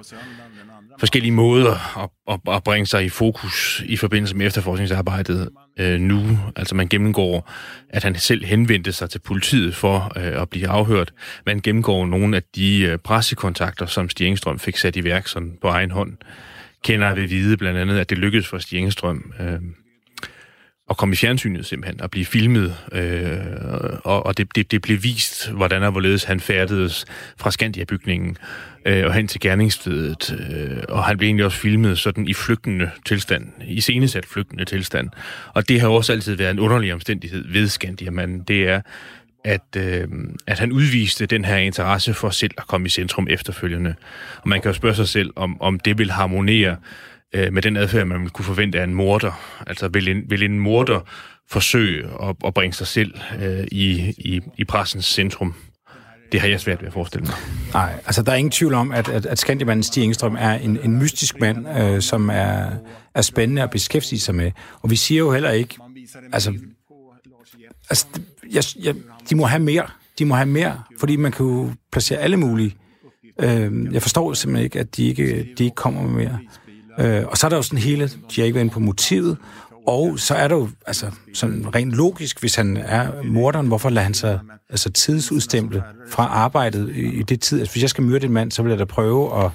forskellige 0.99 1.33
måder 1.33 2.03
at, 2.03 2.11
at, 2.29 2.55
at 2.55 2.63
bringe 2.63 2.87
sig 2.87 3.05
i 3.05 3.09
fokus 3.09 3.83
i 3.87 3.97
forbindelse 3.97 4.37
med 4.37 4.47
efterforskningsarbejdet 4.47 5.49
øh, 5.79 6.01
nu. 6.01 6.39
Altså 6.57 6.75
man 6.75 6.89
gennemgår, 6.89 7.51
at 7.91 8.03
han 8.03 8.15
selv 8.15 8.45
henvendte 8.45 8.93
sig 8.93 9.11
til 9.11 9.19
politiet 9.19 9.75
for 9.75 10.13
øh, 10.17 10.43
at 10.43 10.51
blive 10.51 10.69
afhørt. 10.69 11.13
Man 11.47 11.61
gennemgår 11.61 12.07
nogle 12.07 12.37
af 12.37 12.43
de 12.57 12.81
øh, 12.81 12.99
pressekontakter, 12.99 13.87
som 13.87 14.09
Stig 14.09 14.27
Engstrøm 14.27 14.59
fik 14.59 14.77
sat 14.77 14.97
i 14.97 15.05
værk 15.05 15.27
sådan 15.29 15.59
på 15.63 15.69
egen 15.69 15.91
hånd. 15.91 16.13
Kender 16.85 17.15
ved 17.15 17.29
vide 17.29 17.57
blandt 17.57 17.79
andet, 17.79 17.99
at 17.99 18.11
det 18.11 18.19
lykkedes 18.19 18.47
for 18.47 18.59
Stig 18.59 18.79
Engstrøm 18.79 19.33
øh, 19.41 19.61
at 20.91 20.97
komme 20.97 21.13
i 21.13 21.17
fjernsynet 21.17 21.67
simpelthen, 21.67 22.01
og 22.01 22.11
blive 22.11 22.27
filmet, 22.27 22.77
øh, 22.93 23.39
og, 24.05 24.27
og 24.27 24.37
det, 24.37 24.57
det, 24.57 24.71
det 24.71 24.83
blev 24.83 25.03
vist, 25.03 25.51
hvordan 25.51 25.83
og 25.83 25.91
hvorledes 25.91 26.25
han 26.25 26.41
færdedes 26.41 27.05
fra 27.37 27.51
Skandia-bygningen 27.51 28.37
øh, 28.85 29.07
og 29.07 29.15
hen 29.15 29.29
til 29.29 29.41
gerningsstedet, 29.41 30.39
øh, 30.51 30.83
og 30.89 31.05
han 31.05 31.19
blev 31.19 31.27
egentlig 31.27 31.45
også 31.45 31.59
filmet 31.59 31.99
sådan 31.99 32.29
i 32.29 32.35
flygtende 32.35 32.91
tilstand, 33.07 33.53
i 33.67 33.81
senesat 33.81 34.27
flygtende 34.27 34.65
tilstand. 34.65 35.11
Og 35.55 35.69
det 35.69 35.81
har 35.81 35.89
også 35.89 36.13
altid 36.13 36.35
været 36.35 36.51
en 36.51 36.59
underlig 36.59 36.95
omstændighed 36.95 37.45
ved 37.53 37.69
Skandia, 37.69 38.11
men 38.11 38.43
det 38.43 38.69
er, 38.69 38.81
at, 39.45 39.77
øh, 39.77 40.09
at 40.47 40.59
han 40.59 40.73
udviste 40.73 41.27
den 41.27 41.45
her 41.45 41.57
interesse 41.57 42.15
for 42.15 42.31
selv 42.31 42.55
at 42.59 42.67
komme 42.67 42.87
i 42.87 42.91
centrum 42.91 43.27
efterfølgende. 43.31 43.95
Og 44.43 44.49
man 44.49 44.61
kan 44.61 44.69
jo 44.69 44.75
spørge 44.75 44.95
sig 44.95 45.09
selv, 45.09 45.31
om, 45.37 45.63
om 45.63 45.81
det 45.81 45.99
vil 45.99 46.11
harmonere 46.11 46.77
øh, 47.35 47.53
med 47.53 47.63
den 47.63 47.77
adfærd, 47.77 48.07
man 48.07 48.29
kunne 48.29 48.45
forvente 48.45 48.81
af 48.81 48.85
en 48.85 48.95
morder. 48.95 49.63
Altså 49.67 49.89
vil 49.89 50.09
en, 50.09 50.23
vil 50.29 50.43
en 50.43 50.59
morder 50.59 51.01
forsøge 51.51 52.05
at, 52.23 52.37
at 52.47 52.55
bringe 52.55 52.75
sig 52.75 52.87
selv 52.87 53.15
øh, 53.43 53.65
i, 53.73 54.15
i, 54.19 54.41
i 54.59 54.65
pressens 54.65 55.05
centrum? 55.07 55.55
Det 56.33 56.41
har 56.41 56.49
jeg 56.49 56.61
svært 56.61 56.81
ved 56.81 56.87
at 56.87 56.93
forestille 56.93 57.27
mig. 57.27 57.35
Nej, 57.73 57.93
altså 58.07 58.23
der 58.23 58.33
er 58.33 58.37
ingen 58.37 58.51
tvivl 58.51 58.75
om, 58.75 58.93
at, 58.93 59.09
at, 59.09 59.27
at 59.27 59.39
Skandimanden 59.39 59.83
Stig 59.83 60.05
Engstrøm 60.05 60.37
er 60.39 60.53
en, 60.53 60.79
en 60.85 60.99
mystisk 60.99 61.41
mand, 61.41 61.79
øh, 61.79 62.03
som 62.03 62.31
er, 62.31 62.71
er 63.15 63.23
spændende 63.23 63.63
at 63.63 63.71
beskæftige 63.71 64.21
sig 64.21 64.35
med. 64.35 64.51
Og 64.83 64.91
vi 64.91 64.97
siger 64.97 65.19
jo 65.19 65.33
heller 65.33 65.51
ikke, 65.51 65.79
altså, 66.33 66.55
altså 67.91 68.07
jeg, 68.53 68.65
jeg, 68.85 68.95
de 69.31 69.35
må 69.37 69.45
have 69.45 69.63
mere. 69.63 69.87
De 70.19 70.25
må 70.25 70.35
have 70.35 70.47
mere, 70.47 70.83
fordi 70.99 71.17
man 71.17 71.33
kan 71.33 71.47
jo 71.47 71.71
placere 71.93 72.19
alle 72.19 72.37
mulige. 72.37 72.77
Øh, 73.41 73.93
jeg 73.93 74.03
forstår 74.03 74.35
simpelthen 74.35 74.65
ikke, 74.65 74.81
at 74.81 74.97
de 74.97 75.07
ikke, 75.07 75.49
de 75.59 75.65
ikke 75.65 75.75
kommer 75.75 76.03
med 76.03 76.11
mere. 76.11 76.39
Øh, 76.99 77.27
og 77.27 77.37
så 77.39 77.47
er 77.47 77.49
der 77.49 77.57
jo 77.57 77.63
sådan 77.63 77.79
hele, 77.79 78.05
de 78.07 78.41
har 78.41 78.45
ikke 78.45 78.55
været 78.55 78.65
inde 78.65 78.75
på 78.75 78.81
motivet, 78.81 79.37
og 79.87 80.19
så 80.19 80.35
er 80.35 80.49
der 80.49 80.57
jo, 80.57 80.69
altså 80.87 81.07
sådan 81.35 81.75
rent 81.75 81.93
logisk, 81.93 82.41
hvis 82.41 82.55
han 82.55 82.77
er 82.77 83.23
morderen, 83.25 83.67
hvorfor 83.67 83.91
lader 83.91 84.05
han 84.05 84.15
sig 84.15 84.41
altså 84.71 84.91
tidsudstemple 84.91 85.83
fra 86.09 86.27
arbejdet 86.27 86.91
i, 86.97 87.19
i 87.19 87.23
det 87.23 87.41
tid? 87.41 87.61
Altså, 87.61 87.75
hvis 87.75 87.83
jeg 87.83 87.91
skal 87.91 88.05
myrde 88.05 88.27
en 88.27 88.33
mand, 88.33 88.51
så 88.53 88.63
vil 88.63 88.71
jeg 88.71 88.79
da 88.79 88.85
prøve 88.85 89.45
at 89.45 89.51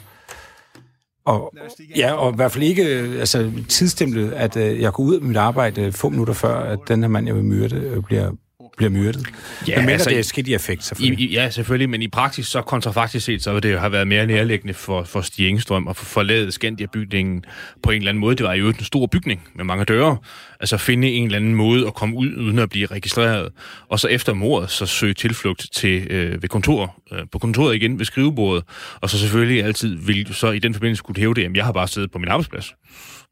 og, 1.26 1.54
ja, 1.96 2.14
og 2.14 2.34
i 2.34 2.36
hvert 2.36 2.52
fald 2.52 2.64
ikke 2.64 2.84
altså, 3.20 3.52
tidsstemplet, 3.70 4.32
at 4.32 4.58
øh, 4.58 4.82
jeg 4.82 4.94
går 4.94 5.04
ud 5.04 5.16
af 5.16 5.22
mit 5.22 5.38
arbejde 5.38 5.82
øh, 5.82 5.94
få 5.94 6.10
minutter 6.10 6.34
før, 6.34 6.60
at 6.60 6.80
den 6.88 7.02
her 7.02 7.08
mand, 7.08 7.28
jeg 7.28 7.36
vil 7.36 7.44
myrde, 7.44 7.76
øh, 7.76 8.04
bliver 8.04 8.32
bliver 8.80 8.90
myrdet. 8.90 9.28
Ja, 9.68 9.82
men 9.82 9.90
altså, 9.90 10.10
det 10.10 10.20
er 10.20 10.24
skidt 10.24 10.48
i 10.48 10.54
effekt, 10.54 10.84
selvfølgelig. 10.84 11.30
I, 11.30 11.34
ja, 11.34 11.50
selvfølgelig, 11.50 11.90
men 11.90 12.02
i 12.02 12.08
praksis, 12.08 12.48
så 12.48 12.62
kontrafaktisk 12.62 13.26
set, 13.26 13.44
så 13.44 13.54
vil 13.54 13.64
det 13.64 13.72
jo 13.72 13.78
have 13.78 13.92
været 13.92 14.08
mere 14.08 14.26
nærliggende 14.26 14.74
for, 14.74 15.04
for 15.04 15.22
Stig 15.22 15.48
Engstrøm 15.48 15.88
at 15.88 15.96
forlade 15.96 16.52
Skandia-bygningen 16.52 17.44
på 17.84 17.92
en 17.92 17.98
eller 17.98 18.10
anden 18.10 18.20
måde. 18.20 18.36
Det 18.36 18.46
var 18.46 18.54
jo 18.54 18.68
en 18.68 18.84
stor 18.84 19.06
bygning 19.06 19.48
med 19.56 19.66
mange 19.66 19.86
døre. 19.86 20.18
Altså 20.60 20.78
finde 20.78 21.12
en 21.12 21.26
eller 21.26 21.38
anden 21.38 21.56
måde 21.56 21.88
at 21.88 21.94
komme 21.94 22.16
ud, 22.16 22.36
uden 22.36 22.60
at 22.60 22.70
blive 22.70 22.86
registreret. 22.86 23.52
Og 23.88 24.00
så 24.00 24.08
efter 24.08 24.34
mordet, 24.34 24.70
så 24.70 24.86
søge 24.86 25.14
tilflugt 25.14 25.68
til, 25.72 26.08
øh, 26.10 26.42
ved 26.42 26.50
kontor, 26.50 27.02
øh, 27.12 27.20
på 27.32 27.40
kontoret 27.40 27.76
igen 27.76 28.00
ved 28.00 28.06
skrivebordet. 28.06 28.64
Og 29.02 29.10
så 29.10 29.20
selvfølgelig 29.20 29.64
altid 29.64 29.96
vil 29.96 30.28
du 30.28 30.34
så 30.34 30.52
i 30.52 30.60
den 30.60 30.74
forbindelse 30.74 31.04
kunne 31.04 31.18
hæve 31.18 31.34
det, 31.34 31.46
at 31.46 31.56
jeg 31.56 31.66
har 31.66 31.72
bare 31.72 31.88
siddet 31.88 32.12
på 32.12 32.20
min 32.20 32.30
arbejdsplads, 32.30 32.74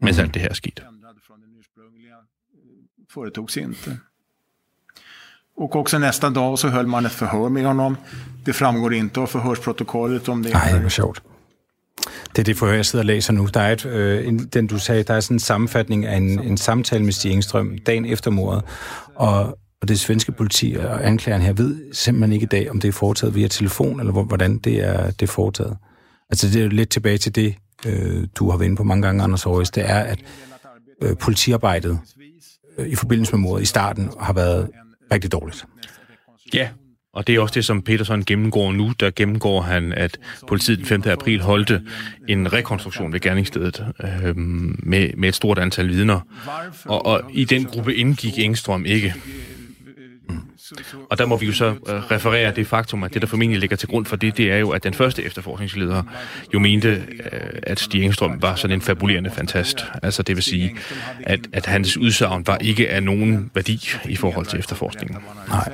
mens 0.02 0.18
mm-hmm. 0.18 0.24
alt 0.24 0.34
det 0.34 0.41
her 0.41 0.49
er 0.49 0.53
sket. 0.53 0.84
Foretog 3.10 3.49
sig 3.49 3.64
inte. 3.64 3.98
Och 5.58 5.76
också 5.76 5.98
nästa 5.98 6.30
dag 6.30 6.60
så 6.60 6.68
höll 6.68 6.88
man 6.88 7.06
ett 7.06 7.12
förhör 7.12 7.50
med 7.50 7.66
honom. 7.66 7.98
Det 8.46 8.54
framgår 8.54 8.94
inte 8.94 9.20
av 9.20 9.28
förhörsprotokollet 9.28 10.30
om 10.30 10.44
det. 10.44 10.54
Nej, 10.54 10.74
det 10.74 10.80
var 10.80 10.90
sjovt. 10.90 11.24
Det 12.36 12.40
er 12.40 12.44
det 12.44 12.58
forhør, 12.58 12.74
jeg 12.74 12.86
sidder 12.86 13.04
og 13.04 13.06
læser 13.06 13.34
nu. 13.34 13.48
Der 13.54 13.60
er 13.60 13.72
et, 13.72 13.86
øh, 13.86 14.28
en, 14.28 14.40
den 14.40 14.68
du 14.68 14.80
sagde, 14.80 15.04
der 15.04 15.14
er 15.14 15.20
sådan 15.20 15.36
en 15.36 15.40
sammenfatning 15.40 16.06
af 16.06 16.18
en, 16.18 16.40
en 16.40 16.58
samtale 16.58 17.04
med 17.04 17.14
Stig 17.14 17.32
Engstrøm 17.32 17.78
dagen 17.86 18.06
efter 18.06 18.32
mordet, 18.32 18.64
og, 19.16 19.58
og 19.82 19.88
det 19.88 20.00
svenske 20.00 20.32
politi 20.32 20.76
og 20.80 21.08
anklageren 21.08 21.42
her 21.42 21.54
ved 21.54 21.94
simpelthen 21.94 22.34
ikke 22.34 22.44
i 22.44 22.48
dag, 22.48 22.72
om 22.72 22.80
det 22.80 22.88
er 22.88 22.92
foretaget 22.92 23.36
via 23.36 23.48
telefon, 23.48 24.00
eller 24.00 24.12
hvordan 24.12 24.58
det 24.58 24.84
er, 24.84 25.12
det 25.12 25.22
er 25.22 25.28
foretaget. 25.28 25.78
Altså 26.30 26.48
det 26.48 26.64
er 26.64 26.68
lidt 26.68 26.90
tilbage 26.90 27.18
til 27.18 27.36
det, 27.36 27.56
øh, 27.86 28.28
du 28.36 28.50
har 28.50 28.58
været 28.58 28.66
inde 28.66 28.78
på 28.78 28.84
mange 28.84 29.02
gange, 29.02 29.24
Anders 29.24 29.46
Aarhus, 29.46 29.70
det 29.70 29.90
er, 29.90 30.00
at 30.00 30.20
øh, 31.04 31.18
politiarbejdet 31.18 32.00
øh, 32.78 32.88
i 32.88 32.96
forbindelse 32.96 33.34
med 33.34 33.40
mordet 33.40 33.64
i 33.64 33.66
starten 33.66 34.12
har 34.20 34.34
været 34.34 34.70
rigtig 35.12 35.32
dårligt. 35.32 35.66
Ja, 36.54 36.70
og 37.14 37.28
det 37.28 37.36
er 37.36 37.40
også 37.40 37.54
det, 37.54 37.66
som 37.66 37.82
Peterson 37.82 38.24
gennemgår 38.26 38.72
nu. 38.72 38.94
Der 39.00 39.12
gennemgår 39.16 39.62
han, 39.62 39.94
at 39.94 40.18
politiet 40.48 40.78
den 40.78 40.86
5. 40.86 41.04
april 41.06 41.42
holdte 41.42 41.82
en 42.28 42.54
rekonstruktion 42.54 43.14
ved 43.14 43.20
gerningsstedet 43.20 43.86
øh, 44.04 44.38
med, 44.38 45.10
med 45.18 45.30
et 45.30 45.36
stort 45.36 45.58
antal 45.60 45.88
vidner. 45.88 46.20
Og, 46.86 47.06
og 47.06 47.22
i 47.34 47.46
den 47.46 47.66
gruppe 47.66 47.96
indgik 47.96 48.40
Engstrøm 48.40 48.86
ikke. 48.86 49.14
Og 51.10 51.18
der 51.18 51.26
må 51.26 51.38
vi 51.38 51.45
jo 51.45 51.53
så 51.53 51.69
uh, 51.69 51.77
referere 51.88 52.56
det 52.56 52.68
faktum, 52.68 53.03
at 53.03 53.14
det, 53.14 53.22
der 53.22 53.27
formentlig 53.27 53.60
ligger 53.60 53.76
til 53.76 53.89
grund 53.89 54.06
for 54.06 54.15
det, 54.15 54.38
det 54.38 54.52
er 54.52 54.57
jo, 54.57 54.69
at 54.69 54.84
den 54.84 54.94
første 54.94 55.23
efterforskningsleder 55.23 56.03
jo 56.53 56.60
mente, 56.60 57.03
uh, 57.19 57.38
at 57.64 57.80
Stig 57.80 58.03
Engstrøm 58.03 58.41
var 58.41 58.56
sådan 58.56 58.77
en 58.77 58.81
fabulerende 58.81 59.31
fantast. 59.31 59.85
Altså 60.03 60.23
det 60.23 60.35
vil 60.35 60.44
sige, 60.44 60.76
at, 61.23 61.39
at 61.53 61.65
hans 61.65 61.98
udsagn 61.98 62.48
var 62.48 62.57
ikke 62.57 62.89
af 62.89 63.03
nogen 63.03 63.52
værdi 63.53 63.89
i 64.10 64.15
forhold 64.15 64.45
til 64.45 64.60
efterforskningen. 64.60 65.18
Nej. 65.48 65.69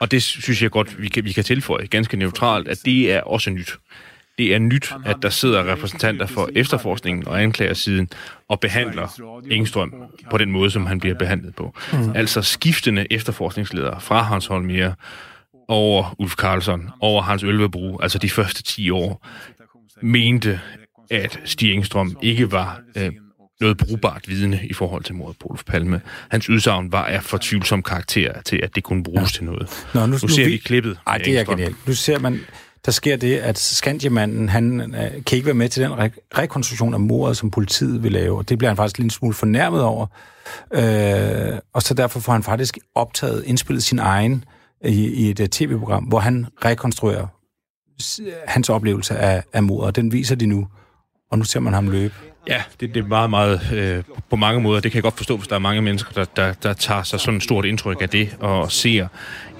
Og 0.00 0.10
det 0.10 0.22
synes 0.22 0.62
jeg 0.62 0.70
godt, 0.70 1.02
vi 1.02 1.08
kan, 1.08 1.24
vi 1.24 1.32
kan 1.32 1.44
tilføje 1.44 1.86
ganske 1.86 2.16
neutralt, 2.16 2.68
at 2.68 2.78
det 2.84 3.12
er 3.12 3.20
også 3.20 3.50
nyt. 3.50 3.72
Det 4.38 4.54
er 4.54 4.58
nyt, 4.58 4.92
at 5.04 5.16
der 5.22 5.28
sidder 5.28 5.72
repræsentanter 5.72 6.26
for 6.26 6.50
efterforskningen 6.54 7.28
og 7.28 7.42
anklagersiden 7.42 8.08
og 8.48 8.60
behandler 8.60 9.40
Engstrøm 9.50 9.94
på 10.30 10.38
den 10.38 10.50
måde, 10.50 10.70
som 10.70 10.86
han 10.86 11.00
bliver 11.00 11.14
behandlet 11.14 11.54
på. 11.54 11.74
Mm. 11.92 12.12
Altså 12.14 12.42
skiftende 12.42 13.06
efterforskningsledere 13.10 14.00
fra 14.00 14.22
Hans 14.22 14.46
Holmier 14.46 14.92
over 15.68 16.14
Ulf 16.18 16.34
Karlsson, 16.36 16.90
over 17.00 17.22
Hans 17.22 17.42
Ølvebro, 17.42 17.98
altså 17.98 18.18
de 18.18 18.30
første 18.30 18.62
10 18.62 18.90
år, 18.90 19.26
mente, 20.02 20.60
at 21.10 21.40
Stig 21.44 21.72
Engstrøm 21.72 22.16
ikke 22.22 22.52
var 22.52 22.80
øh, 22.96 23.12
noget 23.60 23.76
brugbart 23.76 24.28
vidne 24.28 24.60
i 24.64 24.72
forhold 24.72 25.04
til 25.04 25.14
mordet 25.14 25.38
på 25.38 25.48
Olof 25.48 25.64
Palme. 25.64 26.00
Hans 26.30 26.50
udsagn 26.50 26.92
var 26.92 27.04
af 27.04 27.22
for 27.22 27.38
tvivlsom 27.42 27.82
karakter 27.82 28.42
til, 28.42 28.60
at 28.62 28.74
det 28.74 28.82
kunne 28.82 29.02
bruges 29.02 29.34
ja. 29.34 29.36
til 29.36 29.44
noget. 29.44 29.86
Nå, 29.94 30.00
nu, 30.00 30.06
nu, 30.06 30.12
nu 30.22 30.28
ser 30.28 30.44
vi, 30.44 30.50
vi 30.50 30.56
klippet. 30.56 30.98
Ej, 31.06 31.18
det 31.18 31.38
er 31.38 31.44
genialt. 31.44 31.86
Nu 31.86 31.94
ser 31.94 32.18
man 32.18 32.40
der 32.84 32.92
sker 32.92 33.16
det, 33.16 33.36
at 33.36 33.58
Skandiamanden, 33.58 34.48
han 34.48 34.80
øh, 34.80 35.10
kan 35.24 35.36
ikke 35.36 35.46
være 35.46 35.54
med 35.54 35.68
til 35.68 35.82
den 35.82 35.92
re- 35.92 36.38
rekonstruktion 36.38 36.94
af 36.94 37.00
mordet, 37.00 37.36
som 37.36 37.50
politiet 37.50 38.02
vil 38.02 38.12
lave, 38.12 38.38
og 38.38 38.48
det 38.48 38.58
bliver 38.58 38.70
han 38.70 38.76
faktisk 38.76 38.98
lidt 38.98 39.12
smule 39.12 39.34
fornærmet 39.34 39.82
over. 39.82 40.06
Øh, 40.72 41.58
og 41.72 41.82
så 41.82 41.94
derfor 41.94 42.20
får 42.20 42.32
han 42.32 42.42
faktisk 42.42 42.78
optaget, 42.94 43.44
indspillet 43.46 43.82
sin 43.82 43.98
egen 43.98 44.44
øh, 44.84 44.92
i, 44.92 45.06
i 45.08 45.30
et 45.30 45.40
uh, 45.40 45.46
tv-program, 45.46 46.04
hvor 46.04 46.18
han 46.18 46.46
rekonstruerer 46.64 47.26
hans 48.46 48.68
oplevelse 48.68 49.16
af, 49.16 49.42
af 49.52 49.62
mordet, 49.62 49.86
og 49.86 49.96
den 49.96 50.12
viser 50.12 50.36
de 50.36 50.46
nu, 50.46 50.66
og 51.30 51.38
nu 51.38 51.44
ser 51.44 51.60
man 51.60 51.72
ham 51.72 51.88
løbe. 51.90 52.14
Ja, 52.48 52.62
det, 52.80 52.94
det 52.94 53.04
er 53.04 53.06
meget, 53.06 53.30
meget 53.30 53.72
øh, 53.72 54.02
på 54.30 54.36
mange 54.36 54.60
måder. 54.60 54.80
Det 54.80 54.92
kan 54.92 54.96
jeg 54.96 55.02
godt 55.02 55.16
forstå, 55.16 55.36
hvis 55.36 55.48
der 55.48 55.54
er 55.54 55.58
mange 55.60 55.82
mennesker, 55.82 56.12
der, 56.12 56.24
der, 56.24 56.52
der 56.52 56.72
tager 56.72 57.02
sig 57.02 57.20
sådan 57.20 57.36
et 57.36 57.42
stort 57.42 57.64
indtryk 57.64 58.02
af 58.02 58.08
det, 58.08 58.36
og 58.40 58.72
ser 58.72 59.06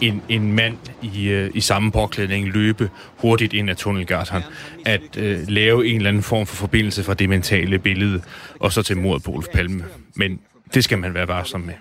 en, 0.00 0.22
en 0.28 0.52
mand 0.52 0.76
i, 1.02 1.28
øh, 1.28 1.50
i 1.54 1.60
samme 1.60 1.92
påklædning 1.92 2.48
løbe 2.48 2.90
hurtigt 3.18 3.52
ind 3.52 3.70
ad 3.70 3.74
tunnelgatan, 3.74 4.42
at 4.86 5.16
øh, 5.18 5.48
lave 5.48 5.86
en 5.86 5.96
eller 5.96 6.08
anden 6.08 6.22
form 6.22 6.46
for 6.46 6.56
forbindelse 6.56 7.04
fra 7.04 7.14
det 7.14 7.28
mentale 7.28 7.78
billede, 7.78 8.22
og 8.60 8.72
så 8.72 8.82
til 8.82 8.96
mordet 8.96 9.22
på 9.22 9.30
Olof 9.30 9.46
Palme. 9.54 9.84
Men 10.14 10.40
det 10.74 10.84
skal 10.84 10.98
man 10.98 11.14
være 11.14 11.28
varsom 11.28 11.60
med. 11.60 11.74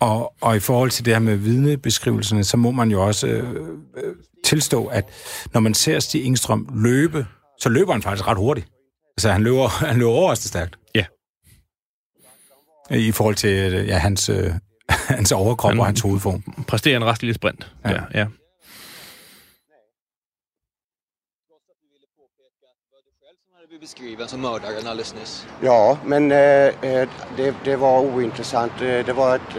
Og, 0.00 0.34
og 0.40 0.56
i 0.56 0.60
forhold 0.60 0.90
til 0.90 1.04
det 1.04 1.12
her 1.12 1.20
med 1.20 1.36
vidnebeskrivelserne, 1.36 2.44
så 2.44 2.56
må 2.56 2.70
man 2.70 2.90
jo 2.90 3.06
også 3.06 3.26
øh, 3.26 3.50
øh 3.50 4.14
tilstå, 4.44 4.86
at 4.86 5.08
når 5.54 5.60
man 5.60 5.74
ser 5.74 6.00
Stig 6.00 6.24
Engstrøm 6.24 6.68
løbe, 6.74 7.26
så 7.60 7.68
løber 7.68 7.92
han 7.92 8.02
faktisk 8.02 8.28
ret 8.28 8.36
hurtigt. 8.36 8.66
Altså, 9.16 9.30
han 9.30 9.42
løber, 9.42 9.68
han 9.90 9.98
løber 9.98 10.10
overraskende 10.10 10.48
stærkt. 10.48 10.78
Ja. 10.94 11.04
I 12.90 13.12
forhold 13.12 13.34
til 13.34 13.86
ja, 13.86 13.98
hans, 13.98 14.28
øh, 14.28 14.54
hans 15.16 15.32
overkrop 15.32 15.70
han 15.70 15.80
og 15.80 15.86
hans 15.86 16.00
hovedform. 16.00 16.42
Præsterer 16.68 16.96
en 16.96 17.04
ret 17.04 17.22
lille 17.22 17.34
sprint. 17.34 17.72
Ja. 17.84 17.90
ja, 17.90 18.00
ja. 18.14 18.26
beskriven 23.84 24.28
som 24.28 24.40
mördaren 24.40 24.86
alldeles 24.86 25.14
nyss. 25.14 25.46
Ja, 25.62 25.96
men 26.04 26.32
eh, 26.32 27.08
det, 27.36 27.54
det 27.64 27.76
var 27.80 28.00
ointressant. 28.00 28.72
Det 28.80 29.16
var 29.16 29.34
ett, 29.34 29.56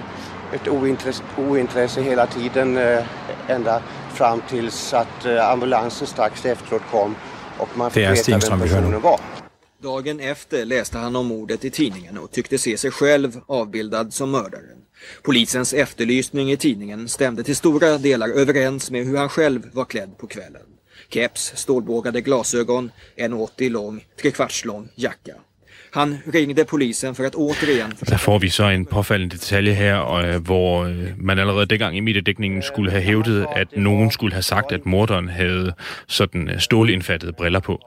ett 0.54 0.68
ointresse, 0.68 1.24
ointresse 1.38 2.02
hela 2.02 2.26
tiden 2.28 2.78
eh, 2.78 3.06
ända 3.50 3.82
fram 4.14 4.42
tills 4.50 4.94
att 4.94 5.26
eh, 5.26 5.50
ambulansen 5.50 6.08
strax 6.08 6.46
efteråt 6.46 6.82
kom 6.92 7.16
och 7.58 7.78
man 7.78 7.92
fick 7.92 8.10
veta 8.10 8.50
vem 8.50 8.60
personen 8.60 9.02
var. 9.02 9.20
Dagen 9.82 10.20
efter 10.20 10.66
läste 10.66 10.98
han 10.98 11.16
om 11.16 11.26
mordet 11.26 11.66
i 11.66 11.70
tidningen 11.70 12.18
och 12.18 12.32
tyckte 12.32 12.58
se 12.58 12.78
sig 12.78 12.92
själv 12.92 13.42
avbildad 13.48 14.14
som 14.14 14.32
mördaren. 14.32 14.78
Polisens 15.24 15.74
efterlysning 15.74 16.52
i 16.52 16.58
tidningen 16.58 17.10
stämde 17.10 17.44
till 17.44 17.56
stora 17.56 17.98
delar 17.98 18.30
överens 18.30 18.92
med 18.92 19.06
hur 19.06 19.18
han 19.18 19.30
själv 19.30 19.70
var 19.74 19.86
klädd 19.86 20.18
på 20.18 20.28
kvällen. 20.28 20.66
Keps, 21.10 21.54
stålbågade 21.56 22.22
glasögon, 22.22 22.92
en 23.16 23.34
80 23.34 23.70
lång, 23.70 24.06
trekvarts 24.22 24.66
lång 24.66 24.90
jacka. 24.96 25.36
Han 25.96 26.18
ringde 26.34 26.66
polisen 26.66 27.16
för 27.16 27.24
att 27.24 27.36
återigen... 27.36 27.94
Der 28.08 28.18
får 28.18 28.40
vi 28.40 28.50
så 28.50 28.64
en 28.64 28.86
påfaldende 28.86 29.36
detalje 29.36 29.74
her, 29.74 30.14
øh, 30.14 30.44
hvor 30.44 30.84
øh, 30.86 31.12
man 31.18 31.40
allerede 31.40 31.66
dengang 31.66 31.98
i 31.98 32.00
mediedækningen 32.00 32.62
skulle 32.62 32.92
have 32.92 33.04
hævdet, 33.04 33.46
at 33.56 33.68
nogen 33.78 34.12
skulle 34.12 34.34
have 34.34 34.44
sagt, 34.44 34.72
at 34.72 34.86
morderen 34.86 35.30
havde 35.30 35.74
sådan 36.08 36.50
øh, 36.50 36.60
stålindfattede 36.60 37.34
briller 37.34 37.60
på. 37.60 37.80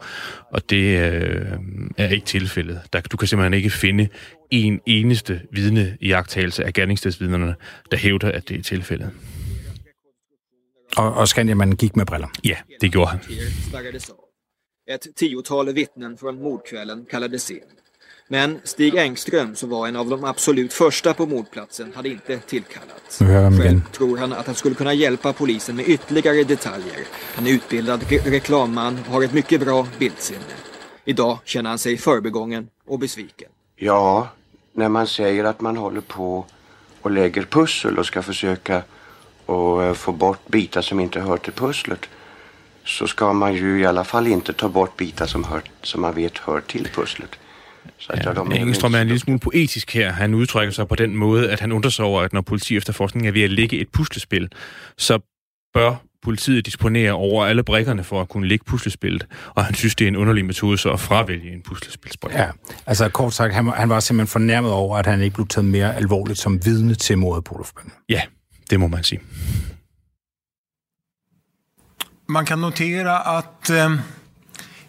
Og 0.53 0.71
det 0.71 1.13
øh, 1.13 1.53
er 1.97 2.09
ikke 2.09 2.27
tilfældet. 2.27 2.81
Der, 2.93 3.01
du 3.01 3.17
kan 3.17 3.29
simpelthen 3.29 3.55
ikke 3.55 3.71
finde 3.71 4.09
en 4.51 4.81
eneste 4.87 5.41
vidne 5.53 5.97
i 6.01 6.13
agtagelse 6.13 6.65
af 6.65 6.73
gerningsstedsvidnerne, 6.73 7.55
der 7.91 7.97
hævder, 7.97 8.33
at 8.33 8.49
det 8.49 8.59
er 8.59 8.63
tilfældet. 8.63 9.11
Og, 10.97 11.15
og 11.15 11.29
Skandiamanden 11.29 11.77
gik 11.77 11.97
med 11.97 12.07
briller? 12.07 12.29
Ja, 12.45 12.57
det 12.81 12.93
gjorde 12.93 13.11
han. 13.11 13.21
Ett 14.91 15.07
tiotal 15.17 15.75
vittnen 15.75 16.17
från 16.17 16.39
mordkvällen 16.43 17.07
kallades 17.11 17.51
in. 17.51 17.61
Men 18.31 18.61
Stig 18.65 18.97
Engström, 18.97 19.55
som 19.55 19.71
var 19.71 19.89
en 19.89 19.97
av 19.97 20.09
de 20.09 20.25
absolut 20.25 20.73
första 20.73 21.15
på 21.15 21.27
mordplatsen, 21.27 21.93
hade 21.95 22.09
inte 22.09 22.39
tillkallats. 22.39 23.19
Själv 23.19 23.81
tror 23.93 24.17
han 24.17 24.33
att 24.33 24.47
han 24.47 24.55
skulle 24.55 24.75
kunna 24.75 24.95
hjälpa 24.95 25.33
polisen 25.33 25.77
med 25.77 25.89
ytterligare 25.89 26.45
detaljer. 26.45 26.99
Han 27.35 27.47
är 27.47 27.51
utbildad 27.51 28.05
re 28.09 28.19
reklamman 28.19 28.99
och 29.07 29.13
har 29.13 29.23
ett 29.23 29.33
mycket 29.33 29.61
bra 29.61 29.87
bildsinne. 29.99 30.41
Idag 31.05 31.39
känner 31.45 31.71
han 31.71 31.79
sig 31.79 31.97
förbegången 31.97 32.69
och 32.87 32.99
besviken. 32.99 33.49
Ja, 33.77 34.29
när 34.73 34.89
man 34.89 35.07
säger 35.07 35.45
att 35.45 35.61
man 35.61 35.77
håller 35.77 36.01
på 36.01 36.45
och 37.03 37.11
lägger 37.11 37.43
pussel 37.43 37.99
och 37.99 38.07
ska 38.07 38.23
försöka 38.23 38.83
och 39.47 39.85
eh, 39.85 39.95
få 39.95 40.13
bort 40.13 40.49
bitar 40.49 40.83
som 40.83 41.01
inte 41.01 41.21
hör 41.21 41.37
till 41.37 41.53
pusslet 41.53 42.09
så 42.85 43.07
ska 43.07 43.33
man 43.33 43.55
ju 43.55 43.81
i 43.81 43.87
alla 43.87 44.05
fall 44.05 44.27
inte 44.27 44.53
ta 44.53 44.69
bort 44.69 44.97
bitar 44.97 45.27
som, 45.27 45.45
hör, 45.45 45.63
som 45.83 46.01
man 46.01 46.15
vet 46.15 46.39
hör 46.39 46.61
till 46.61 46.89
pusslet. 46.95 47.31
Så 47.99 48.13
ja, 48.25 48.33
de 48.33 48.59
Engstrøm 48.59 48.95
er 48.95 49.01
en 49.01 49.07
lille 49.07 49.21
smule 49.21 49.39
poetisk 49.39 49.95
her. 49.95 50.13
Han 50.13 50.35
udtrykker 50.35 50.73
sig 50.73 50.89
på 50.89 50.95
den 50.95 51.17
måde, 51.17 51.51
at 51.51 51.61
han 51.61 51.73
undrer 51.73 51.91
sig 51.91 52.05
over, 52.05 52.23
at 52.23 52.33
når 52.33 52.41
politi 52.41 52.77
efterforskning 52.77 53.27
er 53.27 53.33
ved 53.33 53.43
at 53.43 53.51
lægge 53.51 53.79
et 53.79 53.89
puslespil, 53.89 54.49
så 54.99 55.19
bør 55.75 55.95
politiet 56.23 56.67
disponere 56.67 57.13
over 57.13 57.47
alle 57.47 57.63
brækkerne 57.63 58.05
for 58.05 58.21
at 58.21 58.29
kunne 58.29 58.49
lægge 58.49 58.65
puslespillet, 58.65 59.27
og 59.55 59.65
han 59.65 59.75
synes, 59.75 59.95
det 59.95 60.05
er 60.05 60.09
en 60.09 60.17
underlig 60.17 60.45
metode 60.45 60.79
så 60.79 60.93
at 60.93 61.01
fravælge 61.01 61.53
en 61.53 61.63
puslespilsbrik. 61.63 62.35
Ja, 62.35 62.47
altså 62.87 63.09
kort 63.09 63.35
sagt, 63.35 63.55
han, 63.55 63.67
han 63.67 63.89
var 63.89 64.01
simpelthen 64.01 64.33
fornærmet 64.33 64.73
over, 64.73 64.99
at 64.99 65.07
han 65.07 65.23
ikke 65.23 65.35
blev 65.35 65.47
taget 65.47 65.65
mere 65.65 65.97
alvorligt 65.97 66.39
som 66.39 66.65
vidne 66.65 66.95
til 66.95 67.19
mordet 67.19 67.45
på 67.45 67.55
Olofbøn. 67.55 67.93
Ja, 68.09 68.23
det 68.71 68.81
må 68.81 68.89
man 68.89 69.05
sige. 69.05 69.21
Man 72.29 72.45
kan 72.45 72.59
notera 72.59 73.39
att 73.39 73.71
eh, 73.71 73.95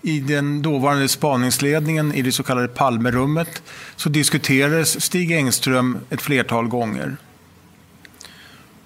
i 0.01 0.19
den 0.19 0.61
dåvarande 0.61 1.07
spaningsledningen 1.07 2.13
i 2.13 2.21
det 2.21 2.31
så 2.31 2.43
kallade 2.43 2.67
Palmerummet 2.67 3.63
så 3.95 4.09
diskuterades 4.09 5.01
Stig 5.03 5.31
Engström 5.31 5.97
ett 6.09 6.21
flertal 6.21 6.67
gånger. 6.67 7.17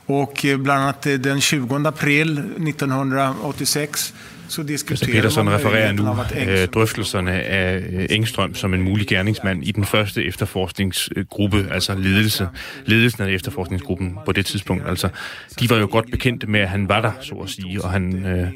Och 0.06 0.46
eh, 0.46 0.58
bland 0.58 0.82
annat 0.82 1.06
eh, 1.06 1.14
den 1.14 1.42
20 1.42 1.88
april 1.88 2.38
1986 2.40 4.14
så 4.48 4.64
diskuterer 4.64 5.12
Petersen 5.12 5.50
refererer 5.50 5.92
nu 5.92 6.16
øh, 6.48 6.68
drøftelserne 6.68 7.32
af 7.32 7.78
øh, 7.78 8.06
Engstrøm 8.10 8.56
som 8.56 8.74
en 8.74 8.82
mulig 8.82 9.08
gerningsmand 9.08 9.64
i 9.64 9.72
den 9.72 9.86
første 9.86 10.24
efterforskningsgruppe, 10.24 11.68
altså 11.72 11.96
ledelse, 11.96 12.48
ledelsen 12.86 13.24
af 13.24 13.30
efterforskningsgruppen 13.30 14.18
på 14.26 14.32
det 14.32 14.46
tidspunkt. 14.46 14.84
Altså, 14.88 15.10
de 15.60 15.70
var 15.70 15.76
jo 15.78 15.88
godt 15.92 16.12
bekendte 16.12 16.48
med, 16.48 16.60
at 16.60 16.70
han 16.70 16.90
var 16.90 17.02
der, 17.02 17.12
så 17.22 17.36
at 17.36 17.50
sige, 17.50 17.82
og 17.82 17.92
han, 17.92 18.26
øh, 18.26 18.48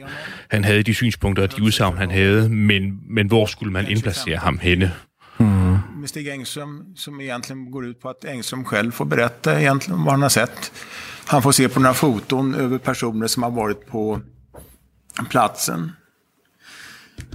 han 0.52 0.64
havde 0.64 0.84
de 0.84 0.94
synspunkter 0.94 1.44
og 1.44 1.56
de 1.58 1.64
udsagn, 1.64 1.98
han 1.98 2.12
havde, 2.12 2.50
men, 2.50 3.00
men 3.10 3.28
hvor 3.28 3.46
skulle 3.46 3.74
man 3.74 3.88
indplacere 3.88 4.38
ham 4.38 4.60
henne? 4.62 4.92
Mm. 5.38 5.78
Med 6.00 6.08
Stig 6.08 6.28
Engström 6.28 6.96
som 6.96 7.22
egentligen 7.22 7.72
går 7.72 7.86
ut 7.86 8.00
på 8.02 8.10
att 8.10 8.26
Engström 8.26 8.66
själv 8.66 8.92
får 8.92 9.06
berätta 9.06 9.60
egentligen 9.60 10.04
vad 10.04 10.14
han 10.14 10.22
har 10.22 10.30
sett. 10.30 10.72
Han 11.28 11.42
får 11.42 11.52
se 11.52 11.70
på 11.70 11.80
några 11.80 11.94
foton 11.94 12.56
över 12.56 12.78
personer 12.78 13.28
som 13.28 13.44
har 13.44 13.52
varit 13.52 13.86
på 13.86 14.22
platsen. 15.26 15.92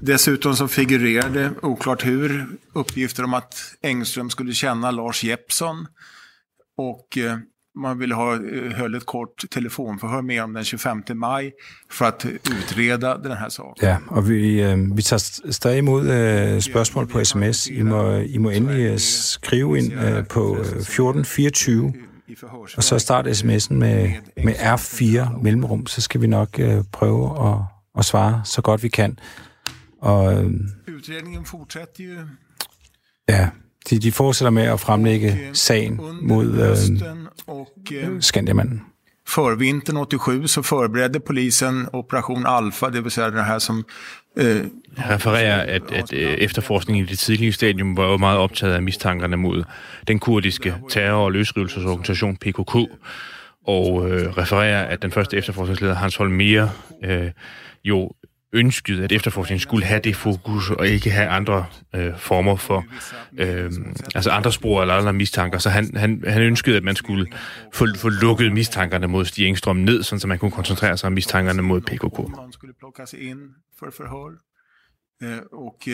Dessutom 0.01 0.57
så 0.57 0.69
figurerade, 0.69 1.51
oklart 1.63 2.07
hur, 2.07 2.47
uppgifter 2.73 3.25
om 3.25 3.35
att 3.35 3.55
Engström 3.83 4.31
skulle 4.31 4.55
känna 4.55 4.91
Lars 4.91 5.25
Jeppsson. 5.25 5.87
Och 6.77 7.19
eh, 7.19 7.37
man 7.75 7.99
ville 7.99 8.15
ha, 8.15 8.35
eh, 8.35 8.73
höll 8.73 8.95
ett 8.95 9.07
kort 9.07 9.51
telefonförhör 9.51 10.23
med 10.23 10.45
om 10.45 10.53
den 10.53 10.65
25 10.65 11.03
maj 11.15 11.53
för 11.91 12.05
att 12.05 12.25
utreda 12.25 13.19
den 13.19 13.37
här 13.37 13.49
saken. 13.49 13.89
Ja, 13.89 13.97
og 14.09 14.29
vi, 14.29 14.63
øh, 14.63 14.97
vi 14.97 15.03
tager 15.03 15.51
stadig 15.53 15.79
imod 15.79 16.07
øh, 16.07 16.61
spørgsmål 16.61 17.07
på 17.07 17.25
sms. 17.25 17.67
I 17.67 17.83
må, 17.83 18.13
I 18.13 18.39
må 18.39 18.51
endelig 18.51 19.01
skrive 19.01 19.79
ind 19.79 19.93
øh, 19.93 20.27
på 20.27 20.57
1424 20.57 21.93
og 22.77 22.83
så 22.85 22.99
start 22.99 23.27
sms'en 23.27 23.75
med, 23.75 24.11
med 24.45 24.55
R4 24.55 25.43
mellemrum, 25.43 25.87
så 25.87 26.01
skal 26.01 26.21
vi 26.21 26.27
nok 26.27 26.59
øh, 26.59 26.85
prøve 26.93 27.49
at, 27.49 27.59
at 27.99 28.05
svare 28.05 28.41
så 28.45 28.63
godt 28.63 28.83
vi 28.83 28.89
kan. 28.89 29.19
Og, 30.01 30.45
Utredningen 30.97 31.45
fortsætter 31.45 32.05
jo. 32.05 32.21
Ja, 33.29 33.49
de, 33.91 33.99
de 33.99 34.13
fortsætter 34.13 34.51
med 34.51 34.63
at 34.63 34.81
fremlægge 34.81 35.51
sagen 35.53 36.01
mod 36.23 36.47
øh, 37.93 38.23
Skandiamanden. 38.23 38.83
Förvintern 39.27 39.97
87 39.97 40.51
så 40.51 40.63
förberedde 40.63 41.21
polisen 41.21 41.89
Operation 41.93 42.47
Alpha, 42.47 42.87
det 42.87 43.03
vill 43.03 43.11
säga 43.11 43.31
det 43.31 43.45
här 43.45 43.59
som 43.59 43.85
øh, 44.37 44.65
refererer, 44.99 45.61
at, 45.61 45.83
at 45.93 46.13
øh, 46.13 46.35
efterforskningen 46.35 47.05
i 47.05 47.09
det 47.09 47.19
tidlige 47.19 47.53
stadium 47.53 47.97
var 47.97 48.11
jo 48.11 48.17
meget 48.17 48.39
optaget 48.39 48.75
af 48.75 48.83
mistankerne 48.83 49.37
mod 49.37 49.65
den 50.09 50.19
kurdiske 50.19 50.75
terror- 50.91 51.25
og 51.25 51.33
løsrivelsesorganisation 51.33 52.37
PKK, 52.37 52.75
og 53.67 54.11
øh, 54.11 54.39
refererer, 54.39 54.85
at 54.85 55.03
den 55.03 55.11
første 55.11 55.37
efterforskningsleder, 55.37 55.95
Hans 55.95 56.17
Holmer, 56.17 56.69
øh, 57.05 57.31
jo 57.85 58.13
ønskede, 58.53 59.05
at 59.05 59.13
efterforskningen 59.13 59.61
skulle 59.61 59.85
have 59.85 60.01
det 60.01 60.17
fokus, 60.17 60.71
og 60.71 60.89
ikke 60.89 61.11
have 61.11 61.29
andre 61.29 61.67
øh, 61.95 62.19
former 62.19 62.57
for, 62.57 62.85
øh, 63.39 63.73
altså 64.15 64.31
andre 64.31 64.53
spor 64.53 64.81
eller 64.81 64.95
andre 64.95 65.13
mistanker. 65.13 65.59
Så 65.59 65.71
han, 65.71 65.97
han, 65.97 66.25
han 66.27 66.43
ønskede, 66.43 66.77
at 66.77 66.85
man 66.85 66.97
skulle 66.97 67.27
få, 67.75 67.87
få 67.97 68.09
lukket 68.09 68.53
mistankerne 68.53 69.07
mod 69.07 69.25
Stig 69.25 69.47
Engstrøm 69.47 69.77
ned, 69.77 70.03
så 70.03 70.27
man 70.27 70.39
kunne 70.39 70.51
koncentrere 70.51 70.97
sig 70.97 71.07
om 71.07 71.13
mistankerne 71.13 71.63
mod 71.63 71.81
PKK. 71.81 72.17
Han 72.41 72.53
skulle 72.53 72.75
plockas 72.81 73.15
in 73.15 73.39
för 73.79 73.91
förhör. 73.91 74.31
Och 75.51 75.89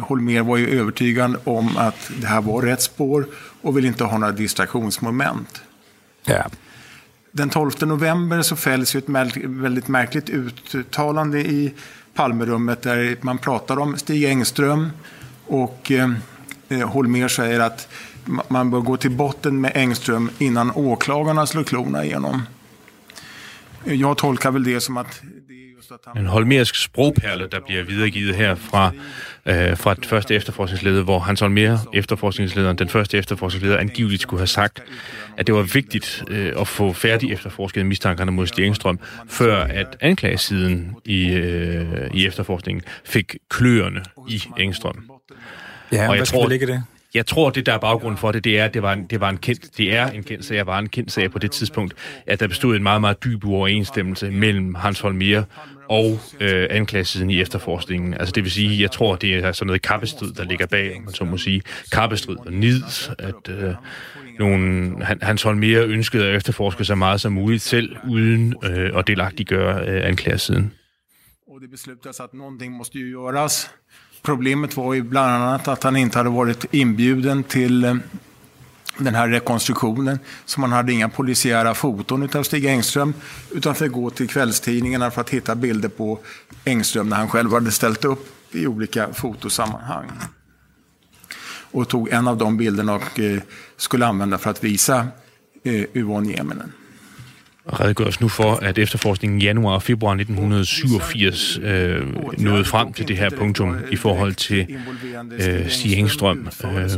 Holmer 0.00 0.42
var 0.42 0.56
ju 0.56 0.80
övertygad 0.80 1.36
om 1.44 1.76
att 1.76 2.10
det 2.20 2.26
här 2.26 2.40
var 2.40 2.62
rätt 2.62 2.82
spår 2.82 3.26
och 3.62 3.76
vill 3.76 3.84
inte 3.84 4.04
ha 4.04 4.18
några 4.18 4.32
distraktionsmoment. 4.32 5.62
Ja. 6.26 6.46
Den 7.32 7.50
12 7.50 7.70
november 7.80 8.42
så 8.42 8.56
fälls 8.56 8.94
ju 8.94 8.98
ett 8.98 9.08
väldigt 9.44 9.88
märkligt 9.88 10.30
uttalande 10.74 11.40
i 11.40 11.74
Palmerummet 12.14 12.82
där 12.82 13.16
man 13.20 13.38
pratar 13.38 13.78
om 13.78 13.96
Stig 13.96 14.24
Engström 14.24 14.90
och 15.46 15.90
eh, 15.90 16.10
eh 16.68 16.88
Holmer 16.88 17.28
säger 17.28 17.60
att 17.60 17.88
man 18.48 18.70
bör 18.70 18.80
gå 18.80 18.96
till 18.96 19.10
botten 19.10 19.60
med 19.60 19.72
Engström 19.74 20.30
innan 20.38 20.70
åklagarna 20.70 21.46
slår 21.46 21.64
klorna 21.64 22.04
igenom. 22.04 22.42
Jag 23.84 24.16
tolkar 24.18 24.50
väl 24.50 24.64
det 24.64 24.80
som 24.80 24.96
att 24.96 25.22
en 26.16 26.26
holmersk 26.26 26.76
sprogperle, 26.76 27.48
der 27.52 27.60
bliver 27.66 27.82
videregivet 27.82 28.36
her 28.36 28.54
fra, 28.54 28.92
øh, 29.46 29.76
fra 29.76 29.94
den 29.94 30.04
første 30.04 30.34
efterforskningsleder, 30.34 31.02
hvor 31.02 31.18
Hans 31.18 31.40
Holmer, 31.40 31.78
efterforskningslederen, 31.94 32.78
den 32.78 32.88
første 32.88 33.18
efterforskningsleder, 33.18 33.78
angiveligt 33.78 34.22
skulle 34.22 34.40
have 34.40 34.46
sagt, 34.46 34.82
at 35.36 35.46
det 35.46 35.54
var 35.54 35.62
vigtigt 35.62 36.24
øh, 36.28 36.52
at 36.60 36.68
få 36.68 36.92
færdig 36.92 37.32
efterforsket 37.32 37.86
mistankerne 37.86 38.30
mod 38.30 38.46
Stig 38.46 38.66
Engstrøm, 38.66 38.98
før 39.28 39.56
at 39.56 39.96
anklagesiden 40.00 40.96
i, 41.04 41.30
øh, 41.30 42.10
i 42.14 42.26
efterforskningen 42.26 42.84
fik 43.04 43.36
kløerne 43.48 44.02
i 44.28 44.42
Engstrøm. 44.58 45.10
Ja, 45.92 46.08
og 46.08 46.16
jeg 46.16 46.26
tror, 46.26 46.48
ligge 46.48 46.66
det? 46.66 46.82
Jeg 47.14 47.26
tror, 47.26 47.50
det 47.50 47.66
der 47.66 47.72
er 47.72 47.78
baggrunden 47.78 48.18
for 48.18 48.32
det, 48.32 48.44
det 48.44 48.58
er, 48.58 48.64
at 48.64 48.74
det 48.74 48.82
var 48.82 48.92
en, 48.92 49.04
det 49.04 49.20
var 49.20 49.30
en 49.30 49.36
kendt, 49.36 49.78
det 49.78 49.94
er 49.96 50.10
en 50.10 50.22
kendt 50.22 50.44
sag, 50.44 50.66
var 50.66 50.78
en 50.78 50.88
kendt 50.88 51.12
sag 51.12 51.30
på 51.30 51.38
det 51.38 51.50
tidspunkt, 51.50 51.94
at 52.26 52.40
der 52.40 52.48
bestod 52.48 52.76
en 52.76 52.82
meget, 52.82 53.00
meget 53.00 53.24
dyb 53.24 53.44
uoverensstemmelse 53.44 54.30
mellem 54.30 54.74
Hans 54.74 55.00
Holmer 55.00 55.42
og 55.88 56.18
øh, 56.40 56.66
anklagesiden 56.70 57.30
i 57.30 57.40
efterforskningen. 57.40 58.14
Altså 58.14 58.32
det 58.32 58.44
vil 58.44 58.52
sige, 58.52 58.82
jeg 58.82 58.90
tror, 58.90 59.16
det 59.16 59.34
er 59.34 59.52
sådan 59.52 59.66
noget 59.66 59.82
kappestrid, 59.82 60.32
der 60.32 60.44
ligger 60.44 60.66
bag, 60.66 61.02
man 61.04 61.14
så 61.14 61.24
må 61.24 61.36
sige. 61.36 61.62
Kappestrid 61.92 62.36
og 62.36 62.52
nid, 62.52 62.82
at 63.18 63.48
øh, 63.48 63.74
nogle, 64.38 65.04
han, 65.04 65.18
Hans 65.22 65.44
mere 65.44 65.84
ønskede 65.84 66.28
at 66.28 66.36
efterforske 66.36 66.84
så 66.84 66.94
meget 66.94 67.20
som 67.20 67.32
muligt 67.32 67.62
selv, 67.62 67.96
uden 68.08 68.54
øh, 68.64 68.98
at 68.98 69.06
delagtiggøre 69.06 69.88
øh, 69.88 70.08
anklagesiden. 70.08 70.72
Og 71.48 71.60
det 71.60 71.70
beslutades 71.70 72.20
at 72.20 72.34
någonting 72.34 72.72
måste 72.72 72.98
ju 72.98 73.30
gøres. 73.30 73.70
Problemet 74.22 74.76
var 74.76 74.94
ju 74.94 75.02
bland 75.02 75.32
annat 75.32 75.68
att 75.68 75.82
han 75.82 75.96
inte 75.96 76.18
hade 76.18 76.30
varit 76.30 76.64
inbjuden 76.70 77.42
till 77.42 77.84
eh, 77.84 77.94
den 78.98 79.14
här 79.14 79.28
rekonstruktionen. 79.28 80.18
Så 80.44 80.60
man 80.60 80.72
hade 80.72 80.92
inga 80.92 81.08
polisiära 81.08 81.74
foton 81.74 82.28
av 82.34 82.42
Stig 82.42 82.64
Engström 82.64 83.14
utan 83.50 83.74
fick 83.74 83.92
gå 83.92 84.10
till 84.10 84.28
kvällstidningarna 84.28 85.10
för 85.10 85.20
att 85.20 85.30
hitta 85.30 85.54
bilder 85.54 85.88
på 85.88 86.18
Engström 86.64 87.08
när 87.08 87.16
han 87.16 87.28
själv 87.28 87.52
hade 87.52 87.70
ställt 87.70 88.04
upp 88.04 88.54
i 88.54 88.66
olika 88.66 89.12
fotosammanhang. 89.12 90.10
Och 91.72 91.88
tog 91.88 92.08
en 92.08 92.28
av 92.28 92.36
de 92.36 92.56
bilderna 92.56 92.94
och 92.94 93.20
eh, 93.20 93.40
skulle 93.76 94.06
använda 94.06 94.38
för 94.38 94.50
att 94.50 94.64
visa 94.64 95.06
eh, 95.64 95.84
Yvonne 95.94 96.32
Yvonne 96.32 96.72
Jemenen. 97.72 97.86
redegøres 97.86 98.20
nu 98.20 98.28
for, 98.28 98.52
at 98.52 98.78
efterforskningen 98.78 99.40
i 99.40 99.44
januar 99.44 99.74
og 99.74 99.82
februar 99.82 100.12
1987 100.12 101.58
øh, 101.62 102.38
nåede 102.38 102.64
frem 102.64 102.92
til 102.92 103.08
det 103.08 103.16
her 103.16 103.30
punktum 103.30 103.76
i 103.90 103.96
forhold 103.96 104.34
til 104.34 104.66
øh, 105.32 105.68
Stig 105.68 105.98
Engstrøm. 105.98 106.48
Øh, 106.64 106.90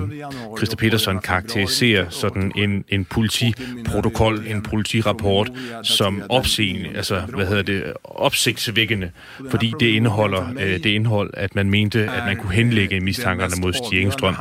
Christa 0.57 0.77
Petersen 0.77 1.19
karakteriserer 1.19 2.07
sådan 2.09 2.53
en, 2.57 2.85
en 2.89 3.05
politiprotokol, 3.05 4.45
en 4.47 4.63
politirapport 4.63 5.51
som 5.83 6.23
opseende, 6.29 6.89
altså 6.95 7.21
hvad 7.21 7.47
hedder 7.47 7.63
det, 7.63 7.93
opsigtsvækkende, 8.05 9.11
fordi 9.51 9.73
det 9.81 9.87
indeholder 9.87 10.47
øh, 10.61 10.73
det 10.73 10.87
indhold, 10.87 11.31
at 11.35 11.55
man 11.55 11.71
mente, 11.71 12.01
at 12.01 12.27
man 12.27 12.37
kunne 12.37 12.53
henlægge 12.53 13.01
mistankerne 13.01 13.55
mod 13.61 13.73
Stig 13.73 14.03
Engstrøm 14.03 14.35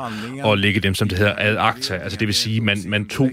og 0.44 0.58
lægge 0.58 0.80
dem, 0.80 0.94
som 0.94 1.10
det 1.10 1.18
hedder, 1.18 1.36
ad 1.38 1.58
acta. 1.60 1.96
Altså 1.96 2.18
det 2.18 2.28
vil 2.28 2.36
sige, 2.36 2.62
man, 2.62 2.78
man 2.86 3.08
tog 3.08 3.32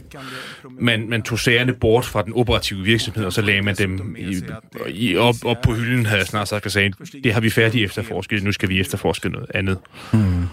man, 0.80 1.08
man 1.08 1.22
tog 1.22 1.38
sagerne 1.38 1.72
bort 1.72 2.04
fra 2.04 2.22
den 2.22 2.32
operative 2.32 2.84
virksomhed, 2.88 3.24
og 3.24 3.32
så 3.32 3.42
lagde 3.42 3.62
man 3.62 3.74
dem 3.74 4.16
i, 4.18 4.42
i, 4.88 5.16
op, 5.16 5.34
op 5.44 5.56
på 5.62 5.72
hylden, 5.72 6.06
havde 6.06 6.18
jeg 6.18 6.26
snart 6.26 6.48
sagt, 6.48 6.66
og 6.66 6.72
sagde, 6.72 6.92
det 7.24 7.34
har 7.34 7.40
vi 7.40 7.50
færdigt 7.50 7.84
efterforsket, 7.84 8.42
nu 8.42 8.52
skal 8.52 8.68
vi 8.68 8.80
efterforske 8.80 9.28
noget 9.28 9.50
andet. 9.54 9.78
Mm. 10.12 10.46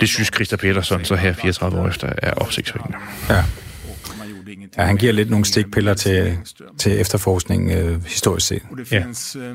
Det 0.00 0.08
synes 0.08 0.30
Christa 0.34 0.56
Petersen 0.56 1.04
så 1.04 1.16
her 1.16 1.32
34 1.32 1.80
år 1.80 1.88
efter 1.88 2.12
er 2.18 2.32
opsigtsvækkende. 2.32 2.98
Ja. 3.28 3.44
Ja, 4.78 4.84
han 4.84 4.96
giver 4.96 5.12
lidt 5.12 5.30
nogle 5.30 5.44
stikpiller 5.44 5.94
til, 5.94 6.38
til 6.78 7.00
efterforskning 7.00 7.70
øh, 7.70 8.04
historisk 8.04 8.46
set. 8.46 8.62
det 8.78 8.88
finns, 8.88 9.36
ja. 9.40 9.52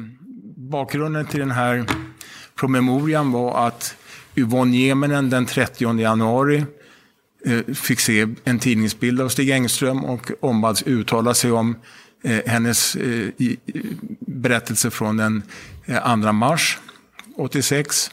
bakgrunden 0.72 1.26
till 1.28 1.40
den 1.40 1.52
här 1.52 1.86
promemorian 2.60 3.32
var 3.32 3.68
att 3.68 3.96
Yvonne 4.38 4.78
Jemenen 4.78 5.32
den 5.32 5.46
30 5.46 6.02
januari 6.02 6.66
Eh, 7.46 7.74
fick 7.74 8.00
se 8.00 8.28
en 8.44 8.60
tidningsbild 8.60 9.22
av 9.22 9.30
Stig 9.30 9.50
Engström 9.50 10.06
och 10.06 10.32
ombads 10.40 10.84
uttala 10.84 11.34
sig 11.34 11.52
om 11.52 11.76
eh, 12.24 12.40
hennes 12.46 12.96
eh, 12.96 13.30
berättelse 14.20 14.92
från 14.92 15.18
den 15.18 15.44
2 16.24 16.32
mars 16.32 16.80
86. 17.36 18.12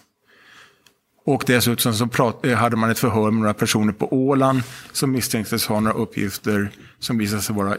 Och 1.25 1.45
dessutom 1.47 1.95
så 1.95 2.07
prat, 2.07 2.47
hade 2.47 2.77
man 2.77 2.91
ett 2.91 2.99
förhör 2.99 3.31
med 3.31 3.41
några 3.41 3.55
personer 3.55 3.93
på 3.93 4.15
Åland 4.15 4.63
som 4.93 5.13
misstänktes 5.13 5.67
ha 5.67 5.81
några 5.81 5.97
uppgifter 5.97 6.71
som 6.99 7.19
visade 7.19 7.43
sig 7.43 7.57
vara 7.57 7.77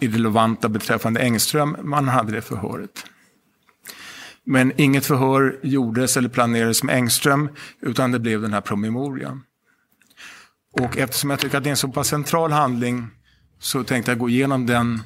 irrelevanta 0.00 0.68
beträffande 0.68 1.20
Engström. 1.20 1.76
Man 1.82 2.08
hade 2.08 2.32
det 2.32 2.42
förhöret. 2.42 3.06
Men 4.44 4.72
inget 4.76 5.06
förhör 5.06 5.58
gjordes 5.62 6.16
eller 6.16 6.28
planerades 6.28 6.82
med 6.82 6.96
Engström 6.96 7.48
utan 7.80 8.12
det 8.12 8.18
blev 8.18 8.42
den 8.42 8.52
här 8.52 8.60
promemorian. 8.60 9.42
Och 10.82 10.98
eftersom 10.98 11.30
jag 11.30 11.40
tycker 11.40 11.56
att 11.58 11.64
det 11.64 11.68
är 11.68 11.70
en 11.70 11.76
så 11.76 11.88
pass 11.88 12.08
central 12.08 12.52
handling 12.52 13.06
så 13.58 13.82
tänkte 13.82 14.10
jag 14.10 14.18
gå 14.18 14.28
igenom 14.28 14.66
den 14.66 15.00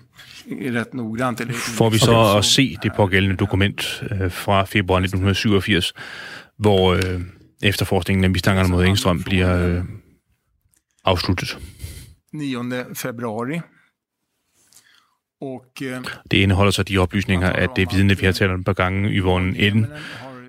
ret 0.51 0.93
noggrant. 0.93 1.41
Får 1.55 1.91
vi 1.91 1.99
så 1.99 2.37
at 2.39 2.45
se 2.45 2.77
det 2.83 2.93
pågældende 2.97 3.37
dokument 3.37 4.03
øh, 4.11 4.31
fra 4.31 4.65
februar 4.65 4.99
1987, 5.01 5.93
hvor 6.59 6.95
øh, 6.95 7.21
efterforskningen 7.63 8.25
af 8.25 8.31
mistankerne 8.31 8.69
mod 8.69 8.85
Engstrøm 8.85 9.23
bliver 9.23 9.67
øh, 9.67 9.85
afsluttet. 11.05 11.59
9. 12.33 12.55
februari. 12.95 13.61
Og, 15.41 15.65
øh, 15.83 16.05
det 16.31 16.37
indeholder 16.37 16.71
så 16.73 16.83
de 16.83 16.99
oplysninger, 16.99 17.51
at 17.51 17.71
det 17.77 17.89
vidne, 17.93 18.19
vi 18.19 18.27
har 18.27 18.33
talt 18.33 18.51
om 18.51 18.61
et 18.61 18.67
par 18.67 18.73
gange, 18.73 19.11
Yvonne 19.11 19.59
Eden, 19.59 19.87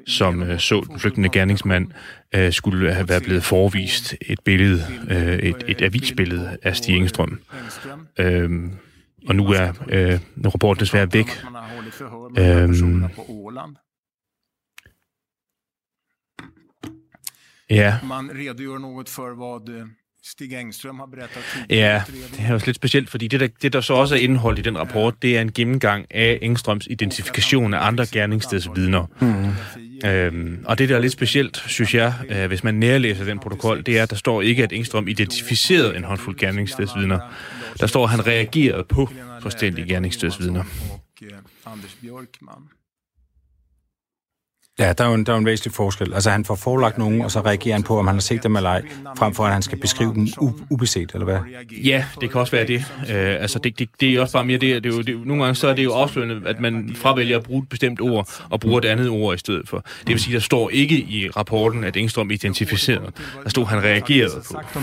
som 0.10 0.44
øh, 0.44 0.60
så 0.60 0.84
den 0.90 1.00
flygtende 1.00 1.30
gerningsmand, 1.30 1.88
øh, 2.36 2.54
skulle 2.54 2.94
have 2.94 3.10
været 3.10 3.24
blevet 3.24 3.44
forvist 3.44 4.16
et 4.22 4.40
billede, 4.46 4.86
øh, 5.10 5.34
et, 5.34 5.64
et 5.68 5.82
avisbillede 5.82 6.58
af 6.64 6.76
Stig 6.76 6.96
Engstrøm. 6.96 7.40
Øh, 8.20 8.50
og 9.28 9.36
nu 9.36 9.48
er 9.48 9.74
øh, 9.90 10.20
rapporten 10.46 10.80
desværre 10.80 11.14
væk. 11.14 11.44
Øh, 12.38 12.70
ja. 17.70 17.98
Man 18.04 18.32
redegør 18.32 18.78
noget 18.78 19.10
for, 19.10 19.36
hvad 19.36 19.88
Stig 20.24 20.62
Engström 20.62 20.98
har 20.98 21.06
berettet 21.06 21.66
Ja, 21.70 22.04
det 22.08 22.46
er 22.48 22.54
også 22.54 22.66
lidt 22.66 22.76
specielt, 22.76 23.10
fordi 23.10 23.28
det 23.28 23.40
der, 23.40 23.48
det, 23.62 23.74
der 23.74 23.82
så 23.82 23.94
også 23.94 24.16
er 24.16 24.20
indholdt 24.20 24.60
i 24.60 24.62
den 24.62 24.78
rapport, 24.78 25.22
det 25.22 25.38
er 25.38 25.42
en 25.42 25.54
gennemgang 25.54 26.06
af 26.10 26.40
Engstrøms 26.42 26.88
identifikation 26.90 27.74
af 27.74 27.88
andre 27.88 28.06
gerningsstedsvidner. 28.12 29.06
Mm. 29.22 29.89
Øhm, 30.06 30.64
og 30.66 30.78
det, 30.78 30.90
der 30.90 30.96
er 30.96 31.00
lidt 31.00 31.14
specielt, 31.14 31.64
synes 31.68 31.94
jeg, 31.94 32.14
øh, 32.30 32.48
hvis 32.48 32.64
man 32.64 32.76
nærlæser 32.76 33.26
den 33.26 33.40
protokol, 33.40 33.84
det 33.86 33.98
er, 33.98 34.04
at 34.04 34.10
der 34.10 34.16
står 34.16 34.42
ikke, 34.42 34.64
at 34.64 34.74
Engstrøm 34.74 35.08
identificerede 35.08 35.98
en 35.98 36.04
håndfuld 36.04 36.38
gerningsstedsvidner. 36.38 37.20
Der 37.80 37.88
står, 37.88 38.04
at 38.04 38.10
han 38.10 38.28
reagerede 38.28 38.84
på 38.84 39.10
forstændige 39.42 39.88
gerningsstedsvidner. 39.88 40.64
Anders 41.66 41.98
Bjørkman. 42.02 42.79
Ja, 44.80 44.94
der 44.94 45.04
er, 45.04 45.08
jo 45.08 45.14
en, 45.14 45.26
der 45.26 45.32
er 45.32 45.36
jo 45.36 45.40
en 45.40 45.46
væsentlig 45.46 45.74
forskel. 45.74 46.14
Altså, 46.14 46.30
han 46.30 46.46
får 46.46 46.56
forelagt 46.56 46.98
nogen, 46.98 47.22
og 47.22 47.32
så 47.32 47.40
reagerer 47.42 47.74
han 47.76 47.84
på, 47.84 48.00
om 48.00 48.08
han 48.08 48.16
har 48.16 48.22
set 48.22 48.44
dem 48.44 48.56
eller 48.56 48.70
ej, 48.70 48.82
frem 49.18 49.34
for 49.34 49.46
at 49.46 49.54
han 49.54 49.62
skal 49.62 49.80
beskrive 49.80 50.14
dem 50.14 50.28
u- 50.42 50.66
ubeset, 50.70 51.12
eller 51.14 51.26
hvad? 51.26 51.38
Ja, 51.84 52.06
det 52.22 52.32
kan 52.32 52.42
også 52.42 52.52
være 52.52 52.68
det. 52.68 52.78
Uh, 53.00 53.06
altså, 53.10 53.60
det, 53.60 53.80
det, 53.80 53.90
det 54.00 54.14
er 54.14 54.22
også 54.22 54.34
bare 54.34 54.46
mere 54.46 54.58
det, 54.58 54.84
det, 54.84 54.92
er 54.92 54.96
jo, 54.96 55.02
det 55.02 55.28
nogle 55.28 55.44
gange 55.44 55.56
så 55.56 55.68
er 55.68 55.76
det 55.76 55.84
jo 55.84 55.92
afslørende, 55.92 56.42
at 56.46 56.60
man 56.60 56.96
fravælger 56.96 57.38
at 57.38 57.44
bruge 57.44 57.64
et 57.64 57.70
bestemt 57.70 58.02
ord, 58.02 58.30
og 58.50 58.60
bruger 58.60 58.78
et 58.78 58.86
andet 58.86 59.10
ord 59.10 59.36
i 59.36 59.38
stedet 59.38 59.70
for. 59.70 59.78
Det 60.00 60.08
vil 60.08 60.20
sige, 60.20 60.34
der 60.34 60.40
står 60.40 60.70
ikke 60.70 60.96
i 60.96 61.30
rapporten, 61.30 61.84
at 61.84 61.98
Engström 61.98 62.30
identificerede. 62.32 63.12
Der 63.44 63.50
stod, 63.50 63.66
han 63.66 63.84
reagerede 63.84 64.42
på. 64.52 64.80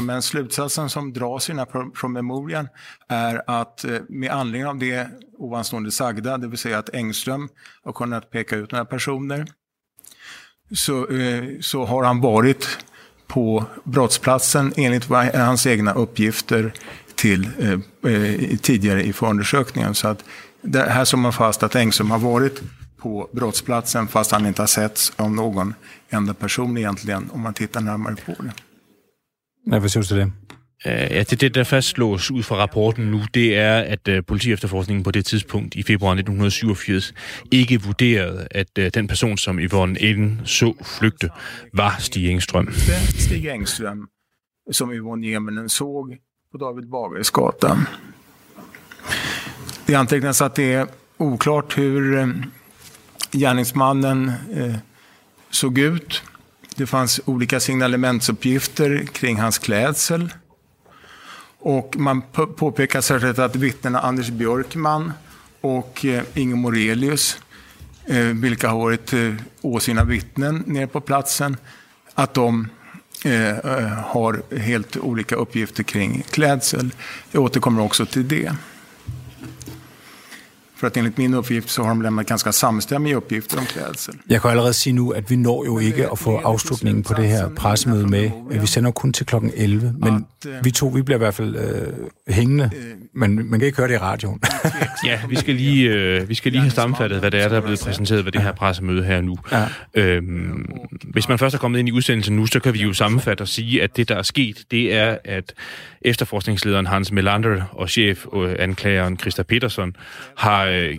Men 0.00 0.22
slutsatsen 0.22 0.88
som 0.88 1.12
dras 1.12 1.48
i 1.48 1.52
den 1.52 1.58
här 1.58 1.66
promemorian 2.00 2.68
är 3.08 3.40
att 3.46 3.84
eh, 3.84 3.90
med 4.10 4.28
anledning 4.30 4.66
av 4.66 4.78
det 4.78 5.06
ovanstående 5.38 5.90
sagda, 5.90 6.38
det 6.38 6.48
vill 6.48 6.58
säga 6.58 6.78
att 6.78 6.94
Engström 6.94 7.48
har 7.84 7.92
kunnat 7.92 8.30
peka 8.30 8.56
ut 8.56 8.72
några 8.72 8.84
personer, 8.84 9.46
så, 10.74 11.08
eh, 11.08 11.44
så 11.60 11.84
har 11.84 12.04
han 12.04 12.20
varit 12.20 12.78
på 13.26 13.64
brottsplatsen 13.84 14.72
enligt 14.76 15.10
eh, 15.10 15.16
hans 15.34 15.66
egna 15.66 15.92
uppgifter 15.92 16.72
till, 17.14 17.48
eh, 17.58 18.12
eh, 18.12 18.56
tidigare 18.56 19.04
i 19.04 19.12
förundersökningen. 19.12 19.94
Så 19.94 20.08
att 20.08 20.24
det 20.62 20.82
här 20.82 21.04
som 21.04 21.20
man 21.20 21.32
fast 21.32 21.62
att 21.62 21.76
Engström 21.76 22.10
har 22.10 22.18
varit 22.18 22.62
på 22.96 23.28
brottsplatsen 23.32 24.08
fast 24.08 24.30
han 24.30 24.46
inte 24.46 24.62
har 24.62 24.66
setts 24.66 25.12
av 25.16 25.30
någon 25.30 25.74
enda 26.10 26.34
person 26.34 26.78
egentligen 26.78 27.30
om 27.32 27.40
man 27.40 27.54
tittar 27.54 27.80
närmare 27.80 28.16
på 28.26 28.42
det. 28.42 28.52
Ja, 29.64 29.80
förstår 29.80 30.02
du 30.02 30.16
det? 30.16 30.30
Øh, 30.86 30.92
ja, 30.92 31.22
det, 31.22 31.40
det, 31.40 31.54
der 31.54 31.64
fastslås 31.64 32.30
ud 32.30 32.42
fra 32.42 32.56
rapporten 32.56 33.04
nu, 33.04 33.20
det 33.34 33.56
er, 33.56 33.78
at 33.78 34.08
uh, 34.08 34.24
politiefterforskningen 34.26 35.04
på 35.04 35.10
det 35.10 35.26
tidspunkt 35.26 35.74
i 35.74 35.82
februar 35.82 36.12
1987 36.12 37.14
ikke 37.52 37.82
vurderede, 37.82 38.48
at 38.50 38.78
uh, 38.78 38.84
den 38.94 39.08
person, 39.08 39.38
som 39.38 39.58
Yvonne 39.58 40.02
Eden 40.02 40.40
så 40.44 40.74
flygte, 40.98 41.30
var 41.72 41.96
Stig 41.98 42.30
Engstrøm. 42.30 42.72
Stig 43.18 43.46
Engström, 43.46 44.08
som 44.72 44.92
Yvonne 44.92 45.28
Jemenen 45.28 45.68
såg 45.68 46.16
på 46.52 46.58
David 46.58 46.86
Bagares 46.90 47.32
Det 49.86 49.94
antecknas 49.94 50.42
att 50.42 50.54
det 50.54 50.72
är 50.72 50.86
oklart 51.16 51.78
hur 51.78 52.16
uh, 52.16 52.28
gärningsmannen 53.32 54.32
uh, 54.56 54.74
såg 55.50 55.78
ut. 55.78 56.22
Det 56.76 56.86
fanns 56.86 57.20
olika 57.24 57.60
signalementsuppgifter 57.60 59.06
kring 59.12 59.36
hans 59.36 59.58
klädsel. 59.58 60.30
Och 61.58 61.96
man 61.98 62.22
påpekar 62.56 63.00
särskilt 63.00 63.38
att 63.38 63.56
vittnena 63.56 64.00
Anders 64.00 64.30
Björkman 64.30 65.12
och 65.60 66.04
eh, 66.04 66.22
Inge 66.34 66.54
Morelius, 66.54 67.38
eh, 68.06 68.18
vilka 68.18 68.68
har 68.68 68.78
varit 68.78 69.12
eh, 69.12 69.34
åsyna 69.60 70.04
vittnen 70.04 70.62
nere 70.66 70.86
på 70.86 71.00
platsen, 71.00 71.56
att 72.14 72.34
de 72.34 72.68
har 74.04 74.56
helt 74.58 74.96
olika 74.96 75.36
uppgifter 75.36 75.82
kring 75.82 76.24
klädsel. 76.30 76.90
Jag 77.30 77.42
återkommer 77.42 77.82
också 77.82 78.06
till 78.06 78.28
det. 78.28 78.52
För 80.78 80.86
att 80.86 80.96
enligt 80.96 81.18
min 81.18 81.34
uppgift 81.34 81.70
så 81.70 81.82
har 81.82 81.88
de 81.88 82.02
lämnat 82.02 82.26
ganska 82.26 82.52
samstämmiga 82.52 83.16
uppgifter 83.16 83.58
om 83.58 83.64
klädsel. 83.64 84.14
Jeg 84.28 84.42
kan 84.42 84.50
allerede 84.50 84.74
sige 84.74 84.92
nu, 84.92 85.12
at 85.12 85.30
vi 85.30 85.36
når 85.36 85.64
jo 85.66 85.78
ikke 85.78 86.10
at 86.12 86.18
få 86.18 86.36
afslutningen 86.36 87.02
på 87.02 87.14
det 87.14 87.28
her 87.28 87.48
pressemøde 87.48 88.06
med. 88.06 88.30
Vi 88.60 88.66
sender 88.66 88.90
kun 88.90 89.12
til 89.12 89.26
klokken 89.26 89.50
11, 89.54 89.94
men 89.98 90.26
vi 90.62 90.70
to, 90.70 90.86
vi 90.86 91.02
bliver 91.02 91.18
i 91.18 91.18
hvert 91.18 91.34
fald 91.34 91.56
øh, 91.56 92.34
hængende, 92.34 92.70
men 93.18 93.50
man 93.50 93.60
kan 93.60 93.66
ikke 93.66 93.76
høre 93.76 93.88
det 93.88 93.94
i 93.94 93.98
radioen. 93.98 94.40
ja, 95.06 95.20
vi 95.28 95.36
skal 95.36 95.54
lige, 95.54 95.90
øh, 95.90 96.28
vi 96.28 96.34
skal 96.34 96.52
lige 96.52 96.60
have 96.60 96.70
sammenfattet, 96.70 97.20
hvad 97.20 97.30
det 97.30 97.42
er, 97.42 97.48
der 97.48 97.56
er 97.56 97.60
blevet 97.60 97.80
præsenteret 97.80 98.24
ved 98.24 98.32
det 98.32 98.42
her 98.42 98.52
pressemøde 98.52 99.04
her 99.04 99.20
nu. 99.20 99.36
Ja. 99.52 99.64
Øhm, 99.94 100.66
hvis 101.02 101.28
man 101.28 101.38
først 101.38 101.54
er 101.54 101.58
kommet 101.58 101.78
ind 101.78 101.88
i 101.88 101.92
udsendelsen 101.92 102.36
nu, 102.36 102.46
så 102.46 102.60
kan 102.60 102.74
vi 102.74 102.78
jo 102.78 102.92
sammenfatte 102.92 103.42
og 103.42 103.48
sige, 103.48 103.82
at 103.82 103.96
det, 103.96 104.08
der 104.08 104.14
er 104.14 104.22
sket, 104.22 104.64
det 104.70 104.94
er, 104.94 105.18
at 105.24 105.54
efterforskningslederen 106.02 106.86
Hans 106.86 107.12
Melander 107.12 107.62
og 107.72 107.90
chef 107.90 108.26
øh, 108.36 108.56
anklageren 108.58 109.18
Christa 109.18 109.42
Peterson 109.42 109.96
har 110.36 110.64
øh, 110.64 110.96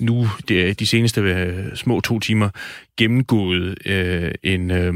nu 0.00 0.28
de, 0.48 0.74
de 0.74 0.86
seneste 0.86 1.20
øh, 1.20 1.76
små 1.76 2.00
to 2.00 2.20
timer 2.20 2.48
gennemgået 2.96 3.86
øh, 3.86 4.30
en, 4.42 4.70
øh, 4.70 4.94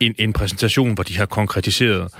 en, 0.00 0.14
en 0.18 0.32
præsentation, 0.32 0.94
hvor 0.94 1.02
de 1.02 1.18
har 1.18 1.26
konkretiseret 1.26 2.12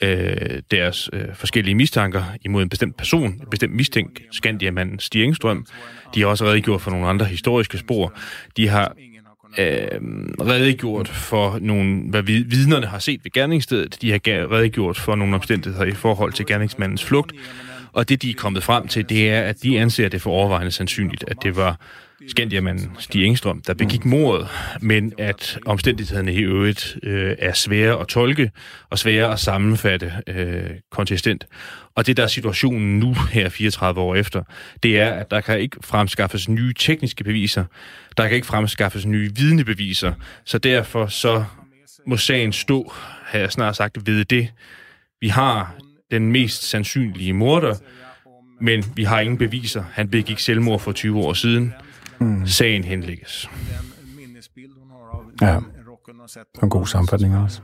øh, 0.00 0.62
deres 0.70 1.10
øh, 1.12 1.24
forskellige 1.34 1.74
mistanker 1.74 2.22
imod 2.44 2.62
en 2.62 2.68
bestemt 2.68 2.96
person, 2.96 3.32
en 3.32 3.46
bestemt 3.50 3.74
mistænkt, 3.74 4.20
Skandiamanden 4.32 4.98
Stig 4.98 5.24
Engstrøm. 5.24 5.66
De 6.14 6.20
har 6.20 6.26
også 6.26 6.44
redegjort 6.44 6.80
for 6.80 6.90
nogle 6.90 7.06
andre 7.06 7.26
historiske 7.26 7.78
spor. 7.78 8.12
De 8.56 8.68
har 8.68 8.94
øh, 9.58 10.00
redegjort 10.40 11.08
for 11.08 11.58
nogle, 11.60 12.02
hvad 12.10 12.22
vidnerne 12.22 12.86
har 12.86 12.98
set 12.98 13.20
ved 13.24 13.30
gerningsstedet. 13.30 14.02
De 14.02 14.10
har 14.10 14.20
redegjort 14.26 14.96
for 14.96 15.14
nogle 15.14 15.34
omstændigheder 15.34 15.84
i 15.84 15.92
forhold 15.92 16.32
til 16.32 16.46
gerningsmandens 16.46 17.04
flugt. 17.04 17.32
Og 17.92 18.08
det, 18.08 18.22
de 18.22 18.30
er 18.30 18.34
kommet 18.34 18.62
frem 18.62 18.88
til, 18.88 19.08
det 19.08 19.30
er, 19.30 19.42
at 19.42 19.62
de 19.62 19.80
anser 19.80 20.08
det 20.08 20.22
for 20.22 20.30
overvejende 20.30 20.70
sandsynligt, 20.70 21.24
at 21.28 21.36
det 21.42 21.56
var 21.56 21.80
Skandiamanden 22.28 22.90
Stig 22.98 23.24
Engstrøm, 23.24 23.62
der 23.62 23.74
begik 23.74 24.04
mordet, 24.04 24.48
men 24.80 25.12
at 25.18 25.58
omstændighederne 25.66 26.34
i 26.34 26.38
øvrigt 26.38 26.96
øh, 27.02 27.36
er 27.38 27.52
svære 27.52 28.00
at 28.00 28.08
tolke 28.08 28.50
og 28.90 28.98
svære 28.98 29.32
at 29.32 29.40
sammenfatte 29.40 30.12
øh, 30.26 30.70
konsistent. 30.90 31.46
Og 31.94 32.06
det, 32.06 32.16
der 32.16 32.22
er 32.22 32.26
situationen 32.26 32.98
nu 32.98 33.14
her 33.32 33.48
34 33.48 34.00
år 34.00 34.14
efter, 34.14 34.42
det 34.82 35.00
er, 35.00 35.10
at 35.10 35.30
der 35.30 35.40
kan 35.40 35.60
ikke 35.60 35.76
fremskaffes 35.84 36.48
nye 36.48 36.74
tekniske 36.78 37.24
beviser, 37.24 37.64
der 38.16 38.28
kan 38.28 38.34
ikke 38.34 38.46
fremskaffes 38.46 39.06
nye 39.06 39.30
vidnebeviser, 39.36 40.12
så 40.44 40.58
derfor 40.58 41.06
så 41.06 41.44
må 42.06 42.16
sagen 42.16 42.52
stå, 42.52 42.92
har 43.22 43.38
jeg 43.38 43.52
snart 43.52 43.76
sagt, 43.76 44.06
ved 44.06 44.24
det. 44.24 44.48
Vi 45.20 45.28
har 45.28 45.74
den 46.10 46.32
mest 46.32 46.62
sandsynlige 46.62 47.32
morder, 47.32 47.74
men 48.60 48.84
vi 48.96 49.04
har 49.04 49.20
ingen 49.20 49.38
beviser. 49.38 49.84
Han 49.92 50.08
begik 50.08 50.38
selvmord 50.38 50.80
for 50.80 50.92
20 50.92 51.20
år 51.20 51.32
siden. 51.32 51.74
Mm. 52.24 52.46
Sagen 52.46 52.84
henlægges. 52.84 53.50
Ja, 55.40 55.60
en 56.62 56.70
god 56.70 56.86
sammenfatning 56.86 57.36
også. 57.36 57.60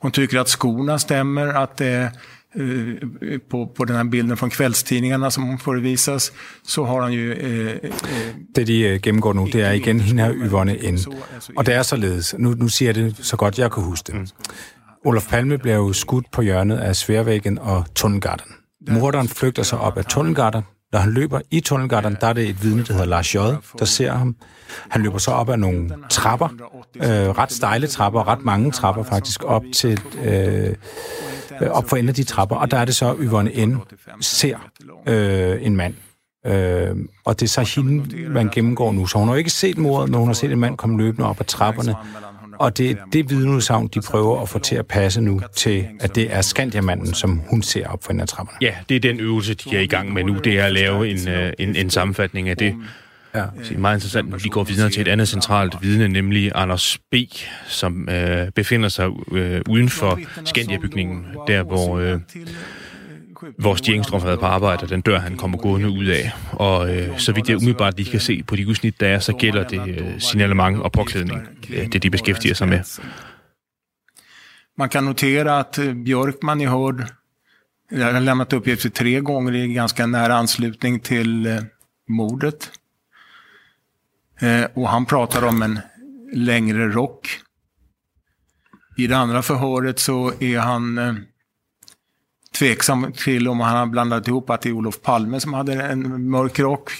Hon 0.00 0.12
tycker 0.12 0.40
att 0.40 0.48
skorna 0.48 0.98
stämmer, 0.98 1.46
att 1.46 1.76
det 1.76 2.12
eh, 2.54 3.38
på, 3.50 3.66
på 3.66 3.84
den 3.84 3.96
här 3.96 4.04
bilden 4.04 4.36
från 4.36 4.50
kvällstidningarna 4.50 5.30
som 5.30 5.58
förevisas, 5.58 6.32
så 6.62 6.84
har 6.84 7.00
han 7.02 7.12
ju... 7.12 7.32
Eh, 7.32 7.72
eh, 7.72 8.34
det 8.54 8.64
de 8.64 8.86
eh, 8.86 9.00
gennemgår 9.00 9.34
nu, 9.34 9.46
det 9.46 9.62
er 9.62 9.72
igen 9.72 10.00
hende 10.00 10.22
her 10.22 10.32
Yvonne 10.32 10.92
N. 10.92 10.98
Og 11.56 11.66
det 11.66 11.74
er 11.74 11.82
således, 11.82 12.34
nu, 12.38 12.54
nu 12.54 12.68
siger 12.68 12.88
jeg 12.88 12.94
det 12.94 13.26
så 13.26 13.36
godt 13.36 13.58
jeg 13.58 13.72
kan 13.72 13.82
huske 13.82 14.12
det. 14.12 14.20
Mm. 14.20 14.26
Olof 15.04 15.28
Palme 15.28 15.58
bliver 15.58 15.76
jo 15.76 15.92
skudt 15.92 16.26
på 16.32 16.42
hjørnet 16.42 16.76
af 16.76 16.96
Sværvæggen 16.96 17.58
og 17.58 17.84
Tunnelgarten. 17.94 18.52
Morderen 18.88 19.28
flygter 19.28 19.62
sig 19.62 19.78
op 19.78 19.98
af 19.98 20.04
Tunnelgarten, 20.04 20.62
når 20.92 20.98
han 20.98 21.12
løber 21.12 21.40
i 21.50 21.60
tunnelgarten, 21.60 22.16
der 22.20 22.26
er 22.26 22.32
det 22.32 22.48
et 22.48 22.62
vidne, 22.62 22.84
der 22.84 22.92
hedder 22.92 23.06
Lars 23.06 23.34
J., 23.34 23.38
der 23.78 23.84
ser 23.84 24.12
ham. 24.12 24.36
Han 24.88 25.02
løber 25.02 25.18
så 25.18 25.30
op 25.30 25.48
ad 25.48 25.56
nogle 25.56 25.90
trapper, 26.10 26.48
øh, 26.96 27.08
ret 27.08 27.52
stejle 27.52 27.86
trapper, 27.86 28.28
ret 28.28 28.44
mange 28.44 28.70
trapper 28.70 29.02
faktisk, 29.02 29.44
op 29.44 29.62
til 29.74 30.00
øh, 30.24 30.74
op 31.70 31.88
for 31.88 31.96
enden 31.96 32.08
af 32.08 32.14
de 32.14 32.24
trapper, 32.24 32.56
og 32.56 32.70
der 32.70 32.78
er 32.78 32.84
det 32.84 32.96
så, 32.96 33.16
Yvonne 33.20 33.66
N. 33.66 33.76
ser 34.20 34.56
øh, 35.06 35.66
en 35.66 35.76
mand. 35.76 35.94
Øh, 36.46 36.96
og 37.24 37.40
det 37.40 37.46
er 37.46 37.64
så 37.64 37.80
hende, 37.80 38.28
man 38.28 38.48
gennemgår 38.48 38.92
nu. 38.92 39.06
Så 39.06 39.18
hun 39.18 39.28
har 39.28 39.34
ikke 39.34 39.50
set 39.50 39.78
mordet, 39.78 40.10
men 40.10 40.18
hun 40.18 40.28
har 40.28 40.34
set 40.34 40.52
en 40.52 40.60
mand 40.60 40.76
komme 40.76 40.98
løbende 40.98 41.28
op 41.28 41.40
ad 41.40 41.44
trapperne, 41.44 41.94
og 42.58 42.78
det 42.78 42.90
er 42.90 42.94
det 43.12 43.30
vidneudsagn, 43.30 43.88
de 43.94 44.00
prøver 44.00 44.42
at 44.42 44.48
få 44.48 44.58
til 44.58 44.76
at 44.76 44.86
passe 44.86 45.20
nu 45.20 45.40
til, 45.56 45.86
at 46.00 46.14
det 46.14 46.34
er 46.34 46.40
Skandiamanden, 46.40 47.14
som 47.14 47.40
hun 47.50 47.62
ser 47.62 47.86
op 47.86 48.04
for 48.04 48.12
en 48.12 48.20
af 48.20 48.28
trapperne. 48.28 48.58
Ja, 48.60 48.74
det 48.88 48.96
er 48.96 49.00
den 49.00 49.20
øvelse, 49.20 49.54
de 49.54 49.76
er 49.76 49.80
i 49.80 49.86
gang 49.86 50.12
med 50.12 50.24
nu. 50.24 50.38
Det 50.44 50.58
er 50.58 50.64
at 50.64 50.72
lave 50.72 51.08
en, 51.08 51.28
øh, 51.28 51.52
en, 51.58 51.76
en 51.76 51.90
sammenfatning 51.90 52.48
af 52.48 52.56
det. 52.56 52.74
Ja. 53.34 53.38
Er 53.40 53.78
meget 53.78 53.96
interessant, 53.96 54.44
de 54.44 54.48
går 54.48 54.64
videre 54.64 54.90
til 54.90 55.00
et 55.00 55.08
andet 55.08 55.28
centralt 55.28 55.74
vidne, 55.82 56.08
nemlig 56.08 56.52
Anders 56.54 56.98
B., 57.10 57.14
som 57.66 58.08
øh, 58.08 58.50
befinder 58.50 58.88
sig 58.88 59.08
øh, 59.32 59.60
uden 59.68 59.88
for 59.88 60.20
Skandia-bygningen, 60.44 61.26
der 61.46 61.62
hvor... 61.62 61.98
Øh, 61.98 62.20
vores 63.58 63.78
Stjengstrøm 63.78 64.20
har 64.20 64.36
på 64.36 64.46
arbejde, 64.46 64.82
og 64.82 64.88
den 64.88 65.00
dør, 65.00 65.18
han 65.18 65.36
kommer 65.36 65.58
gående 65.58 65.88
ud 65.90 66.04
af. 66.04 66.32
Og 66.52 66.96
øh, 66.96 67.18
så 67.18 67.32
vidt 67.32 67.48
jeg 67.48 67.56
umiddelbart 67.56 67.96
lige 67.96 68.10
kan 68.10 68.20
se 68.20 68.42
på 68.42 68.56
de 68.56 68.68
udsnit, 68.68 69.00
der 69.00 69.08
er, 69.08 69.18
så 69.18 69.32
gælder 69.32 69.68
det 69.68 69.88
øh, 69.88 70.20
signalement 70.20 70.82
og 70.82 70.92
påklædning. 70.92 71.48
Øh, 71.70 71.92
det 71.92 72.02
de 72.02 72.10
beskæftiger 72.10 72.54
sig 72.54 72.68
med. 72.68 72.80
Man 74.78 74.88
kan 74.88 75.04
notera 75.04 75.58
att 75.58 75.78
eh, 75.78 75.94
Björkman 75.94 76.60
i 76.60 76.64
Hård 76.64 77.00
eh, 77.92 78.00
har 78.00 78.20
lämnat 78.20 78.52
uppgifter 78.52 78.90
tre 78.90 79.20
gånger 79.20 79.52
i 79.52 79.74
ganska 79.74 80.06
nära 80.06 80.34
anslutning 80.34 81.00
till 81.00 81.46
eh, 81.46 81.58
mordet. 82.08 82.70
Eh, 84.40 84.64
och 84.74 84.88
han 84.88 85.06
pratar 85.06 85.44
om 85.44 85.62
en 85.62 85.80
längre 86.32 86.88
rock. 86.88 87.28
I 88.96 89.06
det 89.06 89.16
andra 89.16 89.42
förhöret 89.42 89.98
så 89.98 90.32
är 90.40 90.58
han 90.58 90.98
eh, 90.98 91.14
tveksam 92.54 93.12
till 93.12 93.48
om 93.48 93.60
han 93.60 93.76
har 93.76 93.86
blandat 93.86 94.28
ihop 94.28 94.50
att 94.50 94.62
det 94.62 94.68
är 94.68 94.72
Olof 94.72 95.00
Palme 95.02 95.40
som 95.40 95.54
hade 95.54 95.82
en 95.82 96.30
mörk 96.30 96.58
rock. 96.58 96.90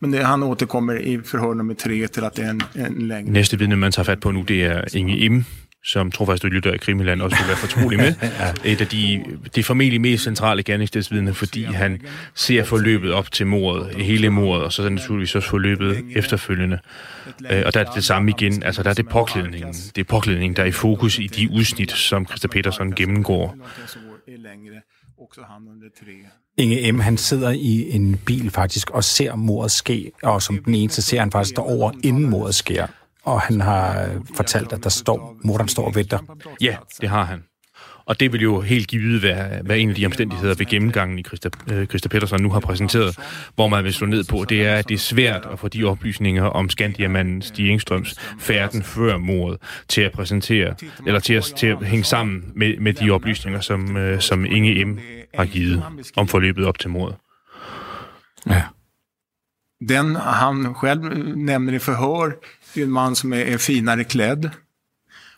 Men 0.00 0.10
det, 0.10 0.22
han 0.22 0.42
återkommer 0.42 1.02
i 1.02 1.18
förhör 1.18 1.54
nummer 1.54 1.74
tre 1.74 2.06
til 2.06 2.24
at 2.24 2.36
det 2.36 2.44
er 2.44 2.50
en, 2.50 2.62
en 2.74 3.08
længere. 3.08 3.32
Næste 3.32 3.58
vidne, 3.58 3.76
man 3.76 3.92
tager 3.92 4.04
fat 4.04 4.20
på 4.20 4.30
nu, 4.30 4.42
det 4.42 4.64
er 4.64 4.96
Inge 4.96 5.16
Im, 5.16 5.44
som 5.84 6.10
trofast 6.10 6.44
lytter 6.44 6.72
af 6.72 6.80
Krimiland 6.80 7.22
også 7.22 7.36
vil 7.36 7.48
være 7.48 7.56
fortrolig 7.56 7.98
med. 7.98 8.14
ja. 8.40 8.52
Et 8.72 8.80
af 8.80 8.86
de, 8.86 9.24
de 9.54 9.64
formentlig 9.64 10.00
mest 10.00 10.24
centrale 10.24 10.62
gerningsstedsvidne, 10.62 11.34
fordi 11.34 11.64
han 11.64 12.00
ser 12.34 12.64
forløbet 12.64 13.12
op 13.12 13.32
til 13.32 13.46
mordet, 13.46 13.94
hele 13.96 14.30
mordet, 14.30 14.64
og 14.64 14.72
så 14.72 14.88
naturligvis 14.88 15.34
også 15.34 15.48
forløbet 15.48 16.04
efterfølgende. 16.16 16.78
Øh, 17.50 17.62
og 17.66 17.74
der 17.74 17.80
er 17.80 17.84
det 17.84 18.04
samme 18.04 18.30
igen, 18.30 18.62
altså 18.62 18.82
der 18.82 18.90
er 18.90 18.94
det 18.94 19.08
påklædningen, 19.08 19.72
det 19.72 19.98
er 19.98 20.04
påklædningen, 20.04 20.56
der 20.56 20.62
er 20.62 20.66
i 20.66 20.72
fokus 20.72 21.18
i 21.18 21.26
de 21.26 21.50
udsnit, 21.50 21.92
som 21.92 22.26
Christa 22.26 22.48
Petersen 22.48 22.94
gennemgår. 22.94 23.56
Inge 26.56 26.92
M., 26.92 27.00
han 27.00 27.16
sidder 27.16 27.50
i 27.50 27.90
en 27.90 28.16
bil 28.26 28.50
faktisk 28.50 28.90
og 28.90 29.04
ser 29.04 29.34
mordet 29.34 29.70
ske, 29.70 30.12
og 30.22 30.42
som 30.42 30.64
den 30.64 30.74
eneste 30.74 31.02
ser 31.02 31.20
han 31.20 31.30
faktisk 31.30 31.56
derover 31.56 31.92
inden 32.04 32.30
mordet 32.30 32.54
sker. 32.54 32.86
Og 33.22 33.40
han 33.40 33.60
har 33.60 34.10
fortalt, 34.34 34.72
at 34.72 34.84
der 34.84 34.90
står, 34.90 35.36
morderen 35.44 35.68
står 35.68 35.84
og 35.84 35.94
venter. 35.94 36.18
Ja, 36.60 36.76
det 37.00 37.08
har 37.08 37.24
han. 37.24 37.42
Og 38.06 38.20
det 38.20 38.32
vil 38.32 38.42
jo 38.42 38.60
helt 38.60 38.88
givet 38.88 39.22
være, 39.22 39.68
være 39.68 39.78
en 39.78 39.88
af 39.88 39.94
de 39.94 40.06
omstændigheder 40.06 40.54
ved 40.54 40.66
gennemgangen, 40.66 41.18
i 41.18 41.22
Christa, 41.22 41.48
øh, 41.72 41.86
Christa 41.86 42.08
Pettersson 42.08 42.42
nu 42.42 42.50
har 42.50 42.60
præsenteret, 42.60 43.18
hvor 43.54 43.68
man 43.68 43.84
vil 43.84 43.94
slå 43.94 44.06
ned 44.06 44.24
på, 44.24 44.44
det 44.48 44.66
er, 44.66 44.74
at 44.74 44.88
det 44.88 44.94
er 44.94 44.98
svært 44.98 45.48
at 45.52 45.58
få 45.58 45.68
de 45.68 45.84
oplysninger 45.84 46.44
om 46.44 46.70
Skandiamanden 46.70 47.42
Stig 47.42 47.70
Engstrøms 47.70 48.14
færden 48.38 48.82
før 48.82 49.18
mordet 49.18 49.60
til 49.88 50.00
at 50.00 50.12
præsentere, 50.12 50.74
eller 51.06 51.20
til 51.20 51.34
at, 51.34 51.44
til 51.44 51.66
at 51.66 51.86
hænge 51.86 52.04
sammen 52.04 52.52
med, 52.54 52.78
med 52.78 52.92
de 52.92 53.10
oplysninger, 53.10 53.60
som, 53.60 53.96
øh, 53.96 54.20
som 54.20 54.44
Inge 54.44 54.84
M. 54.84 54.98
har 55.36 55.44
givet 55.44 55.82
om 56.16 56.28
forløbet 56.28 56.66
op 56.66 56.78
til 56.78 56.90
mordet. 56.90 57.16
Ja. 58.46 58.62
Den 59.88 60.16
han 60.16 60.74
själv 60.74 61.36
nämner 61.36 61.72
i 61.72 61.78
förhör 61.78 62.36
är 62.76 62.82
en 62.82 62.90
man 62.90 63.16
som 63.16 63.32
är, 63.32 63.36
är 63.36 63.58
finare 63.58 64.04
klädd. 64.04 64.50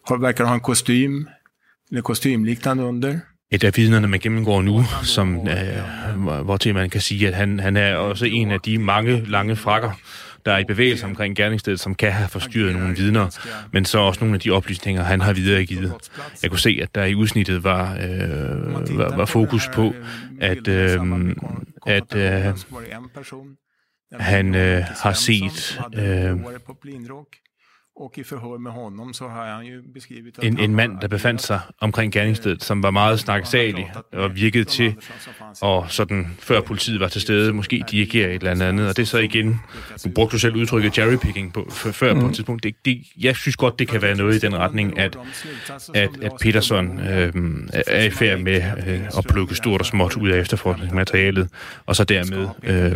Har, 0.02 0.18
verkar 0.18 0.44
ha 0.44 0.54
en 0.54 0.60
kostym, 0.60 1.28
eller 1.90 2.02
kostymliknande 2.02 2.82
under. 2.82 3.20
Et 3.50 3.64
af 3.64 3.76
vidnerne, 3.76 4.08
man 4.08 4.20
gennemgår 4.20 4.62
nu, 4.62 4.84
som, 5.02 5.48
øh, 5.48 6.42
hvor 6.44 6.56
til 6.56 6.74
man 6.74 6.90
kan 6.90 7.00
sige, 7.00 7.28
at 7.28 7.34
han, 7.34 7.60
han 7.60 7.76
er 7.76 7.94
også 7.94 8.24
en 8.24 8.50
af 8.50 8.60
de 8.60 8.78
mange 8.78 9.24
lange 9.30 9.56
frakker, 9.56 9.92
der 10.46 10.52
er 10.52 10.58
i 10.58 10.64
bevægelse 10.64 11.06
omkring 11.06 11.36
gerningsstedet, 11.36 11.80
som 11.80 11.94
kan 11.94 12.12
have 12.12 12.28
forstyrret 12.28 12.72
nogle 12.74 12.96
vidner, 12.96 13.38
men 13.72 13.84
så 13.84 13.98
også 13.98 14.20
nogle 14.20 14.34
af 14.34 14.40
de 14.40 14.50
oplysninger, 14.50 15.02
han 15.02 15.20
har 15.20 15.32
videregivet. 15.32 15.92
Jeg 16.42 16.50
kunne 16.50 16.60
se, 16.60 16.78
at 16.82 16.94
der 16.94 17.04
i 17.04 17.14
udsnittet 17.14 17.64
var, 17.64 17.94
øh, 17.94 18.98
var, 18.98 19.16
var 19.16 19.24
fokus 19.24 19.68
på, 19.74 19.94
at, 20.40 20.68
øh, 20.68 21.00
at 21.86 22.14
øh, 22.16 22.54
han 24.12 24.54
øh, 24.54 24.84
har 25.02 25.12
set... 25.12 25.80
Øh, 25.94 26.36
Och 27.98 28.18
i 28.18 28.24
förhör 28.24 28.58
med 28.58 28.72
honom 28.72 29.14
så 29.14 29.28
har 29.28 29.46
han 29.46 29.66
ju 29.66 29.82
beskrivit... 29.94 30.38
En, 30.42 30.58
en 30.58 30.74
mand, 30.74 31.00
der 31.00 31.08
befandt 31.08 31.42
sig 31.42 31.60
omkring 31.80 32.12
gerningsstedet, 32.12 32.64
som 32.64 32.82
var 32.82 32.90
meget 32.90 33.20
snakkesalig 33.20 33.92
og 34.12 34.34
virkede 34.34 34.64
til, 34.64 34.94
og 35.60 35.86
sådan 35.88 36.36
før 36.38 36.60
politiet 36.60 37.00
var 37.00 37.08
til 37.08 37.20
stede, 37.20 37.52
måske 37.52 37.84
dirigere 37.90 38.34
et 38.34 38.42
eller 38.42 38.66
andet. 38.66 38.88
Og 38.88 38.96
det 38.96 39.02
er 39.02 39.06
så 39.06 39.18
igen, 39.18 39.60
nu 40.06 40.12
brugte 40.14 40.32
du 40.32 40.38
selv 40.38 40.56
udtrykket 40.56 40.98
jerrypicking 40.98 41.52
på, 41.52 41.68
før 41.70 42.14
mm. 42.14 42.20
på 42.20 42.26
et 42.26 42.34
tidspunkt. 42.34 42.62
Det, 42.62 42.74
det, 42.84 43.02
jeg 43.20 43.36
synes 43.36 43.56
godt, 43.56 43.78
det 43.78 43.88
kan 43.88 44.02
være 44.02 44.16
noget 44.16 44.34
i 44.34 44.38
den 44.38 44.56
retning, 44.56 44.98
at, 44.98 45.16
at, 45.94 46.10
at 46.22 46.32
Peterson 46.40 47.00
øh, 47.00 47.32
er 47.72 48.04
i 48.04 48.10
færd 48.10 48.38
med 48.38 48.62
øh, 48.86 49.00
at 49.18 49.24
plukke 49.28 49.54
stort 49.54 49.80
og 49.80 49.86
småt 49.86 50.16
ud 50.16 50.28
af 50.28 50.40
efterforskningsmaterialet, 50.40 51.48
og 51.86 51.96
så 51.96 52.04
dermed 52.04 52.48
øh, 52.62 52.92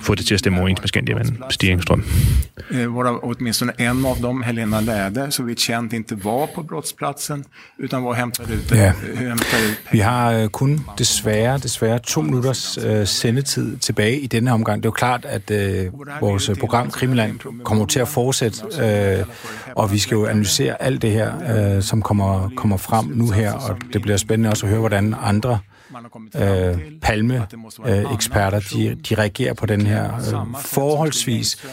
få 0.00 0.14
det 0.14 0.26
til 0.26 0.34
at 0.34 0.40
stemme 0.40 0.60
overens 0.60 0.80
med 0.80 0.88
Skandiavan 0.88 1.42
Stigningsstrøm. 1.50 2.04
Eh, 2.70 2.94
våra, 2.94 3.24
åtminstone 3.24 3.72
en 3.78 4.07
av 4.08 4.20
dem, 4.20 4.42
Helena 4.42 4.80
Läder, 4.80 5.30
så 5.30 5.42
vidt 5.42 5.60
känt 5.60 5.92
inte 5.92 6.14
var 6.14 6.46
på 6.46 6.62
brottsplatsen, 6.62 7.44
utan 7.78 8.02
var 8.02 8.14
hämtade 8.14 8.54
ut, 8.54 8.70
ja. 8.70 8.92
ut 8.92 9.44
Vi 9.92 9.98
har 9.98 10.32
øh, 10.32 10.48
kun 10.48 10.80
desværre, 10.98 11.58
desværre 11.58 11.98
to 11.98 12.22
minutters 12.22 12.78
øh, 12.78 13.06
sendetid 13.06 13.76
tilbage 13.76 14.20
i 14.20 14.26
denne 14.26 14.52
omgang. 14.52 14.82
Det 14.82 14.86
er 14.86 14.88
jo 14.88 14.92
klart, 14.92 15.24
at 15.24 15.50
øh, 15.50 15.92
vores 16.20 16.50
program 16.60 16.90
Krimiland 16.90 17.38
kommer 17.64 17.86
til 17.86 18.00
at 18.00 18.08
fortsætte, 18.08 18.82
øh, 19.18 19.24
og 19.76 19.92
vi 19.92 19.98
skal 19.98 20.14
jo 20.14 20.26
analysere 20.26 20.82
alt 20.82 21.02
det 21.02 21.10
her, 21.10 21.32
øh, 21.76 21.82
som 21.82 22.02
kommer, 22.02 22.50
kommer 22.56 22.76
frem 22.76 23.04
nu 23.04 23.30
her, 23.30 23.52
og 23.52 23.76
det 23.92 24.02
bliver 24.02 24.16
spændende 24.16 24.50
også 24.50 24.66
at 24.66 24.70
høre, 24.70 24.80
hvordan 24.80 25.14
andre 25.22 25.50
øh, 25.50 25.77
palme-eksperter, 27.02 28.60
de, 28.60 28.94
de 28.94 29.14
reagerer 29.14 29.54
på 29.54 29.66
den 29.66 29.86
her 29.86 30.14
øh, 30.14 30.60
forholdsvis 30.64 31.66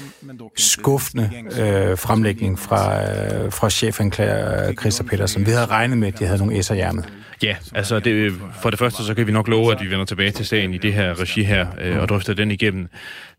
skuffende 0.57 1.31
øh, 1.45 1.97
fremlægning 1.97 2.59
fra, 2.59 3.01
øh, 3.01 3.51
fra 3.51 3.69
chefanklager 3.69 4.73
Christa 4.73 5.03
Petersen. 5.03 5.45
Vi 5.45 5.51
havde 5.51 5.65
regnet 5.65 5.97
med, 5.97 6.07
at 6.07 6.19
de 6.19 6.25
havde 6.25 6.39
nogle 6.39 6.55
æsser 6.55 6.75
hjermet. 6.75 7.09
Ja, 7.43 7.55
altså 7.73 7.99
det, 7.99 8.33
for 8.61 8.69
det 8.69 8.79
første, 8.79 9.03
så 9.03 9.13
kan 9.13 9.27
vi 9.27 9.31
nok 9.31 9.47
love, 9.47 9.71
at 9.71 9.81
vi 9.81 9.89
vender 9.89 10.05
tilbage 10.05 10.31
til 10.31 10.45
sagen 10.45 10.73
i 10.73 10.77
det 10.77 10.93
her 10.93 11.19
regi 11.21 11.43
her 11.43 11.67
øh, 11.81 11.99
og 12.01 12.09
drøfter 12.09 12.33
den 12.33 12.51
igennem. 12.51 12.87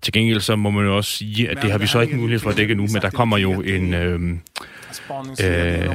Til 0.02 0.12
gengæld 0.12 0.40
så 0.40 0.56
må 0.56 0.70
man 0.70 0.84
jo 0.84 0.96
også 0.96 1.10
sige, 1.10 1.50
at 1.50 1.58
det 1.62 1.70
har 1.70 1.78
vi 1.78 1.86
så 1.86 2.00
ikke 2.00 2.16
mulighed 2.16 2.40
for 2.40 2.50
at 2.50 2.56
dække 2.56 2.74
nu, 2.74 2.82
men 2.82 3.02
der 3.02 3.10
kommer 3.10 3.38
jo 3.38 3.52
en... 3.52 3.94
Øh, 3.94 4.20
øh, 5.44 5.89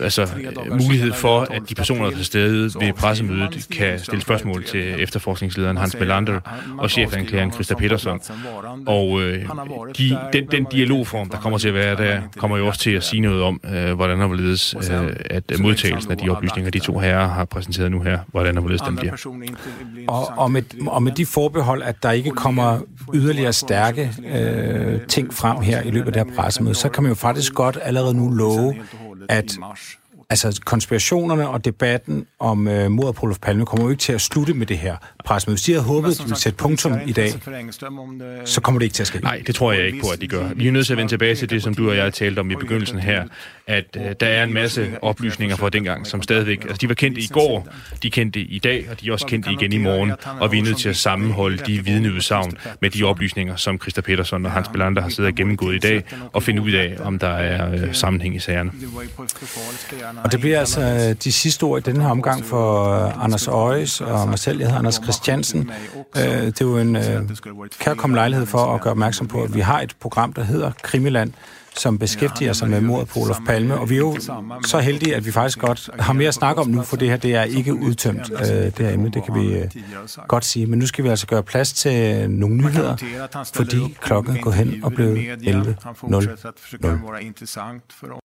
altså 0.00 0.28
mulighed 0.70 1.12
for, 1.12 1.40
at 1.40 1.62
de 1.68 1.74
personer, 1.74 2.04
der 2.04 2.10
er 2.10 2.16
til 2.16 2.26
stede 2.26 2.70
ved 2.80 2.92
pressemødet, 2.92 3.66
kan 3.70 3.98
stille 3.98 4.22
spørgsmål 4.22 4.64
til 4.64 5.02
efterforskningslederen 5.02 5.76
Hans 5.76 5.96
Melander 6.00 6.40
og 6.78 6.90
chefanklageren 6.90 7.52
Christa 7.52 7.74
Petersen. 7.74 8.20
Og 8.86 9.22
øh, 9.22 9.48
de, 9.98 10.18
den, 10.32 10.46
den 10.46 10.64
dialogform, 10.72 11.30
der 11.30 11.38
kommer 11.38 11.58
til 11.58 11.68
at 11.68 11.74
være 11.74 11.96
der, 11.96 12.20
kommer 12.36 12.56
jo 12.56 12.66
også 12.66 12.80
til 12.80 12.90
at 12.90 13.04
sige 13.04 13.20
noget 13.20 13.42
om, 13.42 13.60
øh, 13.74 13.92
hvordan 13.92 14.20
der 14.20 14.26
hvorledes, 14.26 14.74
øh, 14.90 15.16
at 15.30 15.52
modtagelsen 15.60 16.10
af 16.10 16.18
de 16.18 16.30
oplysninger, 16.30 16.70
de 16.70 16.78
to 16.78 16.98
herrer 16.98 17.28
har 17.28 17.44
præsenteret 17.44 17.90
nu 17.90 18.00
her, 18.00 18.18
hvordan 18.26 18.54
der 18.54 18.60
hvorledes 18.60 18.82
den 18.82 18.96
bliver. 18.96 19.12
Og, 20.08 20.32
og, 20.36 20.50
med, 20.50 20.62
og 20.86 21.02
med 21.02 21.12
de 21.12 21.26
forbehold, 21.26 21.82
at 21.82 22.02
der 22.02 22.10
ikke 22.10 22.30
kommer 22.30 22.78
yderligere 23.14 23.52
stærke 23.52 24.12
øh, 24.34 25.00
ting 25.08 25.34
frem 25.34 25.60
her 25.60 25.82
i 25.82 25.90
løbet 25.90 26.06
af 26.06 26.12
det 26.12 26.34
her 26.34 26.42
pressemøde, 26.42 26.74
så 26.74 26.88
kan 26.88 27.02
man 27.02 27.10
jo 27.10 27.14
faktisk 27.14 27.54
godt 27.54 27.78
allerede 27.82 28.14
nu 28.14 28.28
love, 28.42 29.26
at 29.28 29.56
Altså, 30.32 30.60
konspirationerne 30.64 31.48
og 31.48 31.64
debatten 31.64 32.26
om 32.38 32.68
øh, 32.68 32.90
mordet 32.90 33.14
på 33.14 33.22
Olof 33.26 33.38
Palme 33.38 33.66
kommer 33.66 33.84
jo 33.84 33.90
ikke 33.90 34.00
til 34.00 34.12
at 34.12 34.20
slutte 34.20 34.54
med 34.54 34.66
det 34.66 34.78
her 34.78 34.96
pressemøde. 35.24 35.54
Hvis 35.54 35.62
de 35.62 35.72
havde 35.72 35.84
håbet, 35.84 36.10
at 36.10 36.18
de 36.18 36.22
ville 36.22 36.38
sætte 36.38 36.56
punktum 36.56 36.92
i 37.06 37.12
dag, 37.12 37.32
så 38.44 38.60
kommer 38.60 38.78
det 38.78 38.84
ikke 38.84 38.94
til 38.94 39.02
at 39.02 39.06
ske. 39.06 39.18
Nej, 39.18 39.42
det 39.46 39.54
tror 39.54 39.72
jeg 39.72 39.86
ikke 39.86 40.00
på, 40.00 40.08
at 40.12 40.20
de 40.20 40.28
gør. 40.28 40.48
Vi 40.56 40.68
er 40.68 40.72
nødt 40.72 40.86
til 40.86 40.92
at 40.92 40.96
vende 40.96 41.12
tilbage 41.12 41.34
til 41.34 41.50
det, 41.50 41.62
som 41.62 41.74
du 41.74 41.90
og 41.90 41.96
jeg 41.96 42.14
talte 42.14 42.40
om 42.40 42.50
i 42.50 42.54
begyndelsen 42.54 42.98
her, 42.98 43.24
at 43.66 43.96
øh, 43.96 44.04
der 44.20 44.26
er 44.26 44.44
en 44.44 44.52
masse 44.52 44.90
oplysninger 45.02 45.56
fra 45.56 45.68
dengang, 45.68 46.06
som 46.06 46.22
stadigvæk... 46.22 46.64
Altså, 46.64 46.76
de 46.80 46.88
var 46.88 46.94
kendte 46.94 47.20
i 47.20 47.26
går, 47.32 47.68
de 48.02 48.10
kendte 48.10 48.40
i 48.40 48.58
dag, 48.58 48.86
og 48.90 49.00
de 49.00 49.08
er 49.08 49.12
også 49.12 49.26
kendte 49.26 49.52
igen 49.52 49.72
i 49.72 49.78
morgen, 49.78 50.12
og 50.40 50.52
vi 50.52 50.58
er 50.58 50.62
nødt 50.62 50.78
til 50.78 50.88
at 50.88 50.96
sammenholde 50.96 51.56
de 51.66 51.84
vidneudsagn 51.84 52.56
med 52.80 52.90
de 52.90 53.02
oplysninger, 53.02 53.56
som 53.56 53.80
Christa 53.80 54.00
Petersen 54.00 54.46
og 54.46 54.52
Hans 54.52 54.68
Belander 54.68 55.02
har 55.02 55.08
siddet 55.08 55.30
og 55.30 55.36
gennemgået 55.36 55.74
i 55.74 55.78
dag, 55.78 56.04
og 56.32 56.42
finde 56.42 56.62
ud 56.62 56.72
af, 56.72 56.96
om 57.00 57.18
der 57.18 57.28
er 57.28 57.72
øh, 57.72 57.94
sammenhæng 57.94 58.36
i 58.36 58.38
sagerne. 58.38 58.70
Og 60.24 60.32
det 60.32 60.40
bliver 60.40 60.58
altså 60.58 60.80
øh, 60.80 61.16
de 61.24 61.32
sidste 61.32 61.64
ord 61.64 61.78
i 61.78 61.82
denne 61.90 62.02
her 62.02 62.10
omgang 62.10 62.44
for 62.44 62.88
øh, 62.88 63.24
Anders 63.24 63.48
Øjes 63.48 64.00
og 64.00 64.28
mig 64.28 64.38
selv. 64.38 64.58
Jeg 64.58 64.66
hedder 64.66 64.78
Anders 64.78 65.00
Christiansen. 65.02 65.70
Øh, 66.16 66.22
det 66.22 66.60
er 66.60 66.64
jo 66.64 66.78
en 66.78 66.96
kærkommen 67.78 68.14
lejlighed 68.14 68.46
for 68.46 68.74
at 68.74 68.80
gøre 68.80 68.90
opmærksom 68.90 69.26
på, 69.26 69.42
at 69.42 69.54
vi 69.54 69.60
har 69.60 69.80
et 69.80 69.96
program, 70.00 70.32
der 70.32 70.42
hedder 70.42 70.70
Krimiland, 70.82 71.32
som 71.76 71.98
beskæftiger 71.98 72.52
sig 72.52 72.70
med 72.70 72.80
mordet 72.80 73.08
på 73.08 73.20
Olof 73.20 73.38
Palme, 73.46 73.74
og 73.74 73.90
vi 73.90 73.94
er 73.94 73.98
jo 73.98 74.16
så 74.66 74.78
heldige, 74.78 75.16
at 75.16 75.26
vi 75.26 75.32
faktisk 75.32 75.58
godt 75.58 75.90
har 75.98 76.12
mere 76.12 76.28
at 76.28 76.34
snakke 76.34 76.60
om 76.60 76.68
nu, 76.68 76.82
for 76.82 76.96
det 76.96 77.08
her 77.08 77.16
det 77.16 77.34
er 77.34 77.42
ikke 77.42 77.74
udtømt, 77.74 78.30
øh, 78.32 78.48
det 78.48 78.78
her 78.78 78.90
emne, 78.90 79.10
det 79.10 79.24
kan 79.24 79.34
vi 79.34 79.54
øh, 79.54 79.68
godt 80.28 80.44
sige. 80.44 80.66
Men 80.66 80.78
nu 80.78 80.86
skal 80.86 81.04
vi 81.04 81.08
altså 81.08 81.26
gøre 81.26 81.42
plads 81.42 81.72
til 81.72 82.30
nogle 82.30 82.56
nyheder, 82.56 82.96
fordi 83.54 83.96
klokken 84.00 84.38
går 84.40 84.50
hen 84.50 84.80
og 84.84 84.92
blevet 84.92 85.18
11.00. 88.02 88.22